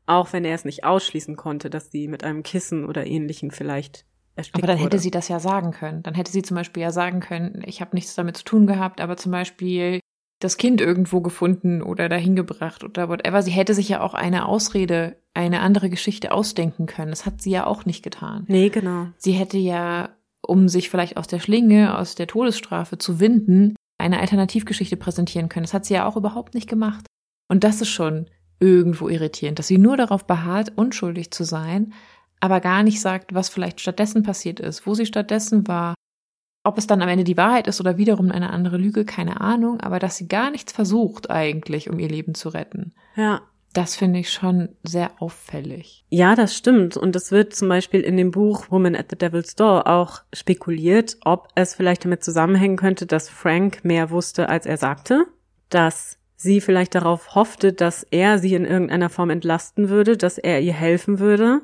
Auch 0.06 0.34
wenn 0.34 0.46
er 0.46 0.56
es 0.56 0.66
nicht 0.66 0.84
ausschließen 0.84 1.36
konnte, 1.36 1.70
dass 1.70 1.92
sie 1.92 2.08
mit 2.08 2.24
einem 2.24 2.44
Kissen 2.44 2.86
oder 2.86 3.06
ähnlichen 3.06 3.52
vielleicht 3.52 4.06
erstickt 4.36 4.58
Aber 4.58 4.68
dann 4.68 4.78
hätte 4.78 4.94
wurde. 4.94 5.00
sie 5.00 5.12
das 5.12 5.28
ja 5.28 5.40
sagen 5.40 5.72
können. 5.72 6.04
Dann 6.04 6.14
hätte 6.14 6.32
sie 6.32 6.42
zum 6.42 6.56
Beispiel 6.56 6.84
ja 6.84 6.92
sagen 6.92 7.20
können, 7.20 7.64
ich 7.66 7.82
habe 7.82 7.96
nichts 7.96 8.16
damit 8.16 8.38
zu 8.38 8.44
tun 8.44 8.68
gehabt, 8.68 9.02
aber 9.02 9.18
zum 9.18 9.32
Beispiel 9.32 10.00
das 10.46 10.58
Kind 10.58 10.80
irgendwo 10.80 11.22
gefunden 11.22 11.82
oder 11.82 12.08
dahin 12.08 12.36
gebracht 12.36 12.84
oder 12.84 13.10
whatever. 13.10 13.42
Sie 13.42 13.52
hätte 13.52 13.74
sich 13.74 13.90
ja 13.90 14.02
auch 14.02 14.14
eine 14.14 14.48
Ausrede, 14.48 15.18
eine 15.34 15.60
andere 15.60 15.90
Geschichte 15.90 16.32
ausdenken 16.32 16.86
können. 16.86 17.10
Das 17.10 17.26
hat 17.26 17.42
sie 17.42 17.52
ja 17.52 17.66
auch 17.66 17.86
nicht 17.86 18.04
getan. 18.04 18.46
Nee, 18.48 18.70
genau. 18.70 19.08
Sie 19.18 19.34
hätte 19.34 19.58
ja, 19.58 20.10
um 20.42 20.70
sich 20.70 20.90
vielleicht 20.90 21.18
aus 21.18 21.28
der 21.28 21.40
Schlinge, 21.40 21.98
aus 21.98 22.16
der 22.16 22.28
Todesstrafe 22.28 22.98
zu 22.98 23.20
winden, 23.20 23.76
eine 23.98 24.20
Alternativgeschichte 24.20 24.98
präsentieren 24.98 25.50
können. 25.50 25.64
Das 25.64 25.74
hat 25.74 25.86
sie 25.86 25.96
ja 25.96 26.06
auch 26.06 26.16
überhaupt 26.16 26.54
nicht 26.54 26.70
gemacht. 26.70 27.06
Und 27.48 27.64
das 27.64 27.82
ist 27.82 27.90
schon 27.90 28.28
irgendwo 28.60 29.10
irritierend, 29.10 29.60
dass 29.60 29.68
sie 29.68 29.78
nur 29.78 29.98
darauf 29.98 30.26
beharrt, 30.26 30.74
unschuldig 30.76 31.32
zu 31.32 31.44
sein, 31.44 31.94
aber 32.40 32.60
gar 32.60 32.84
nicht 32.84 33.02
sagt, 33.02 33.34
was 33.34 33.50
vielleicht 33.50 33.82
stattdessen 33.82 34.24
passiert 34.24 34.60
ist, 34.60 34.86
wo 34.86 34.94
sie 34.94 35.06
stattdessen 35.06 35.68
war, 35.68 35.96
ob 36.66 36.78
es 36.78 36.88
dann 36.88 37.02
am 37.02 37.10
Ende 37.10 37.24
die 37.24 37.38
Wahrheit 37.38 37.68
ist 37.68 37.80
oder 37.80 37.98
wiederum 37.98 38.32
eine 38.32 38.50
andere 38.50 38.78
Lüge, 38.78 39.06
keine 39.06 39.42
Ahnung, 39.42 39.80
aber 39.82 40.00
dass 40.00 40.18
sie 40.18 40.28
gar 40.28 40.52
nichts 40.52 40.72
versucht 40.72 41.30
eigentlich, 41.30 41.90
um 41.90 42.00
ihr 42.00 42.10
Leben 42.10 42.36
zu 42.36 42.50
retten. 42.50 42.94
Ja. 43.16 43.42
Das 43.74 43.98
finde 43.98 44.20
ich 44.20 44.32
schon 44.32 44.70
sehr 44.84 45.12
auffällig. 45.20 46.06
Ja, 46.10 46.36
das 46.36 46.56
stimmt. 46.56 46.96
Und 46.96 47.14
es 47.14 47.32
wird 47.32 47.54
zum 47.54 47.68
Beispiel 47.68 48.00
in 48.00 48.16
dem 48.16 48.32
Buch 48.32 48.72
Woman 48.72 48.96
at 48.96 49.08
the 49.10 49.18
Devil's 49.18 49.56
Door 49.56 49.88
auch 49.88 50.22
spekuliert, 50.32 51.18
ob 51.26 51.50
es 51.56 51.76
vielleicht 51.76 52.06
damit 52.06 52.24
zusammenhängen 52.24 52.78
könnte, 52.78 53.06
dass 53.06 53.28
Frank 53.28 53.84
mehr 53.84 54.12
wusste, 54.12 54.48
als 54.48 54.66
er 54.66 54.78
sagte, 54.78 55.26
dass 55.68 56.18
sie 56.38 56.62
vielleicht 56.62 56.96
darauf 56.96 57.36
hoffte, 57.36 57.74
dass 57.74 58.04
er 58.04 58.40
sie 58.40 58.54
in 58.54 58.64
irgendeiner 58.64 59.10
Form 59.10 59.30
entlasten 59.30 59.90
würde, 59.90 60.16
dass 60.16 60.38
er 60.38 60.62
ihr 60.62 60.74
helfen 60.74 61.20
würde 61.20 61.62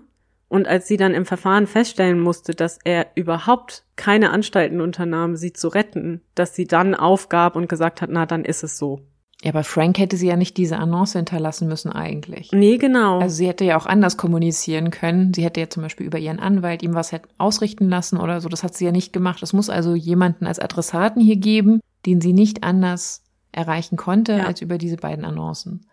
und 0.51 0.67
als 0.67 0.85
sie 0.85 0.97
dann 0.97 1.13
im 1.13 1.25
Verfahren 1.25 1.65
feststellen 1.65 2.19
musste, 2.19 2.53
dass 2.53 2.77
er 2.83 3.07
überhaupt 3.15 3.85
keine 3.95 4.31
Anstalten 4.31 4.81
unternahm, 4.81 5.37
sie 5.37 5.53
zu 5.53 5.69
retten, 5.69 6.19
dass 6.35 6.53
sie 6.53 6.67
dann 6.67 6.93
aufgab 6.93 7.55
und 7.55 7.69
gesagt 7.69 8.01
hat, 8.01 8.09
na, 8.11 8.25
dann 8.25 8.43
ist 8.43 8.61
es 8.61 8.77
so. 8.77 8.99
Ja, 9.41 9.51
aber 9.51 9.63
Frank 9.63 9.97
hätte 9.97 10.17
sie 10.17 10.27
ja 10.27 10.35
nicht 10.35 10.57
diese 10.57 10.77
Annonce 10.77 11.13
hinterlassen 11.13 11.69
müssen 11.69 11.89
eigentlich. 11.89 12.51
Nee, 12.51 12.77
genau. 12.77 13.19
Also 13.19 13.37
sie 13.37 13.47
hätte 13.47 13.63
ja 13.63 13.77
auch 13.77 13.85
anders 13.85 14.17
kommunizieren 14.17 14.91
können. 14.91 15.33
Sie 15.33 15.45
hätte 15.45 15.61
ja 15.61 15.69
zum 15.69 15.83
Beispiel 15.83 16.05
über 16.05 16.19
ihren 16.19 16.41
Anwalt 16.41 16.83
ihm 16.83 16.95
was 16.95 17.15
ausrichten 17.37 17.87
lassen 17.87 18.17
oder 18.17 18.41
so. 18.41 18.49
Das 18.49 18.65
hat 18.65 18.75
sie 18.75 18.83
ja 18.83 18.91
nicht 18.91 19.13
gemacht. 19.13 19.41
Es 19.41 19.53
muss 19.53 19.69
also 19.69 19.95
jemanden 19.95 20.45
als 20.45 20.59
Adressaten 20.59 21.21
hier 21.21 21.37
geben, 21.37 21.79
den 22.05 22.19
sie 22.19 22.33
nicht 22.33 22.61
anders 22.61 23.23
erreichen 23.53 23.95
konnte 23.95 24.33
ja. 24.33 24.47
als 24.47 24.61
über 24.61 24.77
diese 24.77 24.97
beiden 24.97 25.23
Annoncen. 25.23 25.85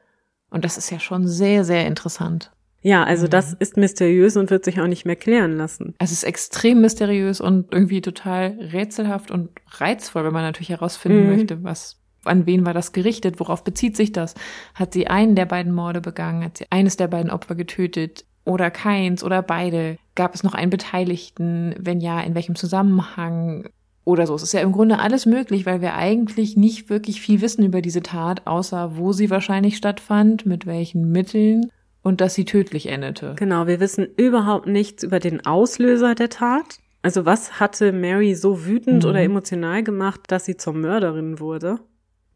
Und 0.51 0.65
das 0.65 0.79
ist 0.79 0.91
ja 0.91 0.99
schon 0.99 1.29
sehr, 1.29 1.65
sehr 1.65 1.87
interessant. 1.87 2.51
Ja, 2.89 3.05
also 3.05 3.26
mhm. 3.26 3.30
das 3.30 3.53
ist 3.53 3.76
mysteriös 3.76 4.39
und 4.39 4.51
wird 4.51 4.64
sich 4.64 4.80
auch 4.80 4.86
nicht 4.86 5.05
mehr 5.05 5.14
klären 5.14 5.59
lassen. 5.59 5.95
Es 5.99 6.11
ist 6.11 6.24
extrem 6.24 6.80
mysteriös 6.80 7.39
und 7.39 7.70
irgendwie 7.70 8.01
total 8.01 8.57
rätselhaft 8.72 9.30
und 9.30 9.51
reizvoll, 9.72 10.24
wenn 10.24 10.32
man 10.32 10.43
natürlich 10.43 10.70
herausfinden 10.70 11.24
mhm. 11.24 11.36
möchte, 11.36 11.62
was 11.62 12.01
an 12.24 12.47
wen 12.47 12.64
war 12.64 12.72
das 12.72 12.93
gerichtet, 12.93 13.41
worauf 13.41 13.62
bezieht 13.62 13.95
sich 13.95 14.12
das? 14.12 14.34
Hat 14.74 14.95
sie 14.95 15.07
einen 15.07 15.34
der 15.34 15.45
beiden 15.45 15.74
Morde 15.74 16.01
begangen? 16.01 16.43
Hat 16.43 16.57
sie 16.57 16.64
eines 16.70 16.97
der 16.97 17.09
beiden 17.09 17.30
Opfer 17.30 17.57
getötet? 17.57 18.24
Oder 18.47 18.70
keins 18.70 19.22
oder 19.22 19.43
beide? 19.43 19.99
Gab 20.14 20.34
es 20.34 20.43
noch 20.43 20.55
einen 20.55 20.70
Beteiligten? 20.70 21.74
Wenn 21.78 22.01
ja, 22.01 22.22
in 22.22 22.34
welchem 22.34 22.55
Zusammenhang? 22.55 23.68
Oder 24.05 24.26
so. 24.26 24.34
Es 24.34 24.43
ist 24.43 24.55
ja 24.55 24.61
im 24.61 24.72
Grunde 24.72 24.99
alles 24.99 25.26
möglich, 25.26 25.66
weil 25.66 25.82
wir 25.82 25.95
eigentlich 25.95 26.57
nicht 26.57 26.89
wirklich 26.89 27.20
viel 27.20 27.43
wissen 27.43 27.64
über 27.66 27.82
diese 27.82 28.03
Tat, 28.03 28.47
außer 28.47 28.97
wo 28.97 29.12
sie 29.12 29.28
wahrscheinlich 29.28 29.76
stattfand, 29.76 30.47
mit 30.47 30.64
welchen 30.64 31.12
Mitteln 31.12 31.70
und 32.09 32.23
dass 32.23 32.33
sie 32.33 32.47
tödlich 32.47 32.87
endete. 32.87 33.35
Genau, 33.37 33.67
wir 33.67 33.81
wissen 33.81 34.09
überhaupt 34.17 34.67
nichts 34.67 35.03
über 35.03 35.21
den 35.21 35.45
Auslöser 35.45 36.15
der 36.15 36.31
Tat. 36.31 36.79
Also 37.03 37.27
was 37.27 37.61
hatte 37.61 37.93
Mary 37.93 38.35
so 38.35 38.65
wütend 38.65 39.05
mhm. 39.05 39.11
oder 39.11 39.21
emotional 39.21 39.83
gemacht, 39.83 40.23
dass 40.29 40.47
sie 40.47 40.57
zur 40.57 40.73
Mörderin 40.73 41.39
wurde? 41.39 41.81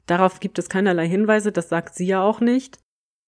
Darauf 0.05 0.41
gibt 0.41 0.59
es 0.59 0.68
keinerlei 0.68 1.09
Hinweise, 1.09 1.53
das 1.53 1.70
sagt 1.70 1.95
sie 1.95 2.07
ja 2.07 2.23
auch 2.23 2.41
nicht. 2.41 2.81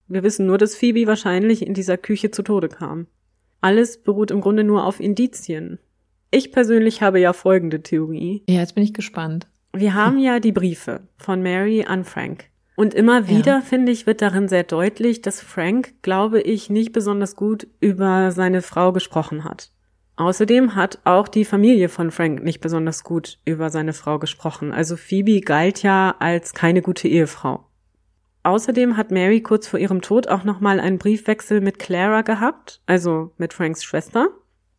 Wir 0.07 0.23
wissen 0.23 0.45
nur, 0.45 0.59
dass 0.59 0.77
Phoebe 0.77 1.07
wahrscheinlich 1.07 1.67
in 1.67 1.73
dieser 1.73 1.97
Küche 1.97 2.31
zu 2.31 2.43
Tode 2.43 2.69
kam. 2.69 3.07
Alles 3.63 4.03
beruht 4.03 4.31
im 4.31 4.43
Grunde 4.43 4.65
nur 4.65 4.85
auf 4.85 5.01
Indizien. 5.01 5.79
Ich 6.31 6.53
persönlich 6.53 7.01
habe 7.01 7.21
ja 7.21 7.33
folgende 7.33 7.83
Theorie. 7.83 8.43
Ja, 8.51 8.61
jetzt 8.61 8.75
bin 8.75 8.85
ich 8.85 8.93
gespannt. 8.93 9.47
Wir 9.73 9.95
haben 9.95 10.19
ja 10.19 10.41
die 10.41 10.53
Briefe 10.53 11.09
von 11.17 11.43
Mary 11.43 11.87
an 11.89 12.05
Frank. 12.05 12.51
Und 12.77 12.95
immer 12.95 13.29
wieder, 13.29 13.57
ja. 13.57 13.61
finde 13.61 13.93
ich, 13.93 14.07
wird 14.07 14.21
darin 14.21 14.49
sehr 14.49 14.65
deutlich, 14.65 15.23
dass 15.23 15.41
Frank, 15.41 15.95
glaube 16.03 16.41
ich, 16.41 16.71
nicht 16.71 16.93
besonders 16.93 17.37
gut 17.37 17.69
über 17.81 18.33
seine 18.33 18.63
Frau 18.63 18.93
gesprochen 18.93 19.45
hat. 19.45 19.71
Außerdem 20.17 20.75
hat 20.75 20.99
auch 21.05 21.29
die 21.29 21.45
Familie 21.45 21.89
von 21.89 22.11
Frank 22.11 22.43
nicht 22.43 22.61
besonders 22.61 23.03
gut 23.03 23.39
über 23.45 23.71
seine 23.71 23.93
Frau 23.93 24.19
gesprochen. 24.19 24.73
Also 24.73 24.97
Phoebe 24.97 25.41
galt 25.41 25.83
ja 25.83 26.15
als 26.19 26.53
keine 26.53 26.83
gute 26.83 27.09
Ehefrau. 27.09 27.67
Außerdem 28.45 28.97
hat 28.97 29.11
Mary 29.11 29.41
kurz 29.41 29.67
vor 29.67 29.81
ihrem 29.81 30.03
Tod 30.03 30.29
auch 30.29 30.45
nochmal 30.45 30.79
einen 30.79 30.99
Briefwechsel 30.99 31.61
mit 31.61 31.79
Clara 31.79 32.23
gehabt, 32.23 32.83
also 32.87 33.33
mit 33.39 33.55
Franks 33.55 33.83
Schwester. 33.83 34.29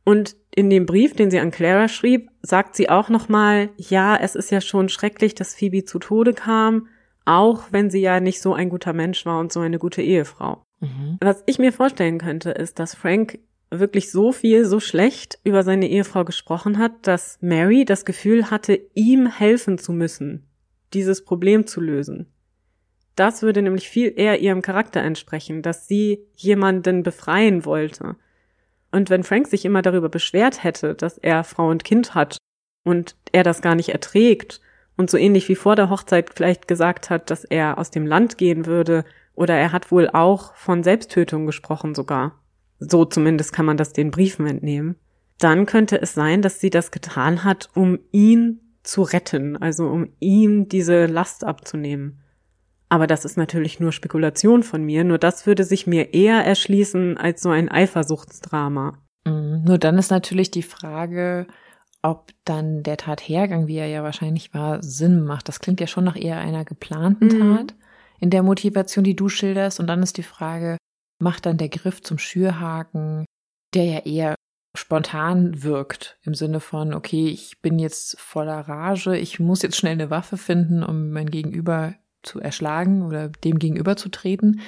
Und 0.06 0.36
in 0.52 0.70
dem 0.70 0.86
Brief, 0.86 1.16
den 1.16 1.32
sie 1.32 1.40
an 1.40 1.52
Clara 1.52 1.88
schrieb, 1.88 2.30
sagt 2.42 2.76
sie 2.76 2.90
auch 2.90 3.10
nochmal, 3.10 3.70
ja, 3.78 4.16
es 4.16 4.36
ist 4.36 4.52
ja 4.52 4.62
schon 4.62 4.88
schrecklich, 4.88 5.34
dass 5.34 5.56
Phoebe 5.56 5.84
zu 5.84 5.98
Tode 5.98 6.34
kam, 6.34 6.88
auch 7.26 7.64
wenn 7.72 7.90
sie 7.90 8.02
ja 8.02 8.20
nicht 8.20 8.42
so 8.42 8.54
ein 8.54 8.70
guter 8.70 8.94
Mensch 8.94 9.26
war 9.26 9.40
und 9.40 9.52
so 9.52 9.60
eine 9.60 9.80
gute 9.80 10.02
Ehefrau. 10.02 10.64
Mhm. 10.80 11.18
Was 11.22 11.44
ich 11.48 11.60
mir 11.60 11.74
vorstellen 11.74 12.20
könnte, 12.20 12.52
ist, 12.52 12.80
dass 12.80 12.96
Frank 12.96 13.40
wirklich 13.72 14.12
so 14.12 14.32
viel, 14.32 14.66
so 14.66 14.80
schlecht 14.80 15.40
über 15.44 15.64
seine 15.64 15.90
Ehefrau 15.90 16.24
gesprochen 16.24 16.78
hat, 16.78 16.92
dass 17.08 17.38
Mary 17.42 17.84
das 17.84 18.06
Gefühl 18.06 18.52
hatte, 18.52 18.80
ihm 18.94 19.28
helfen 19.28 19.78
zu 19.78 19.92
müssen, 19.92 20.48
dieses 20.94 21.26
Problem 21.26 21.66
zu 21.66 21.82
lösen. 21.82 22.32
Das 23.16 23.42
würde 23.42 23.62
nämlich 23.62 23.90
viel 23.90 24.14
eher 24.16 24.40
ihrem 24.42 24.62
Charakter 24.62 25.02
entsprechen, 25.02 25.62
dass 25.62 25.88
sie 25.88 26.26
jemanden 26.36 27.02
befreien 27.02 27.66
wollte. 27.66 28.18
Und 28.92 29.10
wenn 29.10 29.24
Frank 29.24 29.48
sich 29.48 29.66
immer 29.66 29.82
darüber 29.82 30.10
beschwert 30.10 30.64
hätte, 30.64 30.96
dass 30.96 31.18
er 31.18 31.44
Frau 31.44 31.70
und 31.70 31.84
Kind 31.84 32.14
hat 32.14 32.38
und 32.84 33.16
er 33.32 33.44
das 33.44 33.62
gar 33.62 33.76
nicht 33.76 33.90
erträgt 33.90 34.62
und 34.98 35.10
so 35.10 35.18
ähnlich 35.18 35.50
wie 35.50 35.56
vor 35.56 35.76
der 35.76 35.90
Hochzeit 35.90 36.32
vielleicht 36.34 36.68
gesagt 36.68 37.10
hat, 37.10 37.30
dass 37.30 37.44
er 37.44 37.78
aus 37.78 37.92
dem 37.92 38.06
Land 38.06 38.38
gehen 38.38 38.66
würde 38.66 39.06
oder 39.34 39.56
er 39.56 39.72
hat 39.72 39.92
wohl 39.92 40.10
auch 40.10 40.56
von 40.56 40.84
Selbsttötung 40.84 41.46
gesprochen 41.46 41.96
sogar, 41.96 42.40
so 42.80 43.06
zumindest 43.06 43.54
kann 43.54 43.66
man 43.66 43.78
das 43.78 43.94
den 43.94 44.12
Briefen 44.12 44.48
entnehmen, 44.48 44.96
dann 45.40 45.66
könnte 45.66 46.02
es 46.02 46.14
sein, 46.14 46.42
dass 46.42 46.60
sie 46.60 46.70
das 46.70 46.92
getan 46.92 47.44
hat, 47.44 47.70
um 47.76 48.00
ihn 48.12 48.62
zu 48.84 49.02
retten, 49.02 49.58
also 49.58 49.88
um 49.88 50.10
ihm 50.20 50.70
diese 50.70 51.08
Last 51.08 51.44
abzunehmen. 51.44 52.22
Aber 52.88 53.08
das 53.08 53.26
ist 53.26 53.36
natürlich 53.36 53.80
nur 53.80 53.92
Spekulation 53.92 54.64
von 54.64 54.84
mir, 54.84 55.04
nur 55.04 55.18
das 55.18 55.48
würde 55.48 55.64
sich 55.64 55.88
mir 55.88 56.14
eher 56.14 56.46
erschließen 56.46 57.18
als 57.18 57.42
so 57.42 57.50
ein 57.50 57.70
Eifersuchtsdrama. 57.70 59.00
Mhm. 59.26 59.64
Nur 59.66 59.78
dann 59.78 59.98
ist 59.98 60.12
natürlich 60.12 60.52
die 60.52 60.64
Frage, 60.64 61.48
ob 62.06 62.32
dann 62.46 62.84
der 62.84 62.98
Tathergang, 62.98 63.68
wie 63.68 63.78
er 63.78 63.88
ja 63.88 64.04
wahrscheinlich 64.04 64.54
war, 64.54 64.82
Sinn 64.84 65.24
macht. 65.24 65.48
Das 65.48 65.60
klingt 65.60 65.80
ja 65.80 65.88
schon 65.88 66.04
nach 66.04 66.16
eher 66.16 66.38
einer 66.38 66.66
geplanten 66.66 67.28
mhm. 67.28 67.56
Tat 67.58 67.76
in 68.20 68.30
der 68.30 68.44
Motivation, 68.44 69.04
die 69.04 69.16
du 69.16 69.28
schilderst. 69.30 69.80
Und 69.80 69.88
dann 69.88 70.04
ist 70.04 70.18
die 70.18 70.24
Frage, 70.24 70.78
macht 71.20 71.46
dann 71.46 71.58
der 71.58 71.70
Griff 71.70 72.02
zum 72.02 72.18
Schürhaken, 72.18 73.26
der 73.74 73.86
ja 73.86 74.00
eher 74.00 74.36
spontan 74.76 75.64
wirkt, 75.64 76.18
im 76.24 76.34
Sinne 76.34 76.60
von, 76.60 76.94
okay, 76.94 77.28
ich 77.28 77.62
bin 77.62 77.80
jetzt 77.80 78.20
voller 78.20 78.60
Rage, 78.68 79.18
ich 79.18 79.40
muss 79.40 79.62
jetzt 79.62 79.78
schnell 79.78 79.94
eine 79.94 80.10
Waffe 80.10 80.38
finden, 80.38 80.84
um 80.84 81.12
mein 81.12 81.30
Gegenüber 81.30 81.96
zu 82.24 82.40
erschlagen 82.40 83.04
oder 83.04 83.30
dem 83.30 83.58
gegenüber 83.58 83.96
zu 83.96 84.10
treten. 84.10 84.60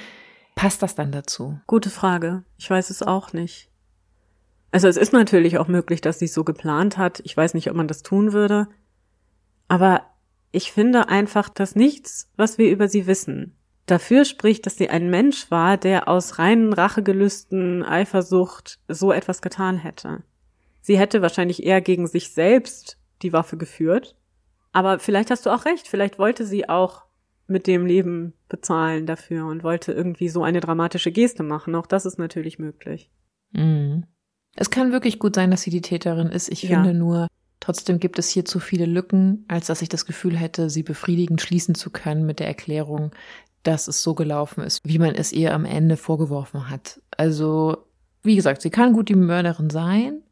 Passt 0.56 0.82
das 0.82 0.96
dann 0.96 1.12
dazu? 1.12 1.60
Gute 1.68 1.90
Frage. 1.90 2.44
Ich 2.58 2.70
weiß 2.70 2.90
es 2.90 3.04
auch 3.04 3.34
nicht. 3.34 3.70
Also 4.72 4.88
es 4.88 4.98
ist 4.98 5.14
natürlich 5.14 5.58
auch 5.58 5.68
möglich, 5.68 6.02
dass 6.02 6.20
sie 6.20 6.26
es 6.26 6.34
so 6.34 6.44
geplant 6.44 6.98
hat. 6.98 7.22
Ich 7.24 7.36
weiß 7.36 7.54
nicht, 7.54 7.70
ob 7.70 7.76
man 7.76 7.88
das 7.88 8.04
tun 8.04 8.34
würde. 8.34 8.68
Aber 9.68 10.04
ich 10.52 10.72
finde 10.72 11.10
einfach, 11.10 11.50
dass 11.50 11.76
nichts, 11.76 12.32
was 12.36 12.58
wir 12.58 12.70
über 12.70 12.88
sie 12.88 13.08
wissen, 13.08 13.56
dafür 13.86 14.26
spricht, 14.26 14.66
dass 14.66 14.78
sie 14.78 14.90
ein 14.90 15.10
Mensch 15.10 15.50
war, 15.52 15.78
der 15.78 16.08
aus 16.08 16.40
reinen 16.40 16.74
Rachegelüsten, 16.74 17.84
Eifersucht 17.84 18.80
so 18.88 19.12
etwas 19.12 19.42
getan 19.42 19.78
hätte. 19.78 20.24
Sie 20.82 20.98
hätte 20.98 21.22
wahrscheinlich 21.22 21.64
eher 21.64 21.82
gegen 21.82 22.08
sich 22.08 22.34
selbst 22.34 22.98
die 23.22 23.34
Waffe 23.34 23.58
geführt. 23.58 24.16
Aber 24.72 25.00
vielleicht 25.00 25.32
hast 25.32 25.46
du 25.46 25.50
auch 25.50 25.66
recht, 25.66 25.88
vielleicht 25.88 26.20
wollte 26.20 26.46
sie 26.46 26.70
auch 26.70 27.06
mit 27.48 27.66
dem 27.66 27.86
Leben 27.86 28.34
bezahlen 28.50 29.06
dafür 29.06 29.46
und 29.46 29.64
wollte 29.64 29.94
irgendwie 29.94 30.30
so 30.30 30.44
eine 30.44 30.60
dramatische 30.60 31.12
Geste 31.12 31.44
machen. 31.44 31.76
Auch 31.76 31.88
das 31.88 32.06
ist 32.06 32.20
natürlich 32.20 32.60
möglich. 32.60 33.10
Mhm. 33.52 34.06
Es 34.58 34.70
kann 34.72 34.92
wirklich 34.92 35.20
gut 35.20 35.36
sein, 35.36 35.52
dass 35.52 35.62
sie 35.62 35.70
die 35.70 35.82
Täterin 35.82 36.28
ist. 36.28 36.50
Ich 36.52 36.64
ja. 36.64 36.70
finde 36.70 36.94
nur, 36.94 37.28
trotzdem 37.60 38.00
gibt 38.00 38.20
es 38.20 38.30
hier 38.30 38.44
zu 38.44 38.60
viele 38.60 38.86
Lücken, 38.86 39.46
als 39.48 39.68
dass 39.68 39.82
ich 39.82 39.88
das 39.88 40.06
Gefühl 40.06 40.36
hätte, 40.36 40.70
sie 40.70 40.84
befriedigend 40.84 41.42
schließen 41.42 41.76
zu 41.76 41.92
können 41.92 42.26
mit 42.26 42.40
der 42.40 42.48
Erklärung, 42.48 43.12
dass 43.64 43.88
es 43.88 44.02
so 44.02 44.16
gelaufen 44.16 44.64
ist, 44.64 44.82
wie 44.84 45.00
man 45.00 45.14
es 45.14 45.32
ihr 45.32 45.54
am 45.54 45.64
Ende 45.64 45.96
vorgeworfen 45.96 46.70
hat. 46.70 47.00
Also, 47.16 47.78
wie 48.24 48.36
gesagt, 48.36 48.62
sie 48.62 48.72
kann 48.72 48.94
gut 48.94 49.10
die 49.10 49.16
Mörderin 49.16 49.70
sein, 49.70 50.24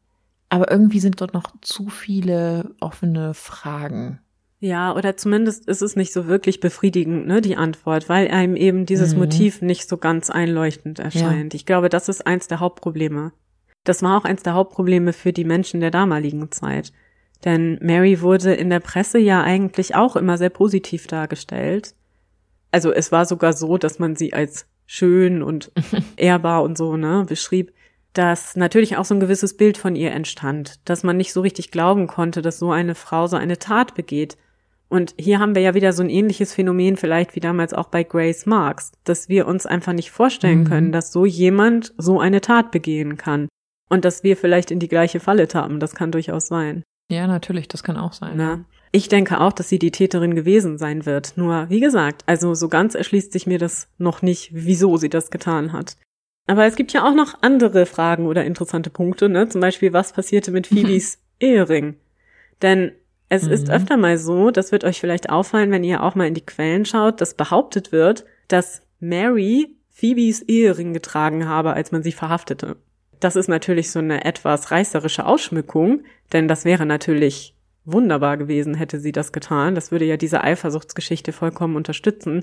aber 0.48 0.70
irgendwie 0.70 1.00
sind 1.00 1.20
dort 1.20 1.32
noch 1.32 1.52
zu 1.60 1.88
viele 1.88 2.74
offene 2.80 3.32
Fragen. 3.32 4.20
Ja, 4.58 4.94
oder 4.94 5.16
zumindest 5.16 5.68
ist 5.68 5.82
es 5.82 5.96
nicht 5.96 6.12
so 6.12 6.26
wirklich 6.26 6.60
befriedigend, 6.60 7.26
ne, 7.26 7.40
die 7.40 7.56
Antwort, 7.56 8.08
weil 8.08 8.28
einem 8.28 8.56
eben 8.56 8.86
dieses 8.86 9.12
mhm. 9.12 9.20
Motiv 9.20 9.62
nicht 9.62 9.88
so 9.88 9.98
ganz 9.98 10.30
einleuchtend 10.30 10.98
erscheint. 10.98 11.52
Ja. 11.52 11.56
Ich 11.56 11.66
glaube, 11.66 11.88
das 11.88 12.08
ist 12.08 12.26
eins 12.26 12.48
der 12.48 12.58
Hauptprobleme. 12.58 13.32
Das 13.86 14.02
war 14.02 14.18
auch 14.18 14.24
eins 14.24 14.42
der 14.42 14.54
Hauptprobleme 14.54 15.12
für 15.12 15.32
die 15.32 15.44
Menschen 15.44 15.80
der 15.80 15.90
damaligen 15.90 16.50
Zeit. 16.50 16.92
Denn 17.44 17.78
Mary 17.80 18.20
wurde 18.20 18.52
in 18.54 18.68
der 18.68 18.80
Presse 18.80 19.18
ja 19.18 19.42
eigentlich 19.42 19.94
auch 19.94 20.16
immer 20.16 20.36
sehr 20.38 20.50
positiv 20.50 21.06
dargestellt. 21.06 21.94
Also 22.72 22.92
es 22.92 23.12
war 23.12 23.24
sogar 23.24 23.52
so, 23.52 23.78
dass 23.78 23.98
man 23.98 24.16
sie 24.16 24.32
als 24.32 24.66
schön 24.86 25.42
und 25.42 25.70
ehrbar 26.16 26.62
und 26.64 26.76
so, 26.76 26.96
ne, 26.96 27.24
beschrieb, 27.28 27.72
dass 28.12 28.56
natürlich 28.56 28.96
auch 28.96 29.04
so 29.04 29.14
ein 29.14 29.20
gewisses 29.20 29.56
Bild 29.56 29.78
von 29.78 29.94
ihr 29.94 30.10
entstand, 30.10 30.80
dass 30.88 31.04
man 31.04 31.16
nicht 31.16 31.32
so 31.32 31.40
richtig 31.42 31.70
glauben 31.70 32.08
konnte, 32.08 32.42
dass 32.42 32.58
so 32.58 32.72
eine 32.72 32.94
Frau 32.94 33.26
so 33.26 33.36
eine 33.36 33.58
Tat 33.58 33.94
begeht. 33.94 34.36
Und 34.88 35.14
hier 35.18 35.38
haben 35.38 35.54
wir 35.54 35.62
ja 35.62 35.74
wieder 35.74 35.92
so 35.92 36.02
ein 36.02 36.10
ähnliches 36.10 36.54
Phänomen 36.54 36.96
vielleicht 36.96 37.36
wie 37.36 37.40
damals 37.40 37.74
auch 37.74 37.88
bei 37.88 38.02
Grace 38.04 38.46
Marks, 38.46 38.92
dass 39.04 39.28
wir 39.28 39.46
uns 39.46 39.66
einfach 39.66 39.92
nicht 39.92 40.10
vorstellen 40.10 40.60
mhm. 40.60 40.64
können, 40.64 40.92
dass 40.92 41.12
so 41.12 41.26
jemand 41.26 41.92
so 41.98 42.18
eine 42.18 42.40
Tat 42.40 42.70
begehen 42.70 43.16
kann. 43.16 43.48
Und 43.88 44.04
dass 44.04 44.22
wir 44.22 44.36
vielleicht 44.36 44.70
in 44.70 44.80
die 44.80 44.88
gleiche 44.88 45.20
Falle 45.20 45.48
tappen, 45.48 45.80
das 45.80 45.94
kann 45.94 46.12
durchaus 46.12 46.48
sein. 46.48 46.82
Ja, 47.08 47.26
natürlich, 47.26 47.68
das 47.68 47.82
kann 47.82 47.96
auch 47.96 48.12
sein. 48.12 48.32
Na? 48.36 48.64
Ich 48.92 49.08
denke 49.08 49.40
auch, 49.40 49.52
dass 49.52 49.68
sie 49.68 49.78
die 49.78 49.90
Täterin 49.90 50.34
gewesen 50.34 50.78
sein 50.78 51.06
wird. 51.06 51.36
Nur, 51.36 51.68
wie 51.68 51.80
gesagt, 51.80 52.22
also 52.26 52.54
so 52.54 52.68
ganz 52.68 52.94
erschließt 52.94 53.32
sich 53.32 53.46
mir 53.46 53.58
das 53.58 53.88
noch 53.98 54.22
nicht, 54.22 54.50
wieso 54.52 54.96
sie 54.96 55.08
das 55.08 55.30
getan 55.30 55.72
hat. 55.72 55.96
Aber 56.46 56.64
es 56.64 56.76
gibt 56.76 56.92
ja 56.92 57.06
auch 57.06 57.14
noch 57.14 57.42
andere 57.42 57.86
Fragen 57.86 58.26
oder 58.26 58.44
interessante 58.44 58.90
Punkte, 58.90 59.28
ne? 59.28 59.48
Zum 59.48 59.60
Beispiel, 59.60 59.92
was 59.92 60.12
passierte 60.12 60.50
mit 60.50 60.66
Phoebes 60.68 61.18
Ehering? 61.40 61.96
Denn 62.62 62.92
es 63.28 63.42
mhm. 63.42 63.52
ist 63.52 63.70
öfter 63.70 63.96
mal 63.96 64.18
so, 64.18 64.50
das 64.50 64.72
wird 64.72 64.84
euch 64.84 65.00
vielleicht 65.00 65.30
auffallen, 65.30 65.70
wenn 65.70 65.84
ihr 65.84 66.02
auch 66.02 66.14
mal 66.14 66.28
in 66.28 66.34
die 66.34 66.46
Quellen 66.46 66.84
schaut, 66.84 67.20
dass 67.20 67.34
behauptet 67.34 67.92
wird, 67.92 68.24
dass 68.48 68.82
Mary 69.00 69.76
Phoebes 69.90 70.42
Ehering 70.42 70.92
getragen 70.92 71.48
habe, 71.48 71.72
als 71.72 71.90
man 71.90 72.02
sie 72.02 72.12
verhaftete. 72.12 72.76
Das 73.20 73.36
ist 73.36 73.48
natürlich 73.48 73.90
so 73.90 73.98
eine 73.98 74.24
etwas 74.24 74.70
reißerische 74.70 75.24
Ausschmückung, 75.26 76.00
denn 76.32 76.48
das 76.48 76.64
wäre 76.64 76.86
natürlich 76.86 77.54
wunderbar 77.84 78.36
gewesen, 78.36 78.74
hätte 78.74 78.98
sie 79.00 79.12
das 79.12 79.32
getan. 79.32 79.74
Das 79.74 79.90
würde 79.90 80.04
ja 80.04 80.16
diese 80.16 80.42
Eifersuchtsgeschichte 80.44 81.32
vollkommen 81.32 81.76
unterstützen. 81.76 82.42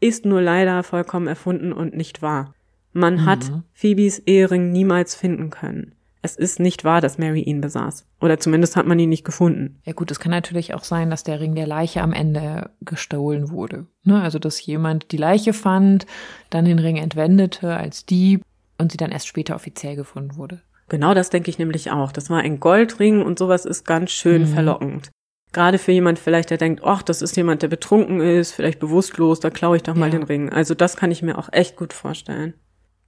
ist 0.00 0.24
nur 0.24 0.40
leider 0.40 0.84
vollkommen 0.84 1.26
erfunden 1.26 1.72
und 1.72 1.96
nicht 1.96 2.22
wahr. 2.22 2.54
Man 2.92 3.14
Mhm. 3.14 3.26
hat 3.26 3.52
Phoebes 3.72 4.20
Ehering 4.20 4.70
niemals 4.70 5.16
finden 5.16 5.50
können. 5.50 5.96
Es 6.22 6.36
ist 6.36 6.60
nicht 6.60 6.84
wahr, 6.84 7.00
dass 7.00 7.18
Mary 7.18 7.40
ihn 7.40 7.60
besaß. 7.60 8.06
Oder 8.20 8.38
zumindest 8.38 8.76
hat 8.76 8.86
man 8.86 8.98
ihn 9.00 9.08
nicht 9.08 9.24
gefunden. 9.24 9.80
Ja 9.84 9.92
gut, 9.94 10.12
es 10.12 10.20
kann 10.20 10.30
natürlich 10.30 10.72
auch 10.74 10.84
sein, 10.84 11.10
dass 11.10 11.24
der 11.24 11.40
Ring 11.40 11.56
der 11.56 11.66
Leiche 11.66 12.00
am 12.00 12.12
Ende 12.12 12.70
gestohlen 12.80 13.50
wurde. 13.50 13.86
Ne? 14.04 14.22
Also 14.22 14.38
dass 14.38 14.64
jemand 14.64 15.10
die 15.10 15.16
Leiche 15.16 15.52
fand, 15.52 16.06
dann 16.50 16.64
den 16.64 16.78
Ring 16.78 16.96
entwendete 16.96 17.76
als 17.76 18.06
Dieb 18.06 18.42
und 18.78 18.92
sie 18.92 18.98
dann 18.98 19.10
erst 19.10 19.26
später 19.28 19.54
offiziell 19.54 19.96
gefunden 19.96 20.36
wurde. 20.36 20.62
Genau 20.88 21.12
das 21.12 21.30
denke 21.30 21.50
ich 21.50 21.58
nämlich 21.58 21.90
auch. 21.90 22.12
Das 22.12 22.30
war 22.30 22.38
ein 22.38 22.60
Goldring 22.60 23.20
und 23.22 23.38
sowas 23.38 23.64
ist 23.66 23.84
ganz 23.84 24.10
schön 24.10 24.42
Mhm. 24.42 24.46
verlockend. 24.46 25.10
Gerade 25.52 25.78
für 25.78 25.92
jemand 25.92 26.18
vielleicht, 26.18 26.50
der 26.50 26.58
denkt, 26.58 26.82
ach, 26.84 27.02
das 27.02 27.22
ist 27.22 27.36
jemand, 27.36 27.62
der 27.62 27.68
betrunken 27.68 28.20
ist, 28.20 28.52
vielleicht 28.52 28.78
bewusstlos, 28.80 29.40
da 29.40 29.50
klaue 29.50 29.76
ich 29.76 29.82
doch 29.82 29.94
mal 29.94 30.06
Ja. 30.06 30.12
den 30.18 30.22
Ring. 30.22 30.50
Also 30.50 30.74
das 30.74 30.96
kann 30.96 31.10
ich 31.10 31.22
mir 31.22 31.38
auch 31.38 31.48
echt 31.52 31.76
gut 31.76 31.92
vorstellen. 31.92 32.54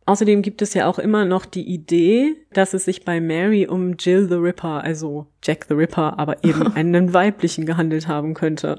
Außerdem 0.07 0.43
gibt 0.43 0.61
es 0.63 0.75
ja 0.75 0.87
auch 0.87 0.99
immer 0.99 1.25
noch 1.25 1.45
die 1.47 1.67
Idee, 1.73 2.35
dass 2.53 2.75
es 2.75 2.87
sich 2.87 3.05
bei 3.05 3.21
Mary 3.21 3.67
um 3.67 3.95
Jill 3.99 4.27
the 4.29 4.35
Ripper, 4.37 4.83
also 4.83 5.27
Jack 5.45 5.67
the 5.69 5.75
Ripper, 5.75 6.19
aber 6.19 6.43
eben 6.43 6.67
einen 6.75 7.13
weiblichen 7.15 7.65
gehandelt 7.67 8.09
haben 8.09 8.35
könnte. 8.35 8.77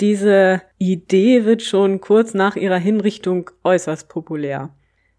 Diese 0.00 0.62
Idee 0.78 1.44
wird 1.44 1.62
schon 1.62 2.00
kurz 2.00 2.34
nach 2.34 2.56
ihrer 2.56 2.78
Hinrichtung 2.78 3.50
äußerst 3.62 4.08
populär. 4.08 4.74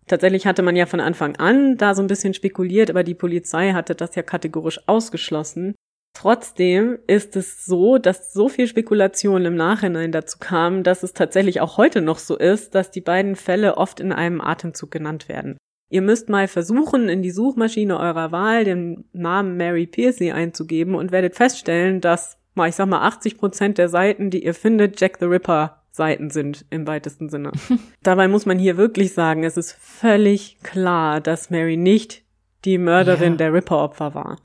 Tatsächlich 0.07 0.45
hatte 0.45 0.61
man 0.61 0.75
ja 0.75 0.85
von 0.85 0.99
Anfang 0.99 1.35
an 1.37 1.77
da 1.77 1.95
so 1.95 2.01
ein 2.01 2.07
bisschen 2.07 2.33
spekuliert, 2.33 2.89
aber 2.89 3.03
die 3.03 3.15
Polizei 3.15 3.71
hatte 3.71 3.95
das 3.95 4.15
ja 4.15 4.21
kategorisch 4.21 4.79
ausgeschlossen. 4.87 5.75
Trotzdem 6.15 6.97
ist 7.07 7.35
es 7.35 7.65
so, 7.65 7.97
dass 7.97 8.31
so 8.31 8.47
viel 8.47 8.67
Spekulation 8.67 9.43
im 9.45 9.55
Nachhinein 9.55 10.13
dazu 10.13 10.37
kam, 10.39 10.83
dass 10.83 11.03
es 11.03 11.13
tatsächlich 11.13 11.59
auch 11.59 11.77
heute 11.77 12.01
noch 12.01 12.19
so 12.19 12.37
ist, 12.37 12.73
dass 12.73 12.89
die 12.89 13.01
beiden 13.01 13.35
Fälle 13.35 13.77
oft 13.77 13.99
in 13.99 14.13
einem 14.13 14.39
Atemzug 14.39 14.91
genannt 14.91 15.27
werden. 15.27 15.57
Ihr 15.89 16.01
müsst 16.01 16.29
mal 16.29 16.47
versuchen, 16.47 17.09
in 17.09 17.21
die 17.21 17.31
Suchmaschine 17.31 17.99
eurer 17.99 18.31
Wahl 18.31 18.63
den 18.63 19.05
Namen 19.11 19.57
Mary 19.57 19.87
Piercy 19.87 20.31
einzugeben 20.31 20.95
und 20.95 21.11
werdet 21.11 21.35
feststellen, 21.35 21.99
dass, 21.99 22.37
ich 22.65 22.75
sag 22.75 22.87
mal, 22.87 23.05
80 23.05 23.37
Prozent 23.37 23.77
der 23.77 23.89
Seiten, 23.89 24.29
die 24.29 24.45
ihr 24.45 24.53
findet, 24.53 24.99
Jack 24.99 25.17
the 25.19 25.25
Ripper 25.25 25.84
Seiten 25.95 26.29
sind 26.29 26.65
im 26.69 26.85
weitesten 26.87 27.29
Sinne. 27.29 27.51
Dabei 28.03 28.27
muss 28.27 28.45
man 28.45 28.59
hier 28.59 28.77
wirklich 28.77 29.13
sagen, 29.13 29.43
es 29.43 29.57
ist 29.57 29.73
völlig 29.73 30.57
klar, 30.61 31.21
dass 31.21 31.49
Mary 31.49 31.77
nicht 31.77 32.23
die 32.65 32.77
Mörderin 32.77 33.33
Ja. 33.33 33.37
der 33.37 33.53
Ripper-Opfer 33.53 34.13
war. 34.15 34.37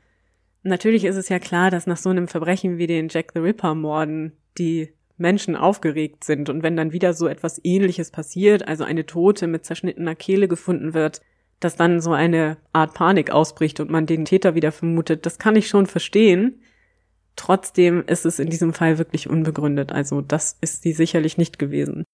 Natürlich 0.63 1.05
ist 1.05 1.17
es 1.17 1.29
ja 1.29 1.39
klar, 1.39 1.71
dass 1.71 1.87
nach 1.87 1.97
so 1.97 2.11
einem 2.11 2.29
Verbrechen 2.29 2.79
wie 2.79 2.87
den 2.87 3.09
Jack 3.09 3.33
the 3.35 3.41
Ripper-Morden 3.41 4.33
die 4.59 4.91
Menschen 5.17 5.57
aufgeregt 5.57 6.25
sind 6.25 6.49
und 6.49 6.63
wenn 6.63 6.77
dann 6.77 6.93
wieder 6.93 7.13
so 7.15 7.27
etwas 7.29 7.61
ähnliches 7.63 8.11
passiert, 8.11 8.67
also 8.69 8.85
eine 8.85 9.07
Tote 9.07 9.47
mit 9.47 9.65
zerschnittener 9.65 10.15
Kehle 10.15 10.49
gefunden 10.49 10.95
wird, 10.95 11.21
dass 11.61 11.77
dann 11.77 12.01
so 12.01 12.13
eine 12.13 12.57
Art 12.73 12.95
Panik 12.95 13.31
ausbricht 13.31 13.81
und 13.81 13.91
man 13.91 14.07
den 14.07 14.25
Täter 14.25 14.55
wieder 14.55 14.73
vermutet, 14.73 15.27
das 15.27 15.39
kann 15.39 15.57
ich 15.57 15.69
schon 15.69 15.87
verstehen. 15.87 16.61
Trotzdem 17.37 18.05
ist 18.07 18.27
es 18.27 18.39
in 18.39 18.51
diesem 18.51 18.73
Fall 18.73 18.99
wirklich 18.99 19.29
unbegründet, 19.29 19.93
also 19.93 20.21
das 20.21 20.59
ist 20.61 20.83
sie 20.83 20.93
sicherlich 20.93 21.39
nicht 21.39 21.59
gewesen. 21.59 22.05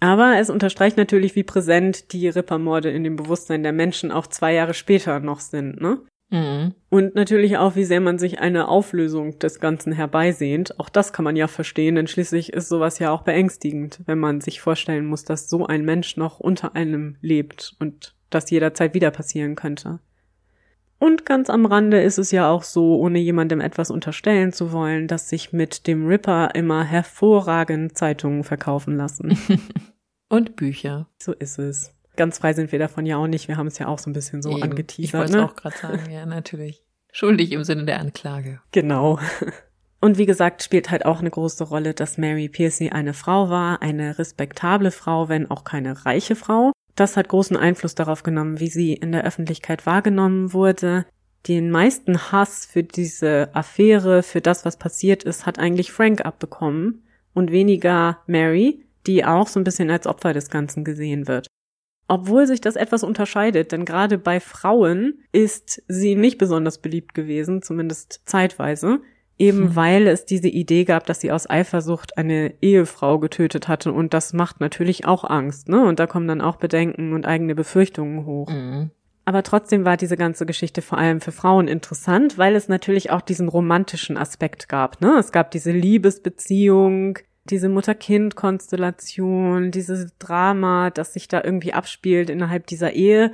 Aber 0.00 0.38
es 0.38 0.50
unterstreicht 0.50 0.96
natürlich, 0.96 1.34
wie 1.36 1.44
präsent 1.44 2.12
die 2.12 2.28
Rippermorde 2.28 2.90
in 2.90 3.02
dem 3.02 3.16
Bewusstsein 3.16 3.62
der 3.62 3.72
Menschen 3.72 4.12
auch 4.12 4.26
zwei 4.26 4.52
Jahre 4.52 4.74
später 4.74 5.20
noch 5.20 5.40
sind, 5.40 5.80
ne? 5.80 6.00
Mhm. 6.30 6.74
Und 6.90 7.14
natürlich 7.14 7.56
auch, 7.56 7.76
wie 7.76 7.84
sehr 7.84 8.00
man 8.00 8.18
sich 8.18 8.40
eine 8.40 8.68
Auflösung 8.68 9.38
des 9.38 9.60
Ganzen 9.60 9.92
herbeisehnt. 9.92 10.78
Auch 10.80 10.88
das 10.88 11.12
kann 11.12 11.24
man 11.24 11.36
ja 11.36 11.46
verstehen, 11.46 11.94
denn 11.94 12.08
schließlich 12.08 12.52
ist 12.52 12.68
sowas 12.68 12.98
ja 12.98 13.12
auch 13.12 13.22
beängstigend, 13.22 14.00
wenn 14.06 14.18
man 14.18 14.40
sich 14.40 14.60
vorstellen 14.60 15.06
muss, 15.06 15.24
dass 15.24 15.48
so 15.48 15.66
ein 15.66 15.84
Mensch 15.84 16.16
noch 16.16 16.40
unter 16.40 16.74
einem 16.74 17.16
lebt 17.20 17.76
und 17.78 18.14
das 18.28 18.50
jederzeit 18.50 18.92
wieder 18.92 19.12
passieren 19.12 19.54
könnte. 19.54 20.00
Und 20.98 21.26
ganz 21.26 21.50
am 21.50 21.66
Rande 21.66 22.00
ist 22.00 22.18
es 22.18 22.30
ja 22.30 22.48
auch 22.50 22.62
so, 22.62 22.96
ohne 22.98 23.18
jemandem 23.18 23.60
etwas 23.60 23.90
unterstellen 23.90 24.52
zu 24.52 24.72
wollen, 24.72 25.08
dass 25.08 25.28
sich 25.28 25.52
mit 25.52 25.86
dem 25.86 26.06
Ripper 26.06 26.54
immer 26.54 26.84
hervorragend 26.84 27.96
Zeitungen 27.98 28.44
verkaufen 28.44 28.96
lassen. 28.96 29.38
Und 30.28 30.56
Bücher. 30.56 31.08
so 31.22 31.32
ist 31.32 31.58
es. 31.58 31.92
Ganz 32.16 32.38
frei 32.38 32.54
sind 32.54 32.72
wir 32.72 32.78
davon 32.78 33.04
ja 33.04 33.18
auch 33.18 33.26
nicht. 33.26 33.46
Wir 33.46 33.58
haben 33.58 33.66
es 33.66 33.78
ja 33.78 33.88
auch 33.88 33.98
so 33.98 34.08
ein 34.08 34.14
bisschen 34.14 34.40
so 34.42 34.48
Eben. 34.50 34.58
Ich 34.58 34.64
angeteasert. 34.64 35.20
wollte 35.20 35.32
Ne? 35.32 35.38
es 35.44 35.50
auch 35.50 35.54
gerade 35.56 35.76
sagen, 35.76 36.10
ja, 36.10 36.24
natürlich. 36.24 36.82
Schuldig 37.12 37.52
im 37.52 37.62
Sinne 37.64 37.84
der 37.84 38.00
Anklage. 38.00 38.60
Genau. 38.72 39.18
Und 40.00 40.18
wie 40.18 40.26
gesagt, 40.26 40.62
spielt 40.62 40.90
halt 40.90 41.04
auch 41.04 41.20
eine 41.20 41.30
große 41.30 41.64
Rolle, 41.64 41.92
dass 41.94 42.18
Mary 42.18 42.48
Piercy 42.48 42.90
eine 42.90 43.12
Frau 43.14 43.50
war, 43.50 43.82
eine 43.82 44.18
respektable 44.18 44.90
Frau, 44.90 45.28
wenn 45.28 45.50
auch 45.50 45.64
keine 45.64 46.04
reiche 46.06 46.36
Frau. 46.36 46.72
Das 46.96 47.16
hat 47.16 47.28
großen 47.28 47.56
Einfluss 47.56 47.94
darauf 47.94 48.22
genommen, 48.22 48.58
wie 48.58 48.68
sie 48.68 48.94
in 48.94 49.12
der 49.12 49.24
Öffentlichkeit 49.24 49.84
wahrgenommen 49.84 50.52
wurde. 50.54 51.04
Den 51.46 51.70
meisten 51.70 52.32
Hass 52.32 52.66
für 52.66 52.82
diese 52.82 53.50
Affäre, 53.54 54.22
für 54.22 54.40
das, 54.40 54.64
was 54.64 54.78
passiert 54.78 55.22
ist, 55.22 55.46
hat 55.46 55.58
eigentlich 55.58 55.92
Frank 55.92 56.24
abbekommen 56.24 57.04
und 57.34 57.52
weniger 57.52 58.18
Mary, 58.26 58.86
die 59.06 59.24
auch 59.24 59.46
so 59.46 59.60
ein 59.60 59.64
bisschen 59.64 59.90
als 59.90 60.06
Opfer 60.06 60.32
des 60.32 60.48
Ganzen 60.48 60.84
gesehen 60.84 61.28
wird. 61.28 61.46
Obwohl 62.08 62.46
sich 62.46 62.60
das 62.60 62.76
etwas 62.76 63.02
unterscheidet, 63.02 63.72
denn 63.72 63.84
gerade 63.84 64.16
bei 64.16 64.40
Frauen 64.40 65.20
ist 65.32 65.82
sie 65.88 66.14
nicht 66.14 66.38
besonders 66.38 66.78
beliebt 66.78 67.14
gewesen, 67.14 67.62
zumindest 67.62 68.22
zeitweise, 68.24 69.00
eben 69.38 69.68
Hm. 69.68 69.76
weil 69.76 70.06
es 70.06 70.24
diese 70.24 70.48
Idee 70.48 70.84
gab, 70.84 71.06
dass 71.06 71.20
sie 71.20 71.30
aus 71.30 71.48
Eifersucht 71.48 72.16
eine 72.16 72.54
Ehefrau 72.62 73.18
getötet 73.18 73.68
hatte 73.68 73.92
und 73.92 74.14
das 74.14 74.32
macht 74.32 74.60
natürlich 74.60 75.04
auch 75.04 75.24
Angst, 75.24 75.68
ne? 75.68 75.84
Und 75.84 76.00
da 76.00 76.06
kommen 76.06 76.26
dann 76.26 76.40
auch 76.40 76.56
Bedenken 76.56 77.12
und 77.12 77.26
eigene 77.26 77.54
Befürchtungen 77.54 78.24
hoch. 78.24 78.50
Mhm. 78.50 78.90
Aber 79.26 79.42
trotzdem 79.42 79.84
war 79.84 79.96
diese 79.96 80.16
ganze 80.16 80.46
Geschichte 80.46 80.82
vor 80.82 80.98
allem 80.98 81.20
für 81.20 81.32
Frauen 81.32 81.66
interessant, 81.66 82.38
weil 82.38 82.54
es 82.54 82.68
natürlich 82.68 83.10
auch 83.10 83.20
diesen 83.20 83.48
romantischen 83.48 84.16
Aspekt 84.16 84.68
gab. 84.68 85.00
Ne? 85.00 85.16
Es 85.18 85.32
gab 85.32 85.50
diese 85.50 85.72
Liebesbeziehung, 85.72 87.18
diese 87.44 87.68
Mutter-Kind-Konstellation, 87.68 89.72
dieses 89.72 90.16
Drama, 90.18 90.90
das 90.90 91.12
sich 91.12 91.26
da 91.26 91.42
irgendwie 91.42 91.72
abspielt 91.72 92.30
innerhalb 92.30 92.68
dieser 92.68 92.92
Ehe. 92.92 93.32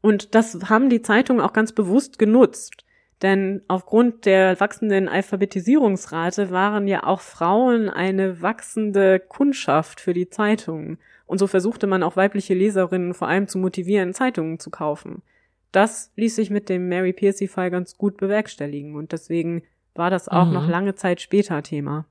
Und 0.00 0.36
das 0.36 0.56
haben 0.68 0.88
die 0.88 1.02
Zeitungen 1.02 1.42
auch 1.42 1.52
ganz 1.52 1.72
bewusst 1.72 2.20
genutzt. 2.20 2.84
Denn 3.22 3.62
aufgrund 3.68 4.26
der 4.26 4.58
wachsenden 4.60 5.08
Alphabetisierungsrate 5.08 6.50
waren 6.50 6.88
ja 6.88 7.04
auch 7.04 7.20
Frauen 7.20 7.88
eine 7.88 8.42
wachsende 8.42 9.18
Kundschaft 9.20 10.00
für 10.00 10.12
die 10.12 10.28
Zeitungen. 10.28 10.98
Und 11.26 11.38
so 11.38 11.46
versuchte 11.46 11.86
man 11.86 12.02
auch 12.02 12.16
weibliche 12.16 12.54
Leserinnen 12.54 13.14
vor 13.14 13.28
allem 13.28 13.48
zu 13.48 13.58
motivieren, 13.58 14.12
Zeitungen 14.12 14.58
zu 14.58 14.70
kaufen. 14.70 15.22
Das 15.72 16.12
ließ 16.16 16.36
sich 16.36 16.50
mit 16.50 16.68
dem 16.68 16.88
Mary 16.88 17.12
Piercy-Fall 17.12 17.70
ganz 17.70 17.96
gut 17.96 18.16
bewerkstelligen 18.16 18.94
und 18.94 19.12
deswegen 19.12 19.62
war 19.94 20.10
das 20.10 20.28
auch 20.28 20.46
Mhm. 20.46 20.52
noch 20.52 20.68
lange 20.68 20.94
Zeit 20.94 21.20
später 21.20 21.62
Thema. 21.62 22.04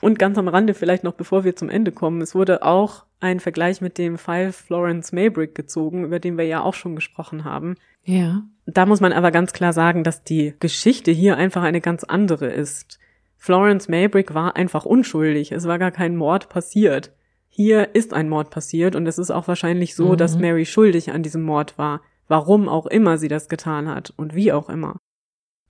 Und 0.00 0.18
ganz 0.18 0.36
am 0.36 0.48
Rande 0.48 0.74
vielleicht 0.74 1.04
noch, 1.04 1.14
bevor 1.14 1.44
wir 1.44 1.56
zum 1.56 1.70
Ende 1.70 1.90
kommen, 1.92 2.20
es 2.20 2.34
wurde 2.34 2.62
auch 2.62 3.04
ein 3.24 3.40
Vergleich 3.40 3.80
mit 3.80 3.98
dem 3.98 4.18
Fall 4.18 4.52
Florence 4.52 5.10
Maybrick 5.12 5.54
gezogen, 5.54 6.04
über 6.04 6.20
den 6.20 6.38
wir 6.38 6.44
ja 6.44 6.62
auch 6.62 6.74
schon 6.74 6.94
gesprochen 6.94 7.42
haben. 7.44 7.74
Ja. 8.04 8.42
Da 8.66 8.86
muss 8.86 9.00
man 9.00 9.12
aber 9.12 9.30
ganz 9.32 9.52
klar 9.52 9.72
sagen, 9.72 10.04
dass 10.04 10.22
die 10.22 10.54
Geschichte 10.60 11.10
hier 11.10 11.36
einfach 11.36 11.62
eine 11.62 11.80
ganz 11.80 12.04
andere 12.04 12.46
ist. 12.46 12.98
Florence 13.36 13.88
Maybrick 13.88 14.32
war 14.34 14.56
einfach 14.56 14.84
unschuldig. 14.84 15.52
Es 15.52 15.66
war 15.66 15.78
gar 15.78 15.90
kein 15.90 16.16
Mord 16.16 16.48
passiert. 16.48 17.12
Hier 17.48 17.94
ist 17.94 18.12
ein 18.14 18.28
Mord 18.28 18.50
passiert 18.50 18.94
und 18.96 19.06
es 19.06 19.18
ist 19.18 19.30
auch 19.30 19.48
wahrscheinlich 19.48 19.94
so, 19.94 20.12
Mhm. 20.12 20.16
dass 20.16 20.38
Mary 20.38 20.66
schuldig 20.66 21.10
an 21.12 21.22
diesem 21.22 21.42
Mord 21.42 21.78
war. 21.78 22.00
Warum 22.28 22.68
auch 22.68 22.86
immer 22.86 23.18
sie 23.18 23.28
das 23.28 23.48
getan 23.48 23.88
hat 23.88 24.12
und 24.16 24.34
wie 24.34 24.52
auch 24.52 24.68
immer. 24.70 24.96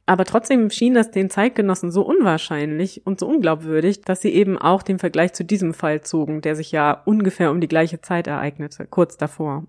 Aber 0.06 0.24
trotzdem 0.24 0.68
schien 0.70 0.94
das 0.94 1.10
den 1.10 1.30
Zeitgenossen 1.30 1.90
so 1.90 2.02
unwahrscheinlich 2.02 3.06
und 3.06 3.20
so 3.20 3.26
unglaubwürdig, 3.26 4.02
dass 4.02 4.20
sie 4.20 4.34
eben 4.34 4.58
auch 4.58 4.82
den 4.82 4.98
Vergleich 4.98 5.32
zu 5.32 5.44
diesem 5.44 5.72
Fall 5.72 6.02
zogen, 6.02 6.42
der 6.42 6.56
sich 6.56 6.72
ja 6.72 7.02
ungefähr 7.06 7.50
um 7.50 7.60
die 7.60 7.68
gleiche 7.68 8.00
Zeit 8.02 8.26
ereignete, 8.26 8.86
kurz 8.86 9.16
davor. 9.16 9.64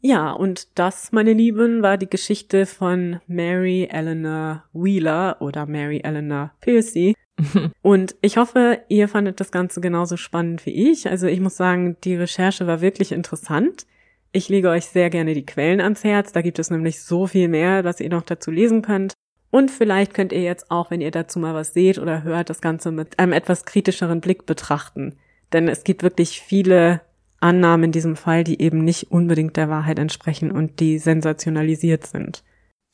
Ja, 0.00 0.32
und 0.32 0.78
das, 0.78 1.12
meine 1.12 1.32
Lieben, 1.32 1.82
war 1.82 1.98
die 1.98 2.08
Geschichte 2.08 2.64
von 2.64 3.20
Mary 3.26 3.88
Eleanor 3.90 4.64
Wheeler 4.72 5.36
oder 5.40 5.66
Mary 5.66 6.00
Eleanor 6.04 6.52
Piercy. 6.60 7.14
Und 7.82 8.14
ich 8.22 8.36
hoffe, 8.36 8.80
ihr 8.88 9.08
fandet 9.08 9.40
das 9.40 9.50
Ganze 9.50 9.80
genauso 9.80 10.16
spannend 10.16 10.64
wie 10.64 10.90
ich. 10.90 11.08
Also 11.10 11.26
ich 11.26 11.40
muss 11.40 11.56
sagen, 11.56 11.96
die 12.04 12.14
Recherche 12.14 12.66
war 12.66 12.80
wirklich 12.80 13.12
interessant. 13.12 13.86
Ich 14.32 14.48
lege 14.48 14.70
euch 14.70 14.86
sehr 14.86 15.10
gerne 15.10 15.34
die 15.34 15.44
Quellen 15.44 15.80
ans 15.80 16.04
Herz. 16.04 16.32
Da 16.32 16.40
gibt 16.40 16.58
es 16.58 16.70
nämlich 16.70 17.02
so 17.02 17.26
viel 17.26 17.48
mehr, 17.48 17.84
was 17.84 18.00
ihr 18.00 18.08
noch 18.08 18.22
dazu 18.22 18.50
lesen 18.50 18.80
könnt. 18.80 19.14
Und 19.56 19.70
vielleicht 19.70 20.12
könnt 20.12 20.32
ihr 20.32 20.42
jetzt 20.42 20.70
auch, 20.70 20.90
wenn 20.90 21.00
ihr 21.00 21.10
dazu 21.10 21.38
mal 21.38 21.54
was 21.54 21.72
seht 21.72 21.98
oder 21.98 22.24
hört, 22.24 22.50
das 22.50 22.60
Ganze 22.60 22.92
mit 22.92 23.18
einem 23.18 23.32
etwas 23.32 23.64
kritischeren 23.64 24.20
Blick 24.20 24.44
betrachten. 24.44 25.16
Denn 25.50 25.66
es 25.66 25.82
gibt 25.82 26.02
wirklich 26.02 26.42
viele 26.42 27.00
Annahmen 27.40 27.84
in 27.84 27.92
diesem 27.92 28.16
Fall, 28.16 28.44
die 28.44 28.60
eben 28.60 28.84
nicht 28.84 29.10
unbedingt 29.10 29.56
der 29.56 29.70
Wahrheit 29.70 29.98
entsprechen 29.98 30.52
und 30.52 30.78
die 30.78 30.98
sensationalisiert 30.98 32.06
sind. 32.06 32.44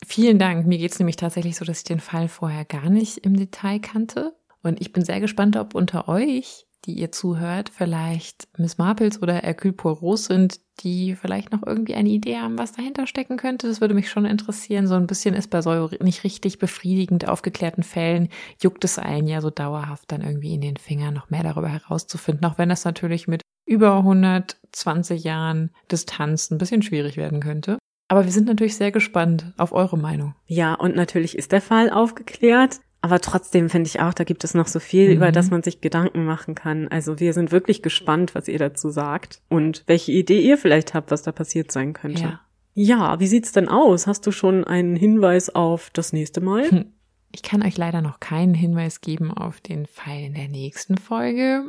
Vielen 0.07 0.39
Dank. 0.39 0.65
Mir 0.65 0.77
geht's 0.77 0.99
nämlich 0.99 1.17
tatsächlich 1.17 1.57
so, 1.57 1.65
dass 1.65 1.79
ich 1.79 1.83
den 1.83 1.99
Fall 1.99 2.29
vorher 2.29 2.63
gar 2.63 2.89
nicht 2.89 3.17
im 3.17 3.35
Detail 3.35 3.79
kannte. 3.79 4.33
Und 4.61 4.79
ich 4.79 4.93
bin 4.93 5.03
sehr 5.03 5.19
gespannt, 5.19 5.57
ob 5.57 5.75
unter 5.75 6.07
euch 6.07 6.65
die 6.85 6.93
ihr 6.93 7.11
zuhört, 7.11 7.69
vielleicht 7.69 8.47
Miss 8.57 8.77
Marples 8.77 9.21
oder 9.21 9.35
Hercule 9.35 9.73
Poirot 9.73 10.19
sind, 10.19 10.59
die 10.79 11.15
vielleicht 11.15 11.51
noch 11.51 11.61
irgendwie 11.65 11.95
eine 11.95 12.09
Idee 12.09 12.37
haben, 12.37 12.57
was 12.57 12.73
dahinter 12.73 13.07
stecken 13.07 13.37
könnte. 13.37 13.67
Das 13.67 13.81
würde 13.81 13.93
mich 13.93 14.09
schon 14.09 14.25
interessieren. 14.25 14.87
So 14.87 14.95
ein 14.95 15.07
bisschen 15.07 15.35
ist 15.35 15.49
bei 15.49 15.61
so 15.61 15.89
nicht 16.01 16.23
richtig 16.23 16.59
befriedigend 16.59 17.27
aufgeklärten 17.27 17.83
Fällen, 17.83 18.29
juckt 18.61 18.83
es 18.83 18.99
einen 18.99 19.27
ja 19.27 19.41
so 19.41 19.49
dauerhaft 19.49 20.11
dann 20.11 20.21
irgendwie 20.21 20.53
in 20.53 20.61
den 20.61 20.77
Fingern 20.77 21.13
noch 21.13 21.29
mehr 21.29 21.43
darüber 21.43 21.69
herauszufinden, 21.69 22.45
auch 22.45 22.57
wenn 22.57 22.69
das 22.69 22.85
natürlich 22.85 23.27
mit 23.27 23.41
über 23.65 23.97
120 23.97 25.23
Jahren 25.23 25.71
Distanz 25.91 26.51
ein 26.51 26.57
bisschen 26.57 26.81
schwierig 26.81 27.17
werden 27.17 27.39
könnte. 27.39 27.77
Aber 28.09 28.25
wir 28.25 28.31
sind 28.31 28.47
natürlich 28.47 28.75
sehr 28.75 28.91
gespannt 28.91 29.53
auf 29.57 29.71
eure 29.71 29.97
Meinung. 29.97 30.35
Ja, 30.45 30.73
und 30.73 30.95
natürlich 30.95 31.37
ist 31.37 31.51
der 31.51 31.61
Fall 31.61 31.89
aufgeklärt. 31.89 32.81
Aber 33.03 33.19
trotzdem 33.19 33.69
finde 33.69 33.89
ich 33.89 33.99
auch, 33.99 34.13
da 34.13 34.23
gibt 34.23 34.45
es 34.45 34.53
noch 34.53 34.67
so 34.67 34.79
viel, 34.79 35.09
mhm. 35.09 35.15
über 35.17 35.33
das 35.33 35.51
man 35.51 35.61
sich 35.61 35.81
Gedanken 35.81 36.23
machen 36.23 36.55
kann. 36.55 36.87
Also 36.87 37.19
wir 37.19 37.33
sind 37.33 37.51
wirklich 37.51 37.81
gespannt, 37.81 38.33
was 38.33 38.47
ihr 38.47 38.57
dazu 38.57 38.91
sagt 38.91 39.41
und 39.49 39.83
welche 39.87 40.13
Idee 40.13 40.39
ihr 40.39 40.57
vielleicht 40.57 40.93
habt, 40.93 41.11
was 41.11 41.21
da 41.21 41.33
passiert 41.33 41.69
sein 41.69 41.91
könnte. 41.91 42.21
Ja, 42.23 42.39
ja 42.75 43.19
wie 43.19 43.27
sieht's 43.27 43.51
denn 43.51 43.67
aus? 43.67 44.07
Hast 44.07 44.25
du 44.25 44.31
schon 44.31 44.63
einen 44.63 44.95
Hinweis 44.95 45.53
auf 45.53 45.89
das 45.91 46.13
nächste 46.13 46.39
Mal? 46.39 46.71
Hm. 46.71 46.85
Ich 47.33 47.43
kann 47.43 47.61
euch 47.61 47.75
leider 47.75 48.01
noch 48.01 48.21
keinen 48.21 48.53
Hinweis 48.53 49.01
geben 49.01 49.33
auf 49.33 49.59
den 49.59 49.85
Fall 49.85 50.21
in 50.21 50.33
der 50.33 50.47
nächsten 50.47 50.97
Folge. 50.97 51.65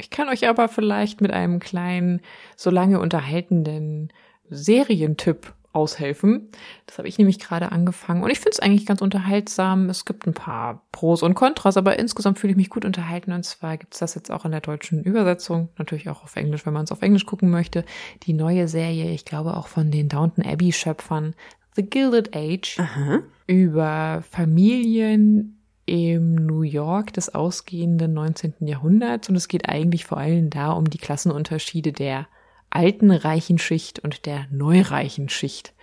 Ich 0.00 0.10
kann 0.10 0.28
euch 0.28 0.48
aber 0.48 0.66
vielleicht 0.66 1.20
mit 1.20 1.30
einem 1.30 1.60
kleinen, 1.60 2.22
so 2.56 2.70
lange 2.70 2.98
unterhaltenden 2.98 4.12
Serientipp 4.48 5.54
aushelfen. 5.72 6.50
Das 6.86 6.98
habe 6.98 7.08
ich 7.08 7.18
nämlich 7.18 7.38
gerade 7.38 7.72
angefangen 7.72 8.22
und 8.22 8.30
ich 8.30 8.38
finde 8.38 8.50
es 8.52 8.60
eigentlich 8.60 8.86
ganz 8.86 9.00
unterhaltsam. 9.00 9.88
Es 9.88 10.04
gibt 10.04 10.26
ein 10.26 10.34
paar 10.34 10.82
Pros 10.92 11.22
und 11.22 11.34
Kontras, 11.34 11.76
aber 11.76 11.98
insgesamt 11.98 12.38
fühle 12.38 12.52
ich 12.52 12.56
mich 12.56 12.70
gut 12.70 12.84
unterhalten 12.84 13.32
und 13.32 13.44
zwar 13.44 13.76
gibt 13.78 13.94
es 13.94 14.00
das 14.00 14.14
jetzt 14.14 14.30
auch 14.30 14.44
in 14.44 14.50
der 14.50 14.60
deutschen 14.60 15.02
Übersetzung, 15.02 15.70
natürlich 15.78 16.08
auch 16.10 16.22
auf 16.22 16.36
Englisch, 16.36 16.66
wenn 16.66 16.74
man 16.74 16.84
es 16.84 16.92
auf 16.92 17.02
Englisch 17.02 17.26
gucken 17.26 17.50
möchte. 17.50 17.84
Die 18.24 18.34
neue 18.34 18.68
Serie, 18.68 19.10
ich 19.10 19.24
glaube 19.24 19.56
auch 19.56 19.66
von 19.66 19.90
den 19.90 20.08
Downton 20.08 20.44
Abbey 20.44 20.72
Schöpfern, 20.72 21.34
The 21.74 21.82
Gilded 21.82 22.36
Age, 22.36 22.78
Aha. 22.78 23.20
über 23.46 24.22
Familien 24.30 25.58
im 25.86 26.34
New 26.34 26.62
York 26.62 27.12
des 27.12 27.34
ausgehenden 27.34 28.12
19. 28.12 28.54
Jahrhunderts 28.60 29.28
und 29.28 29.36
es 29.36 29.48
geht 29.48 29.68
eigentlich 29.68 30.04
vor 30.04 30.18
allem 30.18 30.50
da 30.50 30.72
um 30.72 30.88
die 30.88 30.98
Klassenunterschiede 30.98 31.92
der 31.92 32.26
alten 32.74 33.10
reichen 33.10 33.58
Schicht 33.58 33.98
und 34.00 34.26
der 34.26 34.46
neureichen 34.50 35.28
Schicht. 35.28 35.74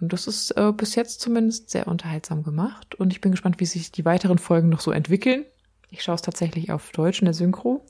Und 0.00 0.12
das 0.12 0.26
ist 0.26 0.52
äh, 0.52 0.72
bis 0.72 0.94
jetzt 0.94 1.20
zumindest 1.20 1.70
sehr 1.70 1.86
unterhaltsam 1.86 2.42
gemacht. 2.42 2.94
Und 2.94 3.12
ich 3.12 3.20
bin 3.20 3.32
gespannt, 3.32 3.60
wie 3.60 3.66
sich 3.66 3.92
die 3.92 4.04
weiteren 4.04 4.38
Folgen 4.38 4.68
noch 4.68 4.80
so 4.80 4.92
entwickeln. 4.92 5.44
Ich 5.90 6.02
schaue 6.02 6.14
es 6.14 6.22
tatsächlich 6.22 6.72
auf 6.72 6.90
Deutsch 6.92 7.20
in 7.20 7.26
der 7.26 7.34
Synchro. 7.34 7.84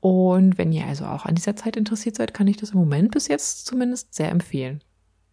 Und 0.00 0.56
wenn 0.58 0.72
ihr 0.72 0.86
also 0.86 1.06
auch 1.06 1.24
an 1.24 1.34
dieser 1.34 1.56
Zeit 1.56 1.76
interessiert 1.76 2.16
seid, 2.16 2.32
kann 2.32 2.46
ich 2.46 2.58
das 2.58 2.70
im 2.70 2.78
Moment 2.78 3.10
bis 3.10 3.26
jetzt 3.28 3.66
zumindest 3.66 4.14
sehr 4.14 4.30
empfehlen. 4.30 4.84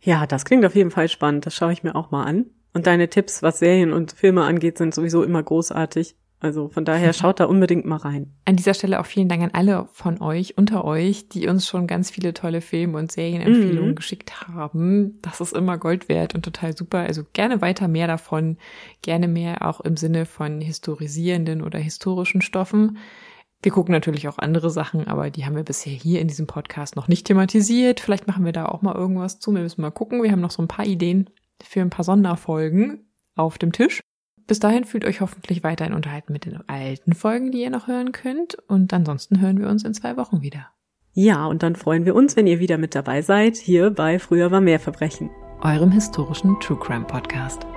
Ja, 0.02 0.26
das 0.26 0.46
klingt 0.46 0.66
auf 0.66 0.76
jeden 0.76 0.92
Fall 0.92 1.10
spannend. 1.10 1.46
Das 1.46 1.54
schaue 1.54 1.74
ich 1.74 1.84
mir 1.84 1.96
auch 1.96 2.12
mal 2.12 2.24
an. 2.24 2.48
Und 2.74 2.88
deine 2.88 3.10
Tipps, 3.10 3.44
was 3.44 3.60
Serien 3.60 3.94
und 3.94 4.14
Filme 4.14 4.44
angeht, 4.44 4.78
sind 4.78 4.96
sowieso 4.96 5.24
immer 5.24 5.44
großartig. 5.44 6.16
Also 6.44 6.68
von 6.68 6.84
daher 6.84 7.14
schaut 7.14 7.40
da 7.40 7.46
unbedingt 7.46 7.86
mal 7.86 7.96
rein. 7.96 8.34
An 8.46 8.58
dieser 8.58 8.74
Stelle 8.74 9.00
auch 9.00 9.06
vielen 9.06 9.30
Dank 9.30 9.42
an 9.42 9.52
alle 9.54 9.88
von 9.94 10.22
euch, 10.22 10.58
unter 10.58 10.84
euch, 10.84 11.30
die 11.30 11.48
uns 11.48 11.66
schon 11.66 11.88
ganz 11.88 12.12
viele 12.12 12.34
tolle 12.34 12.60
Filme 12.60 12.98
und 12.98 13.12
Serienempfehlungen 13.12 13.92
mhm. 13.92 13.96
geschickt 13.96 14.48
haben. 14.48 15.20
Das 15.22 15.40
ist 15.40 15.54
immer 15.54 15.78
Gold 15.78 16.10
wert 16.10 16.36
und 16.36 16.44
total 16.44 16.76
super. 16.76 17.00
Also 17.00 17.24
gerne 17.32 17.62
weiter 17.62 17.88
mehr 17.88 18.08
davon. 18.08 18.58
Gerne 19.02 19.30
mehr 19.30 19.66
auch 19.66 19.80
im 19.80 19.96
Sinne 19.96 20.26
von 20.26 20.60
historisierenden 20.60 21.62
oder 21.62 21.80
historischen 21.80 22.42
Stoffen. 22.42 22.98
Wir 23.62 23.72
gucken 23.72 23.94
natürlich 23.94 24.28
auch 24.28 24.38
andere 24.38 24.70
Sachen, 24.70 25.08
aber 25.08 25.30
die 25.30 25.46
haben 25.46 25.56
wir 25.56 25.64
bisher 25.64 25.94
hier 25.94 26.20
in 26.20 26.28
diesem 26.28 26.48
Podcast 26.48 26.98
noch 26.98 27.08
nicht 27.08 27.26
thematisiert. 27.26 28.02
Vielleicht 28.02 28.28
machen 28.28 28.44
wir 28.44 28.52
da 28.52 28.66
auch 28.66 28.82
mal 28.82 28.94
irgendwas 28.94 29.40
zu. 29.40 29.54
Wir 29.54 29.62
müssen 29.62 29.82
mal 29.82 29.92
gucken. 29.92 30.22
Wir 30.22 30.32
haben 30.34 30.42
noch 30.42 30.52
so 30.52 30.62
ein 30.62 30.68
paar 30.68 30.86
Ideen 30.86 31.30
für 31.64 31.80
ein 31.80 31.90
paar 31.90 32.04
Sonderfolgen 32.04 33.08
auf 33.36 33.58
dem 33.58 33.72
Tisch. 33.72 34.03
Bis 34.48 34.60
dahin 34.60 34.84
fühlt 34.84 35.06
euch 35.06 35.22
hoffentlich 35.22 35.64
weiterhin 35.64 35.94
unterhalten 35.94 36.34
mit 36.34 36.46
den 36.46 36.68
alten 36.68 37.14
Folgen, 37.14 37.52
die 37.52 37.62
ihr 37.62 37.70
noch 37.70 37.88
hören 37.88 38.12
könnt. 38.12 38.58
Und 38.68 38.94
ansonsten 38.94 39.40
hören 39.40 39.60
wir 39.60 39.70
uns 39.70 39.84
in 39.84 39.94
zwei 39.94 40.18
Wochen 40.18 40.42
wieder. 40.42 40.68
Ja, 41.14 41.46
und 41.46 41.64
dann 41.64 41.76
freuen 41.76 42.06
wir 42.06 42.16
uns, 42.16 42.36
wenn 42.36 42.48
ihr 42.48 42.60
wieder 42.60 42.78
mit 42.78 42.96
dabei 42.96 43.22
seid, 43.22 43.56
hier 43.56 43.92
bei 43.92 44.18
Früher 44.20 44.52
war 44.52 44.62
mehr 44.62 44.80
Verbrechen. 44.80 45.30
Eurem 45.62 45.92
historischen 45.92 46.60
True 46.60 46.80
Crime 46.80 47.06
Podcast. 47.06 47.68